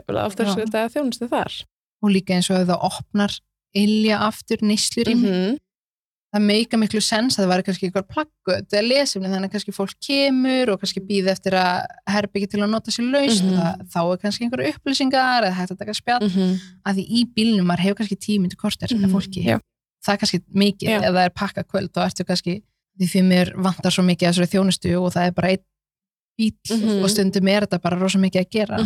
láþurskölda 0.09 0.89
þjónustu 0.93 1.29
þar. 1.29 1.53
og 2.03 2.09
líka 2.11 2.35
eins 2.35 2.49
og 2.49 2.59
ef 2.61 2.67
það 2.69 2.83
opnar 2.89 3.31
ilja 3.75 4.19
aftur 4.27 4.57
nýslur 4.61 5.09
mm 5.13 5.23
-hmm. 5.23 5.57
Það 6.35 6.43
meika 6.49 6.77
miklu 6.77 6.99
sens 7.01 7.37
að 7.37 7.45
það 7.45 7.51
væri 7.53 7.63
kannski 7.67 7.87
eitthvað 7.87 8.07
plaggut 8.11 8.73
eða 8.75 8.83
lesefni 8.89 9.29
þannig 9.31 9.47
að 9.49 9.53
kannski 9.55 9.73
fólk 9.75 9.93
kemur 10.07 10.71
og 10.73 10.79
kannski 10.81 11.01
býði 11.07 11.31
eftir 11.31 11.53
að 11.55 11.85
herbyggi 12.11 12.49
til 12.51 12.59
að 12.65 12.69
nota 12.73 12.91
sér 12.91 13.07
laus 13.13 13.39
Mhm. 13.41 13.53
það, 13.55 13.85
þá 13.93 13.99
er 14.11 14.17
kannski 14.23 14.43
einhverju 14.45 14.73
upplýsingar 14.75 15.45
eða 15.47 15.53
hægt 15.59 15.71
að 15.71 15.79
taka 15.79 15.93
spjall 15.93 16.21
Mm 16.25 16.29
-hmm. 16.35 16.59
að 16.85 16.93
því 16.95 17.03
í 17.09 17.19
bílnum 17.35 17.65
maður 17.65 17.83
hefur 17.85 17.97
kannski 18.01 18.17
tímyndu 18.25 18.55
korter 18.57 18.87
með 18.91 19.05
Mhm, 19.07 19.11
fólki, 19.15 19.43
já. 19.45 19.59
það 20.05 20.13
er 20.13 20.17
kannski 20.17 20.39
mikið 20.53 20.89
Já. 20.89 20.97
ef 21.01 21.11
það 21.15 21.25
er 21.25 21.29
pakka 21.29 21.63
kvöld 21.63 21.91
og 21.97 22.03
ertu 22.05 22.23
kannski 22.25 22.61
því 22.99 23.07
fyrir 23.09 23.27
mér 23.31 23.47
vantar 23.55 23.91
svo 23.91 24.03
mikið 24.03 24.27
að 24.27 24.51
þjónustu 24.53 24.91
og 25.01 25.13
það 25.13 25.27
er 25.27 25.31
bara 25.31 25.47
einn 25.49 25.63
bíl 26.39 26.53
Mhm. 26.69 27.03
og 27.03 27.09
stundum 27.09 27.47
er 27.47 27.61
þetta 27.61 27.81
bara 27.81 27.95
rosa 27.99 28.17
mikið 28.19 28.41
að 28.43 28.49
gera 28.51 28.77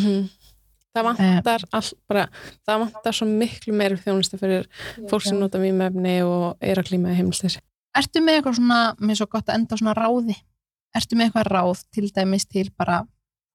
Það 0.95 1.05
vantar 1.05 1.65
all, 1.77 1.89
bara, 2.09 2.25
það 2.65 2.83
vantar 2.83 3.15
svo 3.15 3.27
miklu 3.29 3.75
meiri 3.77 3.99
þjónustu 4.01 4.39
fyrir 4.41 4.65
fólk 5.11 5.27
sem 5.27 5.37
nota 5.37 5.61
mýmefni 5.61 6.15
og 6.25 6.57
er 6.65 6.81
að 6.81 6.89
klíma 6.89 7.13
í 7.13 7.19
heimilstessi. 7.19 7.61
Ertu 7.97 8.23
með 8.23 8.39
eitthvað 8.39 8.57
svona, 8.57 8.79
mér 8.97 9.13
er 9.13 9.19
svo 9.21 9.29
gott 9.29 9.49
að 9.49 9.59
enda 9.59 9.77
svona 9.77 9.95
ráði. 9.97 10.35
Ertu 10.97 11.17
með 11.17 11.29
eitthvað 11.29 11.49
ráð 11.53 11.83
til 11.93 12.09
dæmis 12.15 12.47
til 12.49 12.67
bara 12.73 13.03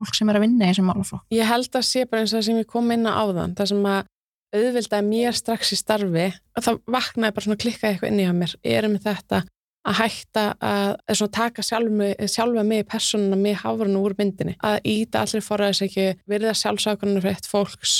fólk 0.03 0.19
sem 0.19 0.31
er 0.31 0.39
að 0.39 0.45
vinna 0.47 0.67
í 0.67 0.73
þessum 0.73 0.91
málaflokk 0.91 1.35
Ég 1.35 1.49
held 1.49 1.79
að 1.79 1.87
sé 1.89 2.05
bara 2.09 2.25
eins 2.25 2.33
og 2.33 2.41
það 2.41 2.47
sem 2.49 2.61
ég 2.61 2.71
kom 2.71 2.91
inn 2.95 3.07
á 3.09 3.13
áðan, 3.15 3.55
það 3.59 3.71
sem 3.71 3.89
að 3.91 4.11
auðvildaði 4.55 5.07
mér 5.09 5.39
strax 5.39 5.73
í 5.75 5.79
starfi, 5.79 6.29
að 6.55 6.67
það 6.69 6.81
vaknaði 6.95 7.37
bara 7.37 7.47
svona 7.47 7.61
klikkaði 7.65 7.95
eitthvað 7.95 8.13
inn 8.13 8.23
í 8.23 8.27
að 8.29 8.37
mér, 8.39 8.57
erum 8.75 8.95
með 8.95 9.07
þetta 9.09 9.41
að 9.85 9.99
hætta 10.01 10.45
að, 10.65 10.95
að 11.13 11.31
taka 11.35 11.65
sjálfa, 11.65 12.65
mig, 12.65 12.87
personuna 12.89 13.37
mig, 13.37 13.59
hafrunu 13.61 14.01
úr 14.05 14.17
myndinni, 14.19 14.57
að 14.65 14.81
íta 14.89 15.25
allir 15.25 15.45
forræðis 15.45 15.85
ekki, 15.89 16.07
virða 16.31 16.55
sjálfsákuninu 16.57 17.23
fyrir 17.23 17.37
eitt 17.37 17.49
fólks 17.51 17.99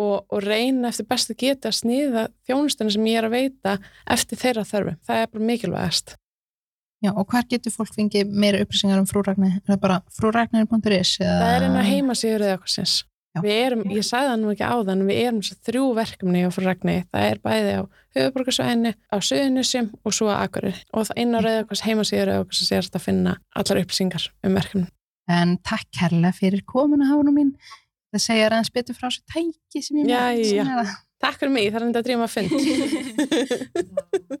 og, 0.00 0.24
og 0.32 0.40
reyna 0.44 0.90
eftir 0.90 1.06
bestu 1.10 1.36
geti 1.38 1.68
að 1.68 1.76
sniða 1.76 2.24
þjónustuna 2.48 2.94
sem 2.94 3.06
ég 3.10 3.20
er 3.20 3.28
að 3.28 3.36
veita 3.36 3.76
eftir 4.10 4.40
þeirra 4.40 4.66
þörfum. 4.68 4.98
Það 5.06 5.22
er 5.22 5.30
bara 5.34 5.48
mikilvægast. 5.52 6.16
Já, 7.00 7.14
og 7.16 7.24
hvar 7.32 7.46
getur 7.48 7.72
fólk 7.72 7.94
fengið 7.96 8.32
meira 8.36 8.60
upplýsingar 8.60 9.00
um 9.00 9.08
frúragni? 9.08 9.54
Er 9.56 9.72
það 9.72 9.78
bara 9.84 10.00
frúragnir.is? 10.18 11.14
Það 11.20 11.54
er 11.54 11.64
einn 11.68 11.78
að 11.80 11.88
heima 11.88 12.16
sigur 12.18 12.44
eða 12.44 12.58
eitthvað 12.58 12.74
sinns. 12.74 12.96
Já. 13.30 13.40
Við 13.44 13.58
erum, 13.62 13.82
ég 13.94 14.02
sagði 14.02 14.30
það 14.32 14.40
nú 14.42 14.48
ekki 14.50 14.66
áðan, 14.66 15.02
við 15.06 15.18
erum 15.22 15.42
svo 15.46 15.54
þrjú 15.68 15.82
verkefni 15.94 16.40
á 16.42 16.50
frúragni. 16.50 16.94
Það 17.14 17.26
er 17.30 17.38
bæði 17.44 17.74
á 17.78 17.82
höfuborgarsvæðinu, 18.16 18.90
á 19.06 19.16
Suðunisjum 19.22 19.90
og 20.02 20.16
svo 20.16 20.26
að 20.32 20.40
Akureyri. 20.48 20.80
Og 20.98 21.06
það 21.06 21.20
inn 21.22 21.36
á 21.38 21.40
reyðakvæs 21.46 21.84
heimasigur 21.86 22.32
eða 22.32 22.40
eitthvað 22.42 22.58
sem 22.58 22.70
sérst 22.72 22.98
að 22.98 23.04
finna 23.06 23.36
allar 23.54 23.80
upplýsingar 23.84 24.24
um 24.42 24.58
verkefni. 24.58 24.88
En 25.30 25.54
takk 25.62 25.86
kærlega 25.94 26.34
fyrir 26.40 26.64
komuna 26.66 27.06
hána 27.06 27.30
mín 27.30 27.52
það 28.10 28.24
segja 28.26 28.48
aðeins 28.50 28.72
betur 28.74 28.98
frá 28.98 29.06
þessu 29.12 29.22
tæki 29.30 29.84
sem 29.86 30.00
ég 30.02 30.10
Já, 30.10 30.22
með 30.34 30.50
já. 30.50 30.64
að- 30.82 30.96
Takk 31.20 31.36
fyrir 31.38 31.52
mig, 31.52 31.66
það 31.70 31.76
er 31.76 31.84
enda 31.86 32.00
að 32.00 32.06
drýma 32.08 32.26
að 32.26 32.34
fund 32.34 32.50